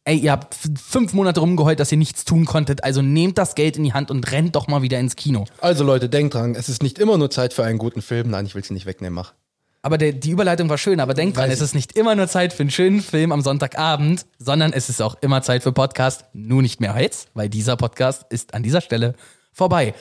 Ey, 0.08 0.16
ihr 0.16 0.32
habt 0.32 0.54
fünf 0.54 1.12
Monate 1.12 1.40
rumgeheult, 1.40 1.78
dass 1.80 1.92
ihr 1.92 1.98
nichts 1.98 2.24
tun 2.24 2.46
konntet. 2.46 2.82
Also 2.82 3.02
nehmt 3.02 3.36
das 3.36 3.54
Geld 3.54 3.76
in 3.76 3.84
die 3.84 3.92
Hand 3.92 4.10
und 4.10 4.32
rennt 4.32 4.56
doch 4.56 4.66
mal 4.66 4.80
wieder 4.80 4.98
ins 4.98 5.16
Kino. 5.16 5.44
Also 5.60 5.84
Leute, 5.84 6.08
denkt 6.08 6.32
dran, 6.32 6.54
es 6.54 6.70
ist 6.70 6.82
nicht 6.82 6.98
immer 6.98 7.18
nur 7.18 7.30
Zeit 7.30 7.52
für 7.52 7.62
einen 7.62 7.76
guten 7.76 8.00
Film. 8.00 8.30
Nein, 8.30 8.46
ich 8.46 8.54
will 8.54 8.64
sie 8.64 8.72
nicht 8.72 8.86
wegnehmen, 8.86 9.14
mach. 9.14 9.34
Aber 9.82 9.98
der, 9.98 10.12
die 10.12 10.30
Überleitung 10.30 10.70
war 10.70 10.78
schön, 10.78 11.00
aber 11.00 11.12
denkt 11.12 11.36
dran, 11.36 11.50
es 11.50 11.60
ist 11.60 11.74
nicht 11.74 11.92
immer 11.94 12.14
nur 12.14 12.26
Zeit 12.26 12.54
für 12.54 12.62
einen 12.62 12.70
schönen 12.70 13.02
Film 13.02 13.32
am 13.32 13.42
Sonntagabend, 13.42 14.24
sondern 14.38 14.72
es 14.72 14.88
ist 14.88 15.02
auch 15.02 15.14
immer 15.20 15.42
Zeit 15.42 15.62
für 15.62 15.72
Podcast. 15.72 16.24
Nur 16.32 16.62
nicht 16.62 16.80
mehr 16.80 16.98
jetzt, 16.98 17.28
weil 17.34 17.50
dieser 17.50 17.76
Podcast 17.76 18.24
ist 18.30 18.54
an 18.54 18.62
dieser 18.62 18.80
Stelle 18.80 19.14
vorbei. 19.52 19.92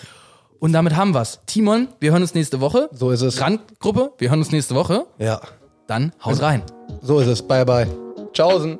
Und 0.60 0.72
damit 0.72 0.95
haben 0.95 1.14
wir's. 1.14 1.41
Timon, 1.47 1.89
wir 1.99 2.14
hören 2.14 2.22
uns 2.22 2.34
nächste 2.34 2.62
Woche. 2.62 2.88
So 2.93 3.12
ist 3.12 3.24
es. 3.24 3.41
Randgruppe, 3.41 4.14
wir 4.20 4.30
hören 4.30 4.39
uns 4.39 4.53
nächste 4.53 4.74
Woche. 4.74 5.05
Ja, 5.20 5.41
Dann 5.88 6.14
haut 6.24 6.41
rein. 6.41 6.64
so 7.01 7.20
ist 7.20 7.28
es. 7.28 7.45
Bye, 7.45 7.66
bye. 7.66 7.88
Tschaußen. 8.32 8.80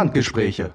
Landgespräche. 0.00 0.72